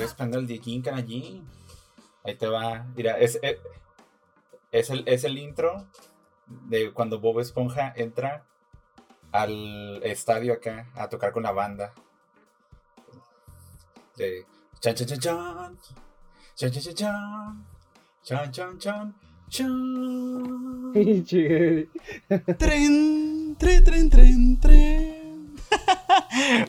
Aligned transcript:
estoy 0.00 0.12
esperando 0.12 0.38
el 0.38 0.46
de 0.46 0.58
King 0.58 0.82
allí. 0.92 1.42
Ahí 2.24 2.34
te 2.34 2.46
va. 2.46 2.86
Mira, 2.96 3.18
es, 3.18 3.38
es, 3.42 3.58
es, 4.72 4.90
el, 4.90 5.04
es 5.06 5.24
el 5.24 5.38
intro 5.38 5.86
de 6.46 6.92
cuando 6.92 7.20
Bob 7.20 7.40
Esponja 7.40 7.92
entra 7.96 8.46
al 9.32 10.00
estadio 10.02 10.54
acá 10.54 10.90
a 10.94 11.08
tocar 11.08 11.32
con 11.32 11.42
la 11.42 11.52
banda. 11.52 11.92
De 14.16 14.44
chan 14.80 14.94
chan 14.94 15.06
chan 15.06 15.20
chan. 15.20 15.78
Chan 16.56 16.70
chan 16.70 16.82
chan 16.82 16.94
chan. 16.94 17.66
Chan 18.22 18.52
chan 18.52 18.78
chan. 18.78 19.14
Chan. 19.50 20.92
Tren, 22.58 23.56
tren, 23.58 23.84
tren, 23.84 24.10
tren, 24.10 24.60
tren. 24.60 25.19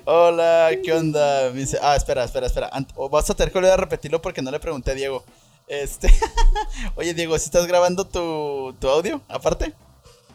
Hola, 0.05 0.69
¿qué 0.83 0.93
onda? 0.93 1.49
Me 1.53 1.59
dice- 1.61 1.79
Ah, 1.81 1.95
espera, 1.95 2.23
espera, 2.23 2.47
espera. 2.47 2.69
Ant- 2.71 2.91
o 2.95 3.09
Vas 3.09 3.29
a 3.29 3.33
tener 3.35 3.51
que 3.51 3.57
volver 3.59 3.73
a 3.73 3.77
repetirlo 3.77 4.21
porque 4.21 4.41
no 4.41 4.51
le 4.51 4.59
pregunté 4.59 4.91
a 4.91 4.93
Diego. 4.95 5.23
Este. 5.67 6.09
Oye, 6.95 7.13
Diego, 7.13 7.37
¿si 7.37 7.45
estás 7.45 7.65
grabando 7.67 8.05
tu, 8.05 8.73
tu 8.79 8.89
audio 8.89 9.21
aparte? 9.27 9.73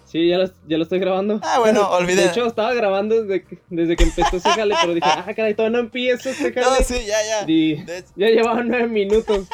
Sí, 0.06 0.29
ya 0.29 0.38
lo, 0.38 0.46
ya 0.66 0.77
lo 0.79 0.84
estoy 0.84 0.98
grabando. 1.01 1.41
Ah, 1.42 1.59
bueno, 1.59 1.88
olvidé. 1.91 2.23
De 2.24 2.29
hecho, 2.29 2.46
estaba 2.46 2.73
grabando 2.74 3.23
desde 3.23 3.45
que, 3.45 3.59
desde 3.69 3.96
que 3.96 4.05
empezó 4.05 4.37
ese 4.37 4.48
jale, 4.51 4.74
pero 4.80 4.95
dije, 4.95 5.07
ah, 5.09 5.24
caray, 5.34 5.54
todavía 5.54 5.79
no 5.79 5.84
empiezo 5.84 6.30
este 6.30 6.52
No, 6.52 6.70
jale. 6.70 6.84
sí, 6.84 7.04
ya, 7.04 7.16
ya. 7.24 7.45
Y 7.51 7.84
ya 7.84 8.29
llevaba 8.29 8.62
nueve 8.62 8.87
minutos. 8.87 9.46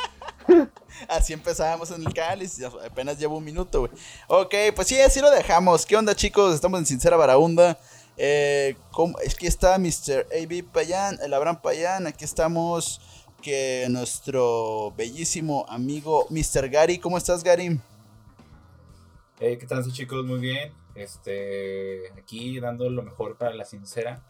Así 1.09 1.33
empezábamos 1.33 1.91
en 1.91 2.03
el 2.07 2.13
cáliz, 2.15 2.61
apenas 2.63 3.19
llevo 3.19 3.39
un 3.39 3.45
minuto, 3.45 3.81
güey. 3.81 3.93
Ok, 4.29 4.55
pues 4.77 4.87
sí, 4.87 5.01
así 5.01 5.21
lo 5.21 5.31
dejamos. 5.33 5.85
¿Qué 5.85 5.97
onda, 5.97 6.15
chicos? 6.15 6.55
Estamos 6.55 6.79
en 6.79 6.87
Sincera 6.87 7.17
Barahunda. 7.17 7.77
Eh. 8.25 8.77
Es 9.25 9.35
que 9.35 9.49
está 9.49 9.77
Mr. 9.79 10.29
AB 10.31 10.63
Payán, 10.71 11.19
el 11.25 11.35
Abraham 11.35 11.61
Payán. 11.61 12.07
Aquí 12.07 12.25
estamos 12.25 13.01
que 13.43 13.89
nuestro 13.91 14.93
bellísimo 14.97 15.67
amigo 15.69 16.29
Mr. 16.31 16.69
Gary. 16.69 16.99
¿Cómo 16.99 17.19
estás, 17.19 17.43
Gary? 17.43 17.81
Hey, 19.41 19.59
¿qué 19.59 19.67
tal, 19.67 19.93
chicos? 19.93 20.25
Muy 20.25 20.39
bien. 20.39 20.73
Este, 20.95 22.13
aquí 22.17 22.61
dando 22.61 22.89
lo 22.89 23.03
mejor 23.03 23.37
para 23.37 23.55
la 23.55 23.65
sincera 23.65 24.23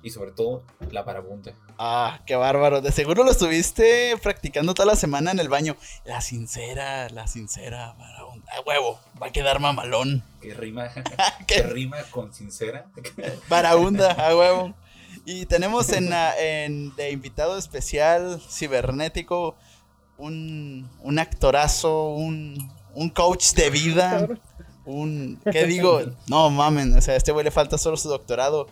y 0.00 0.10
sobre 0.10 0.30
todo 0.30 0.62
la 0.92 1.04
parabunta. 1.04 1.52
Ah, 1.76 2.20
qué 2.26 2.36
bárbaro. 2.36 2.80
De 2.80 2.92
seguro 2.92 3.24
lo 3.24 3.32
estuviste 3.32 4.16
practicando 4.22 4.74
toda 4.74 4.86
la 4.86 4.96
semana 4.96 5.32
en 5.32 5.40
el 5.40 5.48
baño. 5.48 5.76
La 6.04 6.20
sincera, 6.20 7.08
la 7.08 7.26
sincera 7.26 7.94
Barahunda. 7.94 8.19
A 8.56 8.60
huevo, 8.66 8.98
va 9.20 9.28
a 9.28 9.32
quedar 9.32 9.60
mamalón. 9.60 10.22
Que 10.40 10.54
rima, 10.54 10.88
¿Qué? 10.92 11.02
que 11.46 11.62
rima 11.62 11.98
con 12.10 12.32
sincera. 12.32 12.86
Barahunda, 13.48 14.12
a 14.12 14.36
huevo. 14.36 14.74
Y 15.24 15.46
tenemos 15.46 15.90
en, 15.92 16.10
en 16.38 16.94
de 16.96 17.10
invitado 17.10 17.58
especial 17.58 18.40
cibernético 18.48 19.54
un, 20.18 20.88
un 21.02 21.18
actorazo, 21.18 22.10
un, 22.10 22.70
un 22.94 23.10
coach 23.10 23.52
de 23.52 23.70
vida, 23.70 24.28
un... 24.84 25.40
¿Qué 25.50 25.66
digo? 25.66 26.00
No 26.28 26.50
mamen, 26.50 26.96
o 26.96 27.00
sea, 27.00 27.14
a 27.14 27.16
este 27.16 27.32
güey 27.32 27.44
le 27.44 27.50
falta 27.50 27.78
solo 27.78 27.96
su 27.96 28.08
doctorado. 28.08 28.66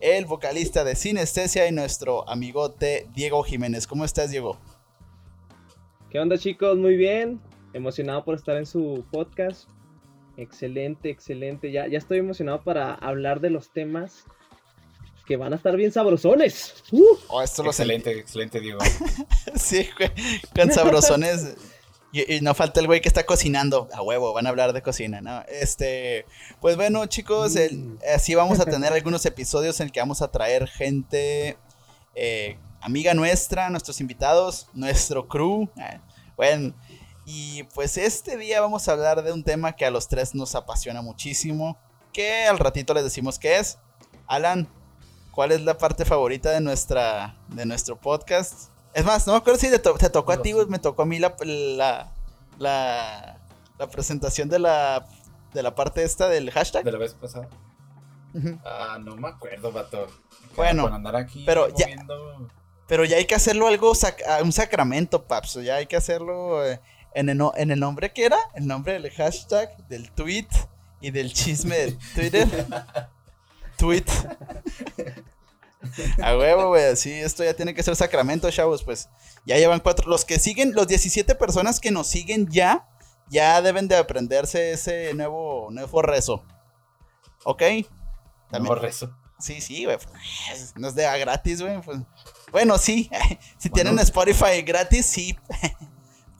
El 0.00 0.26
vocalista 0.26 0.84
de 0.84 0.96
Sinestesia 0.96 1.66
y 1.66 1.72
nuestro 1.72 2.28
amigote 2.28 3.08
Diego 3.14 3.42
Jiménez. 3.42 3.86
¿Cómo 3.86 4.04
estás, 4.04 4.30
Diego? 4.30 4.58
¿Qué 6.10 6.18
onda, 6.20 6.36
chicos? 6.38 6.76
Muy 6.76 6.96
bien. 6.96 7.40
Emocionado 7.74 8.24
por 8.24 8.34
estar 8.34 8.56
en 8.56 8.64
su 8.66 9.04
podcast. 9.12 9.68
Excelente, 10.36 11.10
excelente. 11.10 11.70
Ya, 11.70 11.86
ya 11.86 11.98
estoy 11.98 12.18
emocionado 12.18 12.62
para 12.62 12.94
hablar 12.94 13.40
de 13.40 13.50
los 13.50 13.70
temas 13.72 14.24
que 15.26 15.36
van 15.36 15.52
a 15.52 15.56
estar 15.56 15.76
bien 15.76 15.92
sabrosones. 15.92 16.82
¡Uh! 16.92 17.04
Oh, 17.28 17.42
esto 17.42 17.62
lo 17.62 17.70
excelente, 17.70 18.18
excelente, 18.18 18.60
Diego. 18.60 18.78
Sí, 19.56 19.88
güey, 19.98 20.10
con 20.54 20.70
sabrosones. 20.72 21.56
Y, 22.12 22.34
y 22.36 22.40
no 22.42 22.54
falta 22.54 22.78
el 22.80 22.86
güey 22.86 23.00
que 23.00 23.08
está 23.08 23.24
cocinando. 23.24 23.88
A 23.92 24.02
huevo, 24.02 24.32
van 24.32 24.46
a 24.46 24.50
hablar 24.50 24.72
de 24.72 24.82
cocina, 24.82 25.20
¿no? 25.20 25.42
Este, 25.48 26.26
pues 26.60 26.76
bueno, 26.76 27.06
chicos, 27.06 27.56
el- 27.56 27.76
Mm. 27.76 27.98
así 28.14 28.34
vamos 28.34 28.60
a 28.60 28.64
tener 28.66 28.92
algunos 28.92 29.24
episodios 29.26 29.80
en 29.80 29.86
el 29.86 29.92
que 29.92 30.00
vamos 30.00 30.22
a 30.22 30.30
traer 30.30 30.68
gente 30.68 31.56
eh, 32.14 32.56
amiga 32.80 33.14
nuestra, 33.14 33.68
nuestros 33.70 34.00
invitados, 34.00 34.68
nuestro 34.74 35.26
crew. 35.26 35.68
eh, 35.76 35.98
bueno, 36.36 36.74
y 37.26 37.62
pues 37.74 37.96
este 37.96 38.36
día 38.36 38.60
vamos 38.60 38.88
a 38.88 38.92
hablar 38.92 39.22
de 39.22 39.32
un 39.32 39.42
tema 39.44 39.72
que 39.76 39.86
a 39.86 39.90
los 39.90 40.08
tres 40.08 40.34
nos 40.34 40.54
apasiona 40.54 41.02
muchísimo. 41.02 41.78
Que 42.12 42.46
al 42.46 42.58
ratito 42.58 42.94
les 42.94 43.02
decimos 43.04 43.38
qué 43.38 43.58
es. 43.58 43.78
Alan, 44.26 44.68
¿cuál 45.32 45.52
es 45.52 45.62
la 45.62 45.76
parte 45.78 46.04
favorita 46.04 46.50
de 46.50 46.60
nuestra 46.60 47.36
de 47.48 47.66
nuestro 47.66 48.00
podcast? 48.00 48.70
Es 48.92 49.04
más, 49.04 49.26
no 49.26 49.32
me 49.32 49.38
acuerdo 49.38 49.58
si 49.58 49.68
te, 49.70 49.78
to- 49.80 49.94
te 49.94 50.08
tocó 50.10 50.32
a 50.32 50.40
ti, 50.42 50.52
güey, 50.52 50.66
me 50.66 50.78
tocó 50.78 51.02
a 51.02 51.06
mí 51.06 51.18
la, 51.18 51.34
la, 51.42 52.12
la, 52.58 53.40
la 53.78 53.86
presentación 53.90 54.48
de 54.48 54.60
la, 54.60 55.04
de 55.52 55.62
la 55.64 55.74
parte 55.74 56.04
esta 56.04 56.28
del 56.28 56.50
hashtag. 56.52 56.84
De 56.84 56.92
la 56.92 56.98
vez 56.98 57.14
pasada. 57.14 57.48
Ah, 58.64 58.98
no 59.00 59.16
me 59.16 59.28
acuerdo, 59.28 59.70
vato. 59.72 60.06
Bueno, 60.56 60.86
andar 60.86 61.16
aquí 61.16 61.42
pero 61.46 61.68
ya- 61.74 61.86
Pero 62.86 63.04
ya 63.04 63.16
hay 63.16 63.24
que 63.26 63.34
hacerlo 63.34 63.66
algo, 63.66 63.92
sac- 63.94 64.22
un 64.42 64.52
sacramento, 64.52 65.24
paps. 65.24 65.54
Ya 65.54 65.76
hay 65.76 65.86
que 65.86 65.96
hacerlo 65.96 66.64
eh, 66.64 66.80
en, 67.14 67.28
el, 67.28 67.38
no- 67.38 67.52
en 67.56 67.70
el 67.70 67.80
nombre 67.80 68.12
que 68.12 68.24
era, 68.26 68.38
el 68.54 68.66
nombre 68.66 68.92
del 68.94 69.10
hashtag, 69.10 69.76
del 69.88 70.10
tweet 70.12 70.48
y 71.00 71.10
del 71.10 71.32
chisme 71.32 71.76
de 71.76 71.92
Twitter. 72.14 72.48
tweet. 73.76 74.04
A 76.22 76.36
huevo, 76.36 76.68
güey. 76.68 76.96
Sí, 76.96 77.12
esto 77.12 77.44
ya 77.44 77.54
tiene 77.54 77.74
que 77.74 77.82
ser 77.82 77.94
sacramento, 77.96 78.50
chavos. 78.50 78.82
Pues 78.82 79.08
ya 79.44 79.56
llevan 79.56 79.80
cuatro. 79.80 80.08
Los 80.08 80.24
que 80.24 80.38
siguen, 80.38 80.72
los 80.74 80.86
17 80.88 81.34
personas 81.34 81.78
que 81.78 81.90
nos 81.90 82.06
siguen 82.08 82.48
ya, 82.50 82.88
ya 83.28 83.60
deben 83.60 83.86
de 83.88 83.96
aprenderse 83.96 84.72
ese 84.72 85.12
nuevo, 85.14 85.68
nuevo 85.70 86.02
rezo. 86.02 86.44
¿Ok? 87.44 87.62
No 88.50 88.74
rezo. 88.74 89.14
Sí, 89.38 89.60
sí, 89.60 89.84
güey. 89.84 89.98
pues, 89.98 90.72
No 90.76 90.88
es 90.88 90.94
de 90.94 91.06
a 91.06 91.16
gratis, 91.18 91.60
güey. 91.60 91.80
pues. 91.82 91.98
Bueno, 92.50 92.78
sí. 92.78 93.10
Si 93.58 93.68
Bueno. 93.68 93.74
tienen 93.90 93.98
Spotify 93.98 94.62
gratis, 94.64 95.04
sí. 95.06 95.36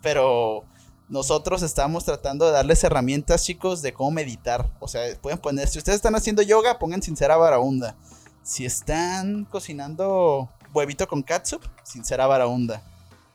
Pero 0.04 0.64
nosotros 1.08 1.62
estamos 1.62 2.04
tratando 2.04 2.44
de 2.46 2.52
darles 2.52 2.84
herramientas, 2.84 3.42
chicos, 3.44 3.82
de 3.82 3.92
cómo 3.92 4.10
meditar. 4.12 4.70
O 4.78 4.86
sea, 4.86 5.02
pueden 5.20 5.38
poner, 5.38 5.66
si 5.66 5.78
ustedes 5.78 5.96
están 5.96 6.14
haciendo 6.14 6.42
yoga, 6.42 6.78
pongan 6.78 7.02
sincera 7.02 7.36
varaunda. 7.36 7.96
Si 8.42 8.66
están 8.66 9.46
cocinando 9.46 10.50
huevito 10.74 11.08
con 11.08 11.22
catsup, 11.22 11.62
sincera 11.82 12.26
varaunda. 12.26 12.82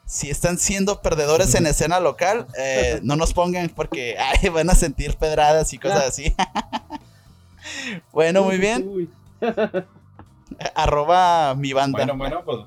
Si 0.05 0.29
están 0.29 0.59
siendo 0.59 1.01
perdedores 1.01 1.55
en 1.55 1.65
escena 1.67 1.99
local, 1.99 2.45
eh, 2.57 2.99
no 3.01 3.15
nos 3.15 3.33
pongan 3.33 3.69
porque 3.69 4.15
ay, 4.43 4.49
van 4.49 4.69
a 4.69 4.75
sentir 4.75 5.17
pedradas 5.17 5.73
y 5.73 5.79
cosas 5.79 6.05
así. 6.05 6.35
bueno, 8.11 8.43
muy 8.43 8.57
bien. 8.57 9.09
Arroba 10.75 11.55
mi 11.55 11.73
banda. 11.73 11.97
Bueno, 11.97 12.15
bueno, 12.15 12.43
pues. 12.45 12.59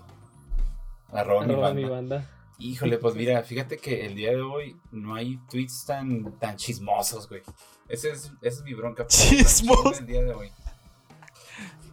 Arroba, 1.13 1.45
mi 1.47 1.53
arroba 1.53 1.69
banda. 1.69 1.81
mi 1.81 1.89
banda. 1.89 2.29
Híjole, 2.65 2.99
pues 2.99 3.15
mira, 3.15 3.43
fíjate 3.43 3.77
que 3.79 4.07
el 4.07 4.15
día 4.15 4.31
de 4.31 4.41
hoy 4.43 4.77
no 4.93 5.15
hay 5.15 5.39
tweets 5.51 5.85
tan, 5.85 6.39
tan 6.39 6.57
chismosos, 6.57 7.29
güey. 7.29 7.43
Ese 7.89 8.11
es, 8.11 8.31
esa 8.41 8.59
es 8.59 8.63
mi 8.63 8.75
bronca. 8.75 9.03
el 9.03 9.09
Chismos. 9.09 9.99
El 9.99 10.07
día 10.07 10.23
de 10.23 10.33
hoy. 10.33 10.51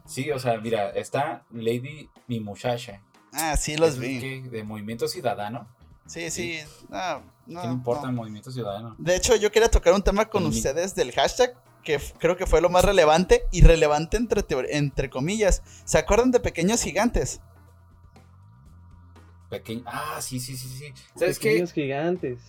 Sí, 0.05 0.29
o 0.31 0.39
sea, 0.39 0.57
mira, 0.59 0.89
está 0.91 1.43
Lady 1.51 2.09
Mi 2.27 2.39
Muchacha. 2.39 3.01
Ah, 3.33 3.55
sí, 3.57 3.77
los 3.77 3.91
Es 3.91 3.99
vi. 3.99 4.19
que 4.19 4.41
de 4.49 4.63
Movimiento 4.63 5.07
Ciudadano. 5.07 5.67
Sí, 6.07 6.31
sí. 6.31 6.57
No, 6.89 7.21
no, 7.45 7.61
¿Qué 7.61 7.67
le 7.67 7.73
importa 7.73 8.03
no. 8.03 8.09
el 8.09 8.15
Movimiento 8.15 8.51
Ciudadano? 8.51 8.95
De 8.97 9.15
hecho, 9.15 9.35
yo 9.35 9.51
quería 9.51 9.69
tocar 9.69 9.93
un 9.93 10.01
tema 10.01 10.25
con 10.29 10.43
mi- 10.43 10.49
ustedes 10.49 10.95
del 10.95 11.11
hashtag, 11.11 11.53
que 11.83 11.99
creo 12.17 12.35
que 12.35 12.47
fue 12.47 12.61
lo 12.61 12.69
más 12.69 12.83
relevante, 12.83 13.43
y 13.51 13.61
relevante 13.61 14.17
entre, 14.17 14.43
entre 14.71 15.09
comillas. 15.11 15.61
¿Se 15.85 15.97
acuerdan 15.99 16.31
de 16.31 16.39
Pequeños 16.39 16.81
Gigantes? 16.81 17.41
Pequeño. 19.49 19.83
Ah, 19.85 20.19
sí, 20.21 20.39
sí, 20.39 20.55
sí, 20.55 20.67
sí. 20.67 20.85
¿Sabes 21.15 21.39
qué? 21.39 21.49
Pequeños 21.49 21.73
gigantes. 21.73 22.39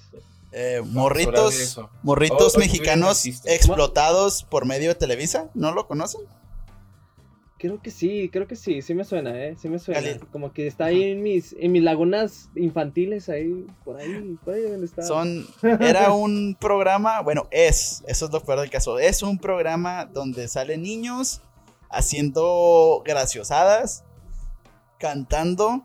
Eh, 0.52 0.82
morritos, 0.84 1.54
eso. 1.58 1.90
morritos 2.02 2.54
Oh, 2.54 2.56
oh, 2.56 2.60
mexicanos 2.60 3.24
explotados 3.46 4.42
por 4.42 4.66
medio 4.66 4.88
de 4.90 4.94
Televisa. 4.96 5.48
¿No 5.54 5.72
lo 5.72 5.86
conocen? 5.86 6.22
Creo 7.58 7.80
que 7.80 7.90
sí, 7.90 8.30
creo 8.32 8.46
que 8.46 8.56
sí, 8.56 8.80
sí 8.80 8.94
me 8.94 9.04
suena, 9.04 9.38
eh, 9.38 9.54
sí 9.60 9.68
me 9.68 9.78
suena. 9.78 10.00
Cali- 10.00 10.18
Como 10.32 10.50
que 10.54 10.66
está 10.66 10.86
ahí 10.86 11.02
en 11.04 11.22
mis, 11.22 11.54
en 11.58 11.72
mis 11.72 11.82
lagunas 11.82 12.48
infantiles, 12.56 13.28
ahí, 13.28 13.66
por 13.84 13.98
ahí, 13.98 14.38
por 14.42 14.54
ahí 14.54 14.62
donde 14.62 14.86
está. 14.86 15.02
Son, 15.02 15.46
era 15.80 16.10
un 16.12 16.56
programa, 16.58 17.20
bueno, 17.20 17.48
es, 17.50 18.02
eso 18.06 18.24
es 18.24 18.32
lo 18.32 18.42
peor 18.42 18.60
del 18.60 18.70
caso, 18.70 18.98
es 18.98 19.22
un 19.22 19.38
programa 19.38 20.06
donde 20.06 20.48
salen 20.48 20.82
niños 20.82 21.42
haciendo 21.90 23.02
graciosadas, 23.04 24.04
cantando 24.98 25.84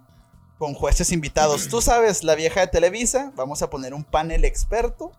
con 0.57 0.73
jueces 0.73 1.11
invitados. 1.11 1.67
Tú 1.67 1.81
sabes, 1.81 2.23
la 2.23 2.35
vieja 2.35 2.61
de 2.61 2.67
Televisa, 2.67 3.31
vamos 3.35 3.61
a 3.61 3.69
poner 3.69 3.93
un 3.93 4.03
panel 4.03 4.45
experto, 4.45 5.11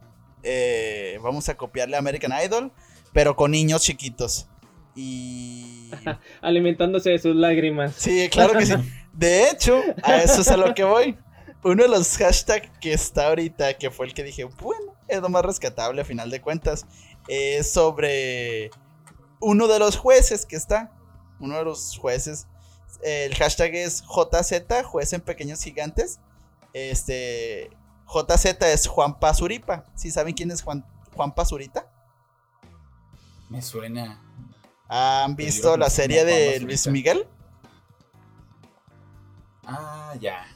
eh, 0.42 1.18
vamos 1.22 1.48
a 1.48 1.56
copiarle 1.56 1.96
a 1.96 1.98
American 1.98 2.32
Idol, 2.44 2.72
pero 3.12 3.36
con 3.36 3.50
niños 3.50 3.82
chiquitos. 3.82 4.48
Y... 4.94 5.90
Alimentándose 6.40 7.10
de 7.10 7.18
sus 7.18 7.36
lágrimas. 7.36 7.94
Sí, 7.96 8.28
claro 8.30 8.58
que 8.58 8.66
sí. 8.66 8.74
De 9.12 9.48
hecho, 9.48 9.82
a 10.02 10.18
eso 10.18 10.42
es 10.42 10.48
a 10.48 10.58
lo 10.58 10.74
que 10.74 10.84
voy. 10.84 11.16
uno 11.64 11.82
de 11.82 11.88
los 11.88 12.18
hashtags 12.18 12.70
que 12.80 12.92
está 12.92 13.28
ahorita, 13.28 13.74
que 13.74 13.90
fue 13.90 14.06
el 14.06 14.12
que 14.12 14.22
dije, 14.22 14.44
bueno, 14.44 14.94
es 15.08 15.22
lo 15.22 15.30
más 15.30 15.42
rescatable 15.42 16.02
a 16.02 16.04
final 16.04 16.30
de 16.30 16.42
cuentas, 16.42 16.86
es 17.26 17.72
sobre 17.72 18.70
uno 19.40 19.68
de 19.68 19.78
los 19.78 19.96
jueces 19.96 20.44
que 20.44 20.56
está. 20.56 20.92
Uno 21.40 21.56
de 21.56 21.64
los 21.64 21.96
jueces. 21.98 22.46
El 23.02 23.34
hashtag 23.34 23.74
es 23.74 24.02
JZ, 24.02 24.84
juez 24.84 25.12
en 25.12 25.20
pequeños 25.20 25.62
gigantes. 25.62 26.20
Este. 26.72 27.70
JZ 28.06 28.44
es 28.62 28.86
Juan 28.86 29.18
Pazuripa. 29.18 29.84
¿Sí 29.94 30.10
saben 30.10 30.34
quién 30.34 30.50
es 30.50 30.62
Juan, 30.62 30.86
Juan 31.14 31.34
Pazurita? 31.34 31.90
Me 33.48 33.60
suena. 33.62 34.22
¿Han 34.88 35.34
visto 35.36 35.76
la 35.76 35.90
serie 35.90 36.24
de 36.24 36.60
Luis 36.60 36.86
Miguel? 36.86 37.26
Ah, 39.64 40.14
ya. 40.20 40.46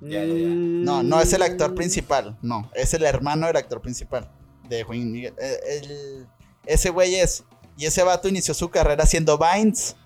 Ya, 0.00 0.24
ya, 0.24 0.34
ya. 0.34 0.48
No, 0.48 1.02
no 1.02 1.20
es 1.20 1.32
el 1.32 1.42
actor 1.42 1.74
principal. 1.74 2.36
No, 2.42 2.70
es 2.74 2.92
el 2.94 3.04
hermano 3.04 3.46
del 3.46 3.56
actor 3.56 3.80
principal. 3.80 4.30
De 4.68 4.82
Juan 4.82 5.10
Miguel. 5.12 5.34
Eh, 5.40 5.58
el- 5.82 6.26
ese 6.66 6.90
güey 6.90 7.14
es. 7.14 7.44
Y 7.78 7.86
ese 7.86 8.02
vato 8.02 8.28
inició 8.28 8.52
su 8.54 8.68
carrera 8.68 9.04
haciendo 9.04 9.38
Vines. 9.38 9.96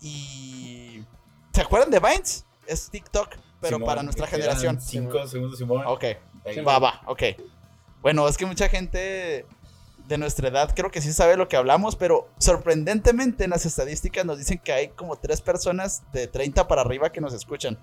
Y. 0.00 0.65
¿Se 1.56 1.62
acuerdan 1.62 1.90
de 1.90 1.98
Vines? 2.00 2.44
Es 2.66 2.90
TikTok, 2.90 3.30
pero 3.62 3.76
Simón, 3.78 3.86
para 3.86 4.02
nuestra 4.02 4.26
generación. 4.26 4.78
Cinco 4.78 5.26
segundos, 5.26 5.56
Simón. 5.58 5.86
Ok, 5.86 6.04
va, 6.66 6.78
va, 6.78 7.00
ok. 7.06 7.22
Bueno, 8.02 8.28
es 8.28 8.36
que 8.36 8.44
mucha 8.44 8.68
gente 8.68 9.46
de 10.06 10.18
nuestra 10.18 10.48
edad 10.48 10.74
creo 10.76 10.90
que 10.90 11.00
sí 11.00 11.14
sabe 11.14 11.38
lo 11.38 11.48
que 11.48 11.56
hablamos, 11.56 11.96
pero 11.96 12.28
sorprendentemente 12.36 13.44
en 13.44 13.50
las 13.50 13.64
estadísticas 13.64 14.26
nos 14.26 14.36
dicen 14.36 14.58
que 14.58 14.70
hay 14.74 14.88
como 14.88 15.16
tres 15.16 15.40
personas 15.40 16.02
de 16.12 16.26
30 16.26 16.68
para 16.68 16.82
arriba 16.82 17.10
que 17.10 17.22
nos 17.22 17.32
escuchan. 17.32 17.78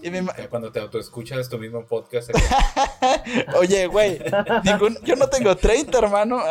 Y 0.00 0.10
Ya 0.38 0.48
Cuando 0.48 0.70
te 0.70 0.78
autoescuchas 0.78 1.48
tu 1.48 1.58
mismo 1.58 1.84
podcast. 1.84 2.30
Oye, 3.58 3.88
güey, 3.88 4.20
ningún- 4.62 5.00
yo 5.02 5.16
no 5.16 5.28
tengo 5.28 5.56
30, 5.56 5.98
hermano. 5.98 6.40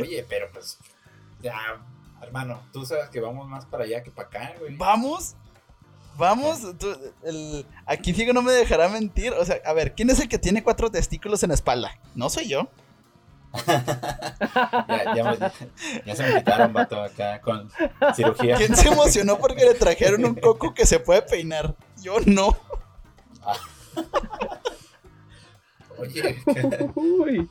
Oye, 0.00 0.24
pero 0.28 0.48
pues. 0.52 0.78
Ya, 1.40 1.54
hermano, 2.22 2.60
tú 2.72 2.84
sabes 2.84 3.08
que 3.10 3.20
vamos 3.20 3.48
más 3.48 3.64
para 3.66 3.84
allá 3.84 4.02
que 4.02 4.10
para 4.10 4.28
acá, 4.28 4.54
güey. 4.58 4.76
Vamos, 4.76 5.36
vamos. 6.16 6.60
tú- 6.78 6.98
el- 7.24 7.64
aquí 7.86 8.12
Diego 8.12 8.32
no 8.32 8.42
me 8.42 8.52
dejará 8.52 8.88
mentir. 8.88 9.32
O 9.34 9.44
sea, 9.44 9.60
a 9.64 9.72
ver, 9.72 9.94
¿quién 9.94 10.10
es 10.10 10.18
el 10.20 10.28
que 10.28 10.38
tiene 10.38 10.62
cuatro 10.64 10.90
testículos 10.90 11.42
en 11.42 11.48
la 11.50 11.54
espalda? 11.54 11.92
No 12.14 12.28
soy 12.30 12.48
yo. 12.48 12.68
Ya, 14.88 15.14
ya, 15.16 15.24
me- 15.24 15.38
ya 16.04 16.16
se 16.16 16.22
me 16.22 16.34
quitaron, 16.38 16.72
vato, 16.72 17.00
acá 17.02 17.40
con 17.40 17.70
cirugía. 18.14 18.56
¿Quién 18.56 18.76
se 18.76 18.88
emocionó 18.88 19.38
porque 19.38 19.64
le 19.64 19.74
trajeron 19.74 20.24
un 20.24 20.34
coco 20.34 20.74
que 20.74 20.86
se 20.86 20.98
puede 21.00 21.22
peinar? 21.22 21.74
Yo 22.02 22.16
no. 22.26 22.56
Oye, 25.98 26.42
Uy. 26.94 27.50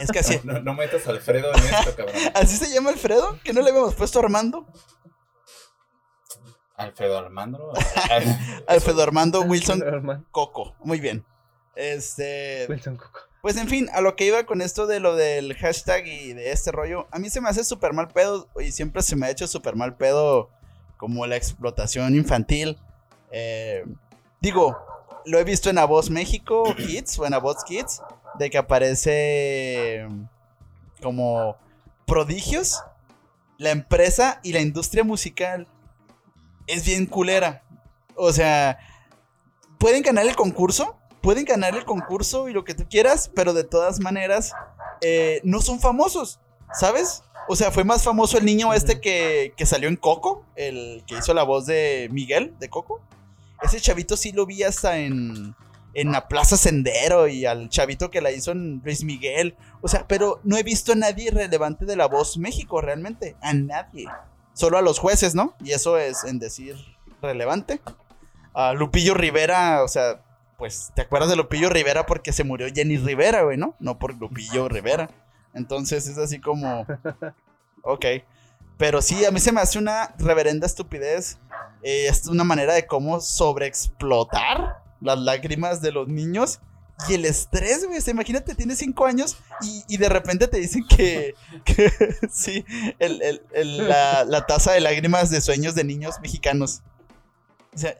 Es 0.00 0.10
que 0.10 0.18
así, 0.20 0.40
no, 0.44 0.60
no 0.60 0.74
metas 0.74 1.06
a 1.06 1.10
Alfredo 1.10 1.52
en 1.54 1.64
esto, 1.64 1.96
cabrón. 1.96 2.14
así 2.34 2.56
se 2.56 2.72
llama 2.72 2.90
Alfredo, 2.90 3.38
que 3.42 3.52
no 3.52 3.62
le 3.62 3.70
habíamos 3.70 3.94
puesto 3.94 4.18
Armando. 4.18 4.66
Alfredo 6.76 7.18
Armando. 7.18 7.72
Alfredo 8.66 9.02
Armando 9.02 9.42
Wilson 9.42 10.26
Coco. 10.30 10.74
Muy 10.80 11.00
bien. 11.00 11.24
Este. 11.76 12.66
Wilson 12.68 12.96
Coco. 12.96 13.20
Pues 13.42 13.58
en 13.58 13.68
fin, 13.68 13.90
a 13.92 14.00
lo 14.00 14.16
que 14.16 14.24
iba 14.24 14.44
con 14.44 14.62
esto 14.62 14.86
de 14.86 15.00
lo 15.00 15.16
del 15.16 15.54
hashtag 15.54 16.06
y 16.06 16.32
de 16.32 16.50
este 16.50 16.72
rollo, 16.72 17.06
a 17.10 17.18
mí 17.18 17.28
se 17.28 17.42
me 17.42 17.50
hace 17.50 17.62
súper 17.62 17.92
mal 17.92 18.08
pedo 18.08 18.48
y 18.58 18.72
siempre 18.72 19.02
se 19.02 19.16
me 19.16 19.26
ha 19.26 19.30
hecho 19.30 19.46
súper 19.46 19.76
mal 19.76 19.96
pedo 19.96 20.48
como 20.96 21.26
la 21.26 21.36
explotación 21.36 22.14
infantil. 22.14 22.78
Eh, 23.30 23.84
digo, 24.40 24.78
lo 25.26 25.38
he 25.38 25.44
visto 25.44 25.68
en 25.68 25.76
A 25.76 25.84
Voz 25.84 26.08
México 26.08 26.64
Kids 26.74 27.18
o 27.18 27.26
en 27.26 27.34
A 27.34 27.38
Voz 27.38 27.62
Kids, 27.64 28.00
de 28.38 28.50
que 28.50 28.58
aparece 28.58 30.06
como 31.02 31.56
prodigios, 32.06 32.82
la 33.58 33.70
empresa 33.70 34.40
y 34.42 34.52
la 34.52 34.60
industria 34.60 35.04
musical 35.04 35.66
es 36.66 36.84
bien 36.84 37.06
culera. 37.06 37.62
O 38.16 38.32
sea, 38.32 38.78
pueden 39.78 40.02
ganar 40.02 40.26
el 40.26 40.36
concurso, 40.36 40.96
pueden 41.20 41.44
ganar 41.44 41.74
el 41.74 41.84
concurso 41.84 42.48
y 42.48 42.52
lo 42.52 42.64
que 42.64 42.74
tú 42.74 42.86
quieras, 42.88 43.30
pero 43.34 43.52
de 43.52 43.64
todas 43.64 44.00
maneras 44.00 44.52
eh, 45.00 45.40
no 45.44 45.60
son 45.60 45.80
famosos, 45.80 46.40
¿sabes? 46.72 47.22
O 47.48 47.56
sea, 47.56 47.70
fue 47.70 47.84
más 47.84 48.02
famoso 48.02 48.38
el 48.38 48.44
niño 48.44 48.72
este 48.72 49.00
que, 49.00 49.52
que 49.56 49.66
salió 49.66 49.88
en 49.88 49.96
Coco, 49.96 50.44
el 50.56 51.04
que 51.06 51.18
hizo 51.18 51.34
la 51.34 51.42
voz 51.42 51.66
de 51.66 52.08
Miguel 52.10 52.54
de 52.58 52.70
Coco. 52.70 53.00
Ese 53.62 53.80
chavito 53.80 54.16
sí 54.16 54.32
lo 54.32 54.46
vi 54.46 54.62
hasta 54.62 54.98
en, 54.98 55.54
en 55.94 56.12
la 56.12 56.28
Plaza 56.28 56.56
Sendero 56.56 57.28
y 57.28 57.46
al 57.46 57.68
chavito 57.68 58.10
que 58.10 58.20
la 58.20 58.32
hizo 58.32 58.52
en 58.52 58.80
Luis 58.84 59.04
Miguel. 59.04 59.56
O 59.80 59.88
sea, 59.88 60.06
pero 60.06 60.40
no 60.44 60.56
he 60.56 60.62
visto 60.62 60.92
a 60.92 60.96
nadie 60.96 61.30
relevante 61.30 61.84
de 61.84 61.96
la 61.96 62.06
voz 62.06 62.36
México 62.36 62.80
realmente. 62.80 63.36
A 63.40 63.54
nadie. 63.54 64.06
Solo 64.52 64.78
a 64.78 64.82
los 64.82 64.98
jueces, 64.98 65.34
¿no? 65.34 65.54
Y 65.62 65.72
eso 65.72 65.98
es 65.98 66.24
en 66.24 66.38
decir 66.38 66.76
relevante. 67.22 67.80
A 68.52 68.72
Lupillo 68.72 69.14
Rivera, 69.14 69.82
o 69.82 69.88
sea, 69.88 70.22
pues, 70.58 70.92
¿te 70.94 71.02
acuerdas 71.02 71.30
de 71.30 71.36
Lupillo 71.36 71.70
Rivera 71.70 72.06
porque 72.06 72.32
se 72.32 72.44
murió 72.44 72.68
Jenny 72.72 72.96
Rivera, 72.98 73.42
güey, 73.42 73.56
no? 73.56 73.74
No 73.78 73.98
por 73.98 74.14
Lupillo 74.14 74.68
Rivera. 74.68 75.10
Entonces 75.54 76.06
es 76.06 76.18
así 76.18 76.40
como. 76.40 76.86
Ok. 77.86 78.06
Pero 78.78 79.02
sí, 79.02 79.24
a 79.24 79.30
mí 79.30 79.40
se 79.40 79.52
me 79.52 79.60
hace 79.60 79.78
una 79.78 80.14
reverenda 80.18 80.66
estupidez. 80.66 81.38
Eh, 81.82 82.06
es 82.08 82.26
una 82.26 82.42
manera 82.42 82.72
de 82.72 82.86
cómo 82.86 83.20
sobreexplotar 83.20 84.83
las 85.04 85.18
lágrimas 85.18 85.80
de 85.80 85.92
los 85.92 86.08
niños 86.08 86.60
y 87.08 87.14
el 87.14 87.24
estrés, 87.24 87.84
güey. 87.86 87.98
O 87.98 88.00
sea, 88.00 88.12
imagínate, 88.12 88.54
tienes 88.54 88.78
cinco 88.78 89.04
años 89.06 89.36
y, 89.60 89.84
y 89.88 89.96
de 89.98 90.08
repente 90.08 90.48
te 90.48 90.58
dicen 90.58 90.84
que, 90.88 91.34
que 91.64 91.90
sí, 92.32 92.64
el- 92.98 93.20
el- 93.22 93.42
el- 93.52 93.88
la, 93.88 94.24
la 94.24 94.46
tasa 94.46 94.72
de 94.72 94.80
lágrimas 94.80 95.30
de 95.30 95.40
sueños 95.40 95.74
de 95.74 95.84
niños 95.84 96.16
mexicanos. 96.20 96.82
O 97.74 97.78
sea, 97.78 97.96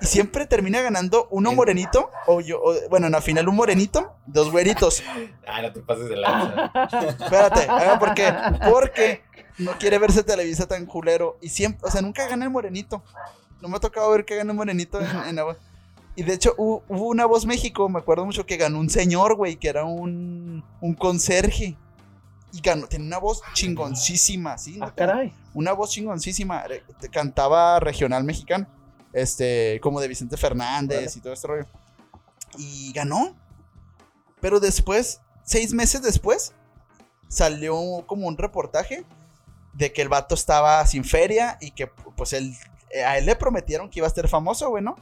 y 0.00 0.06
siempre 0.06 0.46
termina 0.46 0.80
ganando 0.80 1.28
uno 1.30 1.50
En- 1.50 1.56
morenito, 1.56 2.10
o 2.26 2.40
yo, 2.40 2.60
o- 2.62 2.74
bueno, 2.88 3.06
en 3.06 3.12
la 3.12 3.20
final 3.20 3.48
un 3.48 3.56
morenito, 3.56 4.14
dos 4.26 4.50
güeritos. 4.50 5.02
Ah, 5.46 5.60
no 5.62 5.72
te 5.72 5.80
pases 5.82 6.08
de 6.08 6.16
lanza. 6.16 6.72
Espérate, 7.20 7.68
¿por 7.98 8.14
qué? 8.14 8.32
Porque 8.70 9.22
no 9.58 9.72
quiere 9.78 9.98
verse 9.98 10.22
Televisa 10.22 10.66
tan 10.66 10.86
culero. 10.86 11.36
Y 11.42 11.50
siempre, 11.50 11.86
o 11.86 11.90
sea, 11.90 12.00
nunca 12.00 12.26
gana 12.28 12.44
el 12.46 12.50
morenito. 12.50 13.02
No 13.60 13.68
me 13.68 13.76
ha 13.76 13.80
tocado 13.80 14.10
ver 14.10 14.24
que 14.24 14.36
gane 14.36 14.50
el 14.50 14.56
morenito 14.56 15.00
en, 15.00 15.06
en 15.38 15.44
voz. 15.44 15.56
Y 16.14 16.22
de 16.24 16.34
hecho, 16.34 16.54
hubo, 16.58 16.84
hubo 16.88 17.08
una 17.08 17.26
voz 17.26 17.46
México, 17.46 17.88
me 17.88 17.98
acuerdo 17.98 18.26
mucho 18.26 18.44
que 18.44 18.56
ganó 18.56 18.78
un 18.78 18.90
señor, 18.90 19.34
güey, 19.34 19.56
que 19.56 19.68
era 19.68 19.84
un, 19.84 20.62
un 20.80 20.94
conserje. 20.94 21.76
Y 22.52 22.60
ganó, 22.60 22.86
tenía 22.86 23.06
una 23.06 23.18
voz 23.18 23.40
chingoncísima, 23.54 24.58
¿sí? 24.58 24.78
Ah, 24.82 24.92
caray. 24.94 25.32
Una 25.54 25.72
voz 25.72 25.90
chingoncísima. 25.90 26.64
Cantaba 27.10 27.80
regional 27.80 28.24
mexicano. 28.24 28.66
Este, 29.12 29.78
como 29.82 30.00
de 30.00 30.08
Vicente 30.08 30.36
Fernández 30.36 30.98
Vale. 30.98 31.12
y 31.16 31.20
todo 31.20 31.32
este 31.32 31.46
rollo. 31.46 31.66
Y 32.58 32.92
ganó. 32.92 33.34
Pero 34.40 34.60
después, 34.60 35.20
seis 35.44 35.72
meses 35.72 36.02
después, 36.02 36.52
salió 37.28 38.04
como 38.06 38.26
un 38.26 38.36
reportaje 38.36 39.06
de 39.72 39.92
que 39.92 40.02
el 40.02 40.10
vato 40.10 40.34
estaba 40.34 40.84
sin 40.86 41.04
feria 41.04 41.56
y 41.60 41.70
que 41.70 41.86
pues 41.86 42.34
él, 42.34 42.54
eh, 42.90 43.04
a 43.04 43.16
él 43.16 43.24
le 43.24 43.36
prometieron 43.36 43.88
que 43.88 44.00
iba 44.00 44.06
a 44.06 44.10
ser 44.10 44.28
famoso, 44.28 44.68
güey, 44.68 44.82
¿no? 44.82 44.96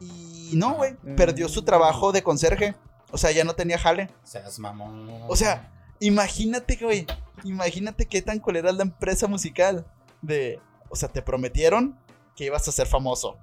Y 0.00 0.52
no, 0.54 0.74
güey, 0.74 0.94
Mm. 1.02 1.16
perdió 1.16 1.48
su 1.48 1.62
trabajo 1.62 2.12
de 2.12 2.22
conserje. 2.22 2.74
O 3.10 3.18
sea, 3.18 3.30
ya 3.30 3.44
no 3.44 3.54
tenía 3.54 3.78
jale. 3.78 4.10
Seas 4.24 4.58
mamón. 4.58 5.08
O 5.28 5.36
sea, 5.36 5.72
imagínate, 6.00 6.76
güey. 6.80 7.06
Imagínate 7.44 8.06
qué 8.06 8.22
tan 8.22 8.38
culera 8.40 8.70
es 8.70 8.76
la 8.76 8.82
empresa 8.82 9.26
musical. 9.28 9.86
De. 10.22 10.60
O 10.88 10.96
sea, 10.96 11.08
te 11.08 11.22
prometieron 11.22 11.96
que 12.36 12.44
ibas 12.46 12.66
a 12.68 12.72
ser 12.72 12.86
famoso. 12.86 13.36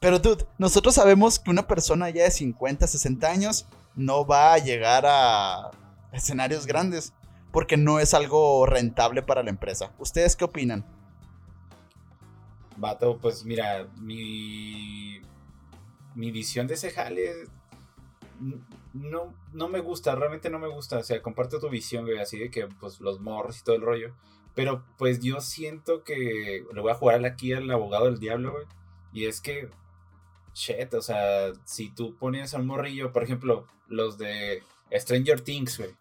Pero, 0.00 0.18
dude, 0.18 0.46
nosotros 0.58 0.94
sabemos 0.94 1.38
que 1.38 1.50
una 1.50 1.66
persona 1.66 2.10
ya 2.10 2.24
de 2.24 2.30
50, 2.30 2.86
60 2.86 3.28
años 3.30 3.66
no 3.94 4.26
va 4.26 4.52
a 4.52 4.58
llegar 4.58 5.04
a 5.06 5.70
escenarios 6.12 6.66
grandes. 6.66 7.12
Porque 7.52 7.78
no 7.78 7.98
es 8.00 8.12
algo 8.12 8.66
rentable 8.66 9.22
para 9.22 9.42
la 9.42 9.48
empresa. 9.48 9.90
¿Ustedes 9.98 10.36
qué 10.36 10.44
opinan? 10.44 10.84
Vato, 12.76 13.18
pues 13.18 13.44
mira, 13.44 13.88
mi, 13.96 15.20
mi 16.16 16.32
visión 16.32 16.66
de 16.66 16.74
ese 16.74 16.90
jale 16.90 17.46
no, 18.92 19.34
no 19.52 19.68
me 19.68 19.80
gusta, 19.80 20.14
realmente 20.14 20.50
no 20.50 20.58
me 20.58 20.68
gusta. 20.68 20.98
O 20.98 21.04
sea, 21.04 21.22
comparto 21.22 21.60
tu 21.60 21.68
visión, 21.68 22.04
güey, 22.04 22.18
así 22.18 22.38
de 22.38 22.50
que 22.50 22.66
pues 22.66 23.00
los 23.00 23.20
morros 23.20 23.60
y 23.60 23.64
todo 23.64 23.76
el 23.76 23.82
rollo. 23.82 24.14
Pero 24.54 24.84
pues 24.96 25.20
yo 25.20 25.40
siento 25.40 26.02
que 26.02 26.64
le 26.72 26.80
voy 26.80 26.90
a 26.90 26.96
jugar 26.96 27.24
aquí 27.24 27.52
al 27.52 27.70
abogado 27.70 28.06
del 28.06 28.18
diablo, 28.18 28.52
güey. 28.52 28.64
Y 29.12 29.26
es 29.26 29.40
que, 29.40 29.68
shit, 30.54 30.92
o 30.94 31.02
sea, 31.02 31.52
si 31.64 31.90
tú 31.90 32.16
pones 32.16 32.54
a 32.54 32.58
un 32.58 32.66
morrillo, 32.66 33.12
por 33.12 33.22
ejemplo, 33.22 33.66
los 33.86 34.18
de 34.18 34.62
Stranger 34.90 35.42
Things, 35.42 35.78
güey, 35.78 35.94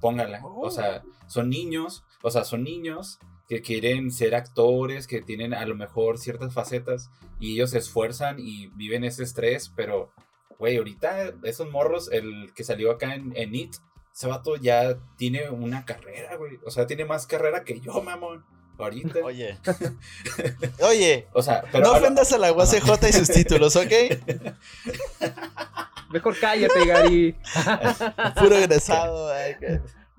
póngala. 0.00 0.40
O 0.44 0.70
sea, 0.70 1.02
son 1.26 1.50
niños, 1.50 2.04
o 2.22 2.30
sea, 2.30 2.44
son 2.44 2.62
niños 2.62 3.18
que 3.48 3.62
quieren 3.62 4.10
ser 4.10 4.34
actores, 4.34 5.06
que 5.06 5.22
tienen 5.22 5.54
a 5.54 5.64
lo 5.66 5.74
mejor 5.74 6.18
ciertas 6.18 6.52
facetas 6.52 7.10
y 7.38 7.54
ellos 7.54 7.70
se 7.70 7.78
esfuerzan 7.78 8.38
y 8.38 8.68
viven 8.68 9.04
ese 9.04 9.22
estrés, 9.22 9.72
pero, 9.74 10.10
güey, 10.58 10.76
ahorita 10.76 11.34
esos 11.44 11.70
morros, 11.70 12.10
el 12.10 12.52
que 12.54 12.64
salió 12.64 12.90
acá 12.90 13.14
en, 13.14 13.32
en 13.36 13.54
It, 13.54 13.76
ese 14.14 14.26
vato 14.28 14.56
ya 14.56 14.96
tiene 15.16 15.50
una 15.50 15.84
carrera, 15.84 16.36
güey. 16.36 16.58
O 16.64 16.70
sea, 16.70 16.86
tiene 16.86 17.04
más 17.04 17.26
carrera 17.26 17.64
que 17.64 17.80
yo, 17.80 18.00
mamón. 18.02 18.44
Ahorita. 18.78 19.20
Oye. 19.22 19.58
Oye. 20.80 21.28
O 21.32 21.42
sea, 21.42 21.62
pero 21.70 21.84
no 21.84 21.92
ofendas 21.92 22.32
a 22.32 22.38
la 22.38 22.52
UACJ 22.52 23.08
y 23.08 23.12
sus 23.12 23.28
títulos, 23.28 23.76
¿ok? 23.76 23.92
Mejor 26.10 26.38
cállate, 26.38 26.86
Gary. 26.86 27.36
Puro 28.38 28.56
egresado. 28.56 29.30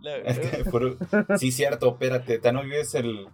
Sí, 1.37 1.51
cierto, 1.51 1.89
espérate, 1.89 2.39
tú 2.39 2.51
no 2.51 2.63
vives 2.63 2.95
el, 2.95 3.27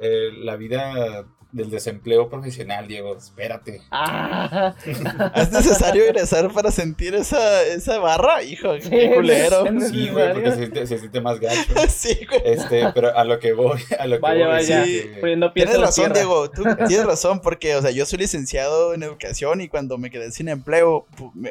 el- 0.00 0.44
la 0.46 0.56
vida 0.56 1.24
del 1.52 1.70
desempleo 1.70 2.28
profesional, 2.28 2.86
Diego, 2.86 3.16
espérate. 3.16 3.80
Ah, 3.90 4.74
¿Es 5.36 5.50
necesario 5.52 6.04
egresar 6.04 6.52
para 6.52 6.70
sentir 6.70 7.14
esa, 7.14 7.62
esa 7.62 7.98
barra? 7.98 8.42
Hijo, 8.42 8.78
Sí, 8.78 8.90
qué 8.90 9.14
culero. 9.14 9.64
Sí, 9.88 10.10
güey, 10.10 10.32
porque 10.34 10.50
se 10.50 10.56
siente, 10.56 10.86
se 10.86 10.98
siente 10.98 11.20
más 11.22 11.40
gacho. 11.40 11.72
Sí, 11.88 12.26
güey. 12.28 12.42
Este, 12.44 12.90
pero 12.92 13.16
a 13.16 13.24
lo 13.24 13.38
que 13.38 13.54
voy, 13.54 13.80
a 13.98 14.06
lo 14.06 14.16
que 14.16 14.20
vaya, 14.20 14.46
voy, 14.46 14.54
vaya. 14.56 14.84
sí. 14.84 15.10
Poniendo 15.18 15.54
pies 15.54 15.66
Tienes 15.66 15.80
razón, 15.80 16.04
tierra. 16.12 16.18
Diego. 16.18 16.50
Tú 16.50 16.64
tienes 16.88 17.06
razón, 17.06 17.40
porque, 17.40 17.74
o 17.76 17.80
sea, 17.80 17.90
yo 17.90 18.04
soy 18.04 18.18
licenciado 18.18 18.92
en 18.92 19.02
educación 19.04 19.62
y 19.62 19.68
cuando 19.68 19.96
me 19.96 20.10
quedé 20.10 20.32
sin 20.32 20.48
empleo, 20.50 21.06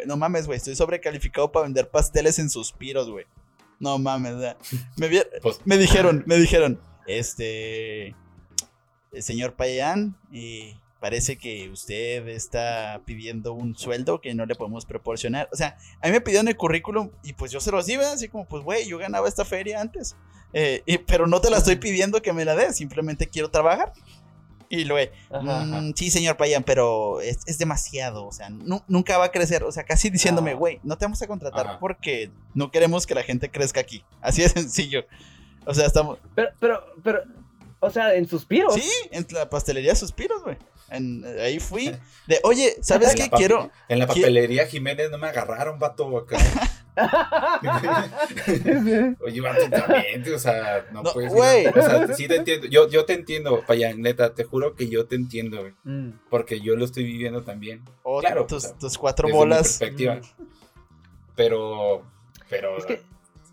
no 0.05 0.17
mames, 0.17 0.45
güey, 0.45 0.57
estoy 0.57 0.75
sobrecalificado 0.75 1.51
para 1.51 1.63
vender 1.63 1.87
pasteles 1.89 2.37
en 2.37 2.51
suspiros, 2.51 3.09
güey. 3.09 3.25
No 3.79 3.97
mames, 3.97 4.55
me, 4.97 5.07
vi- 5.07 5.21
Pues- 5.41 5.59
me 5.65 5.77
dijeron, 5.77 6.23
me 6.25 6.37
dijeron, 6.37 6.79
este, 7.07 8.15
el 9.11 9.21
señor 9.23 9.53
Payán, 9.55 10.17
y 10.31 10.75
parece 10.99 11.37
que 11.37 11.69
usted 11.69 12.27
está 12.29 13.01
pidiendo 13.05 13.53
un 13.53 13.77
sueldo 13.77 14.21
que 14.21 14.33
no 14.33 14.45
le 14.45 14.55
podemos 14.55 14.85
proporcionar. 14.85 15.47
O 15.51 15.55
sea, 15.55 15.77
a 16.01 16.07
mí 16.07 16.11
me 16.13 16.21
pidieron 16.21 16.47
el 16.47 16.57
currículum 16.57 17.11
y 17.23 17.33
pues 17.33 17.51
yo 17.51 17.59
se 17.59 17.71
los 17.71 17.85
¿verdad? 17.85 18.13
así 18.13 18.27
como, 18.27 18.47
pues, 18.47 18.63
güey, 18.63 18.87
yo 18.87 18.97
ganaba 18.97 19.27
esta 19.27 19.45
feria 19.45 19.81
antes. 19.81 20.15
Eh, 20.53 20.81
y- 20.85 20.97
pero 20.99 21.27
no 21.27 21.41
te 21.41 21.49
la 21.49 21.57
estoy 21.57 21.75
pidiendo 21.75 22.21
que 22.21 22.33
me 22.33 22.45
la 22.45 22.55
des, 22.55 22.77
simplemente 22.77 23.27
quiero 23.27 23.49
trabajar. 23.51 23.93
Y 24.69 24.85
luego. 24.85 25.11
"Mm, 25.41 25.91
sí, 25.95 26.09
señor 26.11 26.37
Payan, 26.37 26.63
pero 26.63 27.21
es, 27.21 27.39
es 27.45 27.57
demasiado, 27.57 28.25
o 28.25 28.31
sea, 28.31 28.49
nu- 28.49 28.83
nunca 28.87 29.17
va 29.17 29.25
a 29.25 29.31
crecer, 29.31 29.63
o 29.63 29.71
sea, 29.71 29.83
casi 29.83 30.09
diciéndome, 30.09 30.51
Ah. 30.51 30.55
güey, 30.55 30.79
no 30.83 30.97
te 30.97 31.05
vamos 31.05 31.21
a 31.21 31.27
contratar 31.27 31.67
Ajá. 31.67 31.79
porque 31.79 32.31
no 32.53 32.71
queremos 32.71 33.05
que 33.05 33.15
la 33.15 33.23
gente 33.23 33.49
crezca 33.51 33.79
aquí. 33.79 34.03
Así 34.21 34.41
de 34.41 34.49
sencillo. 34.49 35.05
O 35.65 35.73
sea, 35.73 35.85
estamos... 35.85 36.19
Pero, 36.35 36.49
pero, 36.59 36.85
pero, 37.03 37.21
o 37.79 37.89
sea, 37.89 38.13
en 38.15 38.27
suspiros. 38.27 38.73
Sí, 38.75 38.89
en 39.11 39.25
la 39.31 39.49
pastelería 39.49 39.95
Suspiros, 39.95 40.43
güey. 40.43 40.57
En- 40.89 41.23
ahí 41.39 41.59
fui. 41.59 41.91
De, 42.27 42.39
oye, 42.43 42.75
¿sabes 42.81 43.11
en 43.11 43.17
qué? 43.17 43.29
Quiero... 43.29 43.69
En 43.87 43.99
la 43.99 44.07
papelería 44.07 44.65
Jiménez 44.67 45.11
no 45.11 45.17
me 45.17 45.27
agarraron, 45.27 45.77
vato, 45.79 46.17
acá. 46.17 46.37
Oye, 49.21 49.41
vato, 49.41 49.69
también, 49.69 50.33
o 50.33 50.39
sea, 50.39 50.85
no, 50.91 51.03
No, 51.03 51.13
puedes 51.13 51.33
güey. 51.33 51.67
O 51.67 51.73
sea, 51.73 52.13
sí 52.15 52.27
te 52.27 52.37
entiendo. 52.37 52.67
Yo, 52.67 52.87
yo 52.89 53.05
te 53.05 53.13
entiendo, 53.13 53.63
Paya, 53.65 53.93
neta, 53.93 54.33
te 54.33 54.43
juro 54.43 54.75
que 54.75 54.87
yo 54.87 55.05
te 55.05 55.15
entiendo, 55.15 55.59
güey. 55.61 55.73
Mm. 55.83 56.19
Porque 56.29 56.61
yo 56.61 56.75
lo 56.75 56.85
estoy 56.85 57.03
viviendo 57.03 57.43
también. 57.43 57.83
oh, 58.03 58.19
claro, 58.21 58.45
tus, 58.45 58.63
o 58.65 58.67
sea, 58.69 58.77
tus 58.77 58.97
cuatro 58.97 59.27
desde 59.27 59.33
mi 59.33 59.37
bolas. 59.37 59.79
Pero, 61.35 62.05
pero, 62.49 62.77
Es 62.77 62.85
que- 62.85 63.01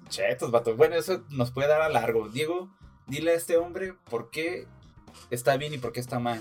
chetos, 0.08 0.50
vato. 0.50 0.76
Bueno, 0.76 0.94
eso 0.96 1.24
nos 1.30 1.50
puede 1.50 1.68
dar 1.68 1.82
a 1.82 1.88
largo. 1.88 2.28
Diego, 2.28 2.68
dile 3.06 3.32
a 3.32 3.34
este 3.34 3.56
hombre 3.56 3.94
por 4.08 4.30
qué 4.30 4.66
está 5.30 5.56
bien 5.56 5.74
y 5.74 5.78
por 5.78 5.92
qué 5.92 6.00
está 6.00 6.18
mal. 6.18 6.40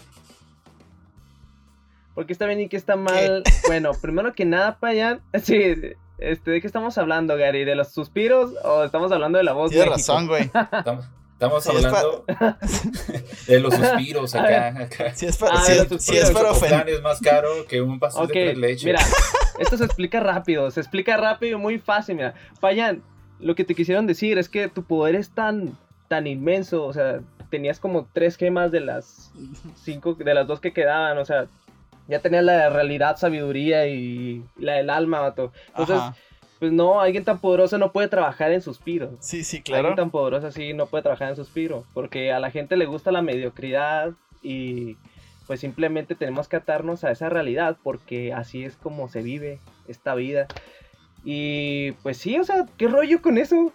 Porque 2.16 2.34
está 2.34 2.46
bien 2.46 2.60
y 2.62 2.68
que 2.70 2.78
está 2.78 2.96
mal. 2.96 3.44
Bueno, 3.68 3.92
primero 4.02 4.34
que 4.34 4.46
nada, 4.46 4.78
Payan. 4.80 5.22
Sí, 5.44 5.62
este, 6.18 6.52
¿de 6.52 6.62
qué 6.62 6.68
estamos 6.68 6.98
hablando, 6.98 7.36
Gary? 7.38 7.64
¿De 7.66 7.76
los 7.76 7.94
suspiros 7.94 8.54
o 8.64 8.84
estamos 8.84 9.12
hablando 9.12 9.38
de 9.38 9.44
la 9.44 9.54
voz 9.54 9.72
Tienes 9.72 9.90
México? 9.90 9.98
razón, 10.14 10.28
güey. 10.28 10.44
Estamos, 10.54 11.06
estamos 11.34 11.64
Sí, 11.64 11.70
es 11.76 11.86
hablando 11.86 12.26
de 13.48 13.60
los 13.60 13.74
suspiros 13.74 14.36
acá. 14.36 14.68
acá. 14.84 15.16
Si 15.16 15.26
es 15.26 15.38
para, 15.38 15.54
Ah, 15.56 15.64
si 15.64 15.72
es- 15.72 16.04
si 16.28 16.34
para 16.34 16.52
ofender. 16.52 16.90
es 16.90 17.02
más 17.02 17.20
caro 17.20 17.66
que 17.68 17.82
un 17.82 18.00
pastel 18.00 18.28
de 18.28 18.34
tres 18.34 18.58
leches. 18.58 18.84
mira, 18.86 19.00
esto 19.60 19.78
se 19.78 19.86
explica 19.86 20.20
rápido, 20.20 20.70
se 20.70 20.80
explica 20.82 21.18
rápido 21.18 21.58
y 21.58 21.62
muy 21.62 21.80
fácil, 21.80 22.16
mira. 22.18 22.36
Payan, 22.60 23.02
lo 23.40 23.56
que 23.56 23.64
te 23.64 23.74
quisieron 23.74 24.06
decir 24.06 24.38
es 24.38 24.50
que 24.50 24.68
tu 24.68 24.84
poder 24.84 25.16
es 25.16 25.32
tan, 25.32 25.76
tan 26.08 26.28
inmenso, 26.28 26.84
o 26.86 26.94
sea, 26.94 27.22
tenías 27.50 27.80
como 27.80 28.08
tres 28.14 28.38
gemas 28.38 28.72
de 28.72 28.82
las 28.82 29.32
cinco, 29.84 30.14
de 30.14 30.34
las 30.36 30.46
dos 30.46 30.60
que 30.60 30.72
quedaban, 30.74 31.18
o 31.18 31.26
sea, 31.26 31.48
ya 32.12 32.20
tenías 32.20 32.44
la 32.44 32.70
realidad, 32.70 33.16
sabiduría 33.16 33.88
y 33.88 34.44
la 34.58 34.74
del 34.74 34.90
alma, 34.90 35.22
vato. 35.22 35.54
Entonces, 35.70 35.96
Ajá. 35.96 36.16
pues 36.60 36.72
no, 36.74 37.00
alguien 37.00 37.24
tan 37.24 37.40
poderoso 37.40 37.78
no 37.78 37.94
puede 37.94 38.10
trabajar 38.10 38.52
en 38.52 38.62
suspiros. 38.62 39.12
Sí, 39.20 39.46
sí, 39.46 39.58
Alguien 39.60 39.82
claro. 39.82 39.96
tan 39.96 40.12
poderoso 40.12 40.48
así 40.48 40.74
no 40.74 40.88
puede 40.88 41.04
trabajar 41.04 41.30
en 41.30 41.38
suspiro, 41.38 41.86
porque 41.94 42.34
a 42.34 42.40
la 42.42 42.52
gente 42.52 42.76
le 42.76 42.86
gusta 42.86 43.14
la 43.14 43.22
mediocridad 43.22 44.12
y 44.44 44.98
pues 45.48 45.62
simplemente 45.62 46.14
tenemos 46.16 46.50
que 46.50 46.58
atarnos 46.58 47.04
a 47.06 47.12
esa 47.12 47.30
realidad 47.30 47.78
porque 47.82 48.34
así 48.34 48.64
es 48.66 48.76
como 48.76 49.08
se 49.08 49.22
vive 49.22 49.60
esta 49.88 50.14
vida. 50.14 50.48
Y 51.24 51.94
pues 52.04 52.18
sí, 52.18 52.38
o 52.38 52.44
sea, 52.44 52.66
¿qué 52.78 52.88
rollo 52.88 53.22
con 53.22 53.38
eso? 53.38 53.72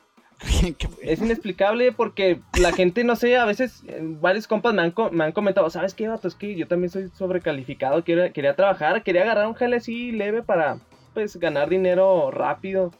Es 1.02 1.20
inexplicable 1.20 1.92
porque 1.92 2.40
la 2.60 2.72
gente, 2.72 3.04
no 3.04 3.16
sé, 3.16 3.36
a 3.36 3.44
veces 3.44 3.82
eh, 3.88 3.98
varios 4.02 4.46
compas 4.46 4.74
me 4.74 4.82
han, 4.82 4.90
co- 4.90 5.10
me 5.10 5.24
han 5.24 5.32
comentado, 5.32 5.68
¿sabes 5.70 5.94
qué, 5.94 6.08
vato? 6.08 6.28
Es 6.28 6.34
que 6.34 6.54
yo 6.54 6.68
también 6.68 6.90
soy 6.90 7.08
sobrecalificado, 7.14 8.04
quería, 8.04 8.32
quería 8.32 8.54
trabajar, 8.54 9.02
quería 9.02 9.22
agarrar 9.22 9.46
un 9.46 9.54
jale 9.54 9.76
así 9.76 10.12
leve 10.12 10.42
para, 10.42 10.78
pues, 11.14 11.36
ganar 11.36 11.68
dinero 11.68 12.30
rápido. 12.30 12.92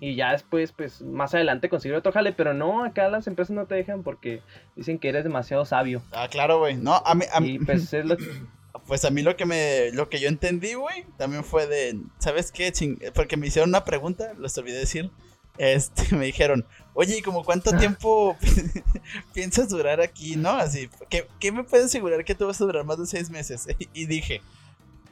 Y 0.00 0.16
ya 0.16 0.32
después, 0.32 0.72
pues, 0.72 1.00
más 1.02 1.34
adelante 1.34 1.68
conseguir 1.68 1.96
otro 1.96 2.12
jale, 2.12 2.32
pero 2.32 2.52
no, 2.52 2.84
acá 2.84 3.08
las 3.08 3.26
empresas 3.26 3.54
no 3.54 3.66
te 3.66 3.76
dejan 3.76 4.02
porque 4.02 4.42
dicen 4.76 4.98
que 4.98 5.08
eres 5.08 5.24
demasiado 5.24 5.64
sabio. 5.64 6.02
Ah, 6.12 6.28
claro, 6.30 6.58
güey. 6.58 6.76
No, 6.76 6.94
a 6.96 7.14
mí, 7.14 7.24
a 7.32 7.40
mí- 7.40 7.52
Y 7.54 7.58
pues 7.60 7.92
es 7.94 8.04
lo 8.04 8.16
Pues 8.88 9.04
a 9.06 9.10
mí 9.10 9.22
lo 9.22 9.36
que 9.36 9.46
me 9.46 9.92
lo 9.92 10.10
que 10.10 10.18
yo 10.20 10.28
entendí, 10.28 10.74
güey, 10.74 11.06
también 11.16 11.42
fue 11.44 11.66
de, 11.68 11.96
¿sabes 12.18 12.50
qué? 12.52 12.70
Ching- 12.72 12.98
Porque 13.14 13.36
me 13.38 13.46
hicieron 13.46 13.70
una 13.70 13.84
pregunta, 13.84 14.32
los 14.36 14.58
olvidé 14.58 14.78
decir. 14.78 15.10
Este, 15.58 16.14
me 16.16 16.26
dijeron, 16.26 16.66
"Oye, 16.94 17.18
¿y 17.18 17.22
como 17.22 17.44
cuánto 17.44 17.76
tiempo 17.76 18.36
piensas 19.34 19.68
durar 19.68 20.00
aquí, 20.00 20.36
no? 20.36 20.50
Así, 20.50 20.88
¿qué, 21.08 21.26
qué 21.38 21.52
me 21.52 21.64
puedes 21.64 21.86
asegurar 21.86 22.24
que 22.24 22.34
tú 22.34 22.46
vas 22.46 22.60
a 22.60 22.64
durar 22.64 22.84
más 22.84 22.98
de 22.98 23.06
seis 23.06 23.30
meses?" 23.30 23.66
Y 23.94 24.06
dije, 24.06 24.42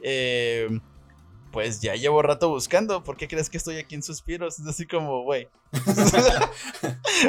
eh, 0.01 0.79
pues 1.51 1.81
ya 1.81 1.93
llevo 1.95 2.21
rato 2.23 2.49
buscando, 2.49 3.03
¿por 3.03 3.15
qué 3.15 3.27
crees 3.27 3.49
que 3.49 3.57
estoy 3.57 3.77
aquí 3.77 3.93
en 3.93 4.01
suspiros? 4.01 4.59
Es 4.59 4.65
así 4.65 4.87
como, 4.87 5.21
güey. 5.21 5.47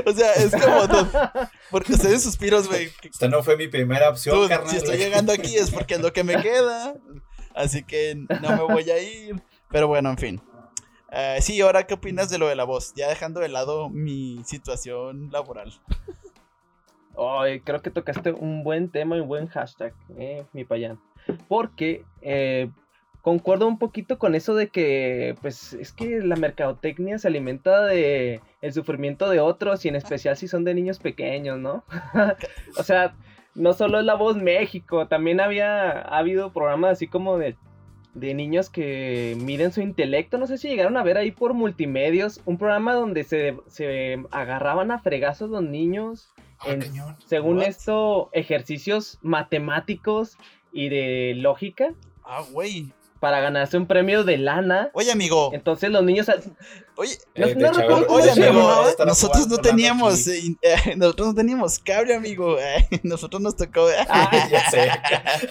o 0.07 0.13
sea, 0.13 0.33
es 0.33 0.51
como, 0.53 1.29
porque 1.71 1.93
estoy 1.93 2.15
en 2.15 2.21
suspiros, 2.21 2.67
güey. 2.67 2.91
Esta 3.03 3.29
no 3.29 3.43
fue 3.43 3.57
mi 3.57 3.69
primera 3.69 4.09
opción, 4.09 4.35
Dude, 4.37 4.49
carnal. 4.49 4.71
si 4.71 4.77
estoy 4.79 4.97
llegando 4.97 5.33
aquí 5.33 5.55
es 5.57 5.71
porque 5.71 5.95
es 5.95 6.01
lo 6.01 6.13
que 6.13 6.25
me 6.25 6.41
queda. 6.41 6.95
Así 7.55 7.85
que 7.85 8.15
no 8.41 8.57
me 8.57 8.63
voy 8.63 8.91
a 8.91 9.01
ir. 9.01 9.43
Pero 9.71 9.89
bueno, 9.89 10.11
en 10.11 10.19
fin. 10.19 10.43
Eh, 11.17 11.39
sí, 11.41 11.61
ahora, 11.61 11.87
¿qué 11.87 11.95
opinas 11.95 12.29
de 12.29 12.39
lo 12.39 12.49
de 12.49 12.57
la 12.57 12.65
voz? 12.65 12.93
Ya 12.97 13.09
dejando 13.09 13.39
de 13.39 13.49
lado 13.49 13.89
mi 13.89 14.43
situación 14.45 15.31
laboral. 15.31 15.73
Ay, 17.17 17.61
creo 17.61 17.83
que 17.83 17.91
tocaste 17.91 18.33
un 18.33 18.65
buen 18.65 18.89
tema 18.89 19.17
y 19.17 19.21
un 19.21 19.29
buen 19.29 19.47
hashtag, 19.47 19.95
eh, 20.19 20.45
mi 20.53 20.65
payán. 20.65 20.99
Porque 21.47 22.05
eh, 22.21 22.69
concuerdo 23.23 23.69
un 23.69 23.79
poquito 23.79 24.19
con 24.19 24.35
eso 24.35 24.57
de 24.57 24.71
que, 24.71 25.37
pues, 25.41 25.75
es 25.75 25.93
que 25.93 26.19
la 26.19 26.35
mercadotecnia 26.35 27.17
se 27.19 27.29
alimenta 27.29 27.85
de 27.85 28.41
el 28.61 28.73
sufrimiento 28.73 29.31
de 29.31 29.39
otros 29.39 29.85
y 29.85 29.89
en 29.91 29.95
especial 29.95 30.37
si 30.37 30.49
son 30.49 30.65
de 30.65 30.75
niños 30.75 30.99
pequeños, 30.99 31.61
¿no? 31.61 31.85
o 32.77 32.83
sea, 32.83 33.15
no 33.55 33.73
solo 33.73 34.01
es 34.01 34.05
La 34.05 34.15
Voz 34.15 34.37
México, 34.37 35.07
también 35.07 35.41
había 35.41 35.93
ha 35.93 36.19
habido 36.19 36.53
programas 36.53 36.91
así 36.91 37.07
como 37.07 37.39
de, 37.39 37.57
de 38.15 38.33
niños 38.35 38.71
que 38.71 39.37
miden 39.41 39.73
su 39.73 39.81
intelecto. 39.81 40.39
No 40.39 40.47
sé 40.47 40.57
si 40.59 40.69
llegaron 40.69 40.97
a 40.97 41.03
ver 41.03 41.17
ahí 41.19 41.31
por 41.33 41.53
multimedios 41.55 42.41
un 42.47 42.59
programa 42.59 42.95
donde 42.95 43.25
se, 43.25 43.57
se 43.67 44.23
agarraban 44.31 44.91
a 44.91 45.01
fregazos 45.01 45.51
los 45.51 45.63
niños 45.63 46.31
Ah, 46.61 46.71
en- 46.71 46.83
según 47.27 47.59
What? 47.59 47.67
esto, 47.67 48.31
ejercicios 48.33 49.19
matemáticos 49.23 50.39
y 50.73 50.89
de 50.89 51.35
lógica. 51.37 51.93
Ah, 52.25 52.43
güey. 52.53 52.93
para 53.21 53.41
ganarse 53.41 53.79
un 53.79 53.87
premio 53.87 54.23
de 54.23 54.37
lana. 54.37 54.91
Oye, 54.93 55.11
amigo. 55.11 55.51
Entonces 55.55 55.91
los 55.91 56.05
niños. 56.05 56.31
Oye, 56.97 57.19
No- 57.35 57.47
Eh, 57.49 57.55
no 57.57 57.61
de 57.61 57.65
chavo, 57.67 57.79
recuerdo 57.81 58.07
cómo 58.07 58.19
Oye, 58.21 58.33
se 58.33 58.45
amigo, 58.47 58.63
llamaba. 58.63 58.89
estar 58.91 59.07
nosotros 59.07 59.49
no 59.49 59.59
teníamos, 59.59 60.27
eh, 60.29 60.57
eh, 60.63 60.77
nosotros 60.97 61.29
no 61.29 61.35
teníamos 61.35 61.79
cable, 61.81 62.15
amigo. 62.15 62.57
eh, 62.61 62.87
nosotros 63.03 63.43
nos 63.43 63.57
tocó. 63.57 63.91
eh. 63.91 63.95
Ah, 64.09 64.31
ya 64.51 64.71
sé. 64.71 64.91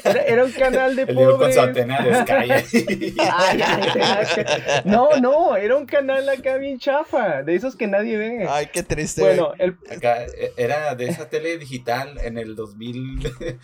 Era, 0.05 0.21
era 0.23 0.45
un 0.45 0.51
canal 0.53 0.95
de 0.95 1.01
El 1.01 1.15
libro 1.15 1.31
con 1.31 1.39
pobres. 1.39 1.55
su 1.55 1.61
antena 1.61 2.01
de 2.01 2.21
Sky. 2.21 3.13
Ay, 3.19 3.61
ay, 3.61 3.89
ay, 4.01 4.81
No, 4.85 5.09
no, 5.19 5.57
era 5.57 5.75
un 5.75 5.85
canal 5.85 6.27
acá 6.29 6.55
bien 6.55 6.79
chafa, 6.79 7.43
de 7.43 7.55
esos 7.55 7.75
que 7.75 7.87
nadie 7.87 8.15
ve. 8.17 8.47
Ay, 8.49 8.69
qué 8.71 8.81
triste. 8.83 9.21
bueno, 9.21 9.51
el, 9.59 9.77
Acá 9.91 10.19
era 10.55 10.95
de 10.95 11.07
esa 11.07 11.27
tele 11.29 11.57
digital 11.57 12.19
en 12.23 12.37
el 12.37 12.55
2000, 12.55 13.19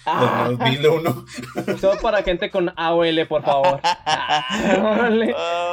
Ah. 0.05 0.47
2001. 0.49 1.25
solo 1.79 1.99
para 2.01 2.23
gente 2.23 2.49
con 2.51 2.73
AOL, 2.75 3.25
por 3.27 3.43
favor. 3.43 3.79
Ah. 3.83 5.09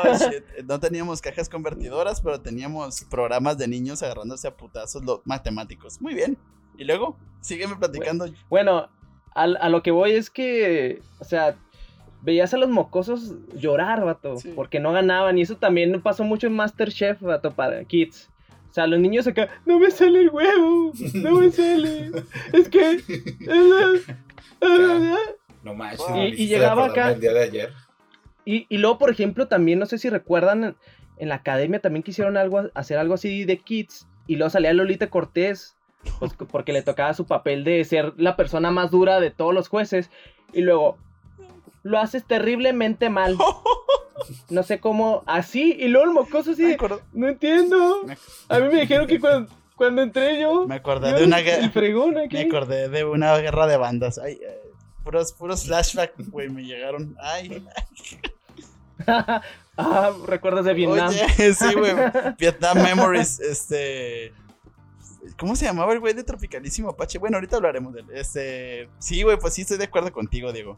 Oh, 0.04 0.12
shit. 0.16 0.44
No 0.64 0.78
teníamos 0.78 1.20
cajas 1.20 1.48
convertidoras, 1.48 1.96
pero 2.23 2.41
teníamos 2.41 3.05
programas 3.05 3.59
de 3.59 3.69
niños 3.69 4.03
agarrándose 4.03 4.49
a 4.49 4.57
putazos 4.57 5.05
los 5.05 5.21
matemáticos. 5.25 6.00
Muy 6.00 6.15
bien. 6.15 6.37
Y 6.79 6.85
luego, 6.85 7.17
sígueme 7.41 7.76
platicando. 7.76 8.26
Bueno, 8.49 8.88
al- 9.35 9.57
a, 9.61 9.69
lo 9.69 9.83
que 9.83 9.91
voy 9.91 10.12
es 10.12 10.29
que, 10.31 11.00
o 11.19 11.25
sea, 11.25 11.57
veías 12.23 12.53
a 12.55 12.59
los 12.59 12.69
mocosos 12.69 13.35
llorar, 13.55 14.05
vato, 14.05 14.37
Sí. 14.38 14.53
porque 14.55 14.81
no 14.81 14.93
ganaban. 14.93 15.38
Y 15.38 15.43
eso 15.43 15.57
también 15.57 16.00
pasó 16.03 16.25
mucho 16.25 16.47
en 16.47 16.55
Masterchef, 16.55 17.21
vato, 17.23 17.50
para 17.53 17.85
kids. 17.85 18.31
O 18.71 18.73
sea, 18.76 18.87
los 18.87 19.00
niños 19.00 19.26
acá, 19.26 19.49
no 19.65 19.79
me 19.79 19.91
sale 19.91 20.21
el 20.21 20.29
huevo, 20.31 20.93
no 21.15 21.31
me 21.41 21.50
sale. 21.50 22.11
Es 22.53 22.69
que... 22.69 23.00
No 25.62 25.75
manches. 25.75 26.38
Y- 26.38 26.47
llegaba 26.47 26.87
acá- 26.87 27.12
El 27.12 27.21
día 27.21 27.33
de 27.33 27.43
ayer. 27.43 27.73
Y, 28.45 28.67
y 28.69 28.79
luego, 28.79 28.99
por 28.99 29.11
ejemplo, 29.11 29.49
también, 29.49 29.79
no 29.81 29.87
sé 29.87 29.99
si 29.99 30.09
recuerdan, 30.09 30.76
en 31.18 31.28
la 31.28 31.37
academia 31.37 31.80
también 31.80 32.02
quisieron 32.02 32.37
algo, 32.37 32.70
hacer 32.75 32.99
algo 32.99 33.14
así 33.14 33.44
de 33.44 33.58
kids. 33.58 34.06
Y 34.26 34.37
luego 34.37 34.50
salía 34.50 34.73
Lolita 34.73 35.08
Cortés, 35.08 35.76
pues, 36.18 36.32
porque 36.50 36.73
le 36.73 36.82
tocaba 36.82 37.14
su 37.14 37.26
papel 37.26 37.64
de 37.64 37.85
ser 37.85 38.12
la 38.16 38.37
persona 38.37 38.70
más 38.70 38.90
dura 38.90 39.20
de 39.20 39.30
todos 39.30 39.54
los 39.54 39.68
jueces. 39.68 40.11
Y 40.52 40.62
luego, 40.62 40.99
lo 41.82 41.99
haces 41.99 42.25
terriblemente 42.25 43.11
mal. 43.11 43.37
No 44.49 44.62
sé 44.62 44.80
cómo, 44.80 45.23
así. 45.26 45.76
Y 45.78 45.88
luego 45.88 46.06
el 46.06 46.14
mocoso 46.14 46.52
así, 46.52 46.64
de, 46.64 46.78
no 47.12 47.28
entiendo. 47.28 48.00
A 48.49 48.58
mí 48.58 48.68
me 48.73 48.80
dijeron 48.80 49.06
que 49.06 49.20
cuando, 49.20 49.52
cuando 49.76 50.02
entré 50.02 50.40
yo... 50.40 50.66
me 50.66 50.76
acordé 50.76 51.11
yo 51.11 51.18
de 51.18 51.25
una 51.26 51.40
guerra. 51.40 51.70
Me 52.32 52.40
acordé 52.40 52.88
de 52.88 53.04
una 53.04 53.37
guerra 53.37 53.66
de 53.66 53.76
bandas. 53.76 54.18
Ay, 54.18 54.40
eh, 54.42 54.58
puros, 55.04 55.32
puros 55.35 55.66
flashbacks, 55.66 56.30
güey, 56.30 56.49
me 56.49 56.64
llegaron. 56.64 57.14
Ay, 57.20 57.62
ah, 59.76 60.12
recuerdas 60.26 60.64
de 60.64 60.75
Vietnam. 60.75 61.09
Oye, 61.09 61.54
sí, 61.54 61.75
güey. 61.75 61.95
Vietnam 62.38 62.83
Memories, 62.83 63.40
este. 63.40 64.33
¿Cómo 65.38 65.56
se 65.56 65.64
llamaba 65.64 65.92
el 65.92 66.00
güey 66.00 66.14
de 66.14 66.25
Tropicalísimo 66.25 66.90
Apache? 66.90 67.18
Bueno, 67.18 67.37
ahorita 67.37 67.56
hablaremos 67.56 67.92
de 67.95 68.00
él. 68.00 68.06
Este. 68.14 68.88
Sí, 68.99 69.23
güey, 69.23 69.38
pues 69.38 69.54
sí 69.54 69.62
estoy 69.62 69.78
de 69.78 69.85
acuerdo 69.85 70.12
contigo, 70.12 70.52
Diego. 70.52 70.76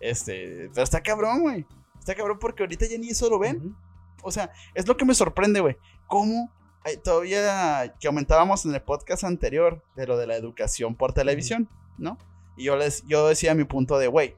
Este. 0.00 0.70
Pero 0.72 0.84
está 0.84 1.00
cabrón, 1.02 1.40
güey. 1.40 1.66
Está 1.98 2.14
cabrón 2.14 2.38
porque 2.38 2.62
ahorita 2.62 2.86
ya 2.86 2.98
ni 2.98 3.10
eso 3.10 3.28
lo 3.30 3.38
ven. 3.38 3.74
O 4.22 4.30
sea, 4.30 4.50
es 4.74 4.86
lo 4.86 4.96
que 4.96 5.04
me 5.04 5.14
sorprende, 5.14 5.60
güey. 5.60 5.76
¿Cómo 6.06 6.52
hay- 6.84 6.98
todavía 6.98 7.94
que 7.98 8.06
aumentábamos 8.06 8.64
en 8.64 8.74
el 8.74 8.82
podcast 8.82 9.24
anterior 9.24 9.82
de 9.96 10.06
lo 10.06 10.16
de 10.16 10.26
la 10.26 10.36
educación 10.36 10.94
por 10.94 11.12
televisión, 11.12 11.68
¿no? 11.98 12.16
Y 12.56 12.64
yo 12.64 12.76
les, 12.76 13.04
yo 13.06 13.28
decía 13.28 13.54
mi 13.54 13.64
punto 13.64 13.98
de, 13.98 14.06
güey, 14.06 14.36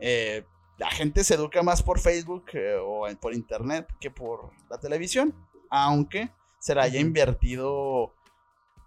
eh, 0.00 0.44
la 0.78 0.90
gente 0.90 1.22
se 1.24 1.34
educa 1.34 1.62
más 1.62 1.82
por 1.82 2.00
Facebook 2.00 2.44
eh, 2.54 2.76
o 2.82 3.06
por 3.20 3.34
internet 3.34 3.86
que 4.00 4.10
por 4.10 4.50
la 4.68 4.78
televisión, 4.78 5.34
aunque 5.70 6.30
se 6.58 6.74
le 6.74 6.80
haya 6.80 7.00
invertido 7.00 8.12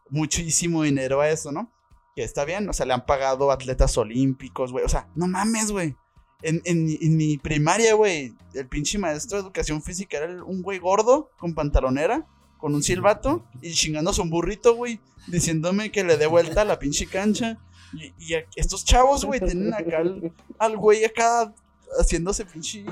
muchísimo 0.09 0.83
dinero 0.83 1.21
a 1.21 1.29
eso, 1.29 1.51
¿no? 1.51 1.71
Que 2.15 2.23
está 2.23 2.45
bien, 2.45 2.67
o 2.69 2.73
sea, 2.73 2.85
le 2.85 2.93
han 2.93 3.05
pagado 3.05 3.51
atletas 3.51 3.97
olímpicos, 3.97 4.71
güey, 4.71 4.83
o 4.85 4.89
sea, 4.89 5.07
no 5.15 5.27
mames, 5.27 5.71
güey. 5.71 5.95
En, 6.41 6.61
en- 6.65 6.97
en 7.01 7.17
mi 7.17 7.37
primaria, 7.37 7.93
güey, 7.95 8.33
el 8.53 8.67
pinche 8.67 8.97
maestro 8.97 9.37
de 9.37 9.43
educación 9.43 9.81
física 9.81 10.17
era 10.17 10.43
un 10.43 10.61
güey 10.61 10.79
gordo 10.79 11.29
con 11.37 11.53
pantalonera, 11.55 12.25
con 12.57 12.73
un 12.73 12.83
silbato 12.83 13.43
y 13.61 13.71
chingándose 13.71 14.21
un 14.21 14.29
burrito, 14.29 14.75
güey, 14.75 14.99
diciéndome 15.27 15.91
que 15.91 16.03
le 16.03 16.17
dé 16.17 16.25
vuelta 16.27 16.61
a 16.61 16.65
la 16.65 16.79
pinche 16.79 17.05
cancha. 17.07 17.57
Y, 17.93 18.13
y 18.19 18.35
estos 18.55 18.83
chavos, 18.83 19.25
güey, 19.25 19.39
tienen 19.39 19.73
acá 19.73 19.99
al, 19.99 20.31
al 20.59 20.77
güey 20.77 21.05
acá 21.05 21.53
haciéndose 21.99 22.45
pinche 22.45 22.83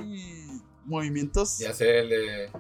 movimientos. 0.86 1.58
Ya 1.60 1.74
sé, 1.74 2.00
el 2.00 2.10
de. 2.10 2.52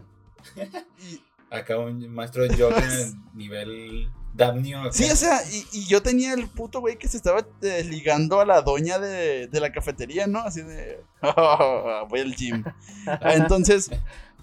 Y- 0.99 1.21
Acá 1.51 1.77
un 1.77 2.09
maestro 2.09 2.43
de 2.47 2.55
yoga 2.57 2.81
nivel 3.33 4.09
Damnio. 4.33 4.91
sí, 4.91 5.09
o 5.09 5.15
sea, 5.15 5.39
y, 5.49 5.63
y 5.79 5.85
yo 5.85 6.01
tenía 6.01 6.33
el 6.33 6.47
puto 6.49 6.81
güey 6.81 6.97
que 6.97 7.07
se 7.07 7.15
estaba 7.17 7.47
eh, 7.61 7.83
ligando 7.83 8.41
a 8.41 8.45
la 8.45 8.61
doña 8.61 8.97
de, 8.99 9.47
de 9.47 9.59
la 9.61 9.71
cafetería, 9.71 10.27
¿no? 10.27 10.39
Así 10.39 10.61
de, 10.63 10.99
voy 12.09 12.19
al 12.19 12.35
gym. 12.35 12.63
Entonces, 13.21 13.91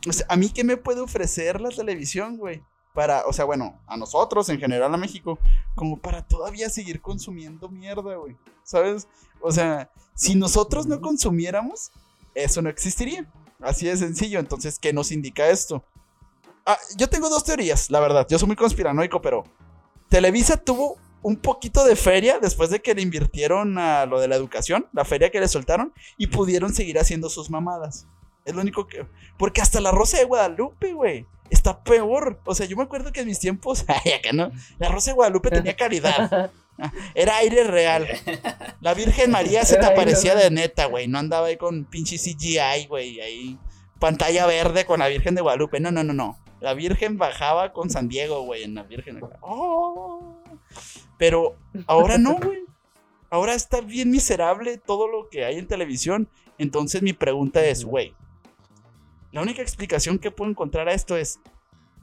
o 0.08 0.12
sea, 0.12 0.24
¿a 0.30 0.36
mí 0.36 0.48
qué 0.50 0.64
me 0.64 0.76
puede 0.76 1.00
ofrecer 1.00 1.60
la 1.60 1.68
televisión, 1.70 2.38
güey? 2.38 2.62
Para, 2.94 3.26
o 3.26 3.32
sea, 3.32 3.44
bueno, 3.46 3.80
a 3.86 3.96
nosotros, 3.96 4.48
en 4.48 4.60
general 4.60 4.94
a 4.94 4.98
México, 4.98 5.38
como 5.74 5.98
para 6.00 6.26
todavía 6.26 6.70
seguir 6.70 7.00
consumiendo 7.02 7.68
mierda, 7.68 8.14
güey. 8.16 8.36
¿Sabes? 8.62 9.08
O 9.40 9.50
sea, 9.50 9.90
si 10.14 10.34
nosotros 10.34 10.86
no 10.86 11.00
consumiéramos, 11.00 11.90
eso 12.34 12.62
no 12.62 12.68
existiría. 12.68 13.26
Así 13.60 13.86
de 13.86 13.96
sencillo. 13.96 14.38
Entonces, 14.38 14.78
¿qué 14.78 14.92
nos 14.92 15.12
indica 15.12 15.48
esto? 15.48 15.84
Ah, 16.66 16.78
yo 16.96 17.08
tengo 17.08 17.28
dos 17.28 17.44
teorías, 17.44 17.90
la 17.90 18.00
verdad. 18.00 18.26
Yo 18.28 18.38
soy 18.38 18.46
muy 18.46 18.56
conspiranoico, 18.56 19.20
pero 19.20 19.44
Televisa 20.08 20.56
tuvo 20.56 20.98
un 21.22 21.36
poquito 21.36 21.84
de 21.84 21.96
feria 21.96 22.38
después 22.40 22.70
de 22.70 22.80
que 22.80 22.94
le 22.94 23.02
invirtieron 23.02 23.78
a 23.78 24.06
lo 24.06 24.20
de 24.20 24.28
la 24.28 24.36
educación, 24.36 24.86
la 24.92 25.04
feria 25.04 25.30
que 25.30 25.40
le 25.40 25.48
soltaron, 25.48 25.92
y 26.18 26.28
pudieron 26.28 26.74
seguir 26.74 26.98
haciendo 26.98 27.28
sus 27.28 27.50
mamadas. 27.50 28.06
Es 28.44 28.54
lo 28.54 28.60
único 28.60 28.86
que. 28.86 29.06
Porque 29.38 29.60
hasta 29.60 29.80
la 29.80 29.92
Rosa 29.92 30.18
de 30.18 30.24
Guadalupe, 30.24 30.92
güey. 30.92 31.26
Está 31.50 31.82
peor. 31.84 32.40
O 32.44 32.54
sea, 32.54 32.66
yo 32.66 32.76
me 32.76 32.82
acuerdo 32.82 33.12
que 33.12 33.20
en 33.20 33.26
mis 33.26 33.38
tiempos. 33.38 33.84
Ay, 33.88 34.12
acá 34.12 34.30
no. 34.32 34.50
La 34.78 34.88
Rosa 34.88 35.10
de 35.10 35.14
Guadalupe 35.14 35.50
tenía 35.50 35.76
calidad. 35.76 36.50
Era 37.14 37.36
aire 37.38 37.64
real. 37.64 38.06
La 38.80 38.94
Virgen 38.94 39.30
María 39.30 39.64
se 39.64 39.76
te 39.76 39.86
aparecía 39.86 40.34
de 40.34 40.50
neta, 40.50 40.86
güey. 40.86 41.06
No 41.08 41.18
andaba 41.18 41.46
ahí 41.48 41.56
con 41.56 41.84
pinche 41.84 42.16
CGI, 42.16 42.86
güey. 42.88 43.20
Ahí. 43.20 43.58
Pantalla 43.98 44.46
verde 44.46 44.84
con 44.84 45.00
la 45.00 45.08
Virgen 45.08 45.34
de 45.34 45.42
Guadalupe. 45.42 45.78
No, 45.80 45.92
no, 45.92 46.02
no, 46.02 46.12
no. 46.12 46.38
La 46.60 46.74
Virgen 46.74 47.18
bajaba 47.18 47.72
con 47.72 47.90
San 47.90 48.08
Diego, 48.08 48.42
güey. 48.42 48.64
En 48.64 48.74
la 48.74 48.82
Virgen. 48.84 49.20
Oh. 49.40 50.36
Pero 51.18 51.56
ahora 51.86 52.18
no, 52.18 52.36
güey. 52.36 52.60
Ahora 53.30 53.54
está 53.54 53.80
bien 53.80 54.10
miserable 54.10 54.76
todo 54.78 55.08
lo 55.08 55.28
que 55.28 55.44
hay 55.44 55.58
en 55.58 55.66
televisión. 55.66 56.28
Entonces 56.58 57.02
mi 57.02 57.12
pregunta 57.12 57.64
es, 57.64 57.84
güey. 57.84 58.14
La 59.30 59.40
única 59.40 59.62
explicación 59.62 60.18
que 60.18 60.30
puedo 60.30 60.50
encontrar 60.50 60.88
a 60.88 60.92
esto 60.94 61.16
es, 61.16 61.38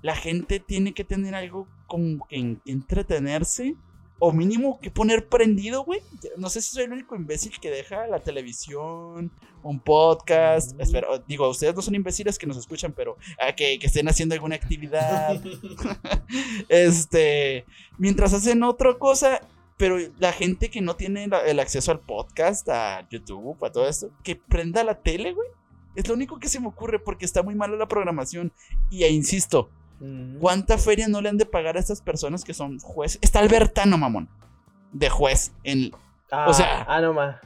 la 0.01 0.15
gente 0.15 0.60
tiene 0.60 0.93
que 0.93 1.03
tener 1.03 1.36
algo 1.36 1.67
como 1.86 2.25
que 2.27 2.38
en- 2.38 2.62
entretenerse 2.65 3.75
o 4.19 4.34
mínimo 4.34 4.79
que 4.82 4.91
poner 4.91 5.27
prendido, 5.27 5.84
güey. 5.84 6.01
No 6.38 6.49
sé 6.49 6.62
si 6.62 6.69
soy 6.73 6.84
el 6.84 6.91
único 6.91 7.15
imbécil 7.15 7.58
que 7.60 7.71
deja 7.71 8.05
la 8.08 8.19
televisión, 8.19 9.32
un 9.63 9.79
podcast. 9.79 10.75
Mm. 10.75 10.82
Espero, 10.82 11.19
digo, 11.27 11.47
ustedes 11.49 11.73
no 11.75 11.82
son 11.82 11.95
imbéciles 11.95 12.38
que 12.38 12.45
nos 12.45 12.58
escuchan, 12.58 12.93
pero 12.93 13.17
ah, 13.39 13.55
que, 13.55 13.79
que 13.79 13.88
estén 13.88 14.08
haciendo 14.10 14.36
alguna 14.36 14.55
actividad. 14.55 15.41
este, 16.69 17.65
mientras 17.97 18.34
hacen 18.34 18.63
otra 18.63 18.93
cosa, 18.95 19.41
pero 19.77 19.97
la 20.19 20.34
gente 20.34 20.69
que 20.69 20.82
no 20.82 20.95
tiene 20.95 21.27
la- 21.27 21.45
el 21.45 21.60
acceso 21.60 21.91
al 21.91 22.01
podcast, 22.01 22.67
a 22.69 23.08
YouTube, 23.10 23.63
a 23.63 23.71
todo 23.71 23.88
esto, 23.88 24.12
que 24.23 24.36
prenda 24.36 24.84
la 24.84 24.95
tele, 25.01 25.34
güey. 25.34 25.47
Es 25.95 26.08
lo 26.08 26.13
único 26.13 26.39
que 26.39 26.49
se 26.49 26.60
me 26.60 26.67
ocurre 26.67 26.99
porque 26.99 27.25
está 27.25 27.41
muy 27.41 27.55
mala 27.55 27.75
la 27.75 27.88
programación. 27.88 28.51
Y 28.89 29.03
e 29.03 29.10
insisto. 29.10 29.69
¿Cuánta 30.39 30.77
feria 30.77 31.07
no 31.07 31.21
le 31.21 31.29
han 31.29 31.38
de 31.38 31.45
pagar 31.45 31.77
a 31.77 31.79
estas 31.79 32.01
personas 32.01 32.43
que 32.43 32.53
son 32.53 32.79
jueces? 32.79 33.19
Está 33.21 33.39
Albertano, 33.39 33.97
mamón. 33.97 34.29
De 34.91 35.09
juez. 35.09 35.51
En 35.63 35.91
Ah, 36.31 36.45
o 36.49 36.53
sea- 36.53 36.85
Ah, 36.88 37.01
no 37.01 37.13
más. 37.13 37.38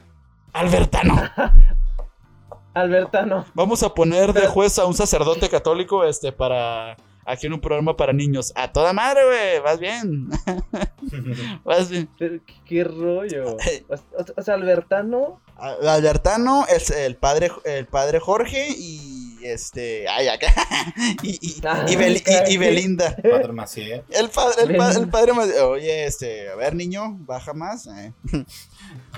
Albertano. 0.52 1.16
Albertano. 2.74 3.44
Vamos 3.54 3.82
a 3.82 3.94
poner 3.94 4.32
de 4.32 4.46
juez 4.48 4.78
a 4.78 4.86
un 4.86 4.94
sacerdote 4.94 5.48
católico 5.48 6.04
este 6.04 6.32
para 6.32 6.96
aquí 7.24 7.46
en 7.46 7.52
un 7.54 7.60
programa 7.60 7.96
para 7.96 8.12
niños. 8.12 8.52
A 8.56 8.72
toda 8.72 8.92
madre, 8.92 9.20
güey. 9.24 9.60
Vas 9.60 9.78
bien. 9.78 10.28
Vas 11.64 11.88
bien. 11.88 12.08
Pero, 12.18 12.40
¿Qué, 12.44 12.54
qué 12.64 12.84
rollo? 12.84 13.56
O, 13.88 13.94
o- 13.94 14.24
o 14.36 14.42
sea, 14.42 14.54
Albertano. 14.54 15.40
Albertano 15.56 16.66
es 16.68 16.90
el 16.90 17.14
padre, 17.16 17.50
el 17.64 17.86
padre 17.86 18.18
Jorge 18.18 18.66
y 18.76 19.13
y 19.44 19.48
este, 19.48 20.08
ay, 20.08 20.28
acá, 20.28 20.46
y, 21.22 21.38
y, 21.40 21.60
Ah, 21.66 21.84
y, 21.88 21.96
Bel- 21.96 22.14
y- 22.14 22.18
y 22.18 22.20
caray. 22.22 22.56
Belinda. 22.56 23.14
Padre 23.16 23.52
Maciel. 23.52 24.02
El 24.10 24.30
padre, 24.30 24.62
el, 24.62 24.76
pa- 24.76 24.92
el 24.92 25.08
padre, 25.08 25.32
Maciel, 25.34 25.58
oye, 25.62 26.06
este, 26.06 26.48
a 26.48 26.54
ver, 26.54 26.74
niño, 26.74 27.16
baja 27.20 27.52
más. 27.52 27.86
eh. 27.86 28.12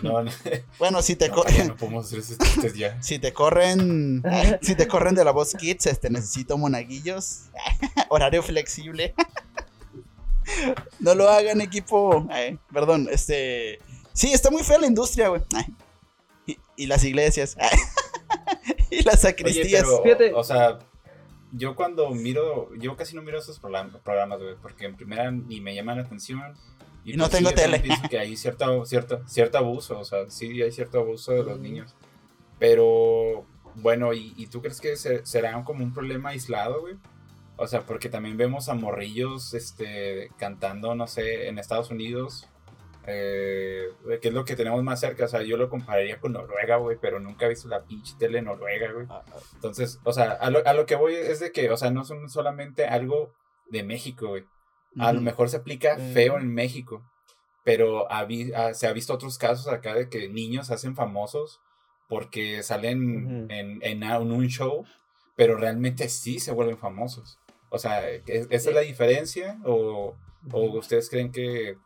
No, 0.03 0.23
no, 0.23 0.31
Bueno, 0.79 1.01
si 1.03 1.17
te, 1.17 1.29
no, 1.29 1.35
co- 1.37 1.47
ya 1.49 1.65
no 1.65 1.77
podemos 1.77 2.07
hacer 2.07 2.19
esos 2.19 2.39
chistes 2.39 2.75
ya. 2.75 3.01
si 3.03 3.19
te 3.19 3.33
corren, 3.33 4.23
si 4.63 4.75
te 4.75 4.87
corren 4.89 5.15
de 5.15 5.25
la 5.25 5.31
voz 5.31 5.55
kids, 5.55 5.87
este, 5.87 6.11
necesito 6.11 6.59
monaguillos, 6.59 7.45
horario 8.09 8.43
flexible. 8.43 9.15
No 11.01 11.15
lo 11.15 11.29
hagan, 11.29 11.61
equipo. 11.61 12.27
Ay, 12.31 12.59
perdón, 12.73 13.09
este, 13.11 13.81
sí, 14.13 14.33
está 14.33 14.51
muy 14.51 14.63
fea 14.63 14.79
la 14.79 14.87
industria, 14.87 15.29
güey. 15.29 15.43
Y 16.77 16.87
las 16.87 17.03
iglesias. 17.05 17.57
Ay. 17.59 17.79
Y 18.99 19.03
las 19.05 19.15
Oye, 19.17 19.23
sacristías. 19.23 19.83
pero, 19.85 20.03
Fíjate. 20.03 20.33
o 20.35 20.45
sea, 20.45 20.79
yo 21.53 21.75
cuando 21.77 22.11
miro, 22.11 22.75
yo 22.77 22.97
casi 22.97 23.15
no 23.17 23.23
miro 23.23 23.39
esos 23.39 23.61
program- 23.61 23.99
programas, 24.03 24.41
güey, 24.41 24.55
porque 24.61 24.87
en 24.87 24.97
primera 24.97 25.31
ni 25.31 25.61
me 25.61 25.75
llaman 25.75 25.99
la 25.99 26.05
atención. 26.05 26.55
Y 27.05 27.13
no 27.17 27.25
pues, 27.29 27.39
tengo 27.39 27.53
tele. 27.53 27.79
Pienso 27.81 28.09
que 28.09 28.19
hay 28.19 28.37
cierto, 28.37 28.85
cierto, 28.85 29.23
cierto 29.29 29.59
abuso, 29.59 29.99
o 30.01 30.05
sea, 30.05 30.29
sí 30.29 30.61
hay 30.61 30.73
cierto 30.73 30.99
abuso 30.99 31.33
de 31.33 31.45
los 31.45 31.59
niños. 31.61 31.95
Pero, 32.59 33.45
bueno, 33.77 34.13
¿y, 34.13 34.33
y 34.37 34.47
tú 34.47 34.61
crees 34.61 34.81
que 34.81 34.97
se- 34.97 35.25
será 35.27 35.63
como 35.65 35.85
un 35.85 35.93
problema 35.93 36.31
aislado, 36.31 36.81
güey? 36.81 36.95
O 37.57 37.67
sea, 37.67 37.83
porque 37.83 38.09
también 38.09 38.37
vemos 38.37 38.69
a 38.69 38.75
morrillos 38.75 39.55
este, 39.55 40.31
cantando, 40.39 40.95
no 40.95 41.07
sé, 41.07 41.49
en 41.49 41.59
Estados 41.59 41.91
Unidos, 41.91 42.49
eh, 43.07 43.89
que 44.21 44.29
es 44.29 44.35
lo 44.35 44.45
que 44.45 44.57
tenemos 44.57 44.83
más 44.83 45.01
cerca. 45.01 45.25
O 45.25 45.29
sea, 45.29 45.43
yo 45.43 45.57
lo 45.57 45.69
compararía 45.69 46.19
con 46.21 46.33
Noruega, 46.33 46.77
güey, 46.77 46.99
pero 47.01 47.21
nunca 47.21 47.47
he 47.47 47.51
visto 47.51 47.69
la 47.69 47.85
pinche 47.85 48.15
tele 48.19 48.43
Noruega, 48.43 48.93
güey. 48.93 49.07
Ah, 49.09 49.23
ah, 49.33 49.37
Entonces, 49.55 50.01
o 50.05 50.13
sea, 50.13 50.33
a 50.33 50.51
lo, 50.51 50.67
a 50.67 50.73
lo 50.73 50.87
que 50.87 50.97
voy 50.97 51.15
es 51.15 51.41
de 51.41 51.53
que, 51.53 51.71
o 51.71 51.77
sea, 51.77 51.91
no 51.91 52.05
son 52.05 52.29
solamente 52.29 52.87
algo 52.87 53.33
de 53.71 53.83
México, 53.85 54.29
güey. 54.29 54.45
A 54.99 55.13
lo 55.13 55.19
ujú. 55.19 55.25
mejor 55.25 55.49
se 55.51 55.59
aplica 55.59 55.97
feo 55.99 56.39
en 56.39 56.53
México, 56.55 57.03
pero 57.65 58.11
ha 58.11 58.25
vi- 58.25 58.53
ah, 58.55 58.73
se 58.75 58.87
ha 58.87 58.93
visto 58.93 59.13
otros 59.13 59.37
casos 59.39 59.69
acá 59.69 59.95
de 59.95 60.09
que 60.09 60.29
niños 60.29 60.69
se 60.69 60.75
hacen 60.75 60.95
famosos 60.97 61.61
porque 62.09 62.63
salen 62.63 63.27
Ujú. 63.27 63.47
en, 63.51 63.79
en 63.83 64.05
a- 64.05 64.17
en 64.17 64.31
un 64.33 64.47
show, 64.47 64.85
pero 65.37 65.57
realmente 65.57 66.09
sí 66.09 66.39
se 66.39 66.53
vuelven 66.53 66.79
famosos. 66.79 67.39
O 67.69 67.79
sea, 67.79 68.09
¿es- 68.09 68.47
¿esa 68.49 68.69
es 68.71 68.75
la 68.75 68.81
diferencia? 68.81 69.59
¿O, 69.65 70.15
o 70.53 70.61
ustedes 70.79 71.11
creen 71.11 71.31
que... 71.33 71.77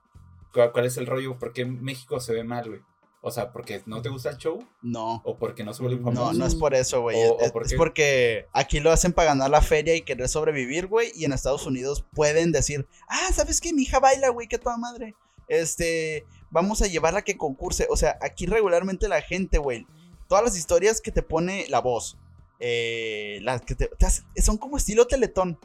¿Cuál 0.53 0.85
es 0.87 0.97
el 0.97 1.07
rollo? 1.07 1.39
¿Por 1.39 1.53
qué 1.53 1.65
México 1.65 2.21
se 2.21 2.33
ve 2.33 2.45
mal, 2.45 2.69
güey? 2.69 2.81
O 3.23 3.31
sea, 3.31 3.53
¿porque 3.53 3.83
no 3.85 4.01
te 4.01 4.09
gusta 4.09 4.31
el 4.31 4.39
show? 4.39 4.67
No. 4.81 5.21
¿O 5.27 5.37
porque 5.37 5.63
no 5.63 5.75
se 5.75 5.83
vuelven 5.83 6.03
No, 6.03 6.11
No, 6.13 6.33
no 6.33 6.47
es 6.47 6.55
por 6.55 6.75
eso, 6.75 7.03
güey. 7.03 7.17
¿O- 7.19 7.35
o 7.35 7.41
Es, 7.41 7.53
por 7.53 7.65
es 7.65 7.71
qué? 7.73 7.77
porque 7.77 8.47
aquí 8.53 8.81
lo 8.81 8.91
hacen 8.91 9.13
para 9.13 9.29
ganar 9.29 9.51
la 9.51 9.61
feria 9.61 9.95
y 9.95 10.01
querer 10.03 10.27
sobrevivir, 10.29 10.87
güey. 10.87 11.13
Y 11.15 11.27
en 11.27 11.33
Estados 11.33 11.67
Unidos 11.67 12.05
pueden 12.15 12.51
decir, 12.51 12.89
ah, 13.09 13.29
¿sabes 13.35 13.61
qué? 13.61 13.75
Mi 13.75 13.83
hija 13.83 14.01
baila, 14.01 14.31
güey, 14.31 14.49
que 14.49 14.59
toda 14.59 14.79
madre. 14.79 15.15
Este, 15.49 16.25
vamos 16.51 16.81
a 16.81 16.87
llevarla 16.87 17.19
a 17.19 17.23
que 17.25 17.37
concurse. 17.37 17.87
O 17.91 17.97
sea, 17.97 18.17
aquí 18.23 18.47
regularmente 18.47 19.07
la 19.09 19.21
gente, 19.21 19.59
güey, 19.59 19.87
todas 20.27 20.43
las 20.43 20.57
historias 20.57 21.01
que 21.03 21.13
te 21.13 21.23
pone 21.23 21.67
la 21.69 21.81
voz, 21.81 22.17
eh, 22.59 23.39
las 23.43 23.61
que 23.63 23.75
te, 23.75 23.89
te 23.89 24.07
hace- 24.07 24.23
son 24.43 24.57
como 24.59 24.77
estilo 24.77 25.07
teletón. 25.07 25.59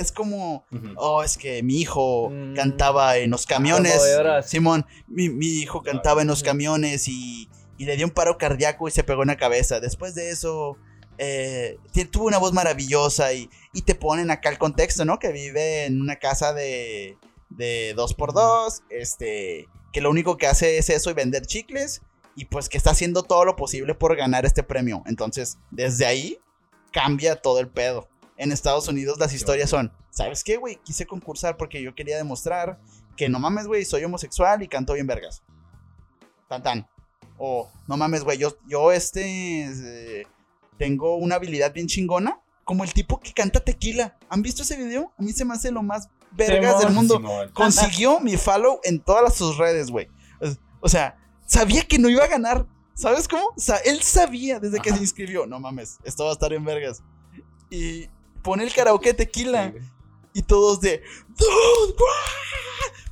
Es 0.00 0.12
como, 0.12 0.64
oh, 0.96 1.22
es 1.22 1.36
que 1.36 1.62
mi 1.62 1.80
hijo 1.80 2.30
Mm. 2.30 2.54
cantaba 2.54 3.16
en 3.18 3.30
los 3.30 3.46
camiones. 3.46 3.92
Conmovedoras. 3.92 4.48
Simón, 4.48 4.86
mi, 5.06 5.28
mi 5.28 5.46
hijo 5.46 5.82
cantaba 5.82 6.22
en 6.22 6.28
los 6.28 6.42
camiones 6.42 7.06
y, 7.08 7.48
y 7.78 7.84
le 7.84 7.96
dio 7.96 8.06
un 8.06 8.12
paro 8.12 8.38
cardíaco 8.38 8.88
y 8.88 8.90
se 8.90 9.04
pegó 9.04 9.22
en 9.22 9.28
la 9.28 9.36
cabeza. 9.36 9.78
Después 9.80 10.14
de 10.14 10.30
eso, 10.30 10.76
eh, 11.18 11.76
tuvo 12.10 12.26
una 12.26 12.38
voz 12.38 12.52
maravillosa 12.52 13.32
y, 13.34 13.50
y 13.74 13.82
te 13.82 13.94
ponen 13.94 14.30
acá 14.30 14.48
el 14.48 14.58
contexto, 14.58 15.04
¿no? 15.04 15.18
Que 15.18 15.32
vive 15.32 15.84
en 15.84 16.00
una 16.00 16.16
casa 16.16 16.52
de, 16.54 17.16
de 17.50 17.92
dos 17.94 18.14
por 18.14 18.32
dos, 18.32 18.82
este, 18.90 19.68
que 19.92 20.00
lo 20.00 20.08
único 20.10 20.36
que 20.38 20.46
hace 20.46 20.78
es 20.78 20.88
eso 20.88 21.10
y 21.10 21.14
vender 21.14 21.44
chicles 21.46 22.02
y 22.36 22.46
pues 22.46 22.68
que 22.68 22.78
está 22.78 22.90
haciendo 22.92 23.22
todo 23.22 23.44
lo 23.44 23.56
posible 23.56 23.94
por 23.94 24.16
ganar 24.16 24.46
este 24.46 24.62
premio. 24.62 25.02
Entonces, 25.06 25.58
desde 25.70 26.06
ahí 26.06 26.38
cambia 26.92 27.36
todo 27.36 27.60
el 27.60 27.68
pedo. 27.68 28.08
En 28.40 28.52
Estados 28.52 28.88
Unidos 28.88 29.18
las 29.18 29.34
historias 29.34 29.68
son, 29.68 29.92
¿sabes 30.10 30.42
qué, 30.42 30.56
güey? 30.56 30.76
Quise 30.82 31.04
concursar 31.06 31.56
porque 31.58 31.82
yo 31.82 31.94
quería 31.94 32.16
demostrar 32.16 32.80
que 33.16 33.28
no 33.28 33.38
mames, 33.38 33.66
güey, 33.66 33.84
soy 33.84 34.02
homosexual 34.02 34.62
y 34.62 34.68
canto 34.68 34.94
bien 34.94 35.06
vergas. 35.06 35.42
Tan 36.48 36.62
tan. 36.62 36.88
O 37.36 37.70
no 37.86 37.96
mames, 37.98 38.24
güey, 38.24 38.38
yo, 38.38 38.56
yo 38.66 38.92
este 38.92 39.64
eh, 40.20 40.26
tengo 40.78 41.16
una 41.16 41.34
habilidad 41.34 41.72
bien 41.74 41.86
chingona. 41.86 42.40
Como 42.64 42.84
el 42.84 42.92
tipo 42.94 43.18
que 43.20 43.32
canta 43.32 43.60
tequila. 43.60 44.16
¿Han 44.28 44.42
visto 44.42 44.62
ese 44.62 44.76
video? 44.76 45.12
A 45.18 45.22
mí 45.22 45.32
se 45.32 45.44
me 45.44 45.54
hace 45.54 45.70
lo 45.70 45.82
más 45.82 46.08
vergas 46.30 46.78
del 46.80 46.92
mundo. 46.92 47.16
Simón. 47.16 47.50
Consiguió 47.54 48.20
mi 48.20 48.36
follow 48.36 48.80
en 48.84 49.00
todas 49.00 49.34
sus 49.34 49.58
redes, 49.58 49.90
güey. 49.90 50.08
O- 50.40 50.86
O 50.86 50.88
sea, 50.88 51.18
sabía 51.46 51.82
que 51.86 51.98
no 51.98 52.08
iba 52.08 52.24
a 52.24 52.28
ganar. 52.28 52.66
¿Sabes 52.94 53.26
cómo? 53.28 53.44
O 53.56 53.60
sea, 53.60 53.76
él 53.84 54.00
sabía 54.02 54.60
desde 54.60 54.78
que 54.80 54.90
Ajá. 54.90 54.96
se 54.98 55.02
inscribió. 55.02 55.46
No 55.46 55.58
mames, 55.60 55.98
esto 56.04 56.24
va 56.24 56.30
a 56.30 56.32
estar 56.32 56.52
en 56.52 56.64
vergas. 56.64 57.02
Y 57.70 58.08
pone 58.42 58.64
el 58.64 58.72
karaoke 58.72 59.14
tequila. 59.14 59.72
Y 60.32 60.42
todos 60.42 60.80
de, 60.80 61.02
dude, 61.36 61.94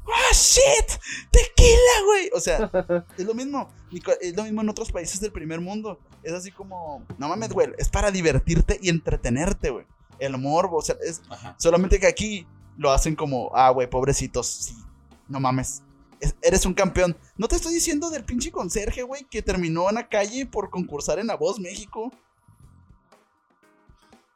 guau, 0.04 0.14
shit, 0.32 1.00
tequila, 1.30 2.04
güey. 2.06 2.30
O 2.34 2.40
sea, 2.40 2.70
es 3.16 3.24
lo 3.24 3.34
mismo. 3.34 3.68
Es 4.20 4.36
lo 4.36 4.44
mismo 4.44 4.60
en 4.60 4.68
otros 4.68 4.92
países 4.92 5.20
del 5.20 5.32
primer 5.32 5.60
mundo. 5.60 5.98
Es 6.22 6.32
así 6.32 6.50
como, 6.50 7.04
no 7.18 7.28
mames, 7.28 7.50
güey, 7.52 7.68
es 7.78 7.88
para 7.88 8.10
divertirte 8.10 8.78
y 8.82 8.88
entretenerte, 8.88 9.70
güey. 9.70 9.86
El 10.18 10.36
morbo, 10.38 10.78
o 10.78 10.82
sea, 10.82 10.96
es 11.02 11.22
Ajá. 11.28 11.54
solamente 11.58 11.98
que 12.00 12.06
aquí 12.06 12.46
lo 12.76 12.90
hacen 12.90 13.14
como, 13.16 13.50
ah, 13.54 13.70
güey, 13.70 13.88
pobrecitos, 13.88 14.46
sí, 14.46 14.74
no 15.28 15.40
mames. 15.40 15.82
es- 16.20 16.34
eres 16.42 16.66
un 16.66 16.74
campeón. 16.74 17.16
No 17.36 17.46
te 17.46 17.54
estoy 17.56 17.72
diciendo 17.72 18.10
del 18.10 18.24
pinche 18.24 18.50
conserje, 18.50 19.02
güey, 19.04 19.24
que 19.30 19.40
terminó 19.42 19.88
en 19.88 19.94
la 19.96 20.08
calle 20.08 20.46
por 20.46 20.68
concursar 20.70 21.18
en 21.20 21.28
La 21.28 21.36
Voz 21.36 21.60
México. 21.60 22.12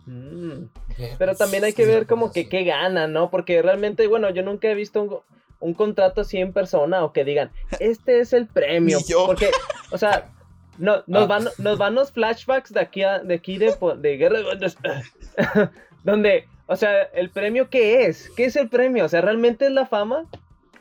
Mm. 0.06 0.64
Pero 1.18 1.34
también 1.36 1.64
hay 1.64 1.72
que 1.72 1.86
ver 1.86 2.06
como 2.06 2.32
que 2.32 2.48
qué 2.48 2.64
gana, 2.64 3.06
¿no? 3.06 3.30
Porque 3.30 3.62
realmente, 3.62 4.06
bueno, 4.06 4.30
yo 4.30 4.42
nunca 4.42 4.68
he 4.68 4.74
visto 4.74 5.02
un, 5.02 5.16
un 5.60 5.74
contrato 5.74 6.22
así 6.22 6.38
en 6.38 6.52
persona 6.52 7.04
o 7.04 7.12
que 7.12 7.24
digan, 7.24 7.50
este 7.80 8.20
es 8.20 8.32
el 8.32 8.46
premio. 8.46 8.98
Yo. 9.06 9.26
Porque, 9.26 9.50
o 9.90 9.98
sea, 9.98 10.30
no, 10.78 11.02
nos, 11.06 11.22
Ah. 11.24 11.26
van, 11.26 11.48
nos 11.58 11.78
van 11.78 11.94
los 11.94 12.12
flashbacks 12.12 12.72
de 12.72 12.80
aquí, 12.80 13.02
a- 13.02 13.20
de, 13.20 13.34
aquí 13.34 13.58
de, 13.58 13.74
de 13.98 14.16
Guerra 14.16 14.38
de- 14.40 15.70
donde, 16.04 16.48
o 16.66 16.76
sea, 16.76 17.02
el 17.14 17.30
premio, 17.30 17.68
¿qué 17.70 18.06
es? 18.06 18.28
¿Qué 18.36 18.44
es 18.46 18.56
el 18.56 18.68
premio? 18.68 19.04
O 19.04 19.08
sea, 19.08 19.20
¿realmente 19.20 19.66
es 19.66 19.72
la 19.72 19.86
fama 19.86 20.26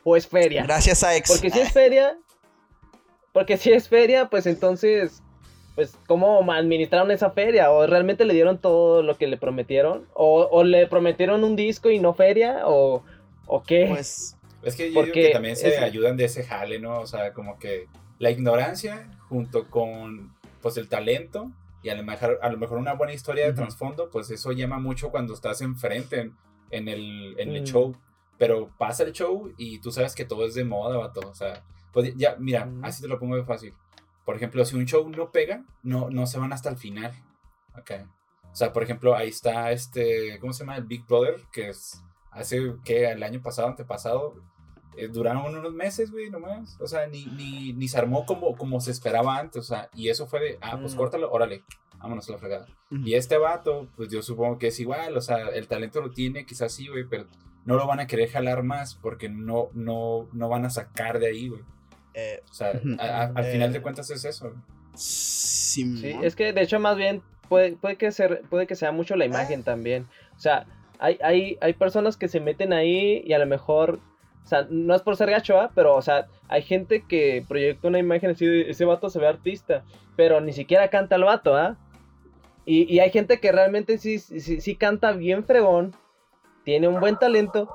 o 0.04 0.16
es 0.18 0.28
feria? 0.28 0.64
Gracias 0.64 1.04
a 1.04 1.16
Ex. 1.16 1.30
Porque 1.32 1.52
si 1.52 1.60
es 1.60 1.72
feria, 1.72 2.18
porque 3.34 3.58
si 3.58 3.72
es 3.72 3.88
feria, 3.88 4.30
pues 4.30 4.48
entonces, 4.48 5.22
pues, 5.76 5.98
¿cómo 6.08 6.50
administraron 6.52 7.12
esa 7.12 7.32
feria? 7.32 7.72
¿O 7.72 7.86
realmente 7.88 8.26
le 8.26 8.34
dieron 8.34 8.58
todo 8.60 9.02
lo 9.04 9.18
que 9.18 9.28
le 9.28 9.38
prometieron? 9.38 10.06
¿O, 10.14 10.48
o 10.52 10.64
le 10.64 10.88
prometieron 10.88 11.44
un 11.44 11.56
disco 11.56 11.90
y 11.90 12.00
no 12.00 12.14
feria? 12.14 12.62
¿O, 12.68 13.04
o 13.48 13.64
qué? 13.64 13.86
Pues, 13.88 14.38
Es 14.64 14.76
que 14.76 14.90
yo 14.90 14.96
Porque 15.00 15.12
digo 15.14 15.28
que 15.28 15.34
también 15.34 15.56
se 15.56 15.70
es- 15.70 15.80
ayudan 15.82 16.18
de 16.18 16.26
ese 16.26 16.44
jale, 16.44 16.80
¿no? 16.80 17.00
O 17.00 17.08
sea, 17.08 17.34
como 17.34 17.58
que 17.58 17.88
la 18.20 18.30
ignorancia 18.32 19.10
junto 19.30 19.70
con 19.70 20.32
pues 20.62 20.78
el 20.78 20.88
talento 20.88 21.50
y 21.82 21.90
a 21.90 21.96
lo 21.96 22.04
mejor, 22.04 22.38
a 22.44 22.50
lo 22.50 22.58
mejor 22.58 22.78
una 22.78 22.94
buena 22.94 23.14
historia 23.14 23.46
de 23.46 23.52
Ujú. 23.52 23.62
trasfondo, 23.62 24.10
pues 24.12 24.30
eso 24.30 24.52
llama 24.52 24.78
mucho 24.78 25.10
cuando 25.10 25.34
estás 25.34 25.62
enfrente 25.62 26.20
en, 26.20 26.36
en 26.70 26.88
el, 26.88 27.36
en 27.40 27.56
el 27.56 27.62
Mm. 27.64 27.66
show. 27.66 27.96
Pero 28.38 28.70
pasa 28.78 29.04
el 29.04 29.14
show 29.14 29.52
y 29.58 29.80
tú 29.80 29.92
sabes 29.92 30.14
que 30.14 30.26
todo 30.26 30.46
es 30.46 30.54
de 30.54 30.64
moda, 30.64 30.98
vato. 30.98 31.22
O 31.28 31.34
sea, 31.34 31.64
pues 31.92 32.16
ya, 32.16 32.36
mira, 32.38 32.66
Mm. 32.68 32.86
así 32.86 33.02
te 33.02 33.08
lo 33.08 33.18
pongo 33.18 33.36
de 33.36 33.44
fácil. 33.44 33.74
Por 34.26 34.36
ejemplo, 34.36 34.64
si 34.66 34.76
un 34.76 34.86
show 34.86 35.08
no 35.10 35.32
pega, 35.32 35.64
no, 35.84 36.10
no 36.10 36.26
se 36.28 36.40
van 36.40 36.54
hasta 36.54 36.70
el 36.70 36.78
final. 36.78 37.12
Ok. 37.78 37.92
O 38.52 38.56
sea, 38.56 38.74
por 38.74 38.84
ejemplo, 38.84 39.16
ahí 39.16 39.30
está 39.30 39.72
este, 39.72 40.38
¿cómo 40.40 40.54
se 40.54 40.60
llama? 40.64 40.76
El 40.78 40.84
Big 40.84 41.06
Brother, 41.08 41.42
que 41.52 41.70
es 41.70 42.04
hace, 42.32 42.76
que 42.84 43.10
El 43.10 43.24
año 43.24 43.42
pasado, 43.42 43.68
antepasado, 43.70 44.36
eh, 44.98 45.08
duraron 45.08 45.56
unos 45.56 45.74
meses, 45.74 46.12
güey, 46.12 46.30
nomás. 46.30 46.78
O 46.82 46.88
sea, 46.88 47.08
ni, 47.08 47.26
ni, 47.28 47.72
ni 47.74 47.88
se 47.88 47.98
armó 47.98 48.26
como, 48.26 48.56
como 48.58 48.80
se 48.82 48.92
esperaba 48.92 49.38
antes. 49.38 49.58
O 49.62 49.64
sea, 49.64 49.90
y 49.96 50.10
eso 50.10 50.28
fue 50.28 50.40
de, 50.42 50.58
ah, 50.62 50.78
pues 50.80 50.94
Mm. 50.96 50.98
córtalo, 50.98 51.32
órale, 51.32 51.64
vámonos 51.98 52.28
a 52.30 52.34
la 52.34 52.38
fregada. 52.38 52.68
ujú. 52.92 53.02
Y 53.06 53.16
este 53.16 53.38
vato, 53.38 53.88
pues 53.96 54.10
yo 54.10 54.22
supongo 54.22 54.58
que 54.58 54.68
es 54.68 54.80
igual, 54.82 55.16
o 55.18 55.22
sea, 55.22 55.48
el 55.50 55.68
talento 55.68 56.02
lo 56.02 56.12
tiene, 56.12 56.46
quizás 56.46 56.74
sí, 56.74 56.88
güey, 56.88 57.06
pero 57.08 57.26
no 57.64 57.76
lo 57.76 57.88
van 57.88 58.00
a 58.02 58.08
querer 58.08 58.30
jalar 58.30 58.64
más 58.64 58.96
porque 58.96 59.30
no, 59.30 59.70
no, 59.74 60.28
no 60.34 60.50
van 60.50 60.66
a 60.66 60.70
sacar 60.70 61.20
de 61.20 61.28
ahí, 61.28 61.48
güey. 61.48 61.62
Eh, 62.14 62.42
O 62.50 62.54
sea, 62.54 62.72
Ujú. 62.74 62.96
a- 63.00 63.04
a- 63.06 63.24
al 63.36 63.46
Eh, 63.46 63.52
final 63.52 63.72
de 63.74 63.82
cuentas 63.82 64.10
es 64.12 64.26
eso. 64.26 64.54
Sí, 64.94 66.16
es 66.22 66.36
que 66.36 66.54
de 66.54 66.62
hecho 66.62 66.80
más 66.80 66.98
bien 66.98 67.22
puede, 67.50 67.74
puede, 67.74 67.96
que, 67.98 68.12
ser, 68.12 68.42
puede 68.50 68.68
que 68.68 68.76
sea 68.76 68.92
mucho 68.92 69.16
la 69.16 69.26
imagen 69.26 69.64
también. 69.64 70.08
O 70.36 70.40
sea, 70.40 70.66
hay, 71.00 71.18
hay, 71.24 71.58
hay 71.62 71.74
personas 71.74 72.18
que 72.18 72.28
se 72.28 72.40
meten 72.40 72.74
ahí 72.74 73.24
y 73.26 73.34
a 73.34 73.40
lo 73.40 73.46
mejor, 73.46 74.00
o 74.44 74.48
sea, 74.48 74.68
no 74.70 74.94
es 74.96 75.02
por 75.02 75.16
ser 75.16 75.30
gacho, 75.32 75.60
¿ah? 75.60 75.72
pero 75.74 75.96
o 75.96 76.02
sea, 76.02 76.28
hay 76.48 76.62
gente 76.62 77.04
que 77.08 77.44
proyecta 77.48 77.88
una 77.88 78.00
imagen 78.00 78.32
así 78.32 78.46
de 78.46 78.70
ese 78.70 78.86
vato 78.86 79.10
se 79.10 79.20
ve 79.20 79.28
artista, 79.28 79.84
pero 80.16 80.42
ni 80.42 80.54
siquiera 80.54 80.90
canta 80.90 81.16
el 81.16 81.24
vato, 81.24 81.56
¿ah? 81.56 81.78
Y, 82.66 82.94
y 82.94 83.00
hay 83.00 83.10
gente 83.10 83.40
que 83.40 83.52
realmente 83.52 83.98
sí, 83.98 84.20
sí, 84.20 84.62
sí 84.62 84.76
canta 84.76 85.14
bien 85.14 85.44
fregón, 85.44 85.96
tiene 86.64 86.88
un 86.88 87.00
buen 87.00 87.18
talento, 87.18 87.70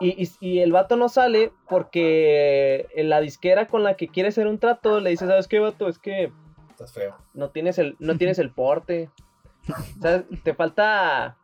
y, 0.00 0.22
y- 0.24 0.30
y 0.40 0.58
el 0.60 0.72
vato 0.72 0.96
no 0.96 1.08
sale 1.08 1.52
porque 1.68 2.86
la 2.96 3.20
disquera 3.20 3.66
con 3.66 3.82
la 3.82 3.96
que 3.96 4.08
quiere 4.08 4.28
hacer 4.30 4.46
un 4.46 4.58
trato 4.58 5.00
le 5.00 5.10
dice, 5.10 5.26
¿sabes 5.26 5.48
qué, 5.48 5.58
vato? 5.58 5.88
Es 5.88 5.98
que 5.98 6.30
Estás 6.70 6.92
feo. 6.92 7.16
no 7.34 7.50
tienes 7.50 7.78
el, 7.78 7.96
no 7.98 8.16
tienes 8.16 8.38
el 8.38 8.50
porte. 8.50 9.10
O 9.98 10.02
sea, 10.02 10.24
te 10.44 10.54
falta 10.54 11.36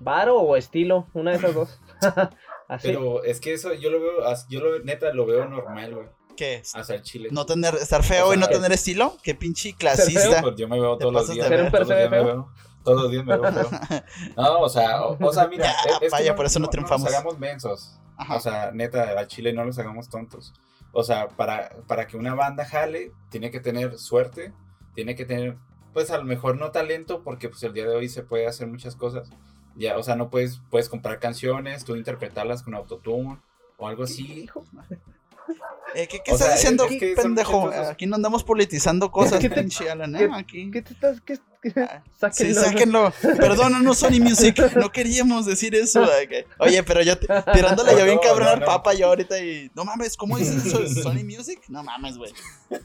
varo 0.00 0.38
o 0.40 0.56
estilo, 0.56 1.06
una 1.14 1.32
de 1.32 1.36
esas 1.38 1.54
dos. 1.54 1.80
Así. 2.68 2.88
Pero 2.88 3.24
es 3.24 3.40
que 3.40 3.52
eso 3.54 3.72
yo 3.74 3.90
lo 3.90 4.00
veo, 4.00 4.12
yo 4.48 4.60
lo 4.60 4.78
neta 4.84 5.12
lo 5.12 5.26
veo 5.26 5.46
normal, 5.46 5.94
güey. 5.94 6.06
¿Qué? 6.36 6.62
El 6.88 7.02
chile. 7.02 7.28
¿No 7.32 7.44
tener, 7.46 7.74
estar 7.74 8.04
feo 8.04 8.28
O 8.28 8.34
y 8.34 8.36
no 8.36 8.46
tener 8.46 8.70
estilo? 8.70 9.16
¿Qué 9.24 9.34
pinche 9.34 9.74
clasista? 9.74 10.40
pues 10.40 10.54
yo 10.56 10.68
me 10.68 10.78
veo 10.78 10.96
todos 10.96 11.12
los 11.12 11.28
días. 11.32 11.48
¿Ser 11.48 11.62
un 11.62 11.88
me 11.88 12.08
veo. 12.08 12.48
Todos 12.84 13.02
los 13.02 13.10
días 13.10 13.24
me 13.24 13.36
veo 13.36 13.52
feo. 13.52 13.68
No, 14.36 14.60
o 14.60 14.68
sea, 14.68 15.04
o, 15.04 15.16
o 15.20 15.32
sea, 15.32 15.46
mira, 15.48 15.64
Ya, 15.66 15.72
es- 15.72 15.86
es 15.94 15.98
que 16.00 16.08
vaya, 16.08 16.34
por 16.34 16.46
eso 16.46 16.58
no 16.58 16.68
triunfamos. 16.68 17.04
nos 17.04 17.12
hagamos 17.14 17.38
mensos. 17.38 17.98
Ajá. 18.16 18.36
O 18.36 18.40
sea, 18.40 18.70
neta, 18.72 19.14
al 19.18 19.26
chile 19.26 19.52
no 19.52 19.64
los 19.64 19.78
hagamos 19.78 20.08
tontos. 20.08 20.52
O 20.92 21.04
sea, 21.04 21.28
para, 21.28 21.70
para 21.86 22.06
que 22.06 22.16
una 22.16 22.34
banda 22.34 22.64
jale, 22.64 23.12
tiene 23.28 23.50
que 23.50 23.60
tener 23.60 23.98
suerte, 23.98 24.52
tiene 24.94 25.14
que 25.14 25.24
tener, 25.26 25.56
pues 25.92 26.10
a 26.10 26.18
lo 26.18 26.24
mejor 26.24 26.56
no 26.56 26.70
talento, 26.70 27.22
porque 27.22 27.48
pues 27.48 27.62
el 27.62 27.74
día 27.74 27.84
de 27.86 27.94
hoy 27.94 28.08
se 28.08 28.22
puede 28.22 28.46
hacer 28.46 28.66
muchas 28.66 28.96
cosas. 28.96 29.28
Ya, 29.76 29.96
o 29.98 30.02
sea, 30.02 30.16
no 30.16 30.30
puedes, 30.30 30.60
puedes 30.70 30.88
comprar 30.88 31.20
canciones, 31.20 31.84
tú 31.84 31.94
interpretarlas 31.94 32.62
con 32.62 32.74
autotune 32.74 33.38
o 33.76 33.86
algo 33.86 34.04
así. 34.04 34.42
Hijo, 34.44 34.64
Eh, 35.94 36.06
¿Qué, 36.08 36.20
qué 36.22 36.32
estás 36.32 36.48
sea, 36.48 36.56
diciendo, 36.56 36.84
es 36.90 37.16
pendejo? 37.16 37.70
Aquí 37.88 38.06
no 38.06 38.16
andamos 38.16 38.44
politizando 38.44 39.10
cosas, 39.10 39.40
¿Qué 39.40 39.48
te- 39.48 39.54
pinche 39.60 39.88
Alan, 39.90 40.14
¿eh? 40.16 40.18
qué- 40.18 40.30
Aquí. 40.34 40.70
¿Qué 40.70 40.82
te 40.82 40.92
estás? 40.92 41.20
Qué, 41.22 41.38
Ah, 41.76 42.02
Sí, 42.32 42.52
sáquenlo. 42.54 43.10
sáquenlo. 43.12 43.36
Perdónanos, 43.36 43.98
Sony 43.98 44.20
Music. 44.20 44.56
No 44.76 44.90
queríamos 44.90 45.46
decir 45.46 45.74
eso. 45.74 46.06
Oye, 46.58 46.82
pero 46.82 47.02
yo 47.02 47.18
tirándole 47.18 47.92
yo 47.92 48.04
bien 48.04 48.16
No, 48.16 48.20
cabrón 48.20 48.46
no, 48.46 48.52
al 48.54 48.60
no. 48.60 48.66
papa 48.66 48.94
yo 48.94 49.06
ahorita 49.08 49.38
y. 49.42 49.70
No 49.74 49.84
mames, 49.84 50.16
¿cómo 50.16 50.38
dices 50.38 50.66
eso? 50.66 50.86
¿Sony 51.02 51.24
Music? 51.24 51.60
No 51.68 51.82
mames, 51.82 52.16
güey. 52.16 52.32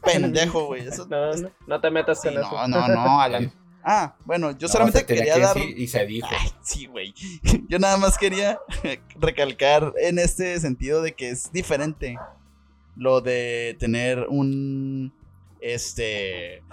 Pendejo, 0.03 0.65
güey. 0.67 0.87
Eso... 0.87 1.05
No, 1.07 1.33
no, 1.35 1.51
no 1.67 1.81
te 1.81 1.89
metas 1.91 2.21
Sí, 2.21 2.29
con 2.29 2.37
eso. 2.37 2.51
no, 2.51 2.67
no, 2.67 2.87
no, 2.87 3.21
Alan. 3.21 3.51
Ah, 3.85 4.15
bueno, 4.23 4.51
yo 4.51 4.67
No, 4.67 4.71
solamente 4.71 5.05
quería 5.05 5.33
que 5.33 5.39
dar. 5.41 5.57
y 5.57 5.87
se 5.89 6.05
dijo. 6.05 6.29
Ay, 6.31 6.49
sí, 6.63 6.85
güey. 6.85 7.13
Yo 7.67 7.79
nada 7.79 7.97
más 7.97 8.17
quería 8.17 8.57
recalcar 9.19 9.91
en 9.97 10.19
este 10.19 10.57
sentido 10.61 11.01
de 11.01 11.11
que 11.15 11.31
es 11.31 11.51
diferente 11.51 12.17
lo 12.95 13.19
de 13.19 13.75
tener 13.81 14.19
un 14.29 15.11
este 15.59 16.63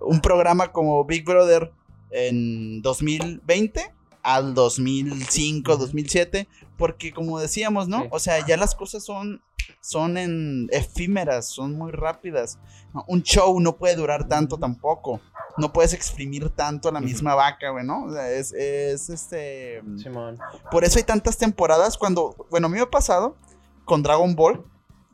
un 0.00 0.20
programa 0.20 0.72
como 0.72 1.04
Big 1.04 1.24
Brother 1.24 1.72
en 2.10 2.82
2020 2.82 3.92
al 4.22 4.54
2005, 4.54 5.76
2007, 5.76 6.48
porque 6.76 7.12
como 7.12 7.38
decíamos, 7.38 7.88
¿no? 7.88 8.06
O 8.10 8.18
sea, 8.18 8.44
ya 8.46 8.56
las 8.56 8.74
cosas 8.74 9.04
son 9.04 9.40
son 9.80 10.18
en 10.18 10.68
efímeras, 10.72 11.48
son 11.48 11.74
muy 11.74 11.92
rápidas. 11.92 12.58
Un 13.06 13.22
show 13.22 13.58
no 13.60 13.76
puede 13.76 13.96
durar 13.96 14.28
tanto 14.28 14.58
tampoco. 14.58 15.20
No 15.56 15.72
puedes 15.72 15.94
exprimir 15.94 16.50
tanto 16.50 16.88
a 16.88 16.92
la 16.92 17.00
misma 17.00 17.34
vaca, 17.34 17.70
güey, 17.70 17.84
¿no? 17.84 18.04
O 18.04 18.12
sea, 18.12 18.30
es, 18.30 18.52
es 18.52 19.08
este. 19.10 19.82
Simón. 19.96 20.38
Por 20.70 20.84
eso 20.84 20.98
hay 20.98 21.04
tantas 21.04 21.36
temporadas 21.38 21.96
cuando. 21.96 22.34
Bueno, 22.50 22.66
a 22.66 22.70
mí 22.70 22.76
me 22.76 22.82
ha 22.82 22.90
pasado 22.90 23.36
con 23.84 24.02
Dragon 24.02 24.34
Ball. 24.34 24.64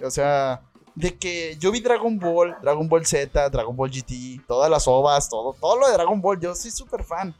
O 0.02 0.10
sea, 0.10 0.62
de 0.96 1.16
que 1.16 1.56
yo 1.60 1.70
vi 1.70 1.80
Dragon 1.80 2.18
Ball, 2.18 2.56
Dragon 2.62 2.88
Ball 2.88 3.06
Z, 3.06 3.50
Dragon 3.50 3.76
Ball 3.76 3.90
GT, 3.90 4.40
todas 4.48 4.70
las 4.70 4.88
ovas, 4.88 5.28
todo, 5.28 5.52
todo 5.52 5.78
lo 5.78 5.86
de 5.86 5.92
Dragon 5.92 6.20
Ball. 6.20 6.40
Yo 6.40 6.54
soy 6.54 6.70
súper 6.70 7.04
fan. 7.04 7.36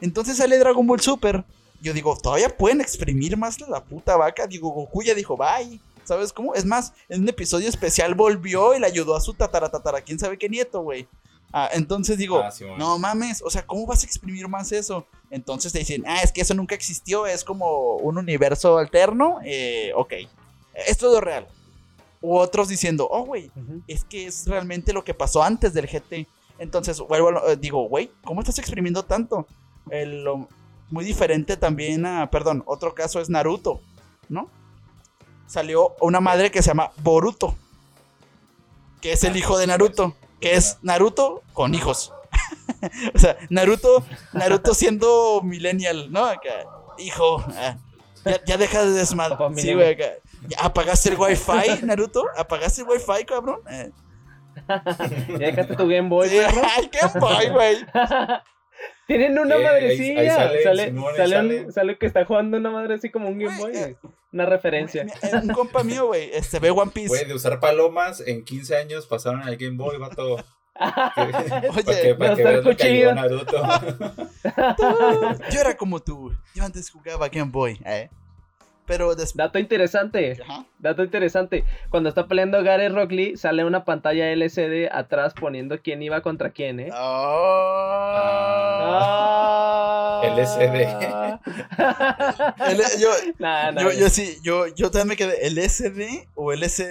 Entonces 0.00 0.38
sale 0.38 0.58
Dragon 0.58 0.84
Ball 0.86 1.00
Super. 1.00 1.44
Yo 1.82 1.92
digo, 1.92 2.16
todavía 2.16 2.48
pueden 2.56 2.80
exprimir 2.80 3.36
más 3.36 3.60
la 3.60 3.84
puta 3.84 4.16
vaca. 4.16 4.46
Digo, 4.46 4.70
Goku 4.70 5.02
ya 5.02 5.14
dijo, 5.14 5.36
bye. 5.36 5.78
¿Sabes 6.04 6.32
cómo? 6.32 6.54
Es 6.54 6.64
más, 6.64 6.94
en 7.08 7.22
un 7.22 7.28
episodio 7.28 7.68
especial 7.68 8.14
volvió 8.14 8.74
y 8.74 8.80
le 8.80 8.86
ayudó 8.86 9.14
a 9.14 9.20
su 9.20 9.34
tatara 9.34 9.68
tatara, 9.68 10.00
quién 10.00 10.18
sabe 10.18 10.38
qué 10.38 10.48
nieto, 10.48 10.80
güey. 10.80 11.06
Ah, 11.52 11.68
entonces 11.72 12.16
digo, 12.16 12.38
Ah, 12.38 12.50
no 12.78 12.98
mames, 12.98 13.42
o 13.42 13.50
sea, 13.50 13.66
¿cómo 13.66 13.86
vas 13.86 14.02
a 14.02 14.06
exprimir 14.06 14.46
más 14.48 14.70
eso? 14.72 15.04
Entonces 15.30 15.72
te 15.72 15.80
dicen, 15.80 16.04
ah, 16.06 16.20
es 16.22 16.30
que 16.30 16.40
eso 16.40 16.54
nunca 16.54 16.74
existió, 16.74 17.26
es 17.26 17.42
como 17.44 17.96
un 17.96 18.18
universo 18.18 18.78
alterno. 18.78 19.40
Eh, 19.44 19.90
ok, 19.96 20.12
es 20.74 21.02
lo 21.02 21.20
real. 21.20 21.48
U 22.20 22.36
otros 22.36 22.68
diciendo, 22.68 23.06
oh, 23.10 23.24
güey, 23.24 23.50
es 23.86 24.04
que 24.04 24.26
es 24.26 24.46
realmente 24.46 24.92
lo 24.92 25.04
que 25.04 25.14
pasó 25.14 25.42
antes 25.42 25.74
del 25.74 25.86
GT. 25.86 26.26
Entonces, 26.58 26.98
vuelvo 27.00 27.46
eh, 27.48 27.56
digo, 27.56 27.86
güey, 27.88 28.10
¿cómo 28.24 28.40
estás 28.40 28.58
exprimiendo 28.58 29.04
tanto? 29.04 29.46
El, 29.90 30.24
lo- 30.24 30.48
muy 30.90 31.04
diferente 31.04 31.56
también 31.56 32.06
a, 32.06 32.30
perdón, 32.30 32.62
otro 32.66 32.94
caso 32.94 33.20
es 33.20 33.28
Naruto, 33.28 33.80
¿no? 34.28 34.48
Salió 35.46 35.94
una 36.00 36.20
madre 36.20 36.50
que 36.50 36.62
se 36.62 36.68
llama 36.68 36.90
Boruto, 37.02 37.54
que 39.00 39.12
es 39.12 39.24
el 39.24 39.36
hijo 39.36 39.58
de 39.58 39.66
Naruto, 39.66 40.14
que 40.40 40.54
es 40.54 40.78
Naruto 40.82 41.42
con 41.52 41.74
hijos. 41.74 42.12
o 43.14 43.18
sea, 43.18 43.36
Naruto, 43.50 44.04
Naruto 44.32 44.74
siendo 44.74 45.40
millennial, 45.42 46.10
¿no? 46.10 46.24
Acá, 46.24 46.66
hijo, 46.98 47.44
ah, 47.48 47.76
ya, 48.24 48.44
ya 48.44 48.56
deja 48.56 48.84
de 48.84 48.90
desmadre. 48.92 49.36
Sí, 49.60 49.74
güey, 49.74 49.92
acá. 49.94 50.04
¿Ya 50.48 50.58
¿Apagaste 50.60 51.10
el 51.10 51.16
wifi, 51.18 51.84
Naruto? 51.84 52.24
¿Apagaste 52.36 52.82
el 52.82 52.88
wifi, 52.88 53.24
cabrón? 53.24 53.60
Eh, 53.70 53.90
¿Ya 55.28 55.38
dejaste 55.46 55.76
tu 55.76 55.86
Game 55.88 56.08
Boy, 56.08 56.28
sí, 56.28 56.36
perro? 56.38 56.62
ay, 56.76 56.88
qué 56.90 57.18
boy, 57.18 57.48
güey. 57.50 57.76
Tienen 59.06 59.38
una 59.38 59.54
Eh, 59.54 59.58
ahí- 59.58 59.64
madrecilla. 59.64 60.20
ahí 60.20 60.28
sale, 60.28 60.62
sale, 60.62 60.84
Simón, 60.86 61.10
ahí 61.10 61.16
sale, 61.16 61.36
sale. 61.36 61.64
un- 61.64 61.72
sale 61.72 61.98
que 61.98 62.06
está 62.06 62.24
jugando 62.24 62.56
una 62.58 62.70
madre 62.70 62.94
así 62.94 63.10
como 63.10 63.28
un 63.28 63.38
Game 63.38 63.56
Güey, 63.58 63.72
Boy. 63.72 63.80
eh. 63.82 63.96
güey. 64.00 64.14
Una 64.32 64.46
referencia. 64.46 65.02
Eh, 65.22 65.30
Un 65.42 65.48
compa 65.48 65.82
mío, 65.82 66.06
güey, 66.08 66.30
este, 66.34 66.58
ve 66.58 66.70
One 66.70 66.90
Piece. 66.92 67.08
Güey, 67.08 67.24
de 67.24 67.34
usar 67.34 67.58
palomas, 67.60 68.20
en 68.26 68.44
15 68.44 68.76
años 68.76 69.06
pasaron 69.06 69.42
al 69.42 69.56
Game 69.56 69.76
Boy, 69.76 69.96
vato. 69.98 70.36
para 70.78 71.12
que, 71.14 71.68
Oye, 71.70 72.14
para 72.16 72.34
que 72.36 72.42
va 72.42 72.50
a 72.50 72.52
veas 72.52 72.64
lo 72.64 72.70
que 72.70 72.76
cuchillo. 72.76 73.14
Naruto. 73.14 73.62
yo 75.50 75.60
era 75.60 75.76
como 75.76 76.00
tú. 76.00 76.32
Yo 76.54 76.64
antes 76.64 76.90
jugaba 76.90 77.28
Game 77.28 77.50
Boy, 77.50 77.80
¿eh? 77.84 78.10
Pero 78.86 79.14
después. 79.14 79.36
Dato 79.36 79.58
interesante. 79.58 80.38
Ajá. 80.42 80.64
Dato 80.78 81.02
interesante. 81.02 81.64
Cuando 81.90 82.08
está 82.08 82.26
peleando 82.26 82.62
Gary 82.62 82.88
Rock 82.88 83.10
Lee, 83.12 83.36
sale 83.36 83.64
una 83.64 83.84
pantalla 83.84 84.30
LCD 84.32 84.88
atrás 84.92 85.34
poniendo 85.34 85.78
quién 85.82 86.02
iba 86.02 86.20
contra 86.22 86.50
quién, 86.50 86.80
¿eh? 86.80 86.90
Ah. 86.92 88.22
Ah. 90.22 90.22
LCD. 90.36 90.86
Yo, 93.00 93.08
Nah, 93.38 93.70
nah, 93.72 93.82
yo, 93.82 93.92
yo 93.92 94.08
sí, 94.08 94.38
yo, 94.42 94.66
yo 94.68 94.90
también 94.90 95.08
me 95.08 95.16
quedé. 95.16 95.50
¿LSD 95.50 96.28
o 96.34 96.52
LS, 96.52 96.82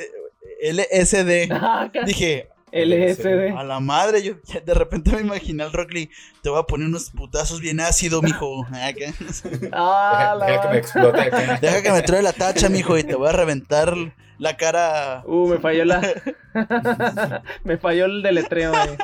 LSD? 0.62 1.48
nah. 1.50 1.90
Dije, 2.06 2.50
LSD. 2.76 3.58
a 3.58 3.64
la 3.64 3.80
madre, 3.80 4.22
yo 4.22 4.34
de 4.66 4.74
repente 4.74 5.12
me 5.12 5.22
imaginé 5.22 5.64
al 5.64 5.72
Rock 5.74 5.94
Lee. 5.94 6.10
Te 6.42 6.50
voy 6.50 6.60
a 6.60 6.64
poner 6.64 6.88
unos 6.88 7.10
putazos 7.12 7.62
bien 7.62 7.80
ácido, 7.80 8.22
mijo. 8.22 8.66
Acá. 8.72 9.14
Ah, 9.72 10.12
Deja, 10.20 10.36
la 10.36 10.46
deja 10.46 10.62
que 10.62 10.68
me 10.70 10.78
explote 10.78 11.22
acá. 11.22 11.60
Deja 11.62 11.82
que 11.82 11.92
me 11.92 12.02
trae 12.02 12.22
la 12.22 12.34
tacha, 12.34 12.70
mijo, 12.70 12.98
y 12.98 13.04
te 13.04 13.16
voy 13.16 13.30
a 13.30 13.32
reventar 13.32 13.96
la 14.38 14.58
cara. 14.58 15.24
Uh, 15.26 15.48
me 15.48 15.58
falló 15.60 15.86
la. 15.86 16.02
me 17.64 17.78
falló 17.78 18.06
el 18.06 18.22
deletreo, 18.22 18.74
eh. 18.74 18.98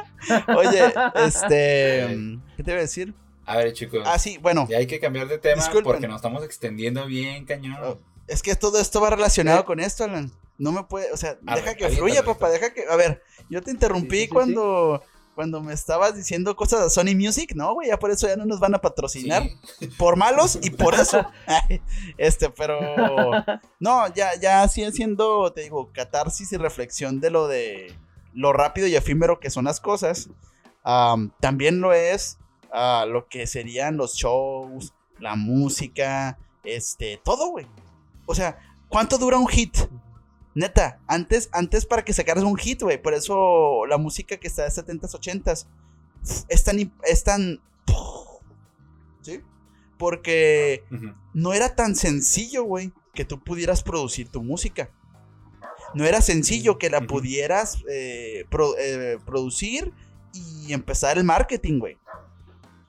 Oye, 0.55 0.93
este. 1.25 2.17
¿Qué 2.57 2.63
te 2.63 2.71
iba 2.71 2.77
a 2.79 2.81
decir? 2.81 3.13
A 3.45 3.57
ver, 3.57 3.73
chicos. 3.73 4.01
Ah, 4.05 4.19
sí, 4.19 4.38
bueno. 4.38 4.67
Ya 4.69 4.77
hay 4.77 4.88
que 4.88 4.99
cambiar 4.99 5.27
de 5.27 5.38
tema 5.38 5.55
Disculpen. 5.55 5.84
porque 5.84 6.07
nos 6.07 6.17
estamos 6.17 6.43
extendiendo 6.43 7.05
bien, 7.05 7.45
cañón. 7.45 7.77
Oh, 7.84 7.99
Es 8.27 8.41
que 8.43 8.55
todo 8.55 8.79
esto 8.79 9.01
va 9.01 9.10
relacionado 9.10 9.65
con 9.65 9.79
esto, 9.79 10.03
Alan. 10.03 10.31
No 10.57 10.71
me 10.71 10.84
puede, 10.84 11.12
o 11.12 11.17
sea, 11.17 11.38
A 11.47 11.55
deja 11.55 11.69
ver, 11.69 11.77
que 11.77 11.89
fluya, 11.89 12.23
papá, 12.23 12.49
deja 12.51 12.71
que, 12.71 12.84
a 12.88 12.95
ver, 12.95 13.23
yo 13.52 13.62
te 13.62 13.72
interrumpí 13.72 14.16
Sí, 14.16 14.22
sí, 14.22 14.28
sí, 14.28 14.34
cuando 14.34 15.04
cuando 15.36 15.62
me 15.62 15.74
estabas 15.74 16.16
diciendo 16.16 16.56
cosas 16.56 16.84
de 16.84 16.90
Sony 16.90 17.16
Music, 17.16 17.54
no, 17.56 17.74
güey, 17.74 17.88
ya 17.88 17.98
por 17.98 18.12
eso 18.12 18.28
ya 18.28 18.36
no 18.36 18.46
nos 18.46 18.60
van 18.60 18.76
a 18.76 18.80
patrocinar, 18.82 19.44
por 19.98 20.16
malos 20.18 20.60
y 20.62 20.70
por 20.70 20.94
eso. 20.94 21.26
Este, 22.18 22.50
pero 22.50 22.80
no, 23.80 24.14
ya 24.14 24.40
ya 24.40 24.64
así 24.64 24.84
haciendo, 24.84 25.52
te 25.54 25.62
digo, 25.62 25.90
catarsis 25.94 26.52
y 26.52 26.58
reflexión 26.58 27.20
de 27.20 27.30
lo 27.32 27.48
de 27.48 27.96
lo 28.34 28.54
rápido 28.54 28.88
y 28.88 28.96
efímero 28.96 29.40
que 29.40 29.50
son 29.50 29.66
las 29.66 29.80
cosas. 29.80 30.30
am, 30.84 31.32
también 31.40 31.82
lo 31.82 31.94
es 31.94 32.38
ah, 32.72 33.06
lo 33.08 33.28
que 33.28 33.48
serían 33.48 33.98
los 33.98 34.16
shows, 34.16 34.94
la 35.20 35.36
música, 35.36 36.38
este, 36.64 37.20
todo, 37.24 37.50
güey. 37.50 37.68
O 38.26 38.36
sea, 38.36 38.60
¿cuánto 38.90 39.18
dura 39.18 39.38
un 39.38 39.48
hit? 39.48 39.78
Neta, 40.54 41.00
antes, 41.08 41.50
antes 41.54 41.86
para 41.86 42.04
que 42.04 42.14
sacaras 42.14 42.44
un 42.44 42.58
hit, 42.58 42.82
güey. 42.82 43.02
Por 43.02 43.14
eso 43.14 43.86
la 43.88 43.98
música 43.98 44.38
que 44.38 44.48
está 44.48 44.64
de 44.64 44.70
70s, 44.70 45.12
80s 45.14 45.66
es 46.50 46.64
tan. 46.64 46.94
Es 47.04 47.24
tan 47.24 47.62
¿Sí? 49.22 49.42
Porque 49.98 50.84
no 51.34 51.54
era 51.54 51.76
tan 51.76 51.96
sencillo, 51.96 52.64
güey, 52.64 52.92
que 53.14 53.24
tú 53.26 53.40
pudieras 53.44 53.84
producir 53.84 54.30
tu 54.30 54.42
música. 54.42 54.90
No 55.94 56.06
era 56.06 56.22
sencillo 56.22 56.78
que 56.80 56.90
la 56.90 57.02
pudieras 57.08 57.78
eh, 57.90 58.46
pro- 58.50 58.76
eh, 58.78 59.20
producir 59.26 59.94
y 60.34 60.74
empezar 60.74 61.18
el 61.18 61.24
marketing, 61.24 61.80
güey. 61.80 61.98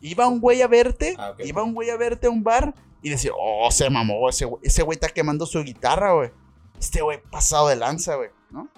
Iba 0.01 0.27
un 0.27 0.41
güey 0.41 0.63
a 0.63 0.69
verte, 0.69 1.15
Ah, 1.19 1.35
iba 1.45 1.63
un 1.63 1.75
güey 1.75 1.91
a 1.91 1.97
verte 1.97 2.27
a 2.27 2.31
un 2.31 2.43
bar 2.43 2.75
y 3.03 3.11
decía, 3.11 3.33
oh, 3.37 3.71
se 3.71 3.89
mamó, 3.91 4.29
ese 4.29 4.45
güey, 4.47 4.61
ese 4.65 4.83
güey 4.83 4.97
está 4.97 5.09
quemando 5.09 5.45
su 5.47 5.63
guitarra, 5.63 6.13
güey. 6.15 6.31
Este 6.83 7.01
güey 7.01 7.23
pasado 7.31 7.69
de 7.69 7.77
lanza, 7.77 8.17
güey, 8.17 8.31
¿no? 8.51 8.69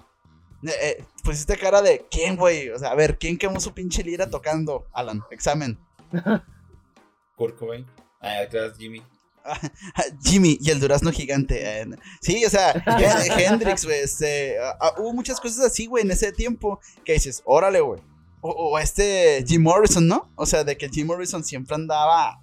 Eh, 0.63 0.71
eh, 0.81 1.05
pusiste 1.23 1.57
cara 1.57 1.81
de, 1.81 2.05
¿quién, 2.11 2.35
güey? 2.35 2.69
O 2.69 2.77
sea, 2.77 2.91
a 2.91 2.95
ver, 2.95 3.17
¿quién 3.17 3.35
quemó 3.35 3.59
su 3.59 3.73
pinche 3.73 4.03
lira 4.03 4.29
tocando? 4.29 4.85
Alan, 4.93 5.23
examen. 5.31 5.79
Kurt 7.35 7.57
Cobain. 7.57 7.83
Ah, 8.21 8.41
atrás 8.43 8.77
Jimmy. 8.77 9.01
Jimmy 10.23 10.57
y 10.61 10.69
el 10.69 10.79
durazno 10.79 11.11
gigante. 11.11 11.81
eh, 11.81 11.87
sí, 12.21 12.45
o 12.45 12.49
sea, 12.51 12.73
Hen- 12.73 13.31
Hendrix, 13.39 13.85
güey. 13.85 13.99
Este, 14.01 14.59
ah, 14.59 14.77
ah, 14.79 14.93
hubo 14.99 15.11
muchas 15.13 15.39
cosas 15.39 15.65
así, 15.65 15.87
güey, 15.87 16.03
en 16.03 16.11
ese 16.11 16.31
tiempo 16.31 16.79
que 17.03 17.13
dices, 17.13 17.41
órale, 17.45 17.81
güey. 17.81 18.01
O, 18.41 18.51
o 18.51 18.77
este 18.79 19.43
Jim 19.47 19.63
Morrison, 19.63 20.07
¿no? 20.07 20.29
O 20.35 20.45
sea, 20.45 20.63
de 20.63 20.77
que 20.77 20.89
Jim 20.89 21.07
Morrison 21.07 21.43
siempre 21.43 21.73
andaba 21.75 22.39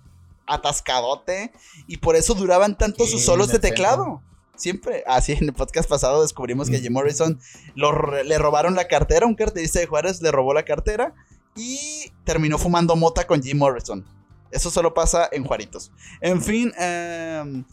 atascadote 0.47 1.53
y 1.87 1.99
por 1.99 2.17
eso 2.17 2.35
duraban 2.35 2.77
tanto 2.77 3.07
sus 3.07 3.25
solos 3.25 3.49
de 3.49 3.61
teclado. 3.61 4.23
Siempre, 4.63 5.03
así 5.09 5.33
en 5.33 5.43
el 5.45 5.53
podcast 5.53 5.89
pasado 5.89 6.23
descubrimos 6.23 6.71
que. 6.71 6.79
Jim 6.79 6.93
Morrison 6.93 7.41
lo 7.75 8.23
le 8.23 8.39
robaron 8.39 8.77
la 8.77 8.87
cartera, 8.87 9.27
un 9.27 9.35
carterista 9.35 9.81
de 9.81 9.87
Juárez 9.87 10.23
le 10.23 10.31
robó 10.31 10.55
la 10.55 10.65
cartera 10.65 11.15
y 11.57 12.13
terminó 12.25 12.59
fumando 12.59 12.95
mota 12.95 13.27
con 13.27 13.43
Jim 13.43 13.59
Morrison. 13.59 14.05
Eso 14.53 14.71
solo 14.71 14.95
pasa 14.95 15.29
en 15.33 15.45
Juaritos. 15.45 15.91
En 16.21 16.41
fin, 16.41 16.73
em, 16.79 17.65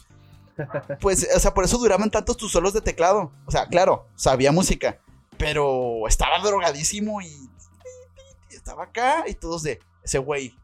pues, 0.99 1.27
o 1.35 1.39
sea, 1.39 1.53
por 1.53 1.63
eso 1.63 1.77
duraban 1.77 2.09
tantos 2.09 2.37
tus 2.37 2.51
solos 2.51 2.73
de 2.73 2.81
teclado. 2.81 3.31
O 3.45 3.51
sea, 3.51 3.67
claro, 3.67 4.07
sabía 4.15 4.51
música, 4.51 4.99
pero 5.37 6.07
estaba 6.07 6.39
drogadísimo 6.39 7.21
y, 7.21 7.27
y 7.27 8.55
estaba 8.55 8.85
acá 8.85 9.25
y 9.27 9.35
todos 9.35 9.61
de 9.61 9.79
ese 10.03 10.17
güey. 10.17 10.55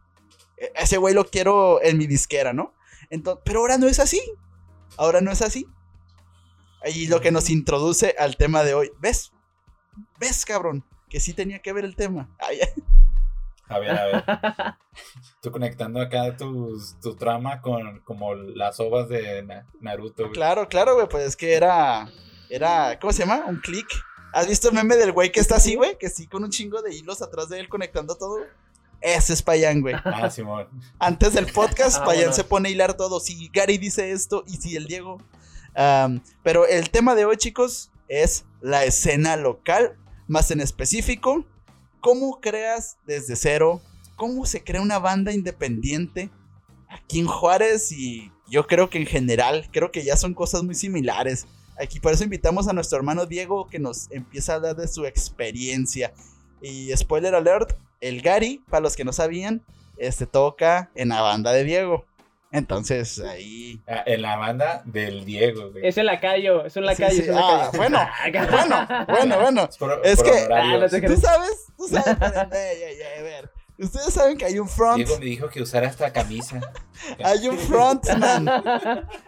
e- 0.57 0.71
Ese 0.75 0.97
güey 0.97 1.13
lo 1.13 1.25
quiero 1.25 1.83
en 1.83 1.99
mi 1.99 2.07
disquera, 2.07 2.51
¿no? 2.51 2.73
Entonces, 3.11 3.43
pero 3.45 3.59
ahora 3.59 3.77
no 3.77 3.87
es 3.87 3.99
así. 3.99 4.19
Ahora 4.97 5.21
no 5.21 5.31
es 5.31 5.41
así. 5.43 5.67
Y 6.85 7.07
lo 7.07 7.19
que 7.21 7.31
nos 7.31 7.49
introduce 7.49 8.15
al 8.19 8.37
tema 8.37 8.63
de 8.63 8.73
hoy. 8.73 8.91
¿Ves? 8.99 9.31
¿Ves, 10.19 10.45
cabrón? 10.45 10.83
Que 11.09 11.19
sí 11.19 11.33
tenía 11.33 11.59
que 11.59 11.73
ver 11.73 11.85
el 11.85 11.95
tema. 11.95 12.29
Ay, 12.39 12.59
A 13.67 13.79
ver, 13.79 13.97
a 13.97 14.05
ver. 14.05 14.23
Tú 15.41 15.49
conectando 15.51 15.99
acá 15.99 16.37
tus, 16.37 16.99
tu 16.99 17.15
trama 17.15 17.61
con 17.61 17.99
como 18.01 18.35
las 18.35 18.79
ovas 18.79 19.09
de 19.09 19.41
Na- 19.41 19.65
Naruto, 19.79 20.23
güey. 20.23 20.33
Claro, 20.33 20.67
claro, 20.69 20.93
güey, 20.93 21.07
pues 21.09 21.25
es 21.25 21.35
que 21.35 21.55
era, 21.55 22.07
era, 22.51 22.99
¿cómo 22.99 23.11
se 23.11 23.25
llama? 23.25 23.43
Un 23.47 23.59
clic. 23.61 23.87
¿Has 24.33 24.47
visto 24.47 24.67
el 24.69 24.75
meme 24.75 24.95
del 24.97 25.13
güey 25.13 25.31
que 25.31 25.39
está 25.39 25.55
así, 25.55 25.75
güey? 25.75 25.97
Que 25.97 26.09
sí, 26.09 26.27
con 26.27 26.43
un 26.43 26.51
chingo 26.51 26.83
de 26.83 26.93
hilos 26.93 27.23
atrás 27.23 27.49
de 27.49 27.59
él 27.59 27.67
conectando 27.67 28.15
todo. 28.15 28.37
Ese 29.01 29.33
es 29.33 29.41
Payan, 29.41 29.81
güey. 29.81 29.95
Ah, 30.03 30.29
Simón. 30.29 30.67
Antes 30.99 31.33
del 31.33 31.47
podcast, 31.51 31.97
Ah, 32.01 32.05
Payan 32.05 32.25
bueno. 32.25 32.33
se 32.33 32.43
pone 32.43 32.69
a 32.69 32.71
hilar 32.71 32.93
todo. 32.95 33.19
Si 33.19 33.49
Gary 33.51 33.79
dice 33.79 34.11
esto 34.11 34.43
y 34.45 34.57
si 34.57 34.75
el 34.75 34.85
Diego. 34.85 35.17
Pero 36.43 36.67
el 36.67 36.89
tema 36.89 37.15
de 37.15 37.25
hoy, 37.25 37.37
chicos, 37.37 37.91
es 38.07 38.45
la 38.61 38.85
escena 38.85 39.35
local, 39.35 39.97
más 40.27 40.51
en 40.51 40.61
específico, 40.61 41.45
cómo 42.01 42.39
creas 42.39 42.97
desde 43.05 43.35
cero, 43.35 43.81
cómo 44.15 44.45
se 44.45 44.63
crea 44.63 44.81
una 44.81 44.99
banda 44.99 45.31
independiente 45.33 46.29
aquí 46.87 47.19
en 47.19 47.27
Juárez 47.27 47.91
y 47.91 48.31
yo 48.47 48.67
creo 48.67 48.89
que 48.89 48.99
en 48.99 49.05
general, 49.05 49.67
creo 49.71 49.91
que 49.91 50.03
ya 50.03 50.15
son 50.15 50.33
cosas 50.33 50.63
muy 50.63 50.75
similares. 50.75 51.47
Aquí 51.79 51.99
por 51.99 52.13
eso 52.13 52.23
invitamos 52.23 52.67
a 52.67 52.73
nuestro 52.73 52.97
hermano 52.97 53.25
Diego 53.25 53.67
que 53.67 53.79
nos 53.79 54.09
empieza 54.11 54.53
a 54.53 54.55
hablar 54.55 54.75
de 54.75 54.87
su 54.87 55.05
experiencia. 55.05 56.13
Y 56.61 56.95
spoiler 56.95 57.35
alert, 57.35 57.73
el 58.01 58.21
Gary, 58.21 58.63
para 58.69 58.81
los 58.81 58.95
que 58.95 59.03
no 59.03 59.11
sabían, 59.11 59.63
este 59.97 60.25
toca 60.25 60.91
en 60.95 61.09
la 61.09 61.21
banda 61.21 61.51
de 61.51 61.63
Diego. 61.63 62.05
Entonces 62.57 63.19
ahí. 63.19 63.81
Ah, 63.87 64.03
en 64.05 64.21
la 64.21 64.37
banda 64.37 64.81
del 64.85 65.25
Diego, 65.25 65.71
güey. 65.71 65.85
Es 65.87 65.97
el 65.97 66.05
lacayo, 66.07 66.65
es 66.65 66.75
un 66.77 66.85
lacayo, 66.85 67.15
sí, 67.15 67.21
es 67.23 67.29
un 67.29 67.37
ah, 67.37 67.69
bueno, 67.75 67.99
bueno, 68.51 68.87
bueno, 69.07 69.39
bueno. 69.41 69.63
Es, 69.69 69.77
por, 69.77 70.01
Es 70.03 70.15
por 70.21 70.31
que-. 70.31 70.53
Ah, 70.53 70.77
no 70.77 70.87
Tú 70.89 71.17
sabes, 71.21 71.65
tú 71.77 71.87
sabes. 71.87 72.17
Ey, 72.53 72.83
ey, 72.83 72.97
ey, 73.01 73.19
a 73.19 73.23
ver. 73.23 73.51
Ustedes 73.77 74.13
saben 74.13 74.37
que 74.37 74.45
hay 74.45 74.57
un 74.57 74.69
front. 74.69 74.97
Diego 74.97 75.19
me 75.19 75.25
dijo 75.25 75.49
que 75.49 75.61
usara 75.61 75.87
esta 75.87 76.13
camisa. 76.13 76.61
Hay 77.23 77.45
un 77.49 77.57
frontman. 77.59 78.47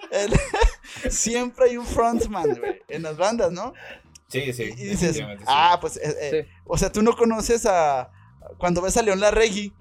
El- 0.10 1.12
siempre 1.12 1.66
hay 1.70 1.76
un 1.78 1.86
frontman, 1.86 2.56
güey. 2.58 2.82
En 2.88 3.04
las 3.04 3.18
bandas, 3.18 3.52
¿no? 3.52 3.74
Sí, 4.30 4.54
sí. 4.54 4.64
y 4.64 4.76
dices, 4.76 5.16
definitivamente 5.16 5.44
sí. 5.44 5.52
ah, 5.54 5.78
pues, 5.82 5.98
eh, 5.98 6.16
eh, 6.22 6.46
Sí. 6.46 6.62
o 6.66 6.78
sea, 6.78 6.92
tú 6.92 7.02
no 7.02 7.16
conoces 7.18 7.66
a. 7.66 8.10
Cuando 8.58 8.82
ves 8.82 8.96
a 8.96 9.02
León 9.02 9.20
Larregui 9.20 9.74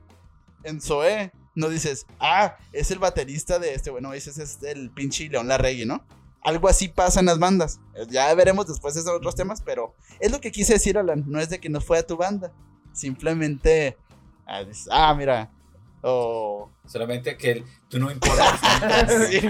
en 0.64 0.80
Zoé, 0.80 1.30
no 1.56 1.68
dices, 1.68 2.06
ah, 2.20 2.56
es 2.72 2.90
el 2.92 3.00
baterista 3.00 3.58
de 3.58 3.74
este, 3.74 3.90
bueno, 3.90 4.12
dices, 4.12 4.38
es 4.38 4.62
el 4.62 4.90
pinche 4.90 5.28
León 5.28 5.48
Larregui, 5.48 5.86
¿no? 5.86 6.04
Algo 6.42 6.68
así 6.68 6.86
pasa 6.86 7.18
en 7.18 7.26
las 7.26 7.40
bandas. 7.40 7.80
Eh, 7.96 8.06
Ya 8.08 8.32
veremos 8.34 8.68
después 8.68 8.94
esos 8.94 9.10
otros 9.10 9.34
temas, 9.34 9.62
pero 9.62 9.96
es 10.20 10.30
lo 10.30 10.40
que 10.40 10.52
quise 10.52 10.74
decir, 10.74 10.96
Alan. 10.96 11.24
No 11.26 11.40
es 11.40 11.48
de 11.48 11.58
que 11.58 11.68
no 11.68 11.80
fuera 11.80 12.06
tu 12.06 12.16
banda. 12.16 12.52
Simplemente, 12.92 13.96
ah, 14.46 14.62
ah, 14.90 15.14
mira. 15.14 15.50
O. 16.02 16.70
Solamente 16.86 17.36
que 17.36 17.50
el- 17.52 17.64
tú 17.88 17.98
no 17.98 18.10
importas. 18.10 18.54
Sí. 19.30 19.40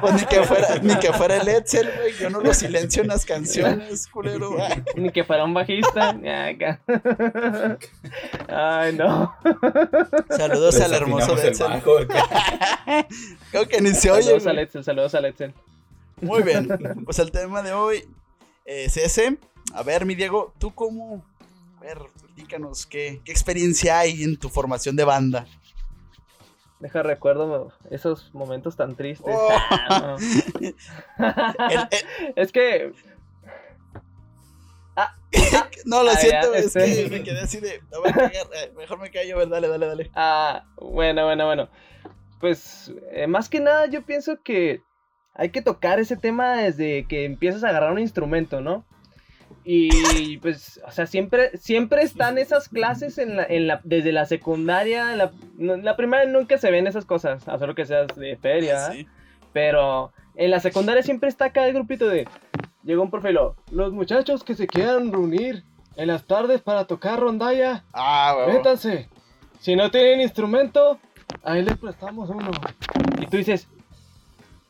Pues 0.00 0.14
ni 0.14 0.24
que 0.26 0.42
fuera, 0.44 0.78
ni 0.82 0.96
que 0.98 1.12
fuera 1.12 1.36
el 1.36 1.48
Edsel, 1.48 1.90
güey. 1.96 2.12
Yo 2.20 2.30
no 2.30 2.40
lo 2.40 2.52
silencio 2.54 3.02
en 3.02 3.08
las 3.08 3.24
canciones, 3.24 4.06
culero. 4.08 4.56
Ni 4.96 5.10
que 5.10 5.24
fuera 5.24 5.44
un 5.44 5.54
bajista. 5.54 6.16
Ay, 8.48 8.94
no. 8.94 9.34
Saludos 10.30 10.80
al 10.80 10.94
hermoso 10.94 11.36
Edsel. 11.38 11.82
Creo 13.50 13.68
que 13.68 13.80
ni 13.80 13.90
se 13.94 14.10
oye. 14.10 14.22
Saludos 14.22 14.46
a 14.46 14.50
güey. 14.50 14.56
Letzel, 14.64 14.84
saludos 14.84 15.14
a 15.14 15.20
Letzel. 15.20 15.54
Muy 16.20 16.42
bien. 16.42 16.68
Pues 17.04 17.18
el 17.18 17.30
tema 17.30 17.62
de 17.62 17.72
hoy 17.72 18.04
es 18.64 18.96
ese. 18.96 19.38
A 19.74 19.82
ver, 19.82 20.04
mi 20.06 20.14
Diego, 20.14 20.52
¿tú 20.58 20.74
cómo? 20.74 21.24
A 21.78 21.80
ver, 21.80 21.98
platícanos, 22.20 22.86
¿qué, 22.86 23.20
qué 23.24 23.30
experiencia 23.32 23.98
hay 23.98 24.22
en 24.22 24.36
tu 24.36 24.48
formación 24.48 24.96
de 24.96 25.04
banda? 25.04 25.46
Deja 26.80 27.02
recuerdo 27.02 27.72
esos 27.90 28.32
momentos 28.34 28.76
tan 28.76 28.94
tristes. 28.96 29.34
Oh. 29.36 29.48
Ah, 29.50 30.16
no. 30.16 30.16
El- 31.70 31.88
el- 31.90 32.32
Es 32.36 32.52
que 32.52 32.92
no, 35.84 36.02
lo 36.02 36.10
Ah, 36.10 36.16
siento, 36.16 36.54
es 36.54 36.74
este. 36.74 37.04
que 37.04 37.10
me 37.10 37.22
quedé 37.22 37.40
así 37.40 37.60
de. 37.60 37.80
No 37.92 38.00
voy 38.00 38.10
a 38.10 38.14
cagar, 38.14 38.46
eh, 38.54 38.72
mejor 38.76 38.98
me 38.98 39.10
callo, 39.10 39.36
ver, 39.36 39.48
dale, 39.48 39.68
dale, 39.68 39.86
dale. 39.86 40.10
Ah, 40.14 40.64
bueno, 40.76 41.24
bueno, 41.24 41.46
bueno. 41.46 41.68
Pues 42.40 42.92
eh, 43.12 43.26
más 43.26 43.48
que 43.48 43.60
nada 43.60 43.86
yo 43.86 44.02
pienso 44.04 44.40
que 44.42 44.82
hay 45.34 45.50
que 45.50 45.62
tocar 45.62 46.00
ese 46.00 46.16
tema 46.16 46.54
desde 46.56 47.06
que 47.06 47.24
empiezas 47.24 47.62
a 47.64 47.68
agarrar 47.68 47.92
un 47.92 47.98
instrumento, 48.00 48.60
¿no? 48.60 48.84
Y 49.70 50.38
pues, 50.38 50.80
o 50.86 50.90
sea, 50.90 51.06
siempre, 51.06 51.54
siempre 51.58 52.00
están 52.00 52.38
esas 52.38 52.70
clases 52.70 53.18
en 53.18 53.36
la, 53.36 53.44
en 53.44 53.66
la, 53.66 53.82
desde 53.84 54.12
la 54.12 54.24
secundaria, 54.24 55.12
en 55.12 55.18
la, 55.18 55.30
en 55.58 55.84
la 55.84 55.94
primaria 55.94 56.26
nunca 56.26 56.56
se 56.56 56.70
ven 56.70 56.86
esas 56.86 57.04
cosas, 57.04 57.46
a 57.46 57.58
solo 57.58 57.74
que 57.74 57.84
seas 57.84 58.06
de 58.16 58.38
feria, 58.38 58.86
¿eh? 58.86 58.92
Sí. 58.92 59.06
pero 59.52 60.10
en 60.36 60.52
la 60.52 60.60
secundaria 60.60 61.02
siempre 61.02 61.28
está 61.28 61.44
acá 61.44 61.66
el 61.66 61.74
grupito 61.74 62.08
de, 62.08 62.26
llegó 62.82 63.02
un 63.02 63.10
profe 63.10 63.28
y 63.28 63.34
lo, 63.34 63.56
los 63.70 63.92
muchachos 63.92 64.42
que 64.42 64.54
se 64.54 64.66
quieran 64.66 65.12
reunir 65.12 65.64
en 65.96 66.06
las 66.06 66.24
tardes 66.24 66.62
para 66.62 66.86
tocar 66.86 67.20
rondalla, 67.20 67.84
Ah, 67.92 68.36
huevo. 68.38 68.52
Métanse. 68.54 69.10
Si 69.60 69.76
no 69.76 69.90
tienen 69.90 70.22
instrumento, 70.22 70.98
ahí 71.42 71.62
les 71.62 71.76
prestamos 71.76 72.30
uno. 72.30 72.52
Y 73.20 73.26
tú 73.26 73.36
dices, 73.36 73.68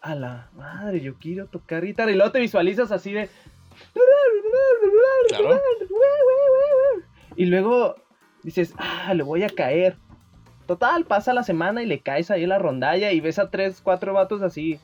a 0.01 0.17
la 0.17 0.49
madre, 0.57 1.01
yo 1.01 1.15
quiero 1.15 1.47
tocar 1.47 1.85
guitarra. 1.85 2.11
Y 2.11 2.15
luego 2.17 2.33
te 2.33 2.41
visualizas 2.41 2.91
así 2.91 3.13
de. 3.13 3.29
Claro. 5.29 5.61
Y 7.37 7.47
luego 7.47 7.97
dices, 8.43 8.75
ah, 8.79 9.15
le 9.15 9.23
voy 9.23 9.43
a 9.43 9.49
caer. 9.49 9.97
Total, 10.67 11.05
pasa 11.05 11.33
la 11.33 11.45
semana 11.45 11.83
y 11.83 11.87
le 11.87 12.01
caes 12.01 12.31
ahí 12.31 12.43
en 12.43 12.51
la 12.51 12.59
rondalla 12.59 13.13
y 13.13 13.21
ves 13.21 13.39
a 13.39 13.51
tres, 13.51 13.81
cuatro 13.83 14.13
vatos 14.13 14.43
así. 14.43 14.79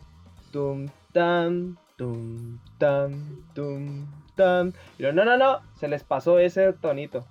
Tum, 0.51 0.89
tam, 1.13 1.77
tum, 1.97 2.59
tam, 2.79 3.43
tum, 3.55 4.07
tam. 4.35 4.73
Y 4.99 5.03
yo, 5.03 5.13
no, 5.13 5.25
no, 5.25 5.37
no, 5.37 5.61
se 5.79 5.89
les 5.89 6.05
pasó 6.05 6.39
ese 6.39 6.73
tonito. 6.73 7.27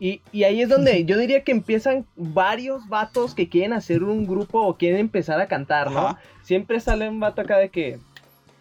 Y, 0.00 0.20
y 0.32 0.42
ahí 0.44 0.62
es 0.62 0.68
donde 0.68 1.04
yo 1.06 1.16
diría 1.16 1.44
que 1.44 1.52
empiezan 1.52 2.06
varios 2.16 2.88
vatos 2.88 3.34
que 3.34 3.48
quieren 3.48 3.72
hacer 3.72 4.02
un 4.02 4.26
grupo 4.26 4.62
o 4.62 4.76
quieren 4.76 4.98
empezar 4.98 5.40
a 5.40 5.46
cantar, 5.46 5.92
¿no? 5.92 6.08
Ajá. 6.08 6.20
Siempre 6.42 6.80
sale 6.80 7.08
un 7.08 7.20
vato 7.20 7.42
acá 7.42 7.58
de 7.58 7.68
que 7.68 8.00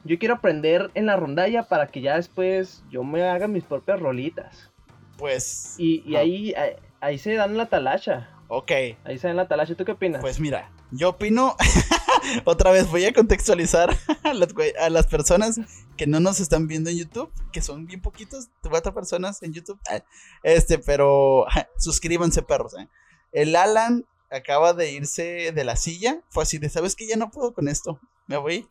yo 0.04 0.18
quiero 0.20 0.36
aprender 0.36 0.90
en 0.96 1.06
la 1.06 1.16
rondalla 1.16 1.64
para 1.64 1.88
que 1.88 2.02
ya 2.02 2.16
después 2.16 2.84
yo 2.92 3.04
me 3.04 3.24
haga 3.24 3.48
mis 3.48 3.64
propias 3.64 4.00
rolitas. 4.00 4.70
Pues. 5.18 5.76
Y, 5.78 6.04
y 6.10 6.16
Ah. 6.16 6.20
ahí, 6.20 6.54
ahí, 6.56 6.72
ahí 7.00 7.18
se 7.18 7.34
dan 7.36 7.58
la 7.58 7.68
talacha. 7.68 8.30
Ok. 8.48 8.72
Ahí 9.06 9.18
se 9.18 9.28
dan 9.28 9.38
la 9.38 9.48
talacha. 9.48 9.76
¿Tú 9.76 9.86
qué 9.86 9.92
opinas? 9.94 10.22
Pues 10.22 10.40
mira, 10.40 10.70
yo 10.92 11.10
opino. 11.10 11.56
Otra 12.46 12.72
vez 12.72 12.90
voy 12.90 13.06
a 13.06 13.14
contextualizar 13.14 13.96
a 14.24 14.34
las, 14.34 14.50
a 14.80 14.90
las 14.90 15.08
personas 15.08 15.60
que 15.98 16.08
no 16.08 16.20
nos 16.20 16.40
están 16.40 16.68
viendo 16.68 16.90
en 16.90 16.98
YouTube, 16.98 17.32
que 17.52 17.62
son 17.62 17.86
bien 17.86 18.02
poquitos, 18.02 18.50
cuatro 18.68 18.94
personas 18.94 19.42
en 19.44 19.54
YouTube. 19.54 19.80
Ah, 19.90 20.02
Este, 20.44 20.80
pero 20.80 21.46
suscríbanse, 21.78 22.42
perros. 22.42 22.74
eh. 22.78 22.88
El 23.32 23.56
Alan 23.56 24.06
acaba 24.30 24.74
de 24.74 24.92
irse 24.92 25.52
de 25.54 25.64
la 25.64 25.76
silla. 25.76 26.22
Fue 26.30 26.44
así 26.44 26.58
de, 26.58 26.70
¿sabes 26.70 26.96
qué? 26.96 27.08
Ya 27.08 27.16
no 27.16 27.30
puedo 27.32 27.54
con 27.54 27.68
esto. 27.68 28.00
Me 28.28 28.38
voy. 28.38 28.68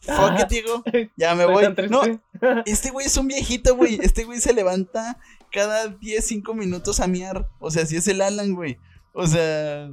Fuck 0.00 0.40
it, 0.40 0.48
digo. 0.48 0.82
Ya 1.16 1.34
me 1.34 1.46
voy. 1.46 1.64
No, 1.88 2.02
este 2.66 2.90
güey 2.90 3.06
es 3.06 3.16
un 3.16 3.28
viejito, 3.28 3.74
güey. 3.76 3.98
Este 4.02 4.24
güey 4.24 4.38
se 4.40 4.52
levanta 4.52 5.18
cada 5.50 5.88
10, 5.88 6.24
5 6.24 6.54
minutos 6.54 7.00
a 7.00 7.06
miar. 7.06 7.48
O 7.58 7.70
sea, 7.70 7.86
si 7.86 7.96
es 7.96 8.06
el 8.08 8.20
Alan, 8.20 8.54
güey. 8.54 8.78
O 9.12 9.26
sea. 9.26 9.88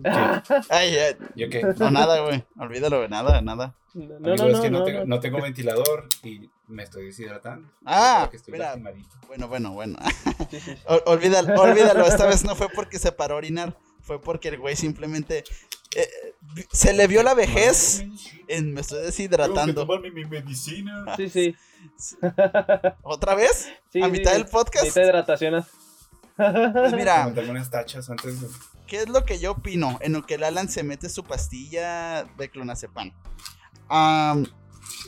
Ay, 0.70 0.94
ya. 0.94 1.18
¿Yo 1.36 1.50
qué? 1.50 1.64
No, 1.78 1.90
nada, 1.92 2.20
güey. 2.22 2.44
Olvídalo, 2.60 2.98
güey. 2.98 3.10
Nada, 3.10 3.42
nada. 3.42 3.76
No, 3.94 4.16
Amigo, 4.16 4.36
no, 4.48 4.48
es 4.48 4.60
que 4.60 4.70
no, 4.72 4.80
no, 4.80 4.80
no, 4.80 4.86
tengo, 4.86 5.00
no. 5.02 5.06
no 5.06 5.20
tengo 5.20 5.42
ventilador 5.42 6.08
y 6.24 6.50
me 6.68 6.84
estoy 6.84 7.06
deshidratando. 7.06 7.70
Ah, 7.86 8.22
Creo 8.22 8.32
que 8.32 8.38
estoy 8.38 8.52
mira. 8.54 8.76
Bueno, 9.28 9.48
bueno, 9.48 9.72
bueno. 9.74 9.98
Ol- 10.88 11.04
olvídalo, 11.06 11.62
olvídalo. 11.62 12.06
Esta 12.06 12.26
vez 12.26 12.44
no 12.44 12.56
fue 12.56 12.70
porque 12.70 12.98
se 13.00 13.12
paró 13.12 13.36
a 13.36 13.38
orinar. 13.38 13.78
Fue 14.04 14.22
porque 14.22 14.50
el 14.50 14.60
güey 14.60 14.76
simplemente. 14.76 15.44
eh, 15.96 16.08
se 16.72 16.94
le 16.94 17.08
vio 17.08 17.24
la 17.24 17.34
vejez 17.34 18.04
en 18.48 18.74
me 18.74 18.82
estoy 18.82 18.98
Tengo 18.98 19.02
que 19.02 19.06
deshidratando. 19.08 19.74
tomarme 19.74 20.12
mi 20.12 20.26
medicina. 20.26 21.16
Sí, 21.18 21.30
sí. 21.30 21.56
¿Otra 23.02 23.36
vez? 23.36 23.70
Sí, 23.92 24.02
¿A 24.02 24.06
sí, 24.06 24.12
mitad 24.12 24.32
sí. 24.32 24.38
del 24.38 24.48
podcast? 24.48 24.86
Necesita 24.86 25.06
hidratación. 25.06 25.66
Pues 26.36 26.94
mira, 26.94 27.28
unas 27.50 27.70
tachas 27.70 28.10
antes 28.10 28.42
de... 28.42 28.48
¿qué 28.88 28.98
es 28.98 29.10
lo 29.10 29.24
que 29.24 29.40
yo 29.40 29.52
opino 29.52 29.98
en 30.02 30.14
lo 30.14 30.26
que 30.26 30.36
el 30.36 30.44
Alan 30.44 30.68
se 30.68 30.84
mete 30.84 31.10
su 31.10 31.24
pastilla 31.24 32.24
de 32.38 32.50
clonazepam? 32.50 33.12
Am, 33.88 34.46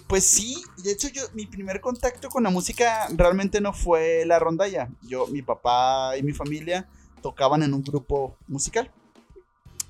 pues 0.07 0.23
sí, 0.23 0.63
de 0.83 0.91
hecho 0.91 1.07
yo 1.09 1.23
mi 1.33 1.45
primer 1.47 1.81
contacto 1.81 2.29
con 2.29 2.43
la 2.43 2.49
música 2.51 3.07
realmente 3.15 3.59
no 3.59 3.73
fue 3.73 4.23
la 4.25 4.37
rondalla. 4.39 4.89
Yo, 5.01 5.25
mi 5.27 5.41
papá 5.41 6.15
y 6.17 6.23
mi 6.23 6.31
familia 6.33 6.87
tocaban 7.26 7.63
en 7.63 7.73
un 7.73 7.82
grupo 7.82 8.38
musical. 8.47 8.91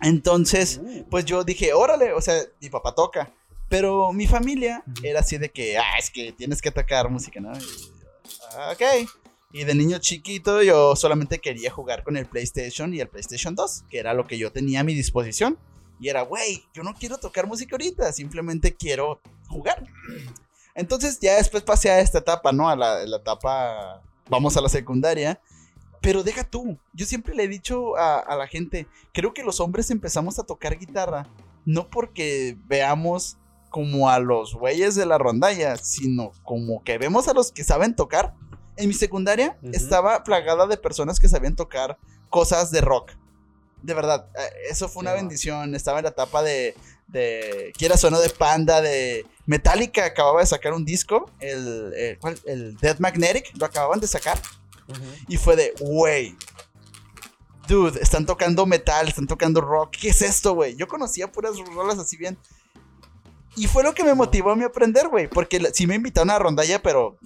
Entonces, 0.02 0.80
pues 1.10 1.26
yo 1.26 1.44
dije, 1.44 1.74
órale, 1.74 2.14
o 2.14 2.22
sea, 2.22 2.42
mi 2.62 2.70
papá 2.70 2.96
toca. 2.96 3.30
Pero 3.68 4.14
mi 4.14 4.26
familia 4.26 4.84
era 5.04 5.20
así 5.20 5.38
de 5.38 5.50
que, 5.52 5.78
ah, 5.78 5.98
es 6.00 6.10
que 6.10 6.32
tienes 6.32 6.62
que 6.62 6.72
tocar 6.72 7.10
música, 7.10 7.42
¿no? 7.42 7.52
Y 7.58 7.62
"Ah, 8.58 8.72
ok. 8.74 9.10
Y 9.52 9.66
de 9.66 9.76
niño 9.76 9.98
chiquito 9.98 10.64
yo 10.64 10.96
solamente 10.96 11.40
quería 11.40 11.72
jugar 11.72 12.04
con 12.04 12.16
el 12.16 12.26
PlayStation 12.26 12.94
y 12.94 13.02
el 13.02 13.10
PlayStation 13.10 13.54
2, 13.54 13.84
que 13.90 14.00
era 14.00 14.14
lo 14.14 14.28
que 14.28 14.38
yo 14.38 14.50
tenía 14.54 14.80
a 14.80 14.84
mi 14.86 14.94
disposición. 14.94 15.58
Y 16.00 16.08
era, 16.08 16.22
güey, 16.22 16.64
yo 16.74 16.84
no 16.84 16.94
quiero 16.94 17.18
tocar 17.18 17.48
música 17.48 17.76
ahorita, 17.76 18.14
simplemente 18.14 18.74
quiero 18.76 19.20
jugar. 19.50 19.84
Entonces 20.74 21.20
ya 21.20 21.36
después 21.36 21.64
pasé 21.64 21.90
a 21.90 22.00
esta 22.00 22.20
etapa, 22.20 22.54
¿no? 22.54 22.70
A 22.70 22.78
la, 22.78 23.06
la 23.06 23.18
etapa, 23.18 24.02
vamos 24.30 24.56
a 24.56 24.62
la 24.62 24.70
secundaria. 24.70 25.42
Pero 26.06 26.24
deja 26.24 26.44
tú, 26.44 26.78
yo 26.94 27.06
siempre 27.06 27.34
le 27.36 27.44
he 27.44 27.48
dicho 27.48 27.98
a, 27.98 28.20
a 28.20 28.36
la 28.36 28.48
gente, 28.48 28.88
creo 29.12 29.34
que 29.34 29.44
los 29.44 29.60
hombres 29.60 29.90
empezamos 29.90 30.40
a 30.40 30.44
tocar 30.44 30.78
guitarra 30.78 31.28
no 31.66 31.90
porque 31.90 32.58
veamos 32.68 33.38
como 33.70 34.10
a 34.10 34.20
los 34.20 34.54
güeyes 34.54 34.96
de 34.96 35.06
la 35.06 35.18
rondalla, 35.18 35.76
sino 35.78 36.32
como 36.44 36.84
que 36.84 36.98
vemos 36.98 37.28
a 37.28 37.34
los 37.34 37.52
que 37.52 37.64
saben 37.64 37.96
tocar. 37.96 38.34
En 38.78 38.88
mi 38.88 38.94
secundaria 38.94 39.58
estaba 39.74 40.24
plagada 40.24 40.68
de 40.68 40.78
personas 40.78 41.20
que 41.20 41.28
sabían 41.28 41.56
tocar 41.56 41.98
cosas 42.30 42.72
de 42.72 42.82
rock. 42.82 43.12
De 43.82 43.94
verdad, 43.94 44.28
eh, 44.38 44.50
eso 44.70 44.88
fue 44.88 45.02
una 45.02 45.12
Sí, 45.12 45.18
bendición. 45.18 45.76
Estaba 45.76 46.00
en 46.00 46.04
la 46.04 46.12
etapa 46.12 46.42
de, 46.44 46.76
de 47.08 47.74
quieras 47.78 48.04
o 48.04 48.10
no, 48.10 48.20
de 48.20 48.30
Panda, 48.30 48.82
de 48.82 49.26
Metallica. 49.46 50.06
Acababa 50.06 50.42
de 50.42 50.48
sacar 50.48 50.74
un 50.74 50.86
disco, 50.86 51.30
el, 51.40 51.94
el, 51.96 52.20
¿cuál? 52.20 52.38
el 52.46 52.78
Dead 52.78 53.00
Magnetic, 53.00 53.52
lo 53.58 53.66
acababan 53.66 54.00
de 54.00 54.08
sacar. 54.08 54.40
Y 55.28 55.38
fue 55.38 55.56
de, 55.56 55.74
güey. 55.80 56.36
Dude, 57.68 58.00
están 58.02 58.26
tocando 58.26 58.66
metal, 58.66 59.08
están 59.08 59.28
tocando 59.28 59.60
rock. 59.62 59.92
¿Qué 60.00 60.10
es 60.10 60.22
esto, 60.22 60.54
güey? 60.54 60.76
Yo 60.76 60.88
conocía 60.88 61.32
puras 61.32 61.58
rolas 61.58 61.98
así 61.98 62.16
bien. 62.16 62.38
Y 63.56 63.68
fue 63.68 63.84
lo 63.84 63.94
que 63.94 64.04
me 64.04 64.14
motivó 64.14 64.52
a 64.52 64.56
mí 64.56 64.64
aprender, 64.64 65.08
güey. 65.08 65.28
Porque 65.28 65.60
sí 65.74 65.88
me 65.88 65.96
invitaron 65.96 66.30
a 66.30 66.38
rondalla, 66.38 66.82
pero 66.82 67.18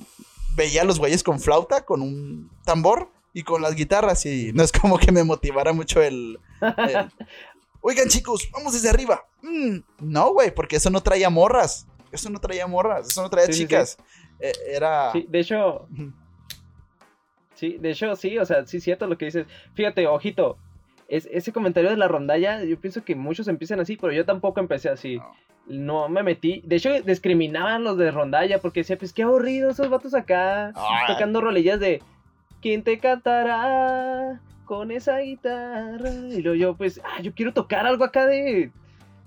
veía 0.56 0.84
a 0.84 0.86
los 0.86 1.00
güeyes 1.00 1.24
con 1.24 1.40
flauta, 1.40 1.86
con 1.86 2.02
un 2.02 2.50
tambor 2.64 3.12
y 3.34 3.44
con 3.44 3.62
las 3.62 3.76
guitarras. 3.76 4.26
Y 4.26 4.54
no 4.54 4.64
es 4.64 4.72
como 4.72 4.98
que 4.98 5.12
me 5.12 5.24
motivara 5.24 5.74
mucho 5.74 6.02
el. 6.02 6.40
el, 6.62 7.12
Oigan, 7.82 8.08
chicos, 8.08 8.50
vamos 8.52 8.74
desde 8.74 8.90
arriba. 8.90 9.26
Mm, 9.42 9.80
no, 10.00 10.34
güey, 10.34 10.54
porque 10.54 10.78
eso 10.78 10.90
no 10.90 11.02
traía 11.02 11.30
morras. 11.30 11.88
Eso 12.12 12.30
no 12.30 12.40
traía 12.40 12.66
morras, 12.68 13.08
eso 13.08 13.22
no 13.22 13.30
traía 13.30 13.48
Sí, 13.48 13.54
sí, 13.54 13.60
sí. 13.60 13.66
chicas. 13.66 13.98
Eh, 14.40 14.54
era. 14.68 15.12
Sí, 15.12 15.26
de 15.30 15.40
hecho. 15.40 15.88
Sí, 17.60 17.78
de 17.80 17.92
hecho, 17.92 18.16
sí, 18.16 18.38
o 18.38 18.46
sea, 18.46 18.66
sí 18.66 18.78
es 18.78 18.84
cierto 18.84 19.08
lo 19.08 19.18
que 19.18 19.26
dices. 19.26 19.46
Fíjate, 19.74 20.08
ojito, 20.08 20.58
es, 21.08 21.28
ese 21.32 21.52
comentario 21.52 21.90
de 21.90 21.98
la 21.98 22.08
rondalla, 22.08 22.64
yo 22.64 22.80
pienso 22.80 23.04
que 23.04 23.16
muchos 23.16 23.48
empiezan 23.48 23.80
así, 23.80 23.98
pero 23.98 24.14
yo 24.14 24.26
tampoco 24.26 24.60
empecé 24.60 24.90
así. 24.90 25.18
No. 25.18 25.34
No 25.68 26.10
me 26.10 26.24
metí. 26.24 26.64
De 26.66 26.78
hecho, 26.78 26.90
discriminaban 27.04 27.84
los 27.84 27.96
de 27.98 28.10
rondalla 28.10 28.58
porque 28.60 28.80
decía, 28.80 28.98
pues 28.98 29.14
qué 29.14 29.22
aburrido 29.22 29.70
esos 29.70 29.88
vatos 29.90 30.16
acá 30.16 30.72
Ah. 30.76 31.04
tocando 31.08 31.42
rolillas 31.42 31.80
de 31.80 32.02
¿Quién 32.62 32.84
te 32.84 32.98
cantará 33.00 34.42
con 34.66 34.92
esa 34.92 35.20
guitarra? 35.20 36.10
Y 36.10 36.42
luego 36.42 36.56
yo, 36.56 36.76
pues, 36.76 37.00
ah, 37.06 37.22
yo 37.22 37.34
quiero 37.34 37.54
tocar 37.54 37.86
algo 37.86 38.04
acá 38.04 38.26
de 38.26 38.72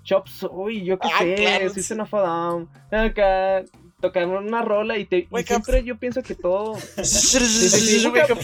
Chop 0.03 0.27
Suey, 0.27 0.83
yo 0.83 0.99
qué 0.99 1.07
Ah, 1.13 1.19
sé, 1.19 1.35
claro. 1.35 1.69
System 1.69 1.99
of 2.01 2.13
a 2.13 2.19
Down, 2.21 2.69
acá 2.91 3.63
tocar 4.03 4.27
una 4.27 4.61
rola 4.61 4.97
y, 4.97 5.05
te, 5.05 5.19
y 5.19 5.27
Wake 5.31 5.43
up. 5.43 5.47
siempre 5.47 5.83
yo 5.85 5.97
pienso 5.97 6.21
que 6.21 6.35
todo. 6.35 6.75
El 6.97 7.85
Diego 7.87 8.13
Yo 8.27 8.35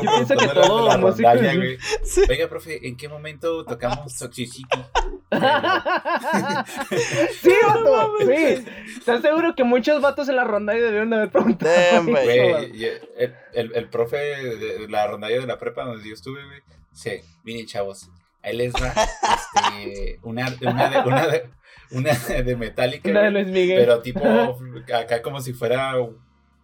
pienso 0.00 0.36
que 0.36 0.48
todo 0.48 0.88
la 0.88 0.96
músico 0.96 1.28
rondalla, 1.28 1.54
güey. 1.56 1.76
Sí. 2.02 2.22
Oiga, 2.26 2.48
profe, 2.48 2.88
¿en 2.88 2.96
qué 2.96 3.06
momento 3.10 3.66
tocamos 3.66 4.16
Toxicity? 4.18 4.64
Sí, 7.42 7.52
vato, 7.66 8.12
sí. 8.20 8.64
¿Estás 8.96 9.20
seguro 9.20 9.54
que 9.54 9.64
muchos 9.64 10.00
vatos 10.00 10.26
en 10.30 10.36
la 10.36 10.44
ronda 10.44 10.72
debieron 10.72 11.10
de 11.10 11.16
haber 11.16 11.30
preguntado? 11.30 11.70
Damn, 11.92 12.06
güey. 12.06 12.28
eso, 12.30 12.56
Güey, 12.56 12.76
y 12.76 12.84
el, 12.86 13.36
el, 13.52 13.72
el 13.74 13.88
profe 13.90 14.16
de 14.16 14.88
la 14.88 15.06
rondalla 15.06 15.38
de 15.38 15.46
la 15.46 15.58
prepa 15.58 15.84
donde 15.84 16.08
yo 16.08 16.14
estuve, 16.14 16.42
güey. 16.46 16.62
Sí, 16.92 17.20
miren, 17.44 17.66
chavos. 17.66 18.08
Ahí 18.42 18.56
les 18.56 18.72
va 18.72 18.92
este, 19.84 20.18
una, 20.22 20.46
una, 20.62 20.88
de, 20.90 20.98
una, 21.08 21.26
de, 21.28 21.50
una 21.92 22.12
de 22.42 22.56
Metallica, 22.56 23.10
Una 23.10 23.22
de 23.22 23.30
Luis 23.30 23.46
Miguel. 23.48 23.78
pero 23.80 24.02
tipo 24.02 24.20
acá 24.94 25.22
como 25.22 25.40
si 25.40 25.52
fuera 25.52 25.94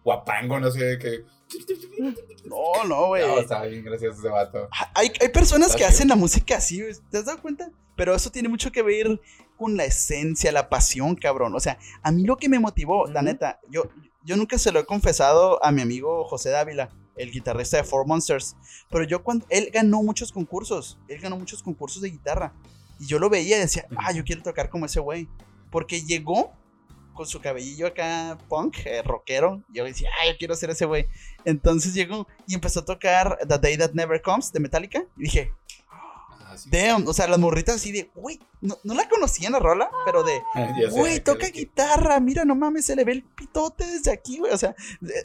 guapango, 0.03 0.59
no 0.59 0.71
sé 0.71 0.83
de 0.83 0.99
qué. 0.99 1.23
No, 2.45 2.83
no, 2.87 3.07
güey. 3.07 3.25
No, 3.27 3.39
estaba 3.39 3.65
bien 3.65 3.83
gracioso 3.83 4.19
ese 4.19 4.29
vato. 4.29 4.69
Hay, 4.95 5.11
hay 5.19 5.29
personas 5.29 5.69
que 5.75 5.83
Está 5.83 5.89
hacen 5.93 6.07
la 6.07 6.15
música 6.15 6.57
así. 6.57 6.81
¿Te 7.09 7.17
has 7.17 7.25
dado 7.25 7.41
cuenta? 7.41 7.71
Pero 7.95 8.15
eso 8.15 8.31
tiene 8.31 8.49
mucho 8.49 8.71
que 8.71 8.81
ver 8.81 9.19
con 9.57 9.75
la 9.75 9.85
esencia, 9.85 10.51
la 10.51 10.69
pasión, 10.69 11.15
cabrón. 11.15 11.53
O 11.55 11.59
sea, 11.59 11.77
a 12.01 12.11
mí 12.11 12.23
lo 12.23 12.37
que 12.37 12.47
me 12.49 12.59
motivó, 12.59 13.07
la 13.07 13.19
Ujú. 13.19 13.25
neta, 13.25 13.59
yo, 13.69 13.89
yo 14.23 14.37
nunca 14.37 14.57
se 14.57 14.71
lo 14.71 14.79
he 14.79 14.85
confesado 14.85 15.63
a 15.63 15.71
mi 15.71 15.81
amigo 15.81 16.23
José 16.25 16.49
Dávila, 16.49 16.89
el 17.17 17.31
guitarrista 17.31 17.77
de 17.77 17.83
Four 17.83 18.07
Monsters. 18.07 18.55
Pero 18.89 19.03
yo 19.03 19.23
cuando. 19.23 19.45
Él 19.49 19.69
ganó 19.73 20.01
muchos 20.01 20.31
concursos. 20.31 20.97
Él 21.07 21.19
ganó 21.19 21.37
muchos 21.37 21.61
concursos 21.61 22.01
de 22.01 22.09
guitarra. 22.11 22.53
Y 22.99 23.05
yo 23.05 23.19
lo 23.19 23.29
veía 23.29 23.57
y 23.57 23.61
decía, 23.61 23.85
ah, 23.97 24.11
yo 24.11 24.23
quiero 24.23 24.43
tocar 24.43 24.69
como 24.69 24.85
ese 24.85 24.99
güey. 24.99 25.27
Porque 25.71 26.01
llegó 26.01 26.53
con 27.13 27.25
su 27.25 27.41
cabellillo 27.41 27.87
acá 27.87 28.37
punk, 28.47 28.77
eh, 28.85 29.01
rockero. 29.01 29.63
Y 29.73 29.77
yo 29.77 29.85
decía, 29.85 30.09
ah, 30.21 30.27
yo 30.27 30.37
quiero 30.37 30.55
ser 30.55 30.69
ese 30.69 30.85
güey. 30.85 31.07
Entonces 31.45 31.93
llegó 31.93 32.27
y 32.47 32.53
empezó 32.53 32.81
a 32.81 32.85
tocar 32.85 33.37
The 33.47 33.57
Day 33.57 33.77
That 33.77 33.91
Never 33.93 34.21
Comes 34.21 34.51
de 34.51 34.59
Metallica. 34.59 35.03
Y 35.17 35.23
dije, 35.23 35.51
Ah, 36.51 36.57
sí. 36.57 36.69
damn, 36.71 37.07
o 37.07 37.13
sea, 37.13 37.27
las 37.27 37.37
morritas 37.37 37.75
así 37.75 37.91
de, 37.91 38.09
güey, 38.15 38.39
no, 38.61 38.77
no 38.83 38.95
la 38.95 39.07
conocían 39.07 39.51
la 39.53 39.59
rola, 39.59 39.89
pero 40.03 40.23
de, 40.23 40.41
güey, 40.91 41.13
de 41.13 41.19
toca 41.19 41.47
guitarra, 41.47 42.19
mira, 42.19 42.43
no 42.43 42.55
mames, 42.55 42.85
se 42.85 42.95
le 42.95 43.03
ve 43.03 43.11
el 43.11 43.23
pitote 43.23 43.85
desde 43.85 44.11
aquí, 44.11 44.39
güey. 44.39 44.51
O 44.51 44.57
sea, 44.57 44.75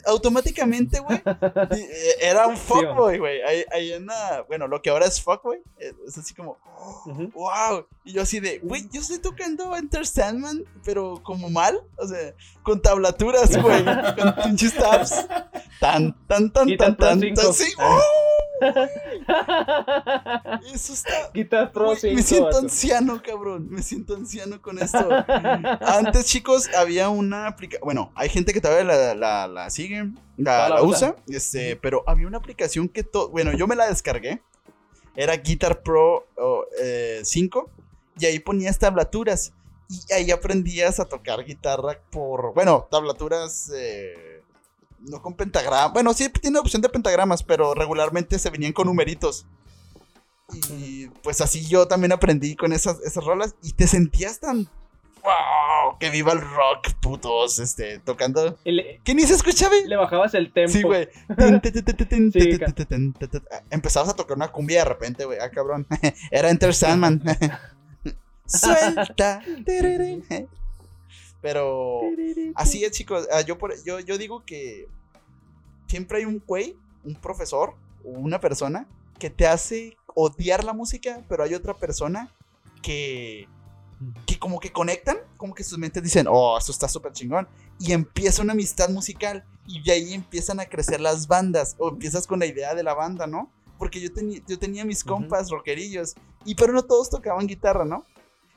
automáticamente, 0.05 0.99
güey, 0.99 1.21
eh, 1.25 2.15
era 2.21 2.47
un 2.47 2.55
fuckboy, 2.57 3.17
güey. 3.17 3.41
Ahí, 3.41 3.65
ahí 3.73 3.93
en 3.93 4.05
la- 4.05 4.43
bueno, 4.47 4.67
lo 4.67 4.81
que 4.81 4.89
ahora 4.91 5.05
es 5.07 5.21
fuckboy, 5.21 5.57
eh, 5.79 5.93
es 6.07 6.17
así 6.17 6.33
como, 6.35 6.57
wow. 7.33 7.85
Y 8.03 8.13
yo 8.13 8.21
así 8.21 8.39
de, 8.39 8.59
güey, 8.59 8.87
yo 8.91 9.01
estoy 9.01 9.17
tocando 9.19 9.75
Enter 9.75 10.05
Sandman, 10.05 10.63
pero 10.83 11.21
como 11.23 11.49
mal, 11.49 11.81
o 11.97 12.07
sea, 12.07 12.33
con 12.63 12.81
tablaturas, 12.81 13.55
güey, 13.61 13.83
con 13.83 14.35
pinches 14.43 14.75
tabs. 14.75 15.25
Tan, 15.79 16.15
tan, 16.27 16.51
tan, 16.53 16.67
Guitar 16.67 16.95
tan, 16.95 17.19
tan, 17.19 17.21
5. 17.21 17.41
tan, 17.41 17.53
sí. 17.53 17.73
¡oh! 17.79 17.99
Eso 20.73 20.93
está. 20.93 21.31
Guitar 21.33 21.71
Pro 21.71 21.95
5. 21.95 22.15
me 22.15 22.21
siento 22.23 22.57
anciano, 22.57 23.21
cabrón. 23.21 23.67
Me 23.69 23.81
siento 23.81 24.15
anciano 24.15 24.61
con 24.61 24.79
esto. 24.79 25.07
Antes, 25.81 26.25
chicos, 26.25 26.69
había 26.75 27.09
una 27.09 27.47
aplicación. 27.47 27.85
Bueno, 27.85 28.11
hay 28.15 28.29
gente 28.29 28.53
que 28.53 28.61
todavía 28.61 28.83
la, 28.83 29.15
la, 29.15 29.47
la 29.47 29.69
sigue, 29.69 30.11
la, 30.37 30.81
usa. 30.83 31.11
usa. 31.11 31.15
Este, 31.27 31.75
pero 31.75 32.03
había 32.07 32.27
una 32.27 32.37
aplicación 32.37 32.87
que. 32.89 33.03
to- 33.03 33.29
Bueno, 33.29 33.53
yo 33.53 33.67
me 33.67 33.75
la 33.75 33.87
descargué. 33.87 34.41
Era 35.15 35.37
Guitar 35.37 35.81
Pro 35.81 36.27
oh, 36.37 36.65
eh, 36.81 37.21
5. 37.23 37.69
Y 38.19 38.25
ahí 38.25 38.39
ponías 38.39 38.79
tablaturas. 38.79 39.53
Y 39.89 40.13
ahí 40.13 40.31
aprendías 40.31 40.99
a 40.99 41.05
tocar 41.05 41.43
guitarra 41.45 41.99
por. 42.11 42.53
Bueno, 42.53 42.87
tablaturas. 42.89 43.71
eh, 43.75 44.34
no 45.09 45.21
con 45.21 45.35
pentagrama. 45.35 45.87
Bueno, 45.87 46.13
sí 46.13 46.29
tiene 46.29 46.59
opción 46.59 46.81
de 46.81 46.89
pentagramas, 46.89 47.43
pero 47.43 47.73
regularmente 47.73 48.39
se 48.39 48.49
venían 48.49 48.73
con 48.73 48.87
numeritos. 48.87 49.45
Y 50.69 51.07
pues 51.23 51.41
así 51.41 51.65
yo 51.65 51.87
también 51.87 52.11
aprendí 52.11 52.55
con 52.55 52.71
esas, 52.71 52.99
esas 53.01 53.23
rolas 53.23 53.55
y 53.63 53.73
te 53.73 53.87
sentías 53.87 54.39
tan... 54.39 54.67
¡Wow! 55.23 55.97
¡Que 55.99 56.11
viva 56.11 56.33
el 56.33 56.41
rock, 56.41 56.93
putos! 57.01 57.57
Este, 57.57 57.97
tocando... 57.99 58.57
¿Qué 58.63 59.15
ni 59.15 59.23
se 59.23 59.33
escuchaba? 59.33 59.73
le 59.85 59.95
bajabas 59.95 60.35
el 60.35 60.53
tempo. 60.53 60.71
Sí, 60.71 60.83
güey. 60.83 61.09
Empezabas 63.71 64.09
a 64.09 64.15
tocar 64.15 64.37
una 64.37 64.49
cumbia 64.49 64.79
de 64.79 64.85
repente, 64.85 65.25
güey. 65.25 65.39
Ah, 65.39 65.49
cabrón. 65.49 65.87
Era 66.31 66.51
Enter 66.51 66.75
Sandman. 66.75 67.23
Suelta. 68.45 69.41
Pero 71.45 71.99
así 72.55 72.83
es, 72.83 72.91
chicos. 72.91 73.27
Ah, 73.31 73.41
Yo, 73.41 73.59
por- 73.59 73.75
yo, 73.83 73.99
yo 73.99 74.17
digo 74.17 74.43
que 74.43 74.87
siempre 75.87 76.17
hay 76.17 76.25
un 76.25 76.41
güey, 76.45 76.75
un 77.03 77.13
profesor 77.13 77.75
o 78.03 78.09
una 78.09 78.39
persona 78.39 78.87
que 79.19 79.29
te 79.29 79.45
hace 79.45 79.95
odiar 80.15 80.63
la 80.63 80.73
música, 80.73 81.23
pero 81.29 81.43
hay 81.43 81.53
otra 81.53 81.75
persona 81.75 82.31
que, 82.81 83.47
que 84.25 84.39
como 84.39 84.59
que 84.59 84.71
conectan, 84.71 85.17
como 85.37 85.53
que 85.53 85.63
sus 85.63 85.77
mentes 85.77 86.01
dicen, 86.01 86.25
oh, 86.27 86.57
esto 86.57 86.71
está 86.71 86.87
súper 86.87 87.11
chingón. 87.13 87.47
Y 87.79 87.91
empieza 87.91 88.41
una 88.41 88.53
amistad 88.53 88.89
musical 88.89 89.45
y 89.67 89.83
de 89.83 89.91
ahí 89.91 90.13
empiezan 90.15 90.59
a 90.59 90.65
crecer 90.65 90.99
las 90.99 91.27
bandas 91.27 91.75
o 91.77 91.89
empiezas 91.89 92.25
con 92.25 92.39
la 92.39 92.47
idea 92.47 92.73
de 92.73 92.81
la 92.81 92.95
banda, 92.95 93.27
¿no? 93.27 93.51
Porque 93.77 94.01
yo, 94.01 94.11
tenía 94.11 94.41
yo 94.47 94.57
tenía 94.57 94.83
mis 94.83 95.03
compas 95.03 95.51
rockerillos 95.51 96.15
y 96.43 96.55
pero 96.55 96.73
no 96.73 96.81
todos 96.83 97.11
tocaban 97.11 97.45
guitarra, 97.45 97.85
¿no? 97.85 98.03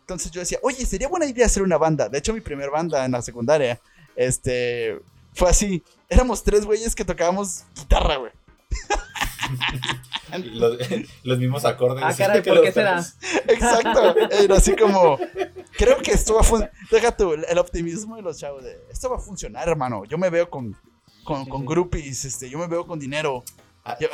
Entonces 0.09 0.31
yo 0.31 0.41
decía, 0.41 0.59
oye, 0.63 0.87
sería 0.87 1.07
buena 1.07 1.27
idea 1.27 1.45
hacer 1.45 1.63
una 1.63 1.77
banda. 1.77 2.09
De 2.09 2.17
hecho, 2.17 2.33
mi 2.33 2.41
primer 2.41 2.71
banda 2.71 3.05
en 3.05 3.13
la 3.13 3.21
secundaria, 3.21 3.79
este, 4.17 4.99
fue 5.35 5.51
así. 5.51 5.83
Éramos 6.09 6.43
tres 6.43 6.65
güeyes 6.65 6.95
que 6.95 7.05
tocábamos 7.05 7.65
guitarra, 7.77 8.17
güey. 8.17 8.33
Los, 10.53 10.77
los 11.25 11.39
mismos 11.39 11.65
acordes. 11.65 12.05
Ah, 12.07 12.15
caray, 12.15 12.43
¿por 12.45 12.63
qué 12.63 12.73
será? 12.73 13.05
Exacto. 13.49 14.15
Era 14.31 14.57
así 14.57 14.77
como, 14.77 15.19
creo 15.77 15.99
que 15.99 16.11
esto 16.13 16.35
va 16.35 16.41
a 16.41 16.45
funcionar. 16.45 16.73
Deja 16.91 17.17
tú, 17.17 17.33
el 17.33 17.59
optimismo 17.59 18.17
de 18.17 18.23
los 18.23 18.39
chavos 18.39 18.63
de, 18.65 18.79
esto 18.91 19.09
va 19.11 19.17
a 19.17 19.21
funcionar, 19.21 19.69
hermano. 19.69 20.05
Yo 20.05 20.19
me 20.19 20.29
veo 20.29 20.51
con, 20.51 20.77
con, 21.25 21.47
con 21.47 21.65
groupies, 21.65 22.27
este, 22.27 22.49
yo 22.51 22.59
me 22.59 22.67
veo 22.67 22.87
con 22.87 22.99
dinero. 22.99 23.43
Ah, 23.85 23.97
Yo- 24.01 24.09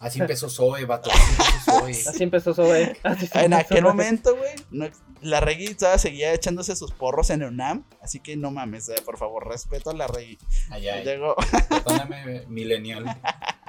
Así 0.00 0.18
empezó 0.18 0.48
Zoe, 0.48 0.86
vato. 0.86 1.10
Así 1.10 1.32
empezó 1.42 1.62
Zoe. 1.78 1.90
Así 2.08 2.22
empezó 2.22 2.54
Zoe. 2.54 2.96
Así 3.02 3.28
en 3.34 3.52
aquel 3.52 3.78
Zoe. 3.82 3.88
momento, 3.88 4.34
güey, 4.36 4.54
no- 4.70 4.88
la 5.20 5.40
Reggie 5.40 5.74
todavía 5.74 5.98
seguía 5.98 6.32
echándose 6.32 6.74
sus 6.74 6.90
porros 6.92 7.28
en 7.28 7.42
el 7.42 7.48
UNAM. 7.48 7.84
Así 8.02 8.18
que 8.20 8.34
no 8.36 8.50
mames, 8.50 8.88
eh, 8.88 8.94
por 9.04 9.18
favor, 9.18 9.46
respeto 9.46 9.90
a 9.90 9.94
la 9.94 10.06
Reggie. 10.06 10.38
Ay, 10.70 10.88
ay. 10.88 11.04
Llegó, 11.04 11.36
Perdóname, 11.68 12.46
millennial. 12.48 13.04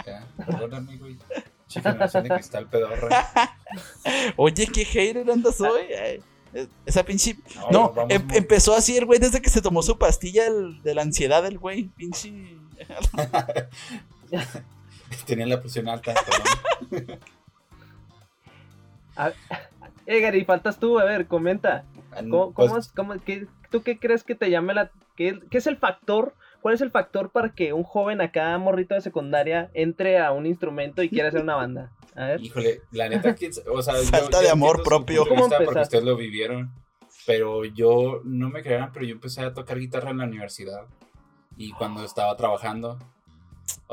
Ya, 0.08 0.26
Perdóname, 0.46 0.98
güey. 0.98 1.18
Chica 1.68 1.92
generación 1.92 2.24
de 2.24 2.30
cristal 2.30 2.70
pedorra. 2.70 3.30
oye, 4.38 4.68
qué 4.68 4.86
hater 4.86 5.30
andas 5.30 5.60
hoy. 5.60 5.82
Ay, 5.94 6.24
eh, 6.54 6.68
esa 6.86 7.04
pinche. 7.04 7.36
No, 7.72 7.94
em- 8.10 8.26
muy- 8.28 8.38
empezó 8.38 8.74
así 8.74 8.96
el 8.98 9.06
güey 9.06 9.20
desde 9.20 9.42
que 9.42 9.50
se 9.50 9.62
tomó 9.62 9.84
su 9.84 9.98
pastilla 9.98 10.48
el- 10.48 10.82
de 10.82 10.96
la 10.96 11.02
ansiedad 11.02 11.44
del 11.44 11.58
güey. 11.60 11.90
Pinche. 11.90 12.32
Tenía 15.26 15.46
la 15.46 15.60
presión 15.60 15.88
alta, 15.90 16.14
perdón. 16.14 17.20
Eh, 20.06 20.20
Gary, 20.20 20.46
faltas 20.46 20.80
tú, 20.80 21.00
a 21.00 21.04
ver, 21.06 21.28
comenta. 21.28 21.84
¿Cómo, 22.16 22.54
Pues, 22.54 22.70
cómo 22.70 22.80
es- 22.80 22.92
cómo- 22.92 23.14
qué- 23.24 23.48
¿Tú 23.70 23.84
qué 23.84 23.98
crees 23.98 24.24
que 24.24 24.36
te 24.36 24.50
llame 24.50 24.74
la... 24.74 24.92
Qué, 25.16 25.40
qué 25.50 25.58
es 25.60 25.68
el 25.68 25.78
factor? 25.78 26.34
¿Cuál 26.62 26.76
es 26.76 26.82
el 26.82 26.92
factor 26.92 27.30
para 27.32 27.54
que 27.54 27.72
un 27.74 27.84
joven 27.84 28.20
acá, 28.22 28.58
morrito 28.58 28.94
de 28.96 29.02
secundaria, 29.02 29.70
entre 29.74 30.20
a 30.20 30.32
un 30.32 30.46
instrumento 30.46 31.02
y 31.04 31.10
quiera 31.10 31.30
hacer 31.30 31.42
una 31.42 31.56
banda? 31.56 31.92
A 32.16 32.26
ver. 32.26 32.42
Híjole, 32.42 32.82
la 32.92 33.08
neta, 33.10 33.34
que, 33.36 33.50
o 33.72 33.82
sea, 33.82 33.94
yo- 33.96 34.04
Falta 34.10 34.38
yo 34.40 34.42
de 34.44 34.50
amor 34.50 34.84
propio. 34.84 35.24
punto 35.26 35.30
de 35.34 35.36
¿Cómo 35.42 35.48
vista 35.50 35.64
Porque 35.66 35.82
ustedes 35.82 36.04
lo 36.04 36.16
vivieron. 36.18 36.72
Pero 37.26 37.64
yo, 37.66 38.22
no 38.26 38.50
me 38.50 38.64
crean, 38.64 38.92
pero 38.92 39.06
yo 39.06 39.14
empecé 39.14 39.42
a 39.42 39.54
tocar 39.54 39.78
guitarra 39.80 40.10
en 40.10 40.18
la 40.18 40.26
universidad. 40.26 40.86
Y 41.56 41.72
cuando 41.74 42.04
estaba 42.04 42.36
trabajando. 42.36 42.98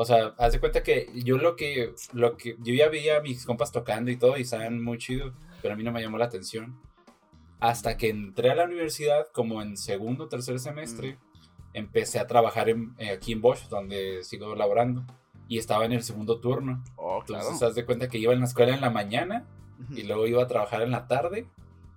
O 0.01 0.05
sea, 0.05 0.32
haz 0.38 0.53
de 0.53 0.61
cuenta 0.61 0.84
que 0.84 1.11
yo 1.12 1.38
lo 1.38 1.57
que, 1.57 1.92
lo 2.12 2.36
que, 2.36 2.55
yo 2.61 2.72
ya 2.72 2.88
veía 2.88 3.16
a 3.16 3.20
mis 3.20 3.44
compas 3.44 3.72
tocando 3.72 4.12
y 4.12 4.16
todo 4.16 4.36
y 4.38 4.42
estaban 4.42 4.80
muy 4.80 4.96
chido, 4.99 5.32
pero 5.61 5.74
a 5.74 5.76
mí 5.76 5.82
no 5.82 5.90
me 5.90 6.01
llamó 6.01 6.18
la 6.18 6.26
atención. 6.26 6.78
Hasta 7.59 7.96
que 7.96 8.09
entré 8.09 8.51
a 8.51 8.55
la 8.55 8.64
universidad, 8.64 9.26
como 9.32 9.61
en 9.61 9.76
segundo 9.76 10.24
o 10.24 10.28
tercer 10.28 10.61
semestre, 10.61 11.18
empecé 11.72 12.20
a 12.20 12.28
trabajar 12.28 12.68
en- 12.68 12.94
eh, 12.99 13.11
aquí 13.11 13.32
en 13.32 13.40
Bosch, 13.40 13.68
donde 13.68 14.22
sigo 14.22 14.55
laborando. 14.55 15.05
Y 15.49 15.59
estaba 15.59 15.84
en 15.84 15.90
el 15.92 16.05
segundo 16.05 16.38
turno. 16.38 16.84
Oh, 16.94 17.20
claro. 17.26 17.42
Entonces, 17.42 17.68
haz 17.68 17.74
de 17.74 17.84
cuenta 17.84 18.09
que 18.09 18.18
iba 18.18 18.32
en 18.32 18.38
la 18.38 18.46
escuela 18.46 18.72
en 18.74 18.80
la 18.80 18.90
mañana 18.90 19.46
y 19.90 20.05
luego 20.05 20.28
iba 20.28 20.42
a 20.44 20.46
trabajar 20.46 20.82
en 20.82 20.92
la 20.92 21.09
tarde 21.09 21.46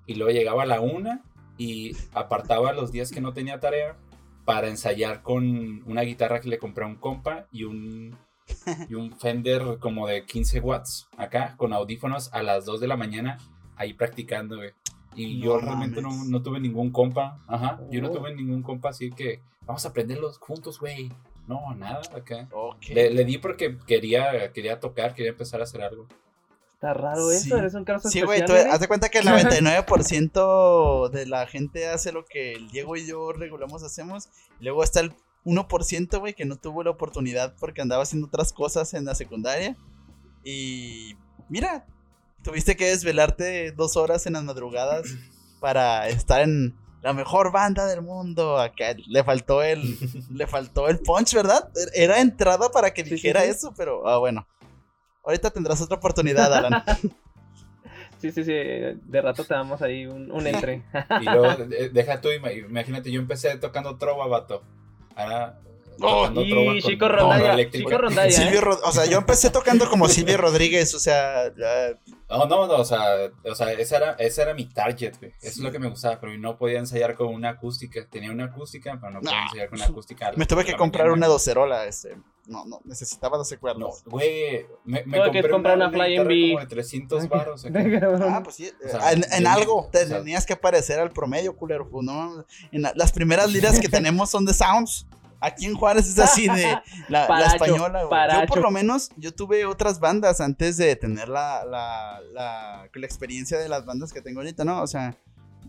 y 0.07 0.15
luego 0.15 0.31
llegaba 0.31 0.63
a 0.63 0.65
la 0.65 0.81
una 0.81 1.21
y 1.59 1.95
apartaba 2.13 2.73
los 2.73 2.91
días 2.91 3.11
que 3.11 3.21
no 3.21 3.33
tenía 3.33 3.59
tarea 3.59 3.95
para 4.45 4.67
ensayar 4.67 5.21
con 5.21 5.83
una 5.85 6.01
guitarra 6.01 6.39
que 6.41 6.49
le 6.49 6.57
compré 6.59 6.83
a 6.83 6.87
un 6.87 6.95
compa 6.95 7.47
y 7.51 7.63
un, 7.63 8.17
y 8.89 8.93
un 8.95 9.11
Fender 9.17 9.77
como 9.79 10.07
de 10.07 10.25
15 10.25 10.59
watts 10.59 11.07
acá 11.17 11.55
con 11.57 11.73
audífonos 11.73 12.33
a 12.33 12.41
las 12.43 12.65
2 12.65 12.79
de 12.81 12.87
la 12.87 12.97
mañana 12.97 13.37
ahí 13.75 13.93
practicando, 13.93 14.57
güey. 14.57 14.71
Y 15.15 15.39
No 15.39 15.45
yo 15.45 15.59
realmente 15.59 16.01
no, 16.01 16.09
no 16.25 16.41
tuve 16.41 16.59
ningún 16.59 16.91
compa, 16.91 17.43
ajá, 17.47 17.81
yo 17.89 18.01
no 18.01 18.09
Oh. 18.09 18.11
tuve 18.11 18.33
ningún 18.33 18.63
compa 18.63 18.89
así 18.89 19.09
que 19.11 19.41
vamos 19.65 19.85
a 19.85 19.89
aprenderlos 19.89 20.37
juntos, 20.37 20.79
güey. 20.79 21.11
No, 21.47 21.73
nada, 21.75 22.01
acá. 22.15 22.47
Le, 22.89 23.09
le 23.09 23.25
di 23.25 23.37
porque 23.37 23.77
quería, 23.85 24.51
quería 24.53 24.79
tocar, 24.79 25.13
quería 25.13 25.31
empezar 25.31 25.59
a 25.59 25.63
hacer 25.63 25.81
algo. 25.81 26.07
Está 26.81 26.95
raro 26.95 27.29
eso, 27.29 27.43
Sí. 27.43 27.53
eres 27.53 27.75
un 27.75 27.85
caso 27.85 28.09
Sí, 28.09 28.21
güey, 28.21 28.43
tú 28.43 28.53
haz 28.53 28.79
de 28.79 28.87
cuenta 28.87 29.09
que 29.09 29.19
el 29.19 29.25
99% 29.27 31.09
de 31.11 31.27
la 31.27 31.45
gente 31.45 31.87
hace 31.87 32.11
lo 32.11 32.25
que 32.25 32.53
el 32.53 32.71
Diego 32.71 32.95
y 32.95 33.05
yo 33.05 33.31
regulamos 33.33 33.83
hacemos. 33.83 34.29
Y 34.59 34.63
luego 34.63 34.83
está 34.83 34.99
el 35.01 35.13
1%, 35.45 36.19
güey, 36.19 36.33
que 36.33 36.45
no 36.45 36.55
tuvo 36.55 36.83
la 36.83 36.89
oportunidad 36.89 37.53
porque 37.59 37.83
andaba 37.83 38.01
haciendo 38.01 38.25
otras 38.25 38.51
cosas 38.51 38.95
en 38.95 39.05
la 39.05 39.13
secundaria. 39.13 39.77
Y 40.43 41.15
mira, 41.49 41.85
tuviste 42.41 42.75
que 42.75 42.87
desvelarte 42.87 43.71
dos 43.73 43.95
horas 43.95 44.25
en 44.25 44.33
las 44.33 44.43
madrugadas 44.43 45.05
para 45.59 46.07
estar 46.09 46.41
en 46.41 46.75
la 47.03 47.13
mejor 47.13 47.51
banda 47.51 47.85
del 47.85 48.01
mundo. 48.01 48.57
Acá 48.57 48.95
le 49.07 49.23
faltó 49.23 49.61
el, 49.61 49.99
le 50.31 50.47
faltó 50.47 50.87
el 50.87 50.97
punch, 50.97 51.35
¿verdad? 51.35 51.69
Era 51.93 52.21
entrada 52.21 52.71
para 52.71 52.91
que 52.91 53.03
Sí, 53.03 53.09
sí, 53.09 53.15
dijera 53.17 53.43
sí. 53.43 53.49
eso, 53.49 53.71
pero 53.77 54.07
ah, 54.07 54.17
bueno. 54.17 54.47
Ahorita 55.23 55.49
tendrás 55.51 55.81
otra 55.81 55.97
oportunidad, 55.97 56.53
Alan. 56.53 56.83
Sí, 58.19 58.31
sí, 58.31 58.43
sí. 58.43 58.51
De 58.53 59.19
rato 59.19 59.43
te 59.43 59.55
damos 59.55 59.81
ahí 59.81 60.05
un, 60.05 60.31
un 60.31 60.45
entre. 60.45 60.83
Y 61.21 61.25
luego, 61.25 61.55
de- 61.65 61.89
deja 61.93 62.21
tú, 62.21 62.29
ima- 62.29 62.53
imagínate, 62.53 63.11
yo 63.11 63.19
empecé 63.19 63.57
tocando 63.57 63.97
trova, 63.97 64.27
vato. 64.27 64.61
Ahora, 65.15 65.59
Oh, 66.03 66.29
y 66.41 66.81
Chico 66.81 67.07
Rondalla. 67.07 67.69
Chico 67.71 67.97
Rondalla, 67.97 68.27
¿eh? 68.29 68.31
Silvio 68.31 68.61
Rod- 68.61 68.79
o 68.83 68.91
sea, 68.91 69.05
yo 69.05 69.17
empecé 69.17 69.49
tocando 69.49 69.89
como 69.89 70.07
Silvio 70.07 70.37
Rodríguez, 70.37 70.93
o 70.95 70.99
sea, 70.99 71.53
ya- 71.55 71.97
No, 72.29 72.45
no, 72.45 72.67
no, 72.67 72.75
o 72.75 72.85
sea, 72.85 73.01
o 73.43 73.55
sea 73.55 73.71
ese, 73.73 73.95
era, 73.95 74.11
ese 74.13 74.41
era 74.41 74.53
mi 74.53 74.65
target, 74.65 75.17
güey. 75.19 75.31
Eso 75.41 75.47
es 75.49 75.57
lo 75.57 75.71
que 75.71 75.79
me 75.79 75.89
gustaba, 75.89 76.19
pero 76.19 76.37
no 76.37 76.57
podía 76.57 76.79
ensayar 76.79 77.15
con 77.15 77.27
una 77.27 77.49
acústica. 77.49 78.05
Tenía 78.09 78.31
una 78.31 78.45
acústica, 78.45 78.97
pero 78.99 79.11
no 79.13 79.19
podía 79.19 79.35
Nah. 79.35 79.43
ensayar 79.47 79.69
con 79.69 79.79
una 79.79 79.85
acústica. 79.87 80.31
me 80.35 80.45
tuve 80.45 80.63
dos 80.63 80.71
que 80.71 80.77
comprar 80.77 81.05
mañana. 81.07 81.17
una 81.17 81.27
docerola, 81.27 81.85
este, 81.85 82.15
no, 82.47 82.65
no, 82.65 82.79
necesitaba 82.85 83.37
12 83.37 83.55
No, 83.55 83.59
cuerdas. 83.61 84.03
güey, 84.05 84.65
me, 84.85 85.03
me 85.05 85.17
Tuve 85.17 85.31
que 85.31 85.39
compré 85.41 85.49
comprar 85.51 85.75
una, 85.77 85.87
una 85.89 86.23
Bee. 86.23 86.51
como 86.53 86.59
de 86.61 86.67
300 86.67 87.27
baros. 87.29 87.65
Ah, 87.65 88.41
pues 88.43 88.55
sí, 88.55 88.71
O 88.85 88.87
sea, 88.89 89.11
en, 89.11 89.25
en 89.31 89.45
algo 89.47 89.89
te 89.91 90.03
o 90.03 90.07
sea- 90.07 90.17
tenías 90.19 90.45
que 90.45 90.55
parecer 90.55 90.99
al 90.99 91.11
promedio, 91.11 91.55
culero, 91.55 91.89
pues, 91.89 92.05
no, 92.05 92.45
en 92.71 92.81
la- 92.81 92.93
las 92.95 93.11
primeras 93.11 93.51
liras 93.51 93.79
que 93.79 93.89
tenemos 93.89 94.29
son 94.29 94.45
de 94.45 94.53
Sounds. 94.53 95.05
Aquí 95.43 95.65
en 95.65 95.73
Juárez 95.75 96.07
es 96.07 96.19
así 96.19 96.47
de 96.47 96.77
la, 97.09 97.25
española, 97.55 98.03
güey. 98.03 98.09
Yo 98.41 98.47
por 98.47 98.61
lo 98.61 98.69
menos, 98.71 99.09
yo 99.17 99.33
tuve 99.33 99.65
otras 99.65 99.99
bandas 99.99 100.39
antes 100.39 100.77
de 100.77 100.95
tener 100.95 101.27
la, 101.29 101.65
la, 101.65 102.21
la, 102.31 102.87
la 102.93 103.05
experiencia 103.05 103.57
de 103.57 103.67
las 103.67 103.83
bandas 103.85 104.13
que 104.13 104.21
tengo 104.21 104.39
ahorita, 104.41 104.63
¿no? 104.63 104.81
O 104.83 104.87
sea, 104.87 105.15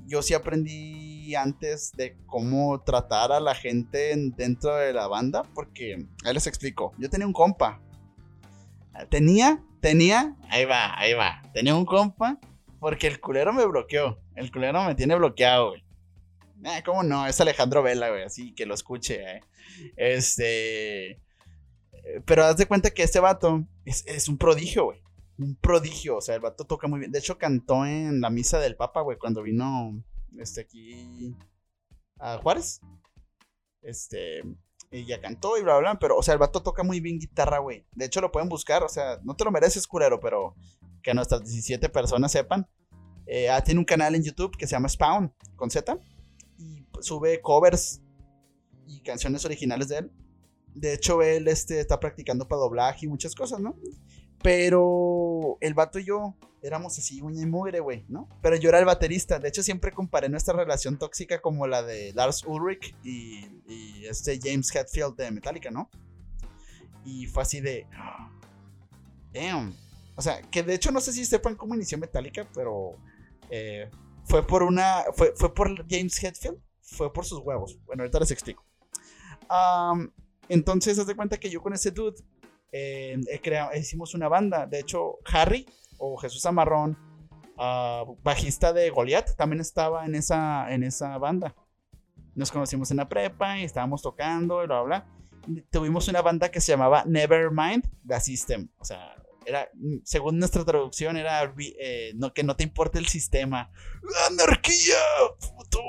yo 0.07 0.21
sí 0.21 0.35
aprendí 0.35 1.35
antes 1.35 1.93
de 1.93 2.19
cómo 2.27 2.83
tratar 2.83 3.33
a 3.33 3.41
la 3.41 3.55
gente 3.55 4.13
en- 4.13 4.33
dentro 4.33 4.77
de 4.77 4.93
la 4.93 5.07
banda, 5.07 5.43
porque, 5.55 6.07
ahí 6.25 6.35
les 6.35 6.47
explico, 6.47 6.93
yo 6.99 7.09
tenía 7.09 7.27
un 7.27 7.33
compa. 7.33 7.81
Tenía, 9.09 9.63
tenía, 9.81 10.37
ahí 10.51 10.65
va, 10.67 10.99
ahí 10.99 11.15
va, 11.15 11.41
tenía 11.55 11.75
un 11.75 11.87
compa, 11.87 12.39
porque 12.79 13.07
el 13.07 13.21
culero 13.21 13.53
me 13.53 13.65
bloqueó, 13.65 14.19
el 14.35 14.53
culero 14.53 14.85
me 14.85 14.95
tiene 14.95 15.15
bloqueado, 15.15 15.71
güey. 15.71 15.83
Eh, 16.65 16.83
¿Cómo 16.85 17.03
no? 17.03 17.27
Es 17.27 17.41
Alejandro 17.41 17.83
Vela, 17.83 18.11
güey, 18.11 18.23
así 18.23 18.53
que 18.55 18.67
lo 18.67 18.75
escuche, 18.75 19.21
eh. 19.23 19.41
Este. 19.97 21.21
Pero 22.25 22.45
haz 22.45 22.57
de 22.57 22.67
cuenta 22.67 22.91
que 22.91 23.03
este 23.03 23.21
vato 23.21 23.65
es, 23.85 24.05
es 24.07 24.29
un 24.29 24.39
prodigio, 24.39 24.85
güey. 24.87 25.01
Un 25.39 25.57
prodigio. 25.57 26.17
O 26.17 26.21
sea, 26.21 26.35
el 26.35 26.41
vato 26.41 26.65
toca 26.65 26.89
muy 26.89 27.01
bien. 27.01 27.13
De 27.13 27.19
hecho, 27.19 27.39
cantó 27.39 27.87
en 27.87 28.21
la 28.21 28.31
misa 28.31 28.59
del 28.59 28.77
Papa, 28.77 29.03
güey, 29.03 29.19
cuando 29.19 29.43
vino 29.43 30.03
este 30.39 30.63
aquí 30.63 31.35
a 32.19 32.39
Juárez. 32.39 32.81
Este. 33.83 34.43
Y 34.91 35.07
ya 35.07 35.21
cantó 35.21 35.57
y 35.57 35.63
bla, 35.63 35.79
bla, 35.79 35.93
bla. 35.93 35.99
Pero, 35.99 36.19
o 36.19 36.23
sea, 36.23 36.35
el 36.35 36.39
vato 36.39 36.63
toca 36.63 36.83
muy 36.83 37.01
bien 37.01 37.19
guitarra, 37.19 37.59
güey. 37.59 37.87
De 37.93 38.05
hecho, 38.05 38.21
lo 38.21 38.31
pueden 38.31 38.49
buscar. 38.49 38.83
O 38.83 38.89
sea, 38.89 39.19
no 39.23 39.35
te 39.35 39.45
lo 39.45 39.51
mereces, 39.51 39.87
culero, 39.87 40.21
pero 40.21 40.55
que 41.03 41.15
nuestras 41.15 41.43
17 41.43 41.89
personas 41.89 42.33
sepan. 42.33 42.69
Eh, 43.27 43.49
ah, 43.49 43.63
tiene 43.63 43.81
un 43.81 43.87
canal 43.87 44.15
en 44.15 44.23
YouTube 44.23 44.57
que 44.57 44.67
se 44.67 44.73
llama 44.73 44.89
Spawn, 44.89 45.33
con 45.57 45.71
Z. 45.71 45.99
Y 46.59 46.87
sube 47.01 47.41
covers 47.41 48.02
y 48.97 49.01
canciones 49.01 49.45
originales 49.45 49.89
de 49.89 49.99
él. 49.99 50.11
De 50.75 50.95
hecho, 50.95 51.23
él 51.23 51.49
este, 51.49 51.81
está 51.81 52.01
practicando 52.01 52.49
para 52.49 52.61
doblaje 52.61 53.07
y 53.07 53.09
muchas 53.09 53.35
cosas, 53.35 53.61
¿no? 53.61 53.77
Pero 54.43 55.59
el 55.61 55.75
vato 55.75 55.99
y 55.99 56.05
yo 56.05 56.35
éramos 56.63 56.97
así, 56.99 57.21
uña 57.21 57.43
y 57.43 57.47
mugre, 57.47 57.81
güey, 57.81 58.05
¿no? 58.09 58.29
Pero 58.41 58.57
yo 58.57 58.69
era 58.69 58.79
el 58.79 58.85
baterista. 58.85 59.39
De 59.39 59.49
hecho, 59.49 59.63
siempre 59.63 59.93
comparé 59.93 60.29
nuestra 60.29 60.55
relación 60.55 60.99
tóxica 60.99 61.41
como 61.41 61.67
la 61.67 61.83
de 61.83 62.13
Lars 62.15 62.45
Ulrich 62.47 62.95
y, 63.03 63.63
este 64.09 64.39
James 64.43 64.75
Hetfield 64.75 65.17
de 65.17 65.31
Metallica, 65.31 65.71
¿no? 65.71 65.91
Y 67.05 67.27
fue 67.27 67.43
así 67.43 67.61
de. 67.61 67.87
Damn. 69.33 69.75
O 70.15 70.23
sea, 70.23 70.43
que 70.43 70.63
de 70.63 70.75
hecho 70.75 70.93
no 70.93 71.01
sé 71.01 71.13
si 71.13 71.25
sepan 71.25 71.57
cómo 71.57 71.75
inició 71.75 71.99
Metallica, 71.99 72.47
pero 72.55 72.97
eh, 73.51 73.91
fue 74.25 74.47
por 74.47 74.63
una. 74.63 75.05
Fue, 75.15 75.33
fue 75.35 75.55
por 75.55 75.87
James 75.89 76.23
Hetfield. 76.23 76.59
Fue 76.81 77.13
por 77.13 77.25
sus 77.25 77.41
huevos. 77.41 77.79
Bueno, 77.87 78.03
ahorita 78.03 78.21
les 78.21 78.31
explico. 78.31 78.65
Entonces, 80.49 80.99
haz 80.99 81.07
de 81.07 81.17
cuenta 81.17 81.39
que 81.39 81.51
yo 81.51 81.61
con 81.63 81.73
ese 81.73 81.91
dude 81.91 82.17
eh, 82.73 83.19
hicimos 83.79 84.15
una 84.15 84.29
banda. 84.29 84.67
De 84.67 84.81
hecho, 84.81 85.19
Harry 85.27 85.67
o 85.99 86.17
Jesús 86.17 86.45
Amarrón, 86.47 86.99
uh, 87.57 88.17
bajista 88.23 88.73
de 88.73 88.91
Goliath, 88.91 89.37
también 89.37 89.61
estaba 89.61 90.05
en 90.05 90.15
esa, 90.15 90.73
en 90.73 90.83
esa 90.83 91.17
banda. 91.19 91.55
Nos 92.35 92.51
conocimos 92.51 92.91
en 92.91 92.97
la 92.97 93.09
prepa 93.09 93.59
y 93.59 93.65
estábamos 93.65 94.03
tocando 94.03 94.65
y 94.65 94.67
bla, 94.67 94.83
bla. 94.83 95.07
Tuvimos 95.71 96.09
una 96.09 96.23
banda 96.23 96.51
que 96.51 96.61
se 96.61 96.73
llamaba 96.73 97.05
Nevermind 97.05 97.89
The 98.07 98.21
System. 98.21 98.69
O 98.79 98.85
sea, 98.85 99.15
era, 99.45 99.69
según 100.05 100.39
nuestra 100.39 100.65
traducción, 100.65 101.17
era 101.17 101.53
eh, 101.59 102.15
que 102.35 102.43
no 102.43 102.57
te 102.57 102.65
importe 102.65 102.99
el 102.99 103.09
sistema. 103.09 103.71
¡Anarquía! 104.31 104.97
¡Puto! 105.39 105.81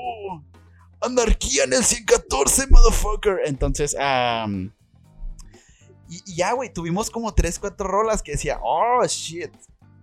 ¡Anarquía 1.00 1.64
en 1.64 1.72
el 1.74 1.84
114, 1.84 2.66
motherfucker! 2.68 3.40
Entonces, 3.44 3.94
um, 3.94 4.70
y, 6.08 6.36
ya, 6.36 6.52
güey, 6.52 6.72
tuvimos 6.72 7.10
como 7.10 7.34
3, 7.34 7.58
4 7.58 7.86
rolas 7.86 8.22
que 8.22 8.32
decía, 8.32 8.60
oh, 8.62 9.04
shit, 9.06 9.50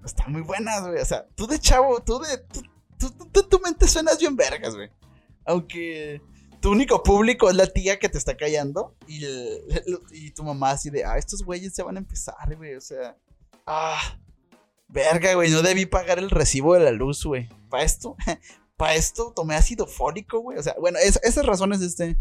están 0.05 0.31
muy 0.31 0.41
buenas, 0.41 0.81
güey. 0.81 0.99
O 0.99 1.05
sea, 1.05 1.27
tú 1.35 1.47
de 1.47 1.59
chavo, 1.59 2.01
tú 2.01 2.19
de. 2.19 2.43
Tú, 3.31 3.43
tu 3.43 3.59
mente 3.59 3.87
suenas 3.87 4.19
bien 4.19 4.35
vergas, 4.35 4.75
güey. 4.75 4.89
Aunque 5.45 6.21
tu 6.59 6.71
único 6.71 7.01
público 7.01 7.49
es 7.49 7.55
la 7.55 7.65
tía 7.65 7.97
que 7.97 8.09
te 8.09 8.17
está 8.17 8.37
callando. 8.37 8.95
Y, 9.07 9.25
y 10.11 10.31
tu 10.31 10.43
mamá 10.43 10.71
así 10.71 10.89
de, 10.89 11.03
ah, 11.03 11.17
estos 11.17 11.43
güeyes 11.43 11.73
se 11.73 11.83
van 11.83 11.95
a 11.95 11.99
empezar, 11.99 12.55
güey. 12.55 12.75
O 12.75 12.81
sea, 12.81 13.17
ah, 13.65 14.19
verga, 14.87 15.33
güey. 15.33 15.49
No 15.49 15.61
debí 15.61 15.85
pagar 15.85 16.19
el 16.19 16.29
recibo 16.29 16.75
de 16.75 16.81
la 16.81 16.91
luz, 16.91 17.25
güey. 17.25 17.49
Para 17.69 17.83
esto, 17.83 18.15
para 18.81 18.95
esto 18.95 19.31
tomé 19.35 19.53
ácido 19.53 19.85
fólico, 19.85 20.39
güey. 20.39 20.57
O 20.57 20.63
sea, 20.63 20.73
bueno, 20.79 20.97
esas 20.97 21.45
razones, 21.45 21.81
de 21.81 21.85
este. 21.85 22.17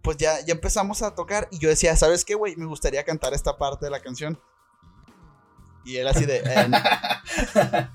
pues 0.00 0.16
ya, 0.16 0.38
ya 0.46 0.54
empezamos 0.54 1.02
a 1.02 1.16
tocar. 1.16 1.48
Y 1.50 1.58
yo 1.58 1.68
decía, 1.68 1.96
¿sabes 1.96 2.24
qué, 2.24 2.36
güey? 2.36 2.54
Me 2.54 2.66
gustaría 2.66 3.02
cantar 3.02 3.34
esta 3.34 3.58
parte 3.58 3.86
de 3.86 3.90
la 3.90 3.98
canción. 3.98 4.40
Y 5.84 5.96
él 5.96 6.06
así 6.06 6.24
de... 6.24 6.36
Eh, 6.36 6.70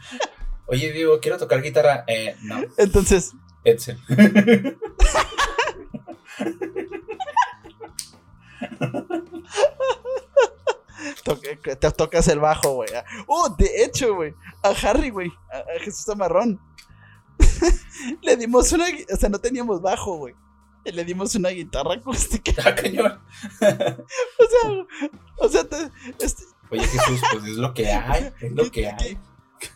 Oye, 0.67 0.91
Diego, 0.91 1.21
quiero 1.21 1.37
tocar 1.37 1.61
guitarra. 1.61 2.03
Eh, 2.07 2.35
no. 2.41 2.59
Entonces... 2.75 3.31
Edsel. 3.63 3.97
te 11.23 11.91
tocas 11.91 12.27
el 12.27 12.39
bajo, 12.39 12.73
güey. 12.75 12.89
Oh, 13.27 13.49
de 13.57 13.83
hecho, 13.83 14.15
güey. 14.15 14.33
A 14.61 14.69
Harry, 14.69 15.09
güey. 15.09 15.31
A, 15.51 15.79
Jesús 15.79 16.07
Amarrón. 16.09 16.59
Le 18.21 18.35
dimos 18.37 18.71
una. 18.71 18.85
O 19.11 19.15
sea, 19.15 19.29
no 19.29 19.39
teníamos 19.39 19.81
bajo, 19.81 20.17
güey. 20.17 20.35
Le 20.85 21.05
dimos 21.05 21.33
una 21.35 21.49
guitarra 21.49 21.93
acústica. 21.93 22.51
Ah, 22.65 22.75
cañón. 22.75 23.19
o 23.61 24.45
sea, 24.49 24.85
o 25.37 25.49
sea, 25.49 25.63
te, 25.63 25.89
este, 26.19 26.43
Oye, 26.73 26.87
Jesús, 26.87 27.21
pues 27.31 27.43
es 27.45 27.57
lo 27.57 27.73
que 27.73 27.91
hay, 27.91 28.33
es 28.41 28.51
lo 28.51 28.71
que 28.71 28.87
hay. 28.87 29.19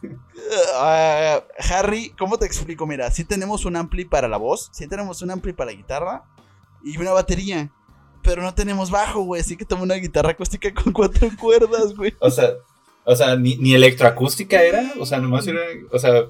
Uh, 0.03 1.43
Harry, 1.71 2.09
¿cómo 2.17 2.37
te 2.37 2.45
explico? 2.45 2.87
Mira, 2.87 3.11
sí 3.11 3.23
tenemos 3.23 3.65
un 3.65 3.75
ampli 3.75 4.05
para 4.05 4.27
la 4.27 4.37
voz, 4.37 4.69
sí 4.73 4.87
tenemos 4.87 5.21
un 5.21 5.31
ampli 5.31 5.53
para 5.53 5.71
la 5.71 5.77
guitarra 5.77 6.23
y 6.83 6.97
una 6.97 7.11
batería. 7.11 7.71
Pero 8.23 8.41
no 8.41 8.53
tenemos 8.53 8.91
bajo, 8.91 9.21
güey. 9.21 9.41
Así 9.41 9.55
que 9.55 9.65
toma 9.65 9.83
una 9.83 9.95
guitarra 9.95 10.31
acústica 10.31 10.73
con 10.73 10.93
cuatro 10.93 11.29
cuerdas, 11.39 11.95
güey. 11.95 12.13
O 12.19 12.29
sea, 12.29 12.53
o 13.03 13.15
sea, 13.15 13.35
ni, 13.35 13.55
ni 13.57 13.73
electroacústica 13.73 14.61
era. 14.61 14.93
O 14.99 15.05
sea, 15.05 15.19
nomás 15.19 15.47
era. 15.47 15.61
O 15.91 15.99
sea. 15.99 16.23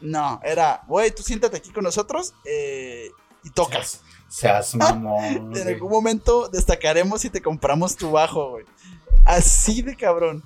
No, 0.00 0.40
era, 0.44 0.82
güey, 0.86 1.12
tú 1.12 1.22
siéntate 1.22 1.56
aquí 1.56 1.70
con 1.70 1.84
nosotros 1.84 2.34
eh, 2.44 3.10
y 3.44 3.50
tocas. 3.50 4.00
Seas 4.28 4.74
mamón. 4.76 5.56
en 5.56 5.68
algún 5.68 5.90
momento 5.90 6.48
destacaremos 6.48 7.24
y 7.24 7.30
te 7.30 7.40
compramos 7.40 7.96
tu 7.96 8.10
bajo, 8.10 8.50
güey. 8.50 8.64
Así 9.24 9.82
de 9.82 9.96
cabrón. 9.96 10.42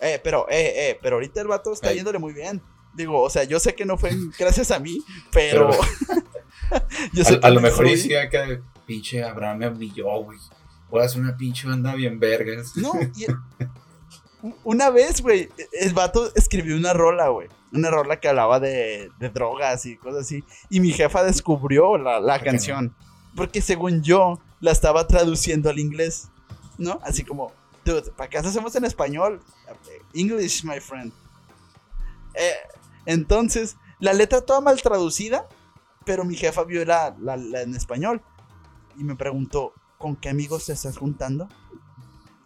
Eh, 0.00 0.20
pero, 0.22 0.46
eh, 0.48 0.72
eh, 0.76 0.98
pero 1.02 1.16
ahorita 1.16 1.40
el 1.40 1.48
vato 1.48 1.72
está 1.72 1.92
yéndole 1.92 2.18
muy 2.18 2.32
bien. 2.32 2.62
Digo, 2.94 3.20
o 3.22 3.30
sea, 3.30 3.44
yo 3.44 3.60
sé 3.60 3.74
que 3.74 3.84
no 3.84 3.96
fue 3.98 4.10
gracias 4.38 4.70
a 4.70 4.78
mí, 4.78 5.02
pero. 5.30 5.70
a, 7.42 7.50
lo 7.50 7.60
mejor 7.60 7.84
que 7.84 8.60
pinche 8.90 9.22
Abraham 9.22 9.58
me 9.58 9.68
humilló, 9.68 10.24
güey. 10.24 10.38
Voy 10.90 11.00
a 11.00 11.04
hacer 11.04 11.20
una 11.20 11.36
pinche 11.36 11.68
banda 11.68 11.94
bien 11.94 12.18
vergas. 12.18 12.76
No, 12.76 12.92
y 13.16 13.26
una 14.64 14.90
vez, 14.90 15.22
güey, 15.22 15.48
el 15.80 15.94
vato 15.94 16.34
escribió 16.34 16.76
una 16.76 16.92
rola, 16.92 17.28
güey. 17.28 17.48
Una 17.72 17.88
rola 17.88 18.18
que 18.18 18.26
hablaba 18.26 18.58
de, 18.58 19.12
drogas 19.32 19.86
y 19.86 19.96
cosas 19.96 20.22
así. 20.22 20.42
Y 20.70 20.80
mi 20.80 20.90
jefa 20.90 21.22
descubrió 21.22 21.98
la, 21.98 22.18
la 22.18 22.40
canción. 22.42 22.96
Porque 23.36 23.62
según 23.62 24.02
yo, 24.02 24.40
la 24.58 24.72
estaba 24.72 25.06
traduciendo 25.06 25.70
al 25.70 25.78
inglés. 25.78 26.28
¿No? 26.76 26.98
Así 27.04 27.22
como, 27.22 27.52
Dude, 27.84 28.10
¿para 28.16 28.28
qué 28.28 28.38
hacemos 28.38 28.74
en 28.74 28.86
español? 28.86 29.40
English, 30.14 30.64
my 30.64 30.80
friend. 30.80 31.12
Eh, 32.34 32.54
entonces, 33.06 33.76
la 34.00 34.14
letra 34.14 34.40
toda 34.40 34.60
mal 34.60 34.82
traducida, 34.82 35.46
pero 36.04 36.24
mi 36.24 36.34
jefa 36.34 36.64
vio 36.64 36.84
la, 36.84 37.14
en 37.62 37.76
español 37.76 38.20
y 39.00 39.04
me 39.04 39.16
preguntó, 39.16 39.72
¿con 39.96 40.14
qué 40.14 40.28
amigos 40.28 40.66
te 40.66 40.74
estás 40.74 40.98
juntando? 40.98 41.48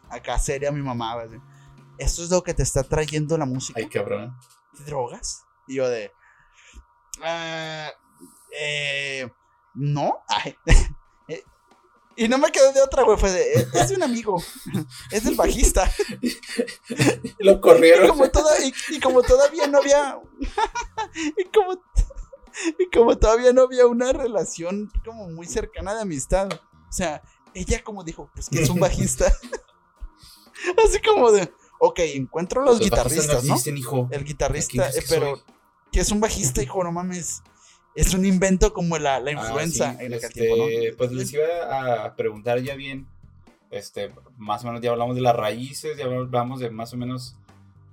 Acá 0.09 0.39
seria 0.39 0.71
mi 0.71 0.83
mamá, 0.83 1.17
¿Esto 1.99 2.23
es 2.23 2.31
lo 2.31 2.45
que 2.45 2.55
te 2.55 2.63
está 2.63 2.85
trayendo 2.85 3.37
la 3.37 3.45
música? 3.45 3.81
Ay, 3.81 3.89
cabrón. 3.89 4.37
¿Drogas? 4.87 5.45
Y 5.67 5.75
yo 5.75 5.89
de... 5.89 6.13
Ah, 7.23 7.91
eh, 8.57 9.29
no. 9.75 10.23
Ay. 10.29 10.57
Y 12.17 12.29
no 12.29 12.39
me 12.39 12.53
quedé 12.53 12.73
de 12.73 12.81
otra, 12.81 13.03
güey. 13.03 13.19
Fue 13.19 13.33
de, 13.33 13.43
eh, 13.43 13.67
es 13.75 13.89
de 13.89 13.97
un 13.97 14.05
amigo. 14.05 14.41
Es 15.11 15.25
del 15.25 15.35
bajista. 15.35 15.91
Lo 17.39 17.61
corrieron. 17.61 18.07
Y 18.07 18.09
como, 18.09 18.25
y, 18.91 19.01
como 19.01 19.23
todavía 19.23 19.67
no 19.67 19.79
había. 19.79 20.21
y, 21.37 21.45
como, 21.47 21.83
y 22.79 22.91
como 22.91 23.17
todavía 23.17 23.53
no 23.53 23.63
había 23.63 23.87
una 23.87 24.13
relación 24.13 24.91
como 25.05 25.29
muy 25.31 25.47
cercana 25.47 25.95
de 25.95 26.03
amistad. 26.03 26.49
O 26.53 26.93
sea, 26.93 27.23
ella 27.55 27.83
como 27.83 28.05
dijo, 28.05 28.31
pues 28.35 28.49
que 28.49 28.63
es 28.63 28.71
un 28.71 28.81
bajista. 28.81 29.27
Así 30.85 31.01
como 31.01 31.31
de, 31.33 31.53
ok, 31.79 31.99
encuentro 32.15 32.63
los, 32.63 32.81
guitarristas, 32.81 33.45
¿no? 33.45 33.57
hijo. 33.77 34.09
El 34.11 34.25
guitarrista, 34.25 34.89
eh, 34.89 35.03
pero 35.09 35.43
que 35.93 36.01
es 36.01 36.11
un 36.11 36.21
bajista, 36.21 36.63
hijo, 36.63 36.83
no 36.83 36.93
mames 36.93 37.43
es 37.95 38.13
un 38.15 38.25
invento 38.25 38.73
como 38.73 38.99
la, 38.99 39.21
la 39.21 39.31
ah, 39.31 39.35
influenza 39.35 39.97
en 40.01 40.13
este, 40.13 40.95
Pues 40.97 41.13
les 41.13 41.33
iba 41.33 42.05
a 42.05 42.17
preguntar 42.17 42.61
ya 42.61 42.75
bien, 42.75 43.07
este, 43.71 44.13
más 44.37 44.65
o 44.65 44.67
menos 44.67 44.83
ya 44.83 44.91
hablamos 44.91 45.17
de 45.17 45.23
las 45.23 45.37
raíces, 45.37 45.97
ya 45.97 46.05
hablamos 46.05 46.61
de 46.61 46.71
más 46.71 46.93
o 46.93 46.97
menos, 46.97 47.37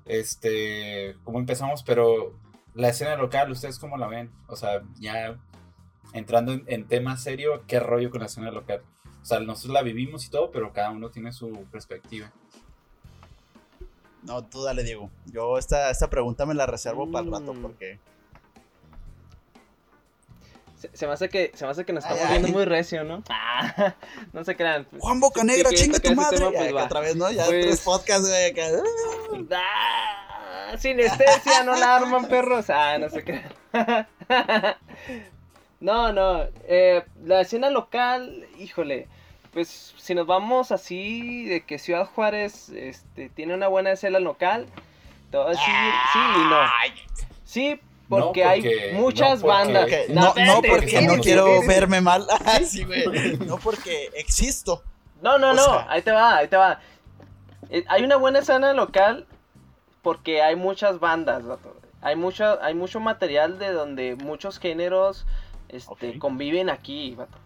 este, 0.06 1.16
cómo 1.24 1.40
empezamos, 1.40 1.84
pero 1.84 2.34
la 2.74 2.90
escena 2.90 3.16
local, 3.16 3.52
¿ustedes 3.52 3.80
cómo 3.80 3.98
la 3.98 4.08
ven? 4.08 4.32
O 4.48 4.56
sea, 4.56 4.82
ya 5.00 5.38
entrando 6.14 6.54
en, 6.54 6.64
en 6.68 6.88
tema 6.88 7.18
serio, 7.18 7.64
¿qué 7.68 7.80
rollo 7.80 8.10
con 8.10 8.22
la 8.22 8.28
escena 8.28 8.52
local? 8.52 8.82
O 9.22 9.26
sea, 9.26 9.40
nosotros 9.40 9.74
la 9.74 9.84
vivimos 9.84 10.26
y 10.26 10.30
todo, 10.30 10.52
pero 10.52 10.74
cada 10.74 10.90
uno 10.90 11.10
tiene 11.10 11.32
su 11.32 11.66
perspectiva. 11.72 12.32
No, 14.24 14.44
tú 14.44 14.64
dale, 14.64 14.84
Diego. 14.84 15.10
Yo 15.26 15.58
esta, 15.58 15.90
esta 15.90 16.10
pregunta 16.10 16.46
me 16.46 16.54
la 16.54 16.66
reservo 16.66 17.12
para 17.12 17.26
el 17.26 17.32
rato 17.32 17.54
mm. 17.54 17.62
porque 17.62 18.00
se, 20.94 21.08
me 21.08 21.14
hace 21.14 21.30
que, 21.30 21.52
se 21.54 21.66
me 21.66 21.72
hace 21.72 21.86
que 21.86 21.94
nos 21.94 22.04
estamos 22.04 22.30
viendo 22.30 22.48
muy 22.50 22.66
recio, 22.66 23.04
¿no? 23.04 23.24
Ah, 23.30 23.94
no 24.34 24.44
se 24.44 24.56
crean. 24.56 24.88
Juan 25.00 25.20
Bocanegra, 25.20 25.70
chinga 25.72 26.00
tu 26.00 26.14
madre. 26.16 26.40
pues, 26.52 26.74
otra 26.74 27.00
vez, 27.00 27.16
¿no? 27.16 27.32
Ya 27.32 27.46
pues, 27.46 27.66
tres 27.66 27.82
podcasts, 27.82 28.28
güey, 28.28 28.52
acá. 28.52 28.64
Ah, 30.74 30.78
sinestesia, 30.78 31.64
no 31.64 31.76
la 31.76 31.98
arman, 31.98 32.28
perros. 32.28 32.70
Ah, 32.70 32.98
no 32.98 33.10
se 33.10 33.24
crean. 33.24 33.52
No, 35.82 36.14
no. 36.14 36.44
eh, 36.68 37.04
la 37.26 37.42
escena 37.42 37.72
local, 37.72 38.48
híjole. 38.60 39.08
Pues 39.52 39.96
si 39.98 40.14
nos 40.14 40.28
vamos 40.28 40.72
así 40.72 41.46
de 41.46 41.66
que 41.66 41.80
Ciudad 41.80 42.06
Juárez 42.06 42.70
este, 42.70 43.30
tiene 43.30 43.56
una 43.56 43.68
buena 43.68 43.92
escena 43.92 44.20
local, 44.20 44.68
te 45.32 45.38
voy 45.38 45.48
a 45.48 45.50
decir 45.50 45.74
sí 46.14 46.20
y 46.20 46.44
no. 46.50 46.60
Sí, 47.44 47.82
porque, 48.20 48.44
No, 48.44 48.50
hay 48.50 48.64
muchas 48.94 49.42
no, 49.42 49.48
porque- 49.48 49.74
bandas. 49.74 49.90
No, 50.10 50.34
No, 50.46 50.62
porque 50.62 51.02
no 51.02 51.18
quiero 51.18 51.46
verme 51.68 52.02
mal. 52.02 52.26
Sí, 52.66 52.84
güey. 52.84 53.38
No 53.40 53.58
porque 53.58 54.10
existo. 54.16 54.84
No, 55.22 55.38
no, 55.38 55.52
O 55.52 55.54
no, 55.54 55.64
sea- 55.64 55.88
ahí 55.90 56.02
te 56.02 56.12
va, 56.12 56.38
ahí 56.38 56.48
te 56.48 56.58
va. 56.58 56.80
Eh, 57.70 57.84
hay 57.88 58.04
una 58.04 58.18
buena 58.18 58.40
escena 58.40 58.74
local 58.74 59.26
porque 60.02 60.42
hay 60.42 60.56
muchas 60.56 61.00
bandas, 61.00 61.46
vato. 61.46 61.76
Hay 62.02 62.16
mucho, 62.16 62.62
hay 62.62 62.74
mucho 62.74 63.00
material 63.00 63.60
de 63.60 63.72
donde 63.72 64.16
muchos 64.16 64.58
géneros 64.60 65.26
este, 65.70 66.18
conviven 66.20 66.70
aquí, 66.70 67.16
vato. 67.16 67.38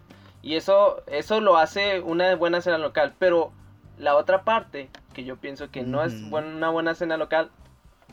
Y 0.42 0.56
eso, 0.56 1.02
eso 1.06 1.40
lo 1.40 1.56
hace 1.58 2.00
una 2.00 2.34
buena 2.36 2.58
escena 2.58 2.78
local. 2.78 3.14
Pero 3.18 3.52
la 3.98 4.16
otra 4.16 4.42
parte, 4.44 4.88
que 5.12 5.24
yo 5.24 5.36
pienso 5.36 5.70
que 5.70 5.82
no 5.82 6.02
es 6.04 6.14
Ujú. 6.14 6.30
buen- 6.30 6.56
una 6.56 6.70
buena 6.70 6.92
escena 6.92 7.16
local, 7.16 7.50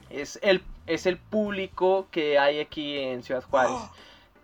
es 0.10 0.38
el, 0.42 0.62
es 0.88 1.06
el 1.06 1.18
público 1.18 2.08
que 2.12 2.38
hay 2.40 2.60
aquí 2.60 2.98
en 3.00 3.24
Ciudad 3.24 3.44
Juárez. 3.44 3.78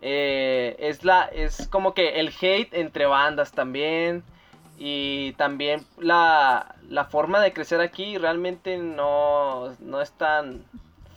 Eh, 0.02 0.78
es 0.80 1.04
la 1.04 1.24
es 1.26 1.68
como 1.68 1.94
que 1.94 2.22
el 2.22 2.30
hate 2.30 2.74
entre 2.74 3.06
bandas 3.06 3.52
también 3.52 4.24
y 4.78 5.34
también 5.34 5.86
la, 5.98 6.74
la 6.88 7.04
forma 7.04 7.42
de 7.42 7.52
crecer 7.52 7.82
aquí 7.82 8.18
realmente 8.18 8.78
no, 8.78 9.76
no 9.82 10.00
es 10.02 10.14
tan 10.14 10.64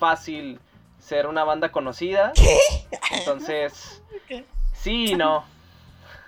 fácil 0.00 0.58
ser 0.98 1.28
una 1.28 1.44
banda 1.44 1.70
conocida 1.70 2.32
entonces 3.12 4.02
sí 4.72 5.12
y 5.12 5.14
no 5.14 5.44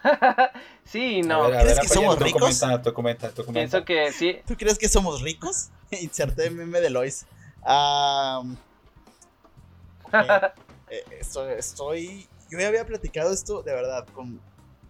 sí 0.85 1.17
y 1.19 1.23
no 1.23 1.43
A 1.43 1.49
ver, 1.49 1.57
a 1.59 1.61
¿Crees 1.63 1.77
ver, 1.79 1.83
que 1.89 1.89
somos 1.89 2.19
tú 2.19 2.25
ricos? 2.25 2.41
Comenta, 2.61 2.83
tú 2.83 2.93
comenta, 2.95 3.29
tú 3.31 3.45
comenta. 3.45 3.53
pienso 3.53 3.85
que 3.85 4.13
sí 4.13 4.39
¿Tú 4.47 4.57
crees 4.57 4.79
que 4.79 4.89
somos 4.89 5.23
ricos? 5.23 5.71
Inserté 5.91 6.47
el 6.47 6.55
meme 6.55 6.81
de 6.81 6.91
Lois. 6.91 7.27
Ah, 7.65 8.45
eh, 10.15 10.51
eh, 10.91 11.05
estoy, 11.21 11.53
estoy- 11.59 12.29
Yo 12.51 12.59
ya 12.59 12.69
había 12.69 12.87
platicado 12.87 13.33
esto 13.33 13.63
de 13.63 13.73
verdad 13.75 14.07
con, 14.15 14.41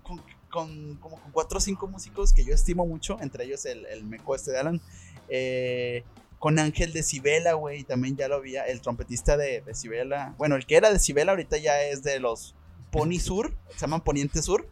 con, 0.02 0.22
con- 0.50 0.96
como 0.96 1.20
con 1.20 1.32
cuatro 1.32 1.58
o 1.58 1.60
cinco 1.60 1.86
músicos 1.86 2.32
que 2.32 2.44
yo 2.44 2.54
estimo 2.54 2.86
mucho, 2.86 3.18
entre 3.20 3.44
ellos 3.44 3.64
el, 3.64 3.86
el 3.86 4.04
meco 4.04 4.34
este 4.34 4.50
de 4.52 4.58
Alan. 4.58 4.80
eh, 5.28 6.04
con 6.38 6.58
Ángel 6.58 6.92
de 6.92 7.02
Cibela, 7.02 7.54
güey, 7.54 7.84
también 7.84 8.16
ya 8.16 8.28
lo 8.28 8.34
había, 8.34 8.66
el 8.66 8.82
trompetista 8.82 9.38
de, 9.38 9.62
de 9.62 9.74
Cibela. 9.74 10.34
Bueno, 10.36 10.56
el 10.56 10.66
que 10.66 10.76
era 10.76 10.92
de 10.92 10.98
Cibela 10.98 11.32
ahorita 11.32 11.56
ya 11.56 11.82
es 11.84 12.02
de 12.02 12.20
los 12.20 12.54
Pony 12.90 13.18
Sur, 13.18 13.54
se 13.70 13.78
llaman 13.78 14.02
Poniente 14.02 14.42
Sur. 14.42 14.68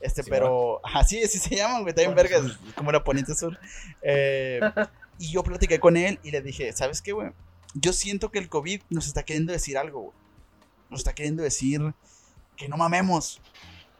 Este, 0.00 0.24
Sí, 0.24 0.30
pero, 0.30 0.80
así 0.82 1.22
así 1.22 1.38
se 1.38 1.54
llaman, 1.54 1.82
güey, 1.82 1.94
también 1.94 2.16
vergas, 2.16 2.58
como 2.74 2.90
era 2.90 3.04
Poniente 3.04 3.36
Sur. 3.36 3.56
Eh, 4.02 4.60
y 5.18 5.30
yo 5.30 5.44
platiqué 5.44 5.78
con 5.78 5.96
él 5.96 6.18
y 6.24 6.32
le 6.32 6.40
dije, 6.42 6.72
¿sabes 6.72 7.00
qué, 7.00 7.12
güey? 7.12 7.30
Yo 7.74 7.92
siento 7.92 8.30
que 8.30 8.38
el 8.38 8.48
COVID 8.48 8.82
nos 8.90 9.06
está 9.06 9.22
queriendo 9.22 9.52
decir 9.52 9.78
algo, 9.78 10.00
güey. 10.00 10.14
Nos 10.90 11.00
está 11.00 11.14
queriendo 11.14 11.42
decir 11.42 11.94
que 12.56 12.68
no 12.68 12.76
mamemos, 12.76 13.40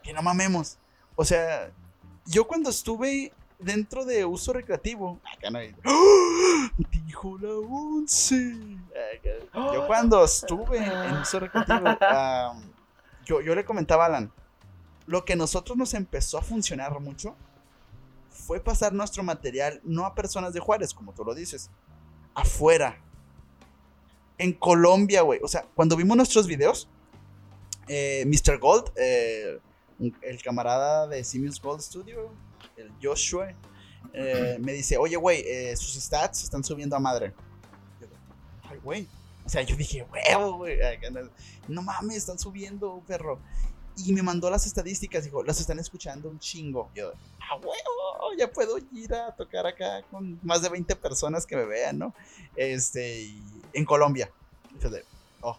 que 0.03 0.13
no 0.13 0.23
mamemos. 0.23 0.79
O 1.15 1.25
sea, 1.25 1.71
yo 2.27 2.47
cuando 2.47 2.71
estuve 2.71 3.33
dentro 3.59 4.05
de 4.05 4.25
uso 4.25 4.53
recreativo, 4.53 5.21
acá 5.37 5.51
no 5.51 5.59
hay- 5.59 5.75
¡Ah! 5.85 6.71
Dijo 7.07 7.39
la 7.39 7.53
once. 7.55 8.57
Yo 9.75 9.87
cuando 9.87 10.25
estuve 10.25 10.79
en 10.79 11.17
uso 11.19 11.39
recreativo, 11.41 11.85
yo, 13.25 13.41
yo 13.41 13.55
le 13.55 13.65
comentaba 13.65 14.05
a 14.05 14.07
Alan, 14.07 14.33
lo 15.07 15.25
que 15.25 15.35
a 15.35 15.37
nosotros 15.37 15.77
nos 15.77 15.95
empezó 15.95 16.39
a 16.39 16.43
funcionar 16.43 16.99
mucho 17.01 17.37
fue 18.31 18.61
pasar 18.61 18.93
nuestro 18.93 19.23
material 19.23 19.81
no 19.85 20.07
a 20.07 20.15
personas 20.15 20.53
de 20.55 20.61
Juárez, 20.61 20.93
como 20.95 21.13
tú 21.13 21.25
lo 21.25 21.35
dices, 21.35 21.71
afuera. 22.35 23.01
En 24.41 24.53
Colombia, 24.55 25.23
güey. 25.23 25.39
O 25.43 25.49
sea, 25.49 25.67
cuando 25.75 25.97
vimos 25.97 26.17
nuestros 26.17 26.47
videos, 26.47 26.89
eh, 27.89 28.25
Mr. 28.27 28.59
Gold, 28.59 28.91
eh, 28.97 29.59
el 30.23 30.43
camarada 30.43 31.07
de 31.07 31.23
Simius 31.25 31.61
Gold 31.61 31.83
Studio, 31.83 32.31
el 32.77 32.91
Joshua, 33.03 33.53
eh, 34.15 34.57
me 34.61 34.73
dice, 34.73 34.97
oye, 34.97 35.17
güey, 35.17 35.43
eh, 35.47 35.77
sus 35.77 35.95
stats 36.03 36.43
están 36.45 36.65
subiendo 36.65 36.97
a 36.97 37.01
madre. 37.01 37.35
Yo, 38.01 38.07
Ay, 38.63 38.79
güey. 38.83 39.09
O 39.45 39.49
sea, 39.49 39.63
yo 39.63 39.77
dije, 39.77 40.07
huevo, 40.11 40.57
güey. 40.59 40.79
no- 41.69 41.83
mames, 41.83 42.17
están 42.17 42.39
subiendo, 42.39 43.03
perro. 43.07 43.39
Y 43.97 44.13
me 44.13 44.23
mandó 44.23 44.49
las 44.49 44.65
estadísticas, 44.67 45.25
dijo, 45.25 45.43
las 45.43 45.61
están 45.61 45.79
escuchando 45.79 46.31
un 46.31 46.39
chingo. 46.39 46.91
Yo, 46.95 47.13
a 47.51 47.57
huevo, 47.57 48.35
ya 48.39 48.51
puedo 48.51 48.79
ir 48.93 49.13
a 49.13 49.35
tocar 49.35 49.67
acá 49.67 50.03
con 50.11 50.39
más 50.43 50.63
de 50.63 50.71
20 50.71 50.97
personas 50.97 51.45
que 51.45 51.57
me 51.57 51.65
vean, 51.67 51.99
¿no? 51.99 52.15
Este, 52.57 53.23
y- 53.23 53.43
en 53.73 53.85
Colombia. 53.85 54.31
Oh. 55.41 55.57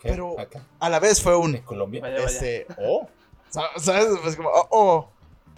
¿Qué? 0.00 0.10
pero- 0.10 0.38
Acá, 0.38 0.64
A 0.78 0.88
la 0.90 0.98
vez 1.00 1.22
fue 1.22 1.36
un, 1.36 1.54
en 1.56 1.62
Colombia. 1.62 2.00
Vaya, 2.00 2.16
vaya. 2.16 2.26
este, 2.26 2.66
oh. 2.78 3.08
Sa- 3.48 3.70
¿Sabes? 3.78 4.06
Pues 4.22 4.36
como, 4.36 4.48
oh, 4.50 4.68
oh. 4.70 5.10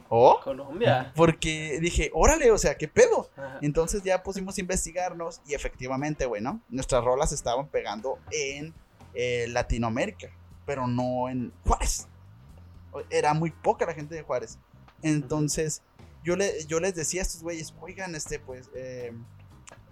Oh. 0.08 0.38
Colombia 0.44 1.12
Porque 1.16 1.78
dije, 1.80 2.12
órale, 2.14 2.52
o 2.52 2.58
sea, 2.58 2.76
¿qué 2.76 2.86
pedo? 2.86 3.28
Ajá. 3.36 3.58
Entonces 3.60 4.04
ya 4.04 4.22
pusimos 4.22 4.56
a 4.56 4.60
investigarnos 4.60 5.40
y 5.48 5.54
efectivamente, 5.54 6.26
güey, 6.26 6.40
¿no? 6.40 6.60
Nuestras 6.68 7.02
rolas 7.02 7.32
estaban 7.32 7.66
pegando 7.66 8.20
en 8.30 8.72
eh, 9.14 9.46
Latinoamérica, 9.48 10.28
pero 10.64 10.86
no 10.86 11.28
en 11.28 11.52
Juárez. 11.66 12.06
Era 13.10 13.34
muy 13.34 13.50
poca 13.50 13.84
la 13.84 13.94
gente 13.94 14.14
de 14.14 14.22
Juárez. 14.22 14.58
Entonces, 15.02 15.82
yo, 16.22 16.36
le, 16.36 16.64
yo 16.66 16.78
les 16.78 16.94
decía 16.94 17.22
a 17.22 17.24
estos 17.24 17.42
güeyes, 17.42 17.74
oigan, 17.80 18.14
este, 18.14 18.38
pues, 18.38 18.70
eh, 18.76 19.12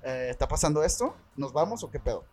eh, 0.05 0.29
¿está 0.31 0.47
pasando 0.47 0.83
esto? 0.83 1.17
¿Nos 1.37 1.53
vamos 1.53 1.83
o 1.83 1.91
qué 1.91 1.99
pedo? 1.99 2.25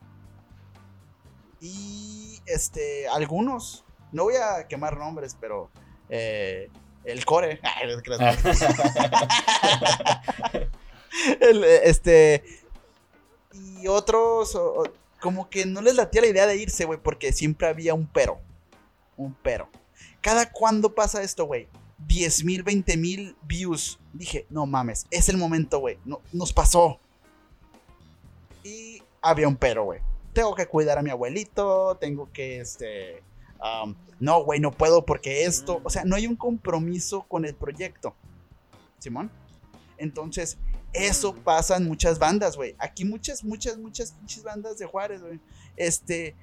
Y, 1.59 2.41
este, 2.45 3.07
algunos, 3.07 3.86
no 4.11 4.24
voy 4.24 4.36
a 4.36 4.67
quemar 4.67 4.97
nombres, 4.97 5.38
pero 5.39 5.69
eh, 6.09 6.69
el 7.03 7.26
core, 7.26 7.61
este. 11.84 12.43
Y 13.53 13.88
otros, 13.88 14.57
como 15.19 15.49
que 15.49 15.65
no 15.65 15.82
les 15.82 15.95
latía 15.95 16.22
la 16.22 16.28
idea 16.28 16.47
de 16.47 16.57
irse, 16.57 16.86
güey, 16.86 16.99
porque 17.01 17.34
siempre 17.34 17.67
había 17.67 17.93
un 17.93 18.07
pero. 18.07 18.39
Un 19.17 19.36
pero. 19.41 19.69
¿Cada 20.22 20.51
cuándo 20.51 20.93
pasa 20.93 21.24
esto, 21.24 21.45
güey? 21.45 21.67
10 22.07 22.43
mil, 22.43 22.63
20 22.63 22.97
mil 22.97 23.36
views. 23.43 23.99
Dije, 24.13 24.45
no 24.49 24.65
mames, 24.65 25.05
es 25.11 25.30
el 25.30 25.38
momento, 25.38 25.80
güey. 25.80 25.99
No, 26.05 26.22
nos 26.32 26.53
pasó. 26.53 26.99
Había 29.22 29.47
un 29.47 29.55
pero, 29.55 29.84
güey. 29.86 30.01
Tengo 30.34 30.55
que 30.55 30.67
cuidar 30.67 30.97
a 30.97 31.01
mi 31.01 31.09
abuelito, 31.09 31.97
tengo 31.99 32.32
que, 32.32 32.59
este... 32.59 33.22
no, 34.19 34.43
güey, 34.43 34.59
no 34.59 34.72
puedo 34.72 35.05
porque 35.05 35.45
esto... 35.45 35.82
O 35.84 35.89
sea, 35.89 36.03
no 36.05 36.15
hay 36.15 36.28
un 36.28 36.36
compromiso 36.36 37.24
con 37.24 37.45
el 37.45 37.53
proyecto. 37.53 38.15
Simón. 38.99 39.32
Entonces, 39.97 40.57
eso 40.93 41.34
Mm. 41.34 41.39
pasa 41.39 41.78
en 41.78 41.88
muchas 41.88 42.19
bandas, 42.19 42.55
güey. 42.55 42.76
Aquí 42.80 43.05
muchas, 43.05 43.43
muchas, 43.43 43.78
muchas 43.78 44.13
pinches 44.13 44.43
bandas 44.43 44.78
de 44.78 44.86
Juárez, 44.86 45.22
güey. 45.22 45.39
Este, 45.78 46.36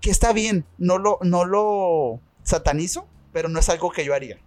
que 0.00 0.10
está 0.10 0.32
bien, 0.32 0.64
no 0.78 0.98
lo, 0.98 1.18
no 1.22 1.44
lo 1.44 2.20
satanizo, 2.42 3.06
pero 3.32 3.48
no 3.48 3.58
es 3.60 3.68
algo 3.68 3.90
que 3.90 4.04
yo 4.04 4.14
haría. 4.14 4.38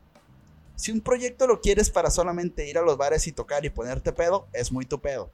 Si 0.76 0.91
un 0.91 1.01
proyecto 1.01 1.47
lo 1.47 1.61
quieres 1.61 1.89
para 1.89 2.09
solamente 2.09 2.68
ir 2.68 2.78
a 2.78 2.82
los 2.82 2.97
bares 2.97 3.28
y 3.28 3.32
tocar 3.32 3.64
y 3.64 3.70
ponerte 3.70 4.11
pedo, 4.11 4.47
es 4.53 4.72
muy 4.72 4.86
tu 4.86 4.99
pedo. 4.99 5.32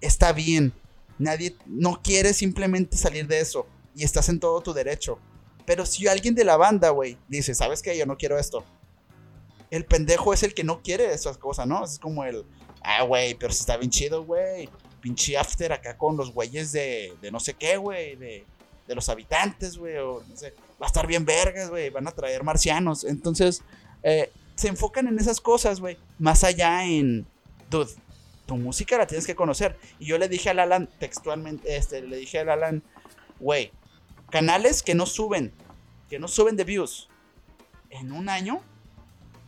Está 0.00 0.32
bien. 0.32 0.72
Nadie 1.18 1.56
no 1.66 2.02
quiere 2.02 2.32
simplemente 2.32 2.96
salir 2.96 3.26
de 3.26 3.40
eso 3.40 3.66
y 3.94 4.04
estás 4.04 4.28
en 4.28 4.40
todo 4.40 4.60
tu 4.60 4.72
derecho. 4.72 5.18
Pero 5.64 5.84
si 5.86 6.06
alguien 6.06 6.34
de 6.34 6.44
la 6.44 6.56
banda, 6.56 6.90
güey, 6.90 7.18
dice, 7.28 7.54
¿sabes 7.54 7.82
qué? 7.82 7.96
Yo 7.96 8.06
no 8.06 8.16
quiero 8.16 8.38
esto. 8.38 8.64
El 9.70 9.84
pendejo 9.84 10.32
es 10.32 10.42
el 10.42 10.54
que 10.54 10.62
no 10.62 10.82
quiere 10.82 11.12
esas 11.12 11.38
cosas, 11.38 11.66
¿no? 11.66 11.84
Es 11.84 11.98
como 11.98 12.24
el, 12.24 12.44
ah, 12.82 13.02
güey, 13.02 13.34
pero 13.34 13.52
si 13.52 13.60
está 13.60 13.76
bien 13.76 13.90
chido, 13.90 14.24
güey. 14.24 14.68
Pinche 15.00 15.36
after 15.36 15.72
acá 15.72 15.96
con 15.96 16.16
los 16.16 16.32
güeyes 16.32 16.72
de, 16.72 17.14
de 17.20 17.30
no 17.30 17.40
sé 17.40 17.54
qué, 17.54 17.76
güey, 17.76 18.16
de, 18.16 18.44
de 18.86 18.94
los 18.94 19.08
habitantes, 19.08 19.76
güey, 19.76 19.96
o 19.96 20.22
no 20.28 20.36
sé. 20.36 20.54
Va 20.80 20.86
a 20.86 20.88
estar 20.88 21.06
bien 21.06 21.24
vergas, 21.24 21.70
güey, 21.70 21.90
van 21.90 22.06
a 22.06 22.12
traer 22.12 22.44
marcianos. 22.44 23.04
Entonces, 23.04 23.62
eh, 24.02 24.30
se 24.54 24.68
enfocan 24.68 25.08
en 25.08 25.18
esas 25.18 25.40
cosas, 25.40 25.80
güey. 25.80 25.98
Más 26.18 26.44
allá 26.44 26.84
en, 26.84 27.26
dude, 27.70 27.90
tu 28.46 28.56
música 28.56 28.96
la 28.98 29.06
tienes 29.06 29.26
que 29.26 29.34
conocer. 29.34 29.76
Y 29.98 30.06
yo 30.06 30.18
le 30.18 30.28
dije 30.28 30.50
al 30.50 30.60
Alan 30.60 30.88
textualmente, 30.98 31.76
este, 31.76 32.02
le 32.02 32.16
dije 32.16 32.38
al 32.38 32.50
Alan, 32.50 32.82
güey, 33.40 33.72
canales 34.30 34.82
que 34.82 34.94
no 34.94 35.06
suben, 35.06 35.52
que 36.08 36.18
no 36.18 36.28
suben 36.28 36.56
de 36.56 36.64
views 36.64 37.08
en 37.90 38.12
un 38.12 38.28
año, 38.28 38.62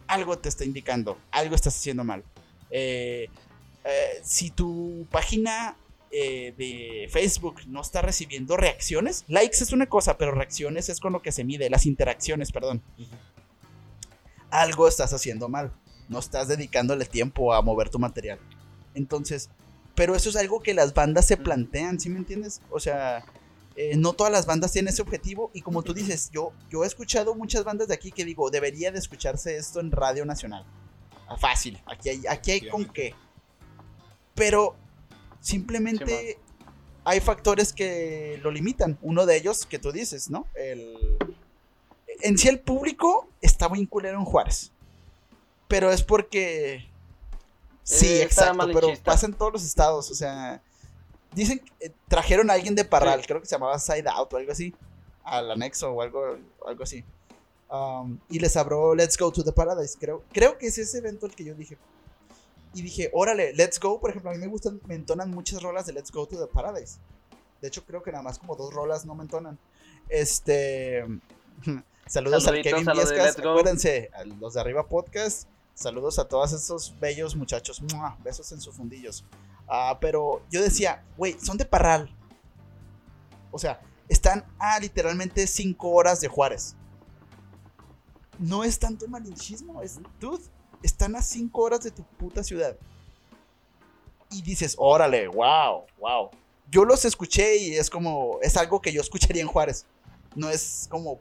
algo 0.07 0.39
te 0.39 0.49
está 0.49 0.65
indicando, 0.65 1.19
algo 1.31 1.55
estás 1.55 1.77
haciendo 1.77 2.05
mal. 2.05 2.25
Eh, 2.71 3.29
eh, 3.85 4.21
si 4.23 4.51
tu 4.51 5.07
página 5.11 5.77
eh, 6.11 6.55
de 6.57 7.07
Facebook 7.11 7.61
no 7.67 7.83
está 7.83 8.01
recibiendo 8.01 8.57
reacciones. 8.57 9.25
Likes 9.29 9.63
es 9.63 9.73
una 9.73 9.87
cosa, 9.87 10.17
pero 10.17 10.33
reacciones 10.33 10.89
es 10.89 11.01
con 11.01 11.13
lo 11.13 11.21
que 11.21 11.33
se 11.33 11.45
mide, 11.45 11.69
las 11.69 11.85
interacciones, 11.85 12.51
perdón. 12.51 12.83
Algo 14.51 14.89
estás 14.89 15.13
haciendo 15.13 15.49
mal. 15.49 15.73
No 16.09 16.19
estás 16.19 16.49
dedicándole 16.49 17.05
tiempo 17.05 17.53
a 17.53 17.61
mover 17.61 17.91
tu 17.91 17.99
material. 17.99 18.39
Entonces, 18.99 19.49
pero 19.95 20.15
eso 20.15 20.29
es 20.29 20.37
algo 20.37 20.61
que 20.61 20.75
las 20.75 20.93
bandas 20.93 21.27
se 21.27 21.37
plantean, 21.37 21.99
¿sí 21.99 22.11
me 22.11 22.19
entiendes? 22.19 22.61
O 22.71 22.79
sea, 22.79 23.25
eh, 23.77 23.97
no 23.97 24.13
todas 24.13 24.33
las 24.33 24.45
bandas 24.45 24.73
tienen 24.73 24.93
ese 24.93 25.03
objetivo 25.03 25.51
y 25.55 25.63
como 25.63 25.83
tú 25.83 25.95
dices, 25.95 26.31
yo, 26.33 26.53
yo 26.71 26.85
he 26.85 26.87
escuchado 26.87 27.35
muchas 27.35 27.65
bandas 27.65 27.89
de 27.89 27.95
aquí 27.95 28.13
que 28.13 28.25
digo, 28.25 28.51
debería 28.51 28.93
de 28.93 28.99
escucharse 28.99 29.57
esto 29.57 29.81
en 29.81 29.91
Radio 29.91 30.25
Nacional. 30.25 30.67
Ah, 31.29 31.37
fácil, 31.37 31.81
aquí 31.87 32.09
hay, 32.11 32.23
aquí 32.29 32.51
hay 32.51 32.69
con 32.69 32.85
qué. 32.87 33.15
Pero 34.35 34.77
simplemente 35.41 36.39
hay 37.05 37.21
factores 37.21 37.73
que 37.73 38.39
lo 38.43 38.51
limitan. 38.51 38.99
Uno 39.01 39.27
de 39.27 39.37
ellos 39.37 39.65
que 39.65 39.79
tú 39.79 39.93
dices, 39.93 40.29
¿no? 40.29 40.47
El, 40.55 41.17
en 42.21 42.37
sí 42.37 42.49
el 42.49 42.61
público 42.61 43.29
está 43.41 43.69
muy 43.69 43.87
culero 43.87 44.19
en 44.19 44.25
Juárez. 44.25 44.73
Pero 45.69 45.91
es 45.91 46.03
porque... 46.03 46.89
Sí, 47.89 48.07
Eh, 48.07 48.23
exacto, 48.23 48.69
pero 48.73 48.89
pasa 49.03 49.27
en 49.27 49.33
todos 49.35 49.53
los 49.53 49.65
estados, 49.65 50.11
o 50.11 50.15
sea... 50.15 50.63
Dicen 51.33 51.59
que 51.59 51.87
eh, 51.87 51.93
trajeron 52.09 52.51
a 52.51 52.55
alguien 52.55 52.75
de 52.75 52.85
Parral, 52.85 53.21
Sí. 53.21 53.27
creo 53.27 53.41
que 53.41 53.47
se 53.47 53.55
llamaba 53.55 53.79
Side 53.79 54.09
Out 54.09 54.33
o 54.33 54.37
algo 54.37 54.51
así, 54.53 54.75
al 55.25 55.51
anexo 55.51 55.91
o 55.93 56.01
algo, 56.03 56.39
algo 56.67 56.83
así. 56.83 57.05
Um, 57.71 58.19
y 58.31 58.39
les 58.39 58.57
abrió 58.57 58.95
Let's 58.95 59.19
Go 59.19 59.31
to 59.31 59.45
the 59.45 59.53
Paradise, 59.53 59.97
creo. 60.01 60.23
Creo 60.33 60.57
que 60.57 60.67
es 60.69 60.79
ese 60.79 60.99
evento 60.99 61.27
el 61.27 61.35
que 61.35 61.45
yo 61.45 61.55
dije. 61.55 61.77
Y 62.75 62.81
dije, 62.83 63.11
órale, 63.13 63.53
Let's 63.53 63.79
Go, 63.79 64.01
por 64.01 64.11
ejemplo, 64.11 64.31
a 64.31 64.35
mí 64.35 64.39
me 64.41 64.47
gustan, 64.47 64.81
me 64.87 64.95
entonan 64.95 65.31
muchas 65.31 65.63
rolas 65.63 65.85
de 65.87 65.93
Let's 65.93 66.11
Go 66.11 66.27
to 66.27 66.39
the 66.39 66.47
Paradise. 66.47 66.99
De 67.61 67.69
hecho, 67.69 67.85
creo 67.85 68.03
que 68.03 68.11
nada 68.11 68.23
más 68.23 68.39
como 68.39 68.57
dos 68.57 68.73
rolas 68.73 69.05
no 69.05 69.15
me 69.15 69.23
entonan. 69.25 69.59
Este. 70.09 71.05
Saludos 72.07 72.45
Saluditos 72.45 72.47
al 72.47 72.63
Kevin 72.63 72.87
Viescas. 72.87 73.39
Acuérdense, 73.39 74.11
a 74.15 74.25
los 74.25 74.55
de 74.55 74.61
Arriba 74.61 74.87
Podcast. 74.87 75.47
Saludos 75.79 76.19
a 76.19 76.27
todos 76.27 76.53
estos 76.53 76.93
bellos 76.99 77.37
muchachos. 77.37 77.81
Besos 78.25 78.51
en 78.51 78.61
sus 78.61 78.75
fundillos. 78.75 79.25
Ah, 79.69 79.97
pero 80.01 80.43
yo 80.51 80.61
decía, 80.61 81.05
güey, 81.17 81.39
son 81.39 81.57
de 81.57 81.65
Parral. 81.65 82.13
O 83.53 83.61
sea, 83.61 83.81
están 84.09 84.45
a 84.59 84.81
literalmente 84.81 85.47
5 85.47 85.89
horas 85.89 86.21
de 86.21 86.27
Juárez. 86.27 86.75
No 88.41 88.65
es 88.65 88.81
tanto 88.81 89.07
malinchismo, 89.07 89.81
es, 89.81 90.01
dude, 90.19 90.43
están 90.83 91.15
a 91.15 91.23
5 91.23 91.63
horas 91.63 91.85
de 91.85 91.93
tu 91.93 92.03
puta 92.03 92.43
ciudad. 92.43 92.77
Y 94.33 94.43
dices, 94.43 94.75
órale, 94.79 95.29
wow, 95.29 95.85
wow. 96.01 96.31
Yo 96.69 96.85
los 96.85 97.05
escuché 97.05 97.57
y 97.57 97.77
es 97.77 97.89
como, 97.89 98.41
es 98.43 98.57
algo 98.57 98.81
que 98.81 98.93
yo 98.93 99.01
escucharía 99.01 99.43
en 99.43 99.49
Juárez. 99.49 99.87
No 100.35 100.51
es 100.51 100.89
como, 100.91 101.21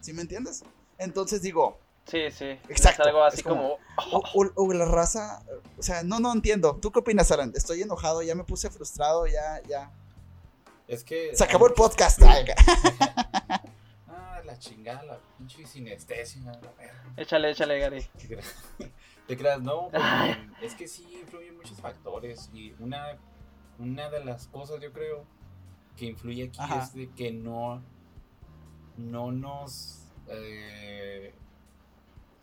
¿sí 0.00 0.14
me 0.14 0.22
entiendes? 0.22 0.64
Entonces 0.96 1.42
digo, 1.42 1.78
Sí, 2.06 2.30
sí. 2.30 2.44
Exacto, 2.68 3.02
Es 3.02 3.08
algo 3.08 3.24
así 3.24 3.36
es 3.38 3.42
como- 3.42 3.78
como... 3.96 4.18
o, 4.18 4.22
o- 4.34 4.52
o 4.66 4.72
la 4.74 4.84
raza, 4.84 5.42
o 5.78 5.82
sea, 5.82 6.02
no, 6.02 6.18
no 6.20 6.32
entiendo. 6.32 6.76
¿Tú 6.80 6.90
qué 6.90 6.98
opinas, 6.98 7.30
Alan? 7.30 7.52
Estoy 7.54 7.82
enojado, 7.82 8.22
ya 8.22 8.34
me 8.34 8.44
puse 8.44 8.68
frustrado, 8.70 9.26
ya, 9.26 9.62
ya. 9.68 9.90
Es 10.88 11.04
que. 11.04 11.34
Se 11.34 11.44
acabó 11.44 11.66
el 11.68 11.74
podcast. 11.74 12.20
Ah, 14.08 14.40
la 14.44 14.58
chingada, 14.58 15.02
la 15.04 15.18
pinche 15.38 15.66
sinestesia, 15.66 16.42
la 16.42 16.70
verga. 16.72 17.04
Échale, 17.16 17.50
échale, 17.50 17.78
Gary. 17.78 18.02
Te 18.18 18.26
creas, 18.28 18.54
te 19.26 19.36
creas, 19.36 19.60
no, 19.62 19.88
porque 19.92 20.36
es 20.62 20.74
que 20.74 20.88
sí 20.88 21.06
influyen 21.20 21.56
muchos 21.56 21.80
factores 21.80 22.50
y 22.52 22.74
una, 22.80 23.16
una 23.78 24.10
de 24.10 24.24
las 24.24 24.48
cosas 24.48 24.80
yo 24.80 24.92
creo 24.92 25.24
que 25.96 26.06
influye 26.06 26.44
aquí 26.48 26.58
Ajá. 26.60 26.82
es 26.82 26.92
de 26.94 27.08
que 27.10 27.30
no, 27.32 27.82
no 28.96 29.30
nos, 29.32 30.00
eh, 30.28 31.32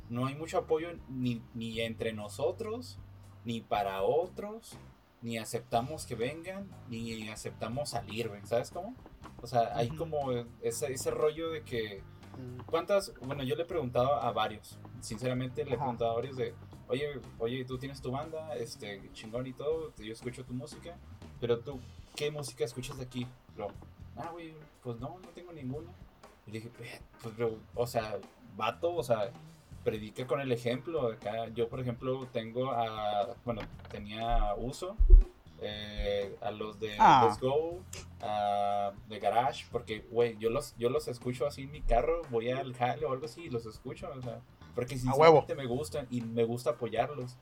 no 0.09 0.25
hay 0.25 0.35
mucho 0.35 0.57
apoyo 0.57 0.89
ni, 1.09 1.41
ni 1.53 1.79
entre 1.81 2.13
nosotros, 2.13 2.97
ni 3.45 3.61
para 3.61 4.03
otros, 4.03 4.77
ni 5.21 5.37
aceptamos 5.37 6.05
que 6.05 6.15
vengan, 6.15 6.69
ni 6.89 7.29
aceptamos 7.29 7.89
salir, 7.89 8.31
¿sabes 8.43 8.71
cómo? 8.71 8.95
O 9.41 9.47
sea, 9.47 9.75
hay 9.75 9.89
como 9.89 10.31
ese, 10.61 10.91
ese 10.91 11.11
rollo 11.11 11.51
de 11.51 11.63
que 11.63 12.01
¿Cuántas? 12.65 13.13
Bueno, 13.21 13.43
yo 13.43 13.55
le 13.55 13.63
he 13.63 13.65
preguntado 13.65 14.15
a 14.15 14.31
varios. 14.31 14.77
Sinceramente 15.01 15.65
le 15.65 15.73
he 15.73 15.77
preguntado 15.77 16.11
a 16.11 16.15
varios 16.15 16.37
de, 16.37 16.53
oye, 16.87 17.19
oye, 17.39 17.65
tú 17.65 17.77
tienes 17.77 18.01
tu 18.01 18.11
banda, 18.11 18.55
este, 18.55 19.09
chingón 19.13 19.47
y 19.47 19.53
todo, 19.53 19.93
yo 19.97 20.13
escucho 20.13 20.43
tu 20.43 20.53
música, 20.53 20.97
pero 21.39 21.59
tú, 21.59 21.79
¿qué 22.15 22.31
música 22.31 22.63
escuchas 22.63 22.97
de 22.97 23.05
aquí? 23.05 23.27
Pero, 23.55 23.69
ah, 24.17 24.29
güey, 24.31 24.53
pues 24.83 24.99
no, 24.99 25.19
no 25.19 25.29
tengo 25.29 25.51
ninguna. 25.51 25.91
Y 26.47 26.51
dije, 26.51 26.69
"Ve, 26.79 27.01
pues, 27.21 27.33
pero, 27.37 27.57
o 27.75 27.87
sea, 27.87 28.17
vato, 28.55 28.93
o 28.93 29.03
sea, 29.03 29.31
predica 29.89 30.27
con 30.27 30.39
el 30.41 30.51
ejemplo. 30.51 31.07
Acá, 31.11 31.47
yo, 31.49 31.67
por 31.67 31.79
ejemplo, 31.79 32.27
tengo 32.31 32.71
a, 32.71 33.35
bueno, 33.45 33.61
tenía 33.89 34.53
uso. 34.55 34.95
eh, 35.61 36.37
a 36.41 36.51
los 36.51 36.79
de 36.79 36.95
Ah. 36.99 37.25
Let's 37.27 37.39
Go, 37.41 37.81
a 38.21 38.93
de 39.09 39.19
Garage, 39.19 39.65
porque, 39.71 40.05
güey, 40.09 40.37
yo 40.37 40.49
los, 40.49 40.73
yo 40.77 40.89
los 40.89 41.07
escucho 41.09 41.45
así 41.45 41.63
en 41.63 41.71
mi 41.71 41.81
carro, 41.81 42.21
voy 42.29 42.49
al 42.49 42.73
jale 42.73 43.05
o 43.05 43.11
algo 43.11 43.25
así 43.25 43.41
y 43.41 43.49
los 43.49 43.65
escucho, 43.65 44.09
o 44.17 44.21
sea, 44.21 44.39
porque 44.73 44.97
sinceramente 44.97 45.55
me 45.55 45.65
gustan 45.65 46.07
y 46.09 46.21
me 46.21 46.45
gusta 46.45 46.69
apoyarlos. 46.71 47.35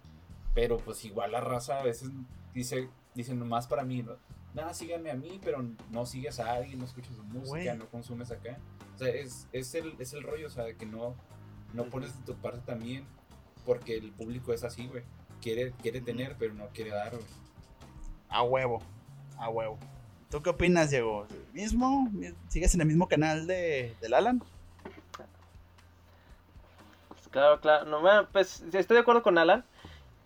Pero 0.56 0.78
pues 0.78 1.06
igual 1.06 1.34
la 1.34 1.41
raza 1.41 1.80
a 1.80 1.84
veces 1.84 2.10
dice, 2.56 2.89
dicen 3.14 3.38
nomás 3.38 3.68
para 3.68 3.84
mí, 3.84 4.02
¿no? 4.02 4.16
nada, 4.56 4.74
síganme 4.74 5.12
a 5.12 5.16
mí, 5.16 5.39
pero 5.43 5.64
no 5.91 6.06
sigues 6.08 6.39
a 6.39 6.54
alguien, 6.54 6.80
no 6.80 6.86
escuchas 6.86 7.16
su 7.16 7.24
música, 7.24 7.50
Güey. 7.50 7.78
no 7.78 7.88
consumes 7.89 8.32
acá. 8.32 8.58
O 8.95 8.98
sea, 8.98 9.10
es, 9.10 9.48
es, 9.52 9.76
el, 9.76 9.93
es 10.00 10.14
el 10.14 10.24
rollo, 10.24 10.48
o 10.48 10.50
sea, 10.50 10.64
de 10.64 10.76
que 10.76 10.88
no, 10.88 11.14
no 11.74 11.86
pones 11.86 12.18
de 12.18 12.26
tu 12.26 12.36
parte 12.39 12.61
también, 12.65 13.05
porque 13.65 13.97
el 13.97 14.11
público 14.11 14.53
es 14.53 14.63
así, 14.63 14.88
güey. 14.88 15.03
Quiere, 15.41 15.72
quiere 15.82 16.01
tener, 16.01 16.36
pero 16.38 16.53
no 16.53 16.68
quiere 16.70 16.91
dar, 16.91 17.11
güey. 17.11 17.26
A 18.30 18.43
huevo, 18.43 18.82
a 19.38 19.49
huevo. 19.49 19.78
¿Tú 20.30 20.41
qué 20.41 20.49
opinas, 20.49 20.89
Diego? 20.89 21.26
¿Mismo? 21.53 22.09
¿Sigues 22.49 22.76
en 22.76 22.82
el 22.82 22.88
mismo 22.88 23.07
canal 23.07 23.47
de, 23.47 23.95
del 24.01 24.13
Alan? 24.13 24.43
Claro, 27.32 27.61
claro. 27.61 27.86
No, 27.86 28.01
bueno, 28.01 28.28
pues 28.32 28.61
estoy 28.74 28.95
de 28.95 28.99
acuerdo 28.99 29.24
con 29.24 29.38
Alan 29.38 29.63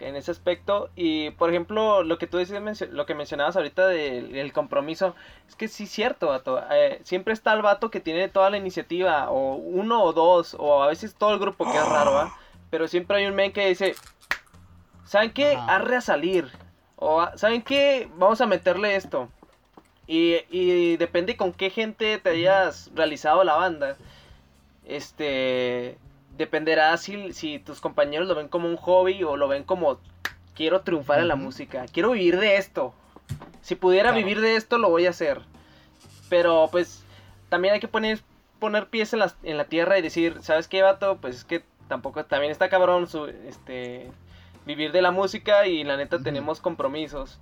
en 0.02 0.16
ese 0.16 0.32
aspecto. 0.32 0.90
Y 0.96 1.32
por 1.32 1.50
ejemplo, 1.50 2.04
lo 2.04 2.18
que 2.18 2.28
tú 2.28 2.38
decías, 2.38 2.82
lo 2.90 3.06
que 3.06 3.16
mencionabas 3.16 3.56
ahorita 3.56 3.88
del, 3.88 4.32
del 4.32 4.54
compromiso, 4.54 5.16
es 5.48 5.56
que 5.56 5.68
sí 5.68 5.84
es 5.84 5.92
cierto, 5.92 6.28
vato. 6.28 6.62
Eh, 6.72 7.00
siempre 7.04 7.34
está 7.34 7.54
el 7.54 7.62
vato 7.62 7.90
que 7.92 8.00
tiene 8.00 8.28
toda 8.30 8.50
la 8.50 8.58
iniciativa, 8.58 9.30
o 9.30 9.56
uno 9.56 10.04
o 10.04 10.14
dos, 10.14 10.56
o 10.60 10.84
a 10.84 10.88
veces 10.88 11.16
todo 11.16 11.34
el 11.34 11.40
grupo, 11.40 11.66
que 11.72 11.78
es 11.78 11.88
raro, 11.88 12.14
¿va? 12.14 12.36
Pero 12.70 12.88
siempre 12.88 13.18
hay 13.18 13.26
un 13.26 13.36
men 13.36 13.52
que 13.54 13.68
dice, 13.68 13.96
¿saben 15.06 15.32
qué? 15.32 15.54
Ajá. 15.56 15.76
Arre 15.76 15.98
a 15.98 16.02
salir. 16.02 16.50
O 16.96 17.20
"Ah, 17.20 17.34
¿saben 17.36 17.62
qué? 17.64 18.10
Vamos 18.16 18.42
a 18.42 18.46
meterle 18.46 18.96
esto. 18.96 19.30
Y, 20.08 20.38
y 20.50 20.98
depende 20.98 21.36
con 21.38 21.52
qué 21.54 21.70
gente 21.70 22.18
te 22.20 22.30
hayas 22.30 22.92
realizado 22.94 23.44
la 23.44 23.56
banda. 23.56 23.98
Este 24.86 25.98
dependerá 26.42 26.96
si, 26.98 27.32
si 27.34 27.60
tus 27.60 27.80
compañeros 27.80 28.28
lo 28.28 28.36
ven 28.36 28.48
como 28.50 28.68
un 28.68 28.76
hobby 28.78 29.24
o 29.24 29.38
lo 29.38 29.48
ven 29.48 29.64
como 29.64 30.00
quiero 30.56 30.82
triunfar 30.82 31.20
en 31.20 31.28
la 31.30 31.36
música, 31.36 31.86
quiero 31.92 32.12
vivir 32.12 32.40
de 32.40 32.58
esto. 32.58 32.94
Si 33.62 33.76
pudiera 33.76 34.10
Claro. 34.10 34.18
vivir 34.18 34.42
de 34.42 34.56
esto, 34.56 34.78
lo 34.78 34.90
voy 34.90 35.06
a 35.06 35.12
hacer. 35.12 35.42
Pero 36.30 36.68
pues 36.72 37.04
también 37.50 37.74
hay 37.74 37.80
que 37.80 37.88
poner, 37.88 38.20
poner 38.60 38.88
pies 38.88 39.14
en 39.14 39.20
la, 39.20 39.34
en 39.44 39.58
la 39.58 39.66
tierra 39.66 39.98
y 39.98 40.02
decir, 40.02 40.40
¿sabes 40.42 40.68
qué, 40.68 40.82
vato? 40.82 41.18
Pues 41.22 41.38
es 41.38 41.44
que 41.46 41.64
tampoco, 41.88 42.26
también 42.26 42.52
está 42.52 42.70
cabrón 42.70 43.08
su, 43.08 43.26
este, 43.28 44.10
vivir 44.66 44.92
de 44.92 45.02
la 45.02 45.12
música 45.12 45.68
y 45.68 45.84
la 45.84 45.98
neta 45.98 46.20
tenemos 46.20 46.60
compromisos. 46.60 47.40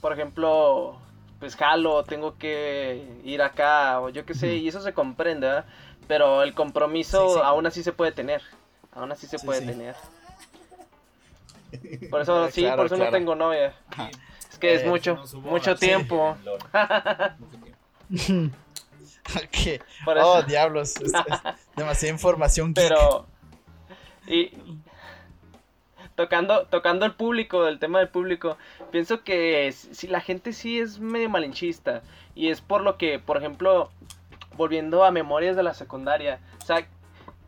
Por 0.00 0.12
ejemplo, 0.12 0.98
pues 1.40 1.56
jalo, 1.56 2.04
tengo 2.04 2.36
que 2.38 3.04
ir 3.24 3.42
acá 3.42 4.00
o 4.00 4.10
yo 4.10 4.24
qué 4.24 4.34
sé, 4.34 4.56
y 4.56 4.68
eso 4.68 4.80
se 4.80 4.92
comprende, 4.92 5.46
¿verdad? 5.46 5.64
Pero 6.10 6.42
el 6.42 6.54
compromiso 6.54 7.28
Sí, 7.28 7.34
sí. 7.34 7.40
aún 7.44 7.66
así 7.68 7.84
se 7.84 7.92
puede 7.92 8.10
tener. 8.10 8.42
Aún 8.92 9.12
así 9.12 9.28
se 9.28 9.38
Sí, 9.38 9.46
puede 9.46 9.60
sí. 9.60 9.66
tener. 9.66 9.94
Por 12.10 12.20
eso 12.22 12.50
sí, 12.50 12.66
por 12.74 12.86
eso 12.86 12.96
claro. 12.96 13.12
no 13.12 13.16
tengo 13.16 13.34
novia. 13.36 13.72
Es 14.50 14.58
que 14.58 14.74
es 14.74 14.82
Eh, 14.82 14.88
mucho, 14.88 15.14
No 15.32 15.40
mucho 15.42 15.76
tiempo. 15.76 16.36
en 16.40 16.44
LOL. 16.44 16.58
Mucho 18.08 18.24
tiempo. 18.24 18.56
Ok. 19.36 19.80
Por 20.04 20.18
eso. 20.18 20.26
Oh, 20.32 20.42
diablos. 20.42 20.96
Es, 20.96 21.02
es 21.02 21.12
demasiada 21.76 22.12
información. 22.12 22.74
geek. 22.74 22.88
Pero. 22.88 23.26
Y. 24.26 24.50
Tocando, 26.16 26.66
tocando 26.66 27.06
el 27.06 27.14
público, 27.14 27.68
el 27.68 27.78
tema 27.78 28.00
del 28.00 28.08
público, 28.08 28.58
pienso 28.90 29.22
que 29.22 29.72
si 29.72 30.08
la 30.08 30.20
gente 30.20 30.52
sí 30.52 30.80
es 30.80 30.98
medio 30.98 31.30
malinchista. 31.30 32.02
Y 32.34 32.48
es 32.48 32.60
por 32.60 32.80
lo 32.82 32.98
que, 32.98 33.20
por 33.20 33.36
ejemplo, 33.36 33.92
volviendo 34.60 35.04
a 35.04 35.10
memorias 35.10 35.56
de 35.56 35.62
la 35.62 35.72
secundaria. 35.72 36.38
O 36.62 36.66
sea, 36.66 36.86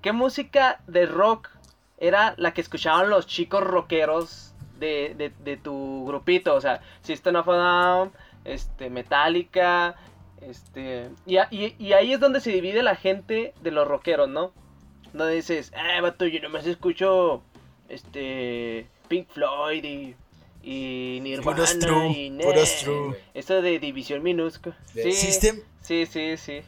¿qué 0.01 0.13
música 0.13 0.81
de 0.87 1.05
rock 1.05 1.51
era 1.99 2.35
la 2.39 2.55
que 2.55 2.63
escuchaban 2.63 3.11
los 3.11 3.27
chicos 3.27 3.63
rockeros 3.63 4.55
de, 4.79 5.15
de, 5.17 5.31
de 5.45 5.57
tu 5.59 6.07
grupito. 6.07 6.55
O 6.55 6.61
sea, 6.61 6.81
System 7.03 7.37
of 7.37 7.49
a 7.49 7.57
Down, 7.57 8.13
este, 8.45 8.91
Metallica, 8.91 9.95
este... 10.41 11.11
Y, 11.27 11.37
y, 11.51 11.77
y 11.79 11.93
ahí 11.93 12.15
es 12.15 12.19
donde 12.19 12.41
se 12.41 12.51
divide 12.51 12.83
la 12.83 12.97
gente 12.97 13.55
de 13.61 13.71
los 13.71 13.87
rockeros, 13.87 14.29
¿no? 14.29 14.53
Donde 15.13 15.35
dices, 15.35 15.71
ah, 15.77 16.01
vato, 16.01 16.27
yo 16.27 16.41
nomás 16.41 16.67
escucho, 16.67 17.43
este, 17.89 18.89
Pink 19.09 19.29
Floyd 19.29 19.85
y, 19.85 20.17
y 20.63 21.21
Nirvana 21.21 21.67
true, 21.79 22.09
y 22.09 22.39
true. 22.83 23.17
Eso 23.35 23.61
de 23.61 23.79
división 23.79 24.23
minúscula. 24.23 24.75
Sí, 24.93 25.13
System, 25.13 25.61
sí, 25.83 26.07
sí, 26.07 26.37
sí. 26.39 26.63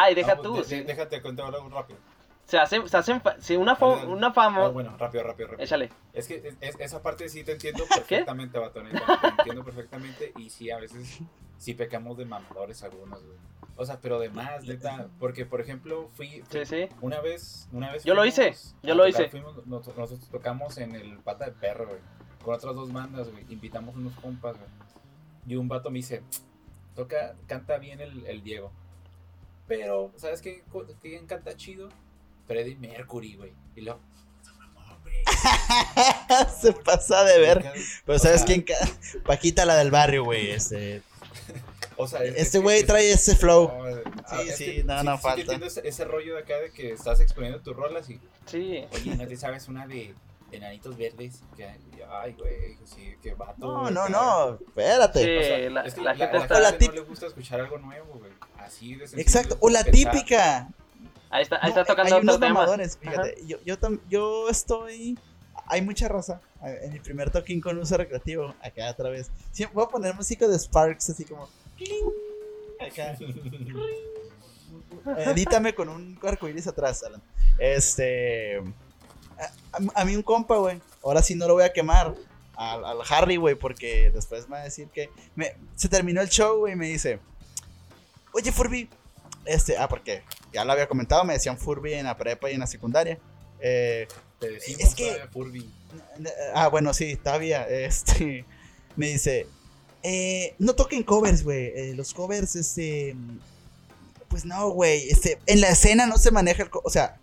Ay, 0.00 0.14
deja 0.14 0.36
No, 0.36 0.42
tú. 0.42 0.56
de- 0.56 0.64
sí. 0.64 0.76
de- 0.76 0.84
déjate 0.84 1.20
contar 1.20 1.46
algo 1.54 1.68
rápido. 1.68 1.98
Se 2.44 2.56
hacen, 2.56 2.88
se 2.88 2.96
hacen, 2.96 3.20
una, 3.58 3.76
fo- 3.76 4.06
una 4.06 4.32
fama. 4.32 4.64
Ah, 4.66 4.68
bueno, 4.68 4.96
rápido, 4.96 5.24
rápido, 5.24 5.48
rápido. 5.48 5.64
Échale. 5.64 5.90
Es 6.12 6.28
que 6.28 6.36
es- 6.36 6.56
es- 6.60 6.76
esa 6.80 7.02
parte 7.02 7.28
sí 7.28 7.42
te 7.44 7.52
entiendo 7.52 7.84
perfectamente, 7.88 8.58
neta, 8.58 9.20
Te 9.20 9.28
entiendo 9.28 9.64
perfectamente 9.64 10.32
y 10.36 10.48
sí, 10.50 10.70
a 10.70 10.78
veces 10.78 11.18
sí 11.58 11.74
pecamos 11.74 12.16
de 12.16 12.24
mamadores 12.24 12.82
algunos, 12.84 13.22
güey. 13.24 13.36
O 13.76 13.84
sea, 13.84 14.00
pero 14.00 14.18
de 14.18 14.30
más, 14.30 14.64
neta. 14.64 15.08
Porque, 15.18 15.46
por 15.46 15.60
ejemplo, 15.60 16.08
fui, 16.14 16.42
fui- 16.48 16.64
Sí, 16.64 16.86
sí. 16.88 16.94
una 17.00 17.20
vez, 17.20 17.68
una 17.72 17.92
vez 17.92 18.04
Yo 18.04 18.14
lo 18.14 18.24
hice, 18.24 18.54
yo 18.82 18.94
lo 18.94 19.04
tocar, 19.06 19.20
hice. 19.22 19.30
fuimos- 19.30 19.66
nos- 19.66 19.86
nosotros 19.96 20.28
tocamos 20.30 20.78
en 20.78 20.94
el 20.94 21.18
Pata 21.18 21.44
de 21.46 21.52
Perro, 21.52 21.86
güey. 21.88 22.00
Con 22.42 22.54
otras 22.54 22.74
dos 22.74 22.92
bandas, 22.92 23.30
güey. 23.30 23.44
Invitamos 23.50 23.94
unos 23.96 24.14
compas, 24.14 24.56
güey. 24.56 24.70
Y 25.46 25.56
un 25.56 25.68
vato 25.68 25.90
me 25.90 25.96
dice, 25.98 26.22
toca, 26.94 27.34
canta 27.46 27.78
bien 27.78 28.00
el, 28.00 28.24
el 28.26 28.42
Diego. 28.42 28.72
Pero, 29.68 30.12
¿sabes 30.16 30.40
qué? 30.42 30.62
Co- 30.72 30.86
¿Quién 31.02 31.26
canta 31.26 31.54
chido? 31.56 31.88
Freddie 32.46 32.76
Mercury, 32.76 33.36
güey. 33.36 33.52
Y 33.76 33.82
luego, 33.82 34.00
"No, 34.74 34.98
güey". 35.02 35.22
se 36.60 36.72
pasa 36.72 37.22
de 37.24 37.38
ver. 37.38 37.72
Pero 38.06 38.18
¿sabes 38.18 38.42
quién? 38.44 38.64
Paquita, 39.24 39.64
la 39.66 39.76
del 39.76 39.90
barrio, 39.90 40.24
güey. 40.24 40.50
Este, 40.50 41.02
O 41.96 42.06
sea, 42.08 42.22
es- 42.24 42.34
es 42.34 42.40
este 42.42 42.58
güey 42.60 42.80
es- 42.80 42.86
trae 42.86 43.12
ese 43.12 43.36
flow. 43.36 43.68
no, 43.68 43.88
eh, 43.88 44.02
ah, 44.26 44.38
Sí, 44.42 44.48
es 44.48 44.56
sí, 44.56 44.82
no, 44.84 45.02
no 45.02 45.16
sí 45.16 45.22
falta. 45.22 45.66
ese, 45.66 45.86
ese 45.86 46.04
rollo 46.04 46.34
de 46.36 46.40
acá 46.42 46.58
de 46.58 46.70
que 46.70 46.92
estás 46.92 47.20
exponiendo 47.20 47.60
tus 47.60 47.76
rolas 47.76 48.08
y, 48.08 48.20
Sí. 48.46 48.84
oye, 48.92 49.16
¿no 49.16 49.26
te 49.26 49.36
sabes 49.36 49.68
una 49.68 49.86
de 49.86 50.14
enanitos 50.52 50.96
verdes? 50.96 51.42
Que, 51.56 51.64
ay, 52.10 52.32
güey, 52.38 52.76
sí, 52.84 53.14
que 53.22 53.34
vato. 53.34 53.54
No, 53.58 53.90
no, 53.90 54.08
no. 54.08 54.54
Espérate. 54.54 55.22
Sí. 55.24 55.36
O 55.36 55.42
sea, 55.42 55.70
la- 55.70 55.82
es 55.86 55.94
que 55.94 56.00
la 56.00 56.14
gente 56.14 56.36
está- 56.38 56.60
la 56.60 56.70
gente 56.70 56.84
tip- 56.86 56.88
no 56.88 56.94
le 56.94 57.00
gusta 57.02 57.26
escuchar 57.26 57.60
algo 57.60 57.78
nuevo, 57.78 58.14
güey. 58.18 58.32
Así 58.58 58.94
de 58.94 59.00
sencillo. 59.06 59.22
Exacto. 59.22 59.56
O 59.60 59.68
la 59.70 59.84
Pensar. 59.84 60.12
típica. 60.12 60.68
Ahí 61.30 61.42
está, 61.42 61.56
ahí 61.56 61.62
No, 61.64 61.68
está 61.68 61.84
tocando 61.84 62.14
hay 62.14 62.20
otro 62.20 62.22
unos 62.22 62.40
tema. 62.40 62.54
mamadores, 62.54 62.96
fíjate. 62.98 63.36
Yo, 63.46 63.58
yo, 63.64 63.78
tam- 63.78 64.00
yo 64.08 64.48
estoy. 64.48 65.18
Hay 65.66 65.82
mucha 65.82 66.08
raza. 66.08 66.40
eh, 66.64 66.80
En 66.84 66.92
mi 66.94 67.00
primer 67.00 67.30
toquín 67.30 67.60
con 67.60 67.76
uso 67.78 67.96
recreativo, 67.98 68.54
acá 68.62 68.90
otra 68.90 69.10
vez. 69.10 69.30
Sí, 69.52 69.66
voy 69.74 69.84
a 69.84 69.88
poner 69.88 70.14
música 70.14 70.48
de 70.48 70.58
Sparks, 70.58 71.10
así 71.10 71.24
como. 71.24 71.48
Acá. 72.80 73.16
Edítame 75.30 75.74
con 75.74 75.88
un 75.88 76.18
arcoíris 76.22 76.66
atrás, 76.66 77.02
Alan. 77.02 77.22
Este. 77.58 78.62
A, 79.94 80.04
mí 80.04 80.16
un 80.16 80.22
compa, 80.22 80.56
güey. 80.56 80.80
Ahora 81.02 81.22
sí 81.22 81.34
no 81.34 81.46
lo 81.46 81.54
voy 81.54 81.64
a 81.64 81.72
quemar. 81.72 82.14
Al, 82.56 82.84
al 82.84 82.98
Harry, 83.08 83.36
güey, 83.36 83.54
porque 83.54 84.10
después 84.10 84.48
me 84.48 84.56
va 84.56 84.62
a 84.62 84.64
decir 84.64 84.88
que. 84.88 85.10
me- 85.36 85.54
se 85.76 85.88
terminó 85.88 86.20
el 86.20 86.28
show, 86.28 86.58
güey, 86.58 86.72
y 86.72 86.76
me 86.76 86.88
dice. 86.88 87.20
Oye, 88.32 88.50
Furby. 88.52 88.88
Este, 89.44 89.76
ah, 89.78 89.88
porque 89.88 90.22
ya 90.52 90.64
lo 90.64 90.72
había 90.72 90.88
comentado, 90.88 91.24
me 91.24 91.32
decían 91.34 91.56
Furby 91.56 91.94
en 91.94 92.04
la 92.06 92.16
prepa 92.16 92.50
y 92.50 92.54
en 92.54 92.60
la 92.60 92.66
secundaria. 92.66 93.18
Eh, 93.60 94.06
Te 94.40 94.50
decimos 94.50 94.80
Es 94.82 94.94
que- 94.94 95.26
Furby. 95.32 95.72
Ah, 96.54 96.68
bueno, 96.68 96.92
sí, 96.92 97.16
todavía. 97.16 97.66
Este. 97.68 98.44
Me 98.96 99.06
dice. 99.10 99.46
eh, 100.02 100.54
no 100.58 100.74
toquen 100.74 101.04
covers, 101.04 101.44
güey. 101.44 101.66
eh, 101.74 101.92
los 101.94 102.12
covers, 102.12 102.56
este. 102.56 103.14
Pues 104.28 104.44
no, 104.44 104.70
güey. 104.70 105.08
Este, 105.08 105.38
en 105.46 105.60
la 105.60 105.68
escena 105.70 106.06
no 106.06 106.18
se 106.18 106.30
maneja 106.32 106.64
el. 106.64 106.70
O 106.72 106.90
sea. 106.90 107.18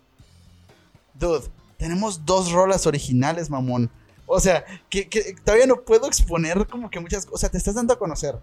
Dude, 1.14 1.46
tenemos 1.78 2.24
dos 2.24 2.52
rolas 2.52 2.86
originales, 2.86 3.50
mamón. 3.50 3.90
O 4.26 4.40
sea, 4.40 4.64
que, 4.90 5.08
que 5.08 5.34
todavía 5.44 5.66
no 5.66 5.82
puedo 5.82 6.06
exponer 6.06 6.66
como 6.66 6.90
que 6.90 6.98
muchas 7.00 7.24
cosas. 7.26 7.34
O 7.34 7.38
sea, 7.38 7.48
te 7.50 7.58
estás 7.58 7.74
dando 7.74 7.92
a 7.94 7.98
conocer. 7.98 8.36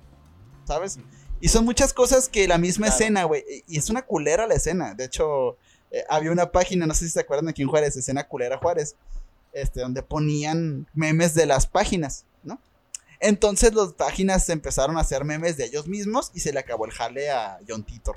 ¿Sabes? 0.66 0.98
Y 1.42 1.50
son 1.50 1.66
muchas 1.66 1.92
cosas 1.94 2.30
que 2.30 2.48
la 2.48 2.58
misma 2.58 2.86
Claro. 2.88 3.00
escena, 3.00 3.24
güey. 3.26 3.44
y- 3.68 3.78
es 3.78 3.90
una 3.90 4.02
culera 4.04 4.48
la 4.48 4.54
escena. 4.54 4.94
De 4.94 5.04
hecho, 5.06 5.58
eh, 5.92 6.04
había 6.10 6.32
una 6.32 6.52
página, 6.52 6.86
no 6.86 6.94
sé 6.94 7.06
si 7.06 7.12
se 7.12 7.20
acuerdan 7.20 7.50
aquí 7.50 7.62
en 7.62 7.68
Juárez, 7.68 7.98
escena 7.98 8.24
culera 8.28 8.58
Juárez 8.58 8.96
este, 9.52 9.82
donde 9.82 10.02
ponían 10.04 10.88
memes 10.94 11.36
de 11.36 11.46
las 11.46 11.68
páginas, 11.68 12.26
¿no? 12.44 12.60
Entonces 13.20 13.74
las 13.76 13.94
páginas 13.94 14.50
empezaron 14.50 14.98
a 14.98 15.02
hacer 15.02 15.26
memes 15.26 15.58
de 15.58 15.66
ellos 15.66 15.88
mismos 15.88 16.32
y 16.34 16.40
se 16.40 16.52
le 16.54 16.60
acabó 16.60 16.86
el 16.86 16.92
jale 16.92 17.30
a 17.30 17.60
John 17.68 17.84
Titor. 17.84 18.16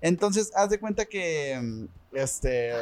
Entonces, 0.00 0.52
haz 0.54 0.70
de 0.70 0.78
cuenta 0.78 1.06
que, 1.06 1.86
este, 2.12 2.72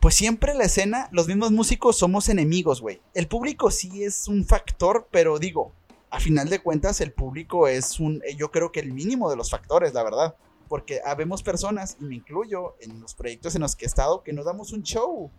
pues 0.00 0.14
siempre 0.14 0.54
la 0.54 0.64
escena, 0.64 1.08
los 1.10 1.26
mismos 1.26 1.50
músicos 1.50 1.96
somos 1.96 2.28
enemigos, 2.28 2.80
güey. 2.80 3.00
El 3.14 3.26
público 3.26 3.70
sí 3.70 4.04
es 4.04 4.28
un 4.28 4.44
factor, 4.44 5.08
pero 5.10 5.38
digo, 5.38 5.72
a 6.10 6.20
final 6.20 6.48
de 6.48 6.60
cuentas 6.60 7.00
el 7.00 7.12
público 7.12 7.68
es 7.68 7.98
un, 7.98 8.22
eh, 8.24 8.36
yo 8.36 8.50
creo 8.50 8.70
que 8.70 8.80
el 8.80 8.92
mínimo 8.92 9.28
de 9.28 9.36
los 9.36 9.50
factores, 9.50 9.94
la 9.94 10.04
verdad. 10.04 10.36
Porque 10.68 11.00
habemos 11.04 11.42
personas, 11.42 11.96
y 12.00 12.04
me 12.04 12.14
incluyo 12.16 12.76
en 12.80 13.00
los 13.00 13.14
proyectos 13.14 13.54
en 13.54 13.62
los 13.62 13.74
que 13.74 13.86
he 13.86 13.88
estado, 13.88 14.22
que 14.22 14.32
nos 14.32 14.44
damos 14.44 14.72
un 14.72 14.82
show. 14.82 15.30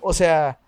O 0.00 0.12
sea, 0.12 0.58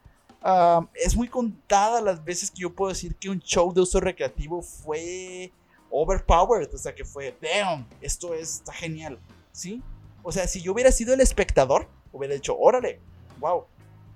ah, 0.42 0.86
es 0.94 1.16
muy 1.16 1.28
contada 1.28 2.00
las 2.00 2.24
veces 2.24 2.50
que 2.50 2.62
yo 2.62 2.72
puedo 2.72 2.90
decir 2.90 3.16
que 3.16 3.28
un 3.28 3.40
show 3.40 3.72
de 3.74 3.80
uso 3.80 4.00
recreativo 4.00 4.62
fue 4.62 5.52
overpowered. 5.90 6.72
O 6.72 6.78
sea, 6.78 6.94
que 6.94 7.04
fue, 7.04 7.36
damn, 7.42 7.86
esto 8.00 8.32
es, 8.32 8.56
está 8.56 8.72
genial. 8.72 9.18
¿Sí? 9.52 9.82
O 10.22 10.32
sea, 10.32 10.46
si 10.46 10.62
yo 10.62 10.72
hubiera 10.72 10.92
sido 10.92 11.12
el 11.12 11.20
espectador, 11.20 11.88
hubiera 12.12 12.34
dicho, 12.34 12.56
órale, 12.56 13.00
wow. 13.40 13.64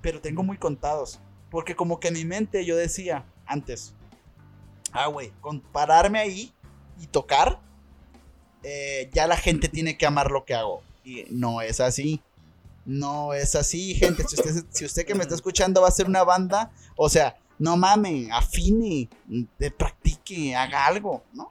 Pero 0.03 0.21
tengo 0.21 0.43
muy 0.43 0.57
contados. 0.59 1.21
Porque 1.51 1.75
como 1.77 1.99
que 2.01 2.09
en 2.09 2.15
mi 2.15 2.25
mente 2.25 2.65
yo 2.65 2.77
decía 2.77 3.25
antes, 3.47 3.95
ah, 4.93 5.07
güey, 5.09 5.33
con 5.41 5.61
pararme 5.61 6.19
ahí 6.21 6.53
y 7.01 7.07
tocar, 7.09 7.59
eh, 8.63 9.11
ya 9.13 9.27
la 9.27 9.37
gente 9.37 9.69
tiene 9.69 9.97
que 9.99 10.07
amar 10.07 10.31
lo 10.31 10.45
que 10.45 10.55
hago. 10.55 10.83
Y 11.05 11.25
no 11.31 11.61
es 11.61 11.81
así. 11.81 12.21
No 12.87 13.35
es 13.35 13.55
así, 13.57 13.95
gente. 13.95 14.25
Si 14.29 14.37
usted, 14.37 14.65
si 14.71 14.85
usted 14.85 15.05
que 15.07 15.15
me 15.15 15.23
está 15.23 15.35
escuchando 15.35 15.81
va 15.81 15.89
a 15.89 15.91
hacer 15.91 16.07
una 16.07 16.25
banda, 16.25 16.71
o 16.97 17.09
sea, 17.09 17.37
no 17.59 17.77
mame, 17.77 18.29
afine, 18.33 19.09
practique, 19.77 20.55
haga 20.57 20.87
algo, 20.87 21.23
¿no? 21.33 21.51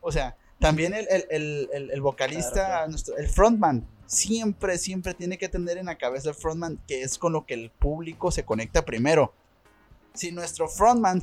O 0.00 0.10
sea, 0.10 0.36
también 0.58 0.94
el, 0.94 1.06
el- 1.10 1.26
el- 1.30 1.68
el- 1.72 1.90
el 1.90 2.00
vocalista, 2.00 2.52
Claro, 2.52 2.68
claro. 2.70 2.90
nuestro- 2.90 3.16
el 3.18 3.28
frontman, 3.28 3.86
siempre, 4.10 4.76
siempre 4.76 5.14
tiene 5.14 5.38
que 5.38 5.48
tener 5.48 5.78
en 5.78 5.86
la 5.86 5.96
cabeza 5.96 6.30
el 6.30 6.34
frontman, 6.34 6.80
que 6.88 7.02
es 7.02 7.16
con 7.16 7.32
lo 7.32 7.46
que 7.46 7.54
el 7.54 7.70
público 7.70 8.32
se 8.32 8.44
conecta 8.44 8.84
primero. 8.84 9.32
Si 10.14 10.32
nuestro 10.32 10.68
frontman 10.68 11.22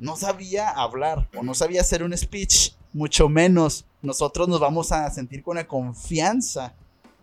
no 0.00 0.16
sabía 0.16 0.68
hablar 0.70 1.28
o 1.38 1.44
no 1.44 1.54
sabía 1.54 1.80
hacer 1.80 2.02
un 2.02 2.16
speech, 2.16 2.72
mucho 2.92 3.28
menos 3.28 3.86
nosotros 4.02 4.48
nos 4.48 4.58
vamos 4.58 4.90
a 4.90 5.08
sentir 5.10 5.44
con 5.44 5.56
la 5.56 5.68
confianza 5.68 6.74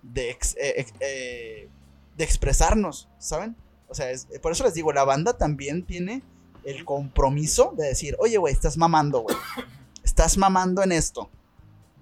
de, 0.02 0.30
ex- 0.32 0.56
eh, 0.58 0.86
eh, 1.02 1.68
de 2.16 2.24
expresarnos, 2.24 3.10
¿saben? 3.20 3.58
O 3.90 3.94
sea, 3.94 4.08
por 4.42 4.54
eso 4.54 4.64
les 4.64 4.76
digo, 4.76 4.94
la 4.94 5.04
banda 5.04 5.38
también 5.38 5.84
tiene 5.86 6.24
el 6.64 6.86
compromiso 6.86 7.74
de 7.78 7.88
decir, 7.88 8.16
oye, 8.20 8.38
güey, 8.38 8.54
estás 8.54 8.78
mamando, 8.78 9.20
güey. 9.22 9.36
Estás 10.04 10.38
mamando 10.38 10.82
en 10.84 10.94
esto. 10.94 11.30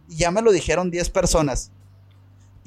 Y 0.07 0.17
ya 0.17 0.30
me 0.32 0.41
lo 0.43 0.51
dijeron 0.51 0.91
10 0.91 1.09
personas. 1.09 1.71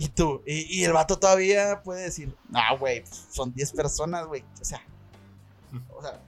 Y 0.01 0.09
tú, 0.09 0.43
y, 0.47 0.83
el 0.83 0.95
vato 0.95 1.19
todavía 1.19 1.83
puede 1.83 2.05
decir, 2.05 2.35
ah, 2.55 2.75
güey, 2.75 3.05
son 3.31 3.53
10 3.53 3.73
personas, 3.73 4.27
güey. 4.27 4.43
O 4.59 4.65
sea, 4.65 4.83
o 5.95 6.01
sea, 6.01 6.23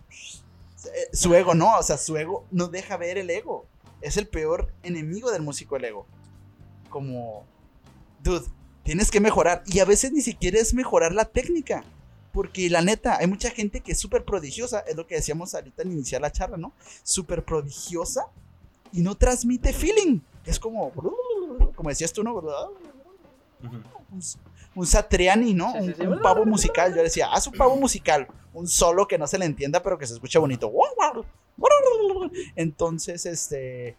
eh, 0.94 1.08
su 1.14 1.34
ego 1.34 1.54
no, 1.54 1.78
o 1.78 1.82
sea, 1.82 1.96
su 1.96 2.14
ego 2.18 2.44
no 2.50 2.68
deja 2.68 2.98
ver 2.98 3.16
el 3.16 3.30
ego. 3.30 3.64
Es 4.02 4.18
el 4.18 4.28
peor 4.28 4.70
enemigo 4.82 5.30
del 5.30 5.40
músico, 5.40 5.76
el 5.76 5.86
ego. 5.86 6.06
Como, 6.90 7.46
dude, 8.22 8.44
tienes 8.82 9.10
que 9.10 9.20
mejorar. 9.20 9.62
Y 9.64 9.78
a 9.78 9.86
veces 9.86 10.12
ni 10.12 10.20
siquiera 10.20 10.60
es 10.60 10.74
mejorar 10.74 11.14
la 11.14 11.24
técnica. 11.24 11.82
Porque 12.34 12.68
la 12.68 12.82
neta, 12.82 13.16
hay 13.16 13.26
mucha 13.26 13.48
gente 13.48 13.80
que 13.80 13.92
es 13.92 13.98
súper 13.98 14.26
prodigiosa, 14.26 14.80
es 14.80 14.96
lo 14.96 15.06
que 15.06 15.14
decíamos 15.14 15.54
ahorita 15.54 15.80
al 15.80 15.90
iniciar 15.90 16.20
la 16.20 16.30
charla, 16.30 16.58
¿no? 16.58 16.74
Súper 17.04 17.42
prodigiosa 17.42 18.26
y 18.92 19.00
no 19.00 19.16
transmite 19.16 19.72
feeling. 19.72 20.20
Es 20.44 20.58
como, 20.58 20.92
como 21.74 21.88
decías 21.88 22.12
tú, 22.12 22.22
¿no? 22.22 22.34
Un, 23.62 24.20
un 24.74 24.86
Satriani, 24.86 25.54
¿no? 25.54 25.72
Sí, 25.72 25.78
sí, 25.80 25.84
un, 25.88 25.94
sí. 25.94 26.02
un 26.06 26.20
pavo 26.20 26.44
musical. 26.44 26.94
Yo 26.94 27.02
decía, 27.02 27.32
haz 27.32 27.46
un 27.46 27.54
pavo 27.54 27.76
musical. 27.76 28.28
Un 28.52 28.68
solo 28.68 29.06
que 29.08 29.16
no 29.18 29.26
se 29.26 29.38
le 29.38 29.46
entienda, 29.46 29.82
pero 29.82 29.96
que 29.98 30.06
se 30.06 30.14
escuche 30.14 30.38
bonito. 30.38 30.70
Entonces, 32.56 33.26
este. 33.26 33.96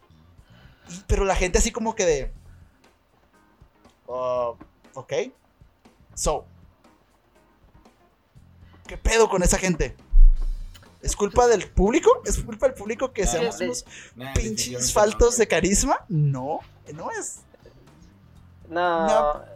Pero 1.07 1.25
la 1.25 1.35
gente 1.35 1.57
así 1.59 1.71
como 1.71 1.95
que 1.95 2.05
de. 2.05 2.31
"Ah, 4.09 4.51
ok. 4.93 5.13
So. 6.13 6.45
¿Qué 8.87 8.97
pedo 8.97 9.29
con 9.29 9.41
esa 9.43 9.57
gente? 9.57 9.95
¿Es 11.01 11.15
culpa 11.15 11.47
del 11.47 11.67
público? 11.69 12.21
¿Es 12.25 12.37
culpa 12.43 12.67
del 12.67 12.75
público 12.75 13.11
que 13.11 13.23
No, 13.23 13.31
seamos 13.31 13.59
unos 13.59 13.85
pinches 14.35 14.93
faltos 14.93 15.33
no, 15.33 15.37
de 15.39 15.47
carisma? 15.47 16.05
No, 16.09 16.59
no 16.93 17.11
es. 17.11 17.39
No, 18.69 19.07
No. 19.07 19.52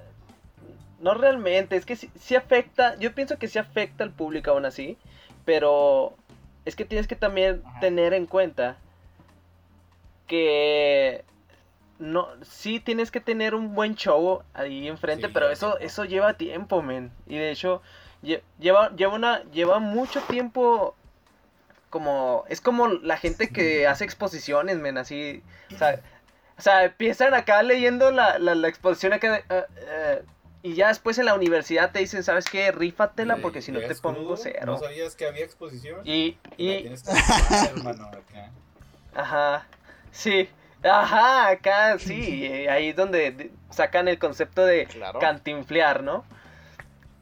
No, 1.02 1.14
realmente, 1.14 1.76
es 1.76 1.86
que 1.86 1.96
sí, 1.96 2.10
sí 2.20 2.36
afecta, 2.36 2.98
yo 3.00 3.14
pienso 3.14 3.38
que 3.38 3.48
sí 3.48 3.60
afecta 3.60 4.04
al 4.04 4.12
público 4.12 4.52
aún 4.52 4.66
así, 4.66 4.98
pero 5.46 6.14
es 6.66 6.76
que 6.76 6.86
tienes 6.86 7.08
que 7.08 7.16
también 7.16 7.62
Ajá. 7.66 7.80
tener 7.82 8.14
en 8.14 8.26
cuenta 8.26 8.78
que 10.28 11.24
no, 12.00 12.28
sí 12.44 12.80
tienes 12.80 13.12
que 13.12 13.20
tener 13.22 13.56
un 13.56 13.74
buen 13.74 13.96
show 13.96 14.44
ahí 14.54 14.88
enfrente, 14.88 15.28
Sí, 15.28 15.34
pero 15.34 15.50
eso, 15.50 15.78
tiempo. 15.78 15.86
eso 15.86 16.06
lleva 16.06 16.34
tiempo, 16.34 16.82
men, 16.82 17.12
y 17.28 17.38
de 17.38 17.52
hecho 17.52 17.82
lle- 18.24 18.42
lleva, 18.60 18.96
lleva 18.96 19.14
una, 19.16 19.44
lleva 19.52 19.80
mucho 19.80 20.22
tiempo 20.22 20.96
como, 21.90 22.44
es 22.50 22.62
como 22.62 22.88
la 22.88 23.18
gente 23.18 23.48
que 23.50 23.88
hace 23.88 24.04
exposiciones, 24.04 24.78
men, 24.78 24.98
así, 24.98 25.42
o 25.74 25.78
sea, 25.78 26.00
o 26.58 26.62
sea, 26.62 26.84
empiezan 26.86 27.34
acá 27.34 27.64
leyendo 27.64 28.12
la, 28.12 28.38
la, 28.40 28.56
la 28.56 28.68
exposición 28.68 29.14
acá 29.14 29.32
de, 29.32 29.44
"Ah, 29.50 29.66
eh", 29.78 30.24
y 30.68 30.76
ya 30.76 30.90
después 30.90 31.18
en 31.18 31.26
la 31.26 31.34
universidad 31.36 31.92
te 31.92 32.00
dicen, 32.00 32.24
¿sabes 32.24 32.46
qué? 32.52 32.72
Rífatela 32.72 33.36
Eh, 33.36 33.40
porque 33.42 33.62
si 33.62 33.72
no 33.72 33.80
te 33.80 33.84
¿llegas 33.86 34.02
pongo 34.02 34.20
crudo? 34.22 34.38
cero. 34.38 34.66
¿No 34.66 34.80
sabías 34.80 35.16
que 35.16 35.26
había 35.26 35.46
exposición? 35.46 36.02
Y, 36.06 36.38
La 36.50 36.58
y, 36.58 36.82
tienes 36.82 37.04
que 37.04 37.12
hacer, 37.12 37.76
hermano, 37.78 38.08
acá. 38.08 38.52
ajá, 39.16 39.66
sí, 40.12 40.50
ajá, 40.84 41.50
acá 41.50 41.98
sí, 42.00 42.46
eh, 42.46 42.70
ahí 42.70 42.90
es 42.90 42.96
donde 42.96 43.32
de- 43.32 43.52
sacan 43.70 44.08
el 44.08 44.20
concepto 44.20 44.66
de 44.66 44.88
Claro. 44.88 45.20
cantinflear, 45.20 46.04
¿no? 46.04 46.26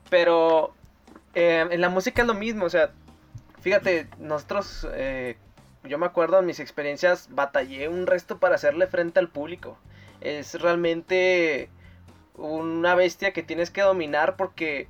Pero 0.10 0.74
eh, 1.34 1.66
en 1.70 1.82
la 1.82 1.90
música 1.90 2.22
es 2.22 2.28
lo 2.28 2.34
mismo, 2.34 2.66
o 2.66 2.70
sea, 2.70 2.92
fíjate, 3.62 4.08
nosotros, 4.20 4.88
eh, 4.94 5.38
yo 5.84 5.98
me 5.98 6.06
acuerdo 6.06 6.40
en 6.40 6.46
mis 6.46 6.60
experiencias, 6.60 7.28
batallé 7.32 7.90
un 7.90 8.08
resto 8.08 8.40
para 8.40 8.56
hacerle 8.56 8.88
frente 8.88 9.20
al 9.20 9.30
público. 9.30 9.78
Es 10.22 10.60
realmente 10.60 11.70
una 12.38 12.96
bestia 12.96 13.34
que 13.34 13.44
tienes 13.44 13.72
que 13.72 13.82
dominar 13.82 14.36
porque 14.36 14.88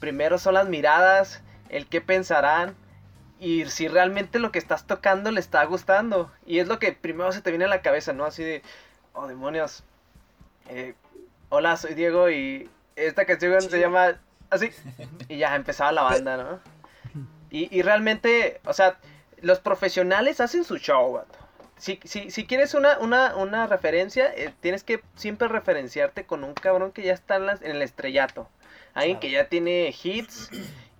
primero 0.00 0.38
son 0.38 0.54
las 0.54 0.68
miradas, 0.68 1.42
el 1.68 1.86
qué 1.86 2.00
pensarán 2.00 2.74
y 3.40 3.64
si 3.66 3.88
realmente 3.88 4.38
lo 4.38 4.52
que 4.52 4.58
estás 4.58 4.86
tocando 4.86 5.30
le 5.30 5.40
está 5.40 5.64
gustando. 5.64 6.30
Y 6.46 6.58
es 6.60 6.68
lo 6.68 6.78
que 6.78 6.92
primero 6.92 7.32
se 7.32 7.40
te 7.40 7.50
viene 7.50 7.64
a 7.64 7.68
la 7.68 7.82
cabeza, 7.82 8.12
¿no? 8.12 8.24
Así 8.24 8.42
de, 8.44 8.62
oh 9.14 9.26
demonios. 9.26 9.84
eh, 10.68 10.94
hola, 11.48 11.76
soy 11.76 11.94
Diego 11.94 12.30
y 12.30 12.70
esta 12.96 13.24
canción 13.26 13.60
se 13.62 13.80
llama 13.80 14.20
así. 14.50 14.70
Y 15.28 15.38
ya 15.38 15.54
empezaba 15.56 15.92
la 15.92 16.02
banda, 16.02 16.36
¿no? 16.36 16.60
Y, 17.50 17.68
y 17.76 17.82
realmente, 17.82 18.60
o 18.64 18.72
sea, 18.72 18.98
los 19.40 19.60
profesionales 19.60 20.40
hacen 20.40 20.64
su 20.64 20.78
show. 20.78 21.20
Si, 21.82 21.98
si, 22.04 22.30
si 22.30 22.46
quieres 22.46 22.74
una, 22.74 22.96
una, 23.00 23.34
una 23.34 23.66
referencia, 23.66 24.32
eh, 24.36 24.52
tienes 24.60 24.84
que 24.84 25.02
siempre 25.16 25.48
referenciarte 25.48 26.24
con 26.24 26.44
un 26.44 26.54
cabrón 26.54 26.92
que 26.92 27.02
ya 27.02 27.12
está 27.12 27.34
en, 27.34 27.46
las- 27.46 27.60
en 27.60 27.72
el 27.72 27.82
estrellato. 27.82 28.48
Alguien 28.94 29.18
que 29.18 29.32
ya 29.32 29.48
tiene 29.48 29.92
hits. 30.02 30.48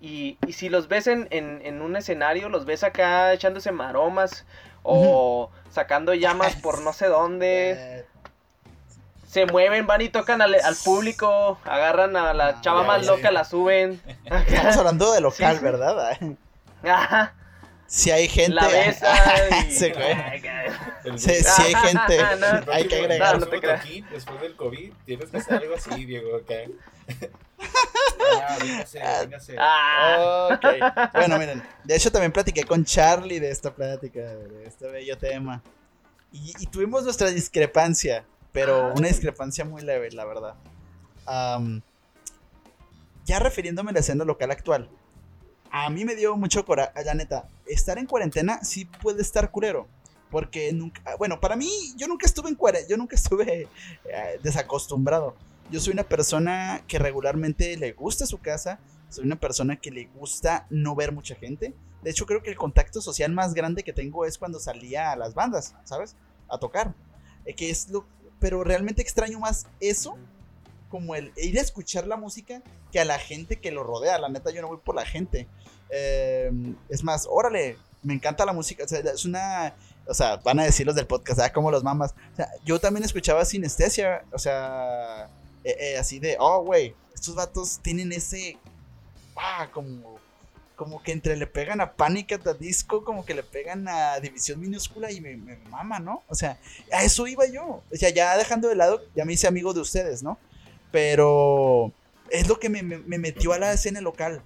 Y, 0.01 0.37
y 0.45 0.51
si 0.51 0.67
los 0.67 0.89
ves 0.89 1.07
en, 1.07 1.29
en, 1.31 1.61
en 1.63 1.81
un 1.81 1.95
escenario, 1.95 2.49
los 2.49 2.65
ves 2.65 2.83
acá 2.83 3.31
echándose 3.31 3.71
maromas 3.71 4.45
o 4.81 5.49
sacando 5.71 6.13
llamas 6.13 6.55
por 6.57 6.81
no 6.81 6.91
sé 6.91 7.07
dónde. 7.07 8.03
Eh, 8.03 8.05
Se 9.25 9.45
mueven, 9.45 9.87
van 9.87 10.01
y 10.01 10.09
tocan 10.09 10.41
al, 10.41 10.53
al 10.53 10.75
público, 10.75 11.57
agarran 11.63 12.17
a 12.17 12.33
la 12.33 12.47
Ah, 12.49 12.61
chava 12.61 12.83
más 12.83 13.03
ya, 13.05 13.11
loca, 13.13 13.31
la 13.31 13.45
suben. 13.45 14.01
Estamos 14.25 14.77
hablando 14.77 15.13
de 15.13 15.21
local, 15.21 15.53
Sí, 15.53 15.57
sí. 15.59 15.63
¿verdad? 15.63 16.17
Ajá, 16.83 17.33
Si 17.95 18.09
hay 18.09 18.27
gente. 18.27 18.55
la 18.55 18.67
besa 18.67 19.13
y... 19.67 19.71
Sí, 19.71 19.91
güey. 19.91 20.03
Ay, 20.13 20.41
ay. 20.47 20.71
El- 21.05 21.19
Si, 21.19 21.29
hay 21.29 21.75
gente. 21.75 22.17
No, 22.39 22.71
hay 22.73 22.87
que 22.87 22.95
agregar. 22.95 23.33
No, 23.35 23.39
no 23.41 23.45
te 23.45 23.59
próximo 23.59 23.61
creas. 23.61 23.81
toquín, 23.83 24.05
después 24.11 24.41
del 24.41 24.55
COVID, 24.55 24.93
tienes 25.05 25.29
que 25.29 25.37
hacer 25.37 25.53
algo 25.53 25.75
así, 25.75 26.05
Diego, 26.05 26.35
acá. 26.37 26.55
Ah, 28.41 28.57
véngase, 28.59 28.99
véngase. 28.99 29.55
Ah, 29.59 30.49
Ok. 30.53 30.65
Bueno, 31.13 31.37
miren, 31.37 31.63
de 31.83 31.95
hecho 31.95 32.11
también 32.11 32.31
platiqué 32.31 32.63
con 32.63 32.83
Charlie 32.83 33.39
de 33.39 33.51
esta 33.51 33.75
plática, 33.75 34.21
de 34.21 34.65
este 34.65 34.87
bello 34.87 35.15
tema. 35.19 35.61
Y, 36.31 36.51
y 36.59 36.65
tuvimos 36.65 37.03
nuestra 37.03 37.29
discrepancia, 37.29 38.25
pero 38.51 38.87
Ah. 38.87 38.93
una 38.97 39.07
discrepancia 39.07 39.65
muy 39.65 39.83
leve, 39.83 40.09
la 40.13 40.25
verdad. 40.25 40.55
Ya 43.25 43.39
refiriéndome 43.39 43.91
a 43.91 43.93
la 43.93 43.99
escena 43.99 44.25
local 44.25 44.49
actual, 44.49 44.89
a 45.75 45.89
mí 45.89 46.05
me 46.05 46.15
dio 46.15 46.37
mucho 46.37 46.63
coraje, 46.65 47.03
la 47.03 47.15
neta, 47.15 47.47
estar 47.65 47.97
en 47.97 48.05
cuarentena 48.05 48.63
sí 48.63 48.85
puede 48.85 49.23
estar 49.23 49.49
culero. 49.49 49.87
Porque 50.29 50.71
nunca, 50.71 51.01
bueno, 51.17 51.39
para 51.39 51.55
mí, 51.55 51.69
yo 51.97 52.07
nunca 52.07 52.27
estuve 52.27 52.49
en 52.49 52.55
cuarentena, 52.55 52.89
yo 52.89 52.97
nunca 52.97 53.15
estuve 53.15 53.67
eh, 54.05 54.39
desacostumbrado. 54.43 55.35
Yo 55.71 55.79
soy 55.79 55.93
una 55.93 56.03
persona 56.03 56.83
que 56.87 56.99
regularmente 56.99 57.75
le 57.77 57.91
gusta 57.93 58.27
su 58.27 58.39
casa, 58.39 58.79
soy 59.09 59.25
una 59.25 59.35
persona 59.35 59.75
que 59.75 59.89
le 59.89 60.05
gusta 60.05 60.67
no 60.69 60.93
ver 60.93 61.11
mucha 61.11 61.33
gente. 61.33 61.73
De 62.03 62.11
hecho, 62.11 62.27
creo 62.27 62.43
que 62.43 62.51
el 62.51 62.55
contacto 62.55 63.01
social 63.01 63.31
más 63.31 63.55
grande 63.55 63.83
que 63.83 63.93
tengo 63.93 64.25
es 64.25 64.37
cuando 64.37 64.59
salía 64.59 65.11
a 65.11 65.15
las 65.15 65.33
bandas, 65.33 65.73
¿sabes? 65.85 66.15
A 66.49 66.59
tocar. 66.59 66.93
Eh, 67.45 67.55
que 67.55 67.71
es 67.71 67.89
lo, 67.89 68.05
pero 68.39 68.63
realmente 68.63 69.01
extraño 69.01 69.39
más 69.39 69.65
eso, 69.79 70.19
como 70.93 71.15
el 71.15 71.33
ir 71.37 71.57
a 71.57 71.61
escuchar 71.63 72.05
la 72.05 72.17
música, 72.17 72.61
que 72.91 72.99
a 72.99 73.03
la 73.03 73.17
gente 73.17 73.55
que 73.55 73.71
lo 73.71 73.83
rodea. 73.83 74.19
La 74.19 74.29
neta, 74.29 74.51
yo 74.51 74.61
no 74.61 74.67
voy 74.67 74.77
por 74.77 74.93
la 74.93 75.03
gente. 75.03 75.47
Eh, 75.89 76.51
es 76.87 77.03
más, 77.03 77.27
órale, 77.27 77.79
me 78.03 78.13
encanta 78.13 78.45
la 78.45 78.53
música. 78.53 78.83
O 78.83 78.87
sea, 78.87 78.99
es 78.99 79.25
una. 79.25 79.73
O 80.05 80.13
sea, 80.13 80.35
van 80.35 80.59
a 80.59 80.65
decir 80.65 80.85
los 80.85 80.93
del 80.93 81.07
podcast, 81.07 81.39
ah, 81.39 81.51
como 81.51 81.71
los 81.71 81.83
mamas. 81.83 82.13
O 82.33 82.35
sea, 82.35 82.47
yo 82.63 82.79
también 82.79 83.03
escuchaba 83.03 83.43
sinestesia. 83.43 84.23
O 84.31 84.37
sea, 84.37 85.31
eh, 85.63 85.75
eh, 85.79 85.97
así 85.97 86.19
de, 86.19 86.37
oh, 86.39 86.61
güey, 86.63 86.93
estos 87.15 87.33
vatos 87.33 87.79
tienen 87.81 88.11
ese. 88.11 88.59
Ah, 89.35 89.69
como. 89.73 90.21
Como 90.75 91.01
que 91.01 91.11
entre 91.11 91.37
le 91.37 91.47
pegan 91.47 91.81
a 91.81 91.93
Panic 91.93 92.33
at 92.33 92.55
Disco, 92.57 93.03
como 93.03 93.25
que 93.25 93.33
le 93.33 93.41
pegan 93.41 93.87
a 93.87 94.19
División 94.19 94.59
Minúscula 94.59 95.11
y 95.11 95.21
me 95.21 95.37
mama, 95.71 95.99
¿no? 95.99 96.21
O 96.27 96.35
sea, 96.35 96.59
a 96.91 97.03
eso 97.03 97.25
iba 97.25 97.47
yo. 97.47 97.81
O 97.91 97.95
sea, 97.95 98.11
ya 98.11 98.37
dejando 98.37 98.67
de 98.67 98.75
lado, 98.75 99.01
ya 99.15 99.25
me 99.25 99.33
hice 99.33 99.47
amigo 99.47 99.73
de 99.73 99.79
ustedes, 99.81 100.21
¿no? 100.21 100.37
Pero 100.93 101.91
es 102.29 102.47
lo 102.47 102.59
que 102.59 102.69
me, 102.69 102.83
me- 102.83 102.99
me 102.99 103.17
metió 103.17 103.51
a 103.51 103.57
la 103.57 103.73
escena 103.73 103.99
local. 103.99 104.43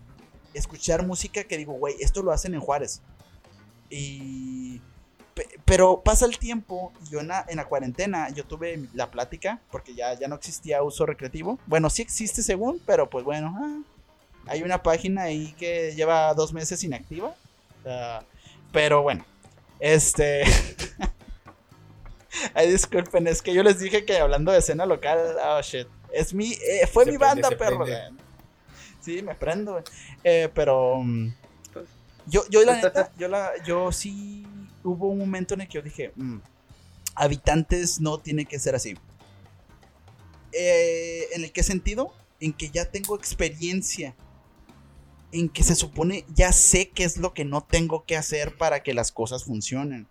Escuchar 0.54 1.06
música 1.06 1.44
que 1.44 1.58
digo, 1.58 1.74
güey, 1.74 1.96
esto 2.00 2.24
lo 2.24 2.32
hacen 2.32 2.54
en 2.54 2.62
Juárez. 2.62 3.02
Y. 3.90 4.80
pe- 5.34 5.60
Pero 5.66 6.02
pasa 6.04 6.26
el 6.26 6.40
tiempo, 6.40 6.94
yo 7.12 7.20
en 7.20 7.28
la, 7.28 7.46
en 7.50 7.58
la 7.58 7.66
cuarentena, 7.66 8.30
yo 8.30 8.46
tuve 8.46 8.88
la 8.94 9.12
plática, 9.12 9.60
porque 9.72 9.94
ya, 9.94 10.14
ya 10.18 10.30
no 10.30 10.36
existía 10.36 10.82
uso 10.84 11.06
recreativo. 11.06 11.60
Bueno, 11.66 11.90
sí 11.90 12.02
existe 12.02 12.42
según, 12.42 12.82
pero 12.86 13.10
pues 13.10 13.26
bueno, 13.26 13.54
ah, 13.60 13.82
hay 14.48 14.64
una 14.64 14.82
página 14.82 15.24
ahí 15.24 15.54
que 15.60 15.94
lleva 15.98 16.34
dos 16.34 16.54
meses 16.54 16.82
inactiva. 16.86 17.36
Ah, 17.86 18.24
pero 18.72 19.02
bueno, 19.02 19.26
este. 19.82 20.44
Ay, 22.54 22.72
disculpen, 22.72 23.28
es 23.28 23.42
que 23.42 23.54
yo 23.54 23.64
les 23.64 23.80
dije 23.80 24.06
que 24.06 24.18
hablando 24.18 24.54
de 24.54 24.60
escena 24.60 24.86
local, 24.86 25.36
oh 25.44 25.62
shit. 25.62 25.88
Es 26.18 26.34
mi, 26.34 26.54
eh, 26.54 26.88
fue 26.92 27.06
Se 27.06 27.12
mi 27.12 27.18
prende, 27.18 27.42
banda, 27.42 27.58
perro. 27.58 27.84
prende. 27.86 28.22
Sí, 29.02 29.22
me 29.22 29.36
prendo, 29.36 29.74
güey. 29.74 29.84
Eh, 30.24 30.50
pero. 30.54 30.98
mm, 31.04 31.34
Pues- 31.74 31.88
Yo, 32.26 32.44
yo, 32.50 32.64
la 32.64 32.76
neta, 32.82 33.12
yo, 33.18 33.28
la, 33.28 33.52
yo 33.66 33.92
sí. 33.92 34.46
Hubo 34.84 35.08
un 35.08 35.20
momento 35.20 35.54
en 35.54 35.62
el 35.62 35.68
que 35.68 35.74
yo 35.76 35.82
dije: 35.82 36.12
"Mm, 36.16 36.38
Habitantes 37.16 38.00
no 38.00 38.18
tiene 38.20 38.46
que 38.46 38.58
ser 38.60 38.76
así. 38.76 38.96
Eh, 40.52 41.28
¿En 41.34 41.44
el 41.44 41.52
qué 41.52 41.64
sentido? 41.64 42.14
En 42.40 42.54
que 42.54 42.70
ya 42.70 42.86
tengo 42.86 43.16
experiencia. 43.16 44.16
En 45.32 45.50
que 45.50 45.64
se 45.64 45.76
supone 45.76 46.26
ya 46.34 46.52
sé 46.54 46.90
qué 46.90 47.04
es 47.04 47.18
lo 47.18 47.34
que 47.34 47.44
no 47.44 47.62
tengo 47.62 48.06
que 48.06 48.16
hacer 48.16 48.56
para 48.58 48.82
que 48.82 48.94
las 48.94 49.12
cosas 49.12 49.44
funcionen. 49.44 50.08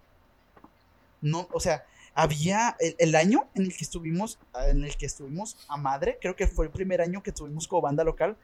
No, 1.22 1.48
o 1.52 1.60
sea, 1.60 1.86
había 2.16 2.74
el, 2.80 2.96
el 2.98 3.14
año 3.14 3.46
en 3.54 3.64
el 3.64 3.76
que 3.76 3.84
estuvimos, 3.84 4.38
en 4.68 4.82
el 4.82 4.96
que 4.96 5.04
estuvimos 5.04 5.58
a 5.68 5.76
madre, 5.76 6.18
creo 6.18 6.34
que 6.34 6.46
fue 6.46 6.64
el 6.64 6.72
primer 6.72 7.02
año 7.02 7.22
que 7.22 7.30
estuvimos 7.30 7.68
como 7.68 7.82
banda 7.82 8.02
local. 8.02 8.36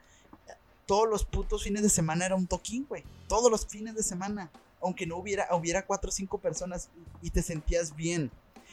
Todos 0.85 1.09
los 1.09 1.25
putos 1.25 1.65
fines 1.65 1.83
de 1.83 1.89
semana 1.89 2.27
era 2.27 2.35
un 2.35 2.47
toquín, 2.47 2.85
güey. 2.87 3.03
Todos 3.29 3.51
los 3.51 3.67
fines 3.67 3.95
de 3.95 4.03
semana. 4.03 4.51
Aunque 4.83 5.07
no 5.07 5.17
hubiera, 5.17 5.49
hubiera 5.53 5.87
cuatro 5.87 6.11
o 6.11 6.13
cinco 6.13 6.37
personas 6.39 6.91
y 7.23 7.31
te 7.31 7.41
sentías 7.41 7.97
bien. 7.97 8.31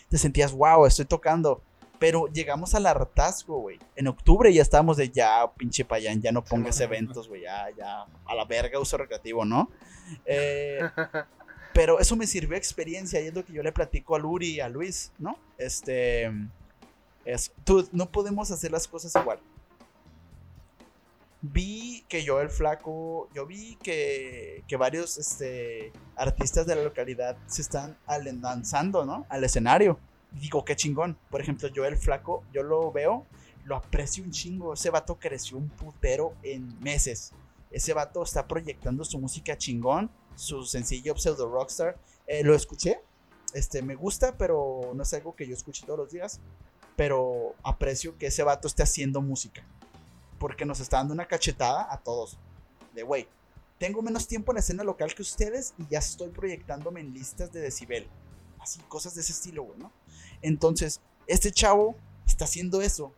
Te 0.10 0.18
sentías, 0.18 0.52
wow, 0.52 0.86
estoy 0.86 1.06
tocando. 1.06 1.62
Pero 1.98 2.28
llegamos 2.28 2.76
al 2.76 2.86
hartazgo, 2.86 3.60
güey. 3.60 3.80
En 3.96 4.08
octubre 4.08 4.54
ya 4.54 4.62
estábamos 4.62 4.98
de 4.98 5.10
ya, 5.10 5.50
pinche 5.56 5.86
payán, 5.86 6.22
ya 6.22 6.34
no 6.34 6.44
pongas 6.44 6.80
eventos, 6.82 7.30
güey. 7.30 7.44
Ya, 7.44 7.68
ya, 7.78 8.06
a 8.26 8.36
la 8.36 8.44
verga 8.44 8.80
uso 8.80 8.98
recreativo, 8.98 9.46
¿no? 9.46 9.70
Eh, 10.26 10.80
pero 11.80 11.98
eso 11.98 12.18
me 12.18 12.28
sirvió 12.28 12.58
experiencia 12.58 13.22
y 13.22 13.28
es 13.28 13.34
lo 13.34 13.46
que 13.46 13.54
yo 13.54 13.64
le 13.64 13.72
platico 13.72 14.14
a 14.14 14.20
Luri 14.20 14.56
y 14.56 14.60
a 14.60 14.68
Luis, 14.68 15.14
¿no? 15.18 15.40
Este. 15.58 16.30
Es, 17.24 17.54
tú, 17.64 17.88
no 17.94 18.12
podemos 18.12 18.52
hacer 18.52 18.70
las 18.70 18.86
cosas 18.86 19.16
igual. 19.16 19.40
vi 21.42 22.04
que 22.10 22.22
yo 22.26 22.42
el 22.42 22.50
flaco, 22.50 23.30
yo 23.34 23.46
vi 23.46 23.78
que, 23.82 24.66
que 24.68 24.76
varios 24.76 25.18
este, 25.18 25.94
artistas 26.18 26.68
de 26.68 26.76
la 26.76 26.84
localidad 26.84 27.38
se 27.48 27.62
están 27.62 27.98
lanzando, 28.42 29.06
¿no? 29.06 29.26
Al 29.30 29.46
escenario. 29.46 29.98
Digo, 30.34 30.66
qué 30.66 30.76
chingón. 30.76 31.18
Por 31.30 31.40
ejemplo, 31.40 31.70
yo 31.70 31.86
el 31.86 31.96
flaco, 31.96 32.44
yo 32.52 32.62
lo 32.62 32.92
veo, 32.92 33.26
lo 33.64 33.78
aprecio 33.78 34.22
un 34.22 34.32
chingo. 34.32 34.74
Ese 34.74 34.90
vato 34.90 35.18
creció 35.18 35.56
un 35.56 35.70
putero 35.70 36.34
en 36.44 36.78
meses. 36.82 37.32
Ese 37.72 37.94
vato 37.94 38.22
está 38.22 38.46
proyectando 38.46 39.06
su 39.06 39.18
música 39.18 39.58
chingón, 39.58 40.12
su 40.40 40.64
sencillo 40.64 41.18
Pseudo 41.18 41.50
Rockstar. 41.50 42.00
Eh, 42.26 42.44
lo 42.44 42.56
escuché, 42.56 43.02
este, 43.54 43.82
me 43.82 43.96
gusta, 43.96 44.38
pero 44.38 44.92
no 44.96 45.04
es 45.04 45.14
algo 45.14 45.36
que 45.36 45.46
yo 45.46 45.54
escuche 45.54 45.86
todos 45.86 46.00
los 46.00 46.12
días. 46.12 46.40
Pero 46.96 47.56
aprecio 47.64 48.18
que 48.18 48.28
ese 48.28 48.44
vato 48.44 48.68
esté 48.68 48.84
haciendo 48.84 49.22
música. 49.22 49.64
Porque 50.38 50.66
nos 50.66 50.80
está 50.80 50.98
dando 50.98 51.14
una 51.14 51.28
cachetada 51.28 51.92
a 51.92 51.98
todos. 51.98 52.38
De, 52.94 53.04
güey, 53.04 53.28
tengo 53.78 54.02
menos 54.02 54.28
tiempo 54.28 54.52
en 54.52 54.56
la 54.56 54.60
escena 54.62 54.84
local 54.84 55.14
que 55.14 55.22
ustedes 55.22 55.74
y 55.78 55.88
ya 55.90 56.00
estoy 56.00 56.30
proyectándome 56.30 57.02
en 57.02 57.14
listas 57.14 57.52
de 57.52 57.60
decibel. 57.60 58.08
Así, 58.60 58.80
cosas 58.88 59.16
de 59.16 59.22
ese 59.22 59.34
estilo, 59.34 59.64
güey, 59.64 59.80
¿no? 59.80 59.92
Entonces, 60.42 61.02
este 61.28 61.52
chavo 61.52 61.96
está 62.26 62.46
haciendo 62.46 62.82
eso. 62.82 63.14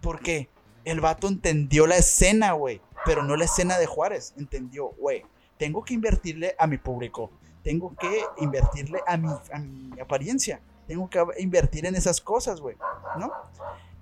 ¿Por 0.00 0.20
qué? 0.20 0.48
El 0.84 1.00
vato 1.00 1.28
entendió 1.28 1.86
la 1.86 1.96
escena, 1.96 2.52
güey. 2.52 2.80
Pero 3.04 3.22
no 3.22 3.36
la 3.36 3.44
escena 3.44 3.78
de 3.78 3.86
Juárez. 3.86 4.34
Entendió, 4.36 4.88
güey. 4.98 5.24
Tengo 5.64 5.82
que 5.82 5.94
invertirle 5.94 6.54
a 6.58 6.66
mi 6.66 6.76
público. 6.76 7.30
Tengo 7.62 7.96
que 7.96 8.22
invertirle 8.36 9.00
a 9.06 9.16
mi, 9.16 9.30
a 9.50 9.58
mi 9.58 9.98
apariencia. 9.98 10.60
Tengo 10.86 11.08
que 11.08 11.24
invertir 11.38 11.86
en 11.86 11.94
esas 11.94 12.20
cosas, 12.20 12.60
güey. 12.60 12.76
¿No? 13.18 13.32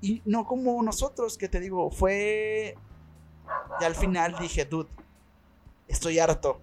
Y 0.01 0.23
no 0.25 0.45
como 0.45 0.83
nosotros, 0.83 1.39
que 1.39 1.49
te 1.49 1.61
digo, 1.61 1.89
fue. 1.93 2.77
Y 3.81 3.85
al 3.85 3.95
final 3.95 4.35
dije, 4.41 4.65
dude, 4.65 4.91
estoy 5.87 6.19
harto. 6.19 6.61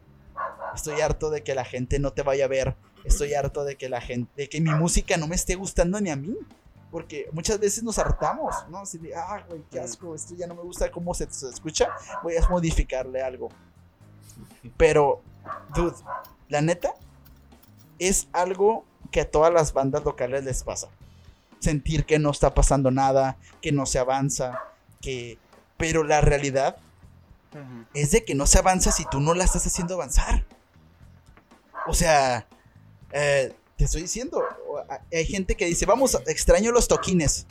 Estoy 0.75 0.99
harto 0.99 1.29
de 1.29 1.43
que 1.43 1.55
la 1.55 1.63
gente 1.63 1.97
no 1.97 2.11
te 2.11 2.21
vaya 2.21 2.43
a 2.43 2.49
ver. 2.49 2.75
Estoy 3.05 3.35
harto 3.35 3.63
de 3.63 3.77
que 3.77 3.87
la 3.87 4.01
gente, 4.01 4.29
de 4.35 4.49
que 4.49 4.59
mi 4.59 4.71
música 4.71 5.15
no 5.15 5.29
me 5.29 5.35
esté 5.35 5.55
gustando 5.55 6.01
ni 6.01 6.09
a 6.09 6.17
mí. 6.17 6.35
Porque 6.91 7.29
muchas 7.31 7.57
veces 7.57 7.83
nos 7.83 7.97
hartamos, 7.99 8.53
¿no? 8.69 8.79
Así 8.79 8.97
de, 8.97 9.15
ah, 9.15 9.45
güey, 9.47 9.63
qué 9.71 9.79
asco, 9.79 10.13
esto 10.13 10.35
ya 10.35 10.45
no 10.45 10.55
me 10.55 10.63
gusta 10.63 10.91
cómo 10.91 11.13
se, 11.13 11.31
se 11.31 11.47
escucha. 11.47 11.87
Voy 12.21 12.35
a 12.35 12.49
modificarle 12.49 13.21
algo. 13.21 13.47
Pero, 14.77 15.21
dude, 15.75 15.95
la 16.47 16.61
neta, 16.61 16.93
es 17.99 18.27
algo 18.33 18.85
que 19.11 19.21
a 19.21 19.29
todas 19.29 19.53
las 19.53 19.73
bandas 19.73 20.03
locales 20.03 20.43
les 20.43 20.63
pasa. 20.63 20.89
Sentir 21.59 22.05
que 22.05 22.19
no 22.19 22.31
está 22.31 22.53
pasando 22.53 22.91
nada, 22.91 23.37
que 23.61 23.71
no 23.71 23.85
se 23.85 23.99
avanza, 23.99 24.59
que... 25.01 25.37
Pero 25.77 26.03
la 26.03 26.19
realidad 26.19 26.77
es 27.93 28.11
de 28.11 28.25
que 28.25 28.35
no 28.35 28.45
se 28.45 28.59
avanza 28.59 28.91
si 28.91 29.05
tú 29.05 29.19
no 29.19 29.33
la 29.33 29.45
estás 29.45 29.65
haciendo 29.65 29.95
avanzar. 29.95 30.45
O 31.87 31.93
sea, 31.93 32.45
eh, 33.11 33.53
te 33.77 33.85
estoy 33.85 34.01
diciendo, 34.01 34.43
hay 35.11 35.25
gente 35.25 35.55
que 35.55 35.65
dice, 35.65 35.85
vamos, 35.85 36.17
extraño 36.27 36.71
los 36.71 36.87
toquines. 36.87 37.47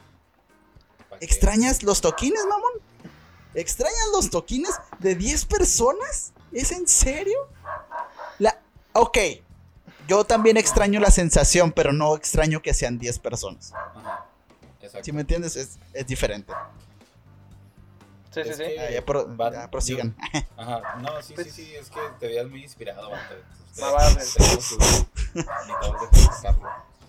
¿Extrañas 1.21 1.83
los 1.83 2.01
toquines, 2.01 2.45
mamón? 2.47 2.73
¿Extrañas 3.55 4.09
los 4.13 4.31
toquines 4.31 4.75
de 4.99 5.15
10 5.15 5.47
personas? 5.47 6.33
¿Es 6.53 6.73
en 6.73 6.87
serio? 6.87 7.39
La... 8.39 8.59
Ok, 8.93 9.19
yo 10.07 10.25
también 10.25 10.57
extraño 10.57 11.01
la 11.01 11.11
sensación, 11.11 11.73
pero 11.73 11.93
no 11.93 12.17
extraño 12.17 12.63
que 12.63 12.75
sean 12.75 12.99
10 12.99 13.19
personas. 13.19 13.73
Ajá. 13.75 14.25
Si 15.03 15.13
me 15.13 15.21
entiendes, 15.21 15.57
es, 15.57 15.79
es 15.93 16.07
diferente. 16.07 16.53
Sí, 18.31 18.41
sí, 18.45 18.55
sí. 18.55 18.63
Ah, 18.79 18.91
ya, 18.91 19.05
pro, 19.05 19.29
ya 19.37 19.71
prosigan. 19.71 20.17
Ajá, 20.57 20.97
no, 21.01 21.23
sí, 21.23 21.35
sí, 21.37 21.51
sí, 21.51 21.75
es 21.75 21.91
que 21.91 22.01
te 22.21 22.27
veías 22.27 22.49
muy 22.49 22.63
inspirado, 22.63 23.11
vato. 23.11 23.35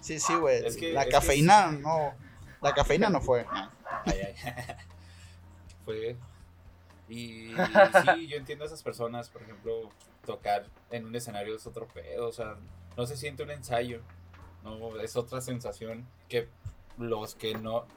Sí, 0.02 0.20
sí, 0.20 0.34
güey. 0.36 0.64
la 0.94 1.06
cafeína 1.08 1.72
no. 1.72 2.14
La 2.62 2.74
cafeína 2.74 3.10
no 3.10 3.22
fue. 3.22 3.46
Ay, 4.06 4.22
ay. 4.28 4.36
fue. 5.86 6.18
Y 7.10 7.54
sí, 8.16 8.28
yo 8.28 8.38
entiendo 8.38 8.64
a 8.64 8.68
esas 8.68 8.84
personas, 8.84 9.30
por 9.30 9.42
ejemplo, 9.42 9.90
tocar 10.26 10.66
en 10.92 11.06
un 11.06 11.16
escenario 11.16 11.56
es 11.56 11.66
otro 11.66 11.88
pedo, 11.88 12.28
o 12.28 12.32
sea, 12.32 12.56
no 12.96 13.06
se 13.06 13.18
siente 13.18 13.44
un 13.44 13.52
ensayo, 13.52 14.02
no, 14.64 15.00
es 15.00 15.16
otra 15.16 15.42
sensación 15.42 16.08
que 16.28 16.50
los 16.98 17.34
que 17.34 17.56
no, 17.56 17.88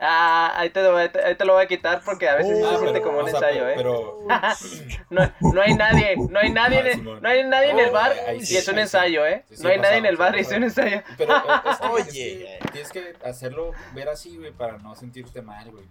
Ah, 0.00 0.52
ahí 0.54 0.70
te, 0.70 0.80
lo, 0.80 0.96
ahí 0.96 1.08
te 1.36 1.44
lo 1.44 1.54
voy 1.54 1.64
a 1.64 1.66
quitar 1.66 2.02
porque 2.04 2.28
a 2.28 2.36
veces 2.36 2.58
se 2.58 2.64
oh, 2.64 2.78
siente 2.78 3.02
como 3.02 3.18
un 3.18 3.28
ensayo, 3.28 3.68
¿eh? 3.68 3.74
Pero... 3.76 4.20
no, 5.10 5.32
no, 5.40 5.60
hay 5.60 5.74
nadie, 5.74 6.14
no 6.16 6.38
hay 6.38 6.50
nadie, 6.50 6.96
no 6.98 7.28
hay 7.28 7.42
nadie 7.42 7.70
en 7.70 7.80
el 7.80 7.90
bar 7.90 8.12
y 8.38 8.56
es 8.56 8.68
un 8.68 8.78
ensayo, 8.78 9.26
¿eh? 9.26 9.44
no 9.60 9.68
hay 9.68 9.78
nadie 9.78 9.96
en 9.96 10.06
el 10.06 10.16
bar 10.16 10.36
y 10.36 10.40
es 10.40 10.52
un 10.52 10.62
ensayo. 10.62 11.02
Pero 11.16 11.34
es, 11.36 11.80
Oye, 11.90 12.58
tienes 12.70 12.92
que 12.92 13.16
hacerlo 13.24 13.72
ver 13.92 14.08
así, 14.08 14.36
güey, 14.36 14.52
para 14.52 14.78
no 14.78 14.94
sentirte 14.94 15.42
mal, 15.42 15.68
güey. 15.72 15.84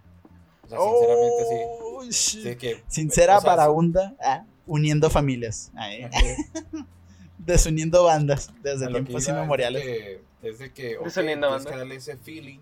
O 0.70 2.02
sea, 2.02 2.10
sinceramente 2.10 2.12
sí. 2.12 2.56
que, 2.56 2.82
Sincera 2.88 3.40
para 3.40 3.70
hunda, 3.70 4.14
ah, 4.20 4.44
uniendo 4.66 5.10
familias. 5.10 5.72
Desuniendo 7.38 8.04
bandas 8.04 8.50
desde 8.62 8.88
tiempos 8.88 9.26
inmemoriales. 9.28 10.20
Es 10.42 10.58
de 10.58 10.72
que, 10.72 10.98
okay, 10.98 11.10
tienes 11.24 11.64
que 11.66 11.76
darle 11.76 11.96
ese 11.96 12.16
feeling 12.16 12.60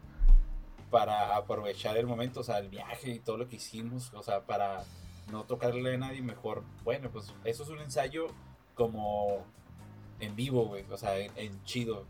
para 0.91 1.37
aprovechar 1.37 1.97
el 1.97 2.07
momento, 2.07 2.41
o 2.41 2.45
sea, 2.45 2.59
el 2.59 2.69
viaje 2.69 3.11
y 3.11 3.19
todo 3.19 3.37
lo 3.37 3.49
que 3.49 3.57
hicimos, 3.57 4.13
o 4.15 4.23
sea, 4.23 4.41
para 4.43 4.85
no 5.31 5.45
tocarle 5.45 5.95
a 5.95 5.99
nadie 5.99 6.23
mejor. 6.23 6.63
Bueno, 6.85 7.11
pues 7.13 7.35
eso 7.45 7.65
es 7.65 7.69
un 7.69 7.81
ensayo 7.81 8.29
como 8.75 9.45
en 10.21 10.35
vivo, 10.37 10.67
güey, 10.67 10.85
o 10.91 10.97
sea, 10.97 11.19
en, 11.19 11.65
chido, 11.65 12.07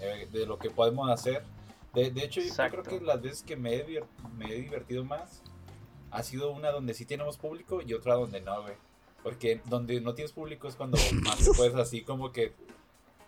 eh, 0.00 0.28
de 0.30 0.46
lo 0.46 0.58
que 0.58 0.70
podemos 0.70 1.10
hacer. 1.10 1.44
De, 1.96 2.10
de 2.10 2.24
hecho, 2.24 2.42
yo 2.42 2.54
creo 2.54 2.82
que 2.82 3.00
las 3.00 3.22
veces 3.22 3.42
que 3.42 3.56
me 3.56 3.74
he, 3.74 4.04
me 4.36 4.52
he 4.52 4.60
divertido 4.60 5.02
más 5.02 5.42
ha 6.10 6.22
sido 6.22 6.50
una 6.50 6.70
donde 6.70 6.92
sí 6.92 7.06
tenemos 7.06 7.38
público 7.38 7.80
y 7.80 7.94
otra 7.94 8.14
donde 8.14 8.40
no, 8.42 8.62
güey. 8.62 8.74
Porque 9.22 9.62
donde 9.64 10.00
no 10.02 10.14
tienes 10.14 10.32
público 10.32 10.68
es 10.68 10.76
cuando 10.76 10.98
más 11.22 11.38
te 11.38 11.50
puedes 11.52 11.74
así 11.74 12.02
como 12.02 12.32
que 12.32 12.52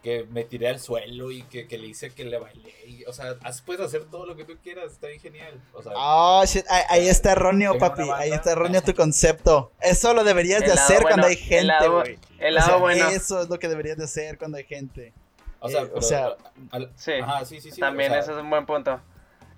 que 0.02 0.24
me 0.30 0.44
tiré 0.44 0.68
al 0.68 0.78
suelo 0.78 1.32
y 1.32 1.42
que, 1.42 1.66
le 1.76 1.86
hice 1.86 2.10
que 2.10 2.24
le 2.24 2.38
bailé. 2.38 2.72
o 3.08 3.12
sea, 3.12 3.36
puedes 3.66 3.84
hacer 3.84 4.04
todo 4.04 4.26
lo 4.26 4.36
que 4.36 4.44
tú 4.44 4.56
quieras, 4.62 4.92
está 4.92 5.08
bien 5.08 5.20
genial. 5.20 5.60
O 5.72 5.82
sea, 5.82 5.92
oh, 5.96 6.44
shit. 6.46 6.64
Ahí, 6.68 7.08
está 7.08 7.32
erróneo, 7.32 7.78
papi. 7.78 8.02
ahí 8.14 8.30
está 8.30 8.52
erróneo 8.52 8.80
tu 8.82 8.94
concepto. 8.94 9.72
Eso 9.80 10.14
lo 10.14 10.22
deberías 10.22 10.60
de 10.60 10.72
hacer 10.72 11.02
cuando 11.02 11.26
hay 11.26 11.36
gente, 11.36 11.88
güey. 11.88 12.18
El 12.38 12.54
lado 12.54 12.78
bueno. 12.78 13.08
Eso 13.08 13.42
es 13.42 13.48
lo 13.48 13.58
que 13.58 13.68
deberías 13.68 13.96
de 13.96 14.04
hacer 14.04 14.38
cuando 14.38 14.58
hay 14.58 14.64
gente. 14.64 15.12
O 15.60 15.68
sea, 15.68 15.82
eh, 15.82 16.88
sí. 16.94 17.12
Ajá, 17.12 17.44
sí, 17.44 17.60
sí, 17.60 17.70
sí. 17.70 17.80
También 17.80 18.12
ese 18.12 18.32
es 18.32 18.38
un 18.38 18.48
buen 18.48 18.64
punto. 18.66 19.00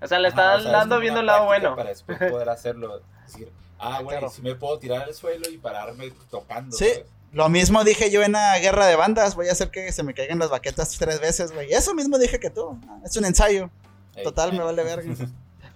O 0.01 0.07
sea, 0.07 0.19
le 0.19 0.29
estás 0.29 0.63
dando 0.63 0.99
viendo 0.99 1.19
el 1.19 1.27
lado 1.27 1.45
bueno. 1.45 1.75
Para 1.75 1.89
después 1.89 2.17
poder 2.17 2.49
hacerlo. 2.49 3.01
Decir, 3.25 3.51
ah, 3.77 4.01
bueno, 4.01 4.29
si 4.29 4.41
me 4.41 4.55
puedo 4.55 4.79
tirar 4.79 5.03
al 5.03 5.13
suelo 5.13 5.49
y 5.49 5.57
pararme 5.57 6.11
tocando. 6.29 6.75
Sí. 6.75 6.87
Lo 7.31 7.47
mismo 7.47 7.83
dije 7.85 8.11
yo 8.11 8.23
en 8.23 8.33
la 8.33 8.59
guerra 8.59 8.87
de 8.87 8.95
bandas. 8.95 9.35
Voy 9.35 9.47
a 9.47 9.51
hacer 9.51 9.69
que 9.69 9.91
se 9.91 10.03
me 10.03 10.13
caigan 10.13 10.39
las 10.39 10.49
baquetas 10.49 10.97
tres 10.97 11.21
veces, 11.21 11.53
güey. 11.53 11.71
Eso 11.71 11.93
mismo 11.93 12.17
dije 12.17 12.39
que 12.39 12.49
tú. 12.49 12.77
Es 13.05 13.15
un 13.15 13.25
ensayo. 13.25 13.69
Total, 14.23 14.51
me 14.51 14.59
vale 14.59 14.83
verga. 14.83 15.13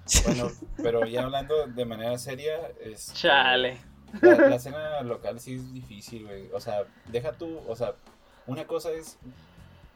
bueno, 0.26 0.52
pero 0.78 1.06
ya 1.06 1.24
hablando 1.24 1.66
de 1.68 1.86
manera 1.86 2.18
seria. 2.18 2.72
Es, 2.84 3.14
Chale. 3.14 3.78
La, 4.22 4.56
escena 4.56 5.02
local 5.02 5.40
sí 5.40 5.56
es 5.56 5.74
difícil, 5.74 6.26
güey. 6.26 6.50
O 6.54 6.60
sea, 6.60 6.84
deja 7.08 7.32
tú. 7.32 7.60
O 7.68 7.76
sea, 7.76 7.94
una 8.48 8.66
cosa 8.66 8.92
es 8.92 9.18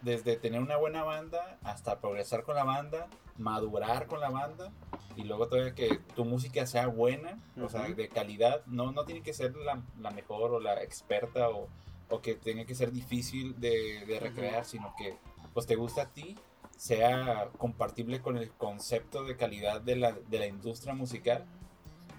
desde 0.01 0.37
tener 0.37 0.61
una 0.61 0.77
buena 0.77 1.03
banda 1.03 1.57
hasta 1.63 1.99
progresar 1.99 2.43
con 2.43 2.55
la 2.55 2.63
banda, 2.63 3.07
madurar 3.37 4.07
con 4.07 4.19
la 4.19 4.29
banda 4.29 4.71
y 5.15 5.23
luego 5.23 5.47
todavía 5.47 5.75
que 5.75 5.99
tu 6.15 6.25
música 6.25 6.65
sea 6.65 6.87
buena, 6.87 7.39
o 7.61 7.69
sea, 7.69 7.87
de 7.89 8.09
calidad, 8.09 8.65
no, 8.65 8.91
no 8.91 9.05
tiene 9.05 9.21
que 9.21 9.33
ser 9.33 9.55
la, 9.55 9.81
la 9.99 10.11
mejor 10.11 10.51
o 10.51 10.59
la 10.59 10.81
experta 10.81 11.49
o, 11.49 11.67
o, 12.09 12.21
que 12.21 12.35
tenga 12.35 12.65
que 12.65 12.75
ser 12.75 12.91
difícil 12.91 13.59
de, 13.59 14.05
de 14.05 14.19
recrear, 14.19 14.65
sino 14.65 14.93
que 14.97 15.17
pues 15.53 15.65
te 15.65 15.75
gusta 15.75 16.03
a 16.03 16.09
ti, 16.09 16.37
sea 16.77 17.49
compatible 17.57 18.21
con 18.21 18.37
el 18.37 18.51
concepto 18.51 19.23
de 19.23 19.35
calidad 19.35 19.81
de 19.81 19.97
la, 19.97 20.13
de 20.13 20.39
la 20.39 20.47
industria 20.47 20.93
musical 20.93 21.45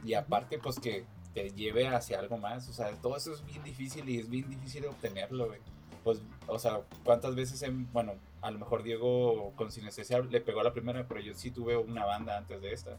y 0.05 0.15
aparte 0.15 0.59
pues 0.59 0.78
que 0.78 1.07
te 1.32 1.51
lleve 1.51 1.89
hacia 1.89 2.19
algo 2.19 2.36
más, 2.36 2.69
o 2.69 2.73
sea, 2.73 2.90
todo 3.01 3.16
eso 3.16 3.32
es 3.32 3.44
bien 3.44 3.62
difícil 3.62 4.09
y 4.09 4.19
es 4.19 4.28
bien 4.28 4.51
difícil 4.51 4.82
de 4.82 4.89
obtenerlo, 4.89 5.47
güey 5.47 5.61
pues, 6.05 6.23
o 6.47 6.59
sea, 6.59 6.83
cuántas 7.05 7.35
veces, 7.35 7.63
en, 7.63 7.91
bueno, 7.93 8.15
a 8.41 8.51
lo 8.51 8.59
mejor 8.59 8.83
Diego 8.83 9.53
con 9.57 9.71
Sinestesia 9.71 10.21
le 10.21 10.41
pegó 10.41 10.63
la 10.63 10.73
primera, 10.73 11.07
pero 11.07 11.21
yo 11.21 11.35
sí 11.35 11.51
tuve 11.51 11.77
una 11.77 12.05
banda 12.05 12.37
antes 12.39 12.61
de 12.61 12.73
esta. 12.73 12.97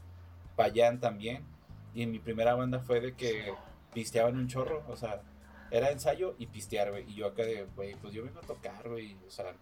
Payán 0.56 1.00
también. 1.00 1.44
Y 1.94 2.04
en 2.04 2.12
mi 2.12 2.20
primera 2.20 2.56
banda 2.56 2.80
fue 2.80 3.02
de 3.02 3.16
que 3.16 3.54
pisteaban 3.94 4.38
un 4.38 4.48
chorro, 4.48 4.84
o 4.88 4.96
sea, 4.96 5.22
era 5.72 5.92
ensayo 5.92 6.36
y 6.38 6.48
pistear, 6.48 6.92
güey. 6.92 7.10
Y 7.10 7.16
yo 7.16 7.28
acá 7.28 7.44
de, 7.44 7.66
güey, 7.76 7.96
pues 7.96 8.14
yo 8.14 8.24
vengo 8.24 8.40
a 8.40 8.44
tocar, 8.44 8.88
güey, 8.88 9.18
o 9.28 9.32
sea, 9.32 9.54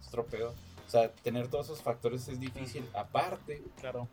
es 0.00 0.08
tropeo. 0.10 0.54
O 0.86 0.88
sea, 0.88 1.10
tener 1.12 1.48
todos 1.48 1.66
esos 1.66 1.82
factores 1.82 2.28
es 2.28 2.38
difícil. 2.38 2.88
Aparte, 2.94 3.62
claro. 3.80 4.08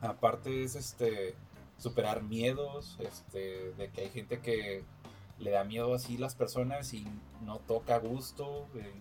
aparte 0.00 0.62
es 0.62 0.74
este 0.74 1.34
superar 1.76 2.22
miedos, 2.22 2.96
este, 3.00 3.72
de 3.72 3.90
que 3.90 4.02
hay 4.02 4.10
gente 4.10 4.40
que 4.40 4.84
le 5.42 5.50
da 5.50 5.64
miedo 5.64 5.94
así 5.94 6.16
las 6.16 6.34
personas 6.34 6.94
y 6.94 7.04
no 7.44 7.58
toca 7.58 7.96
a 7.96 7.98
gusto. 7.98 8.66
eh, 8.76 8.92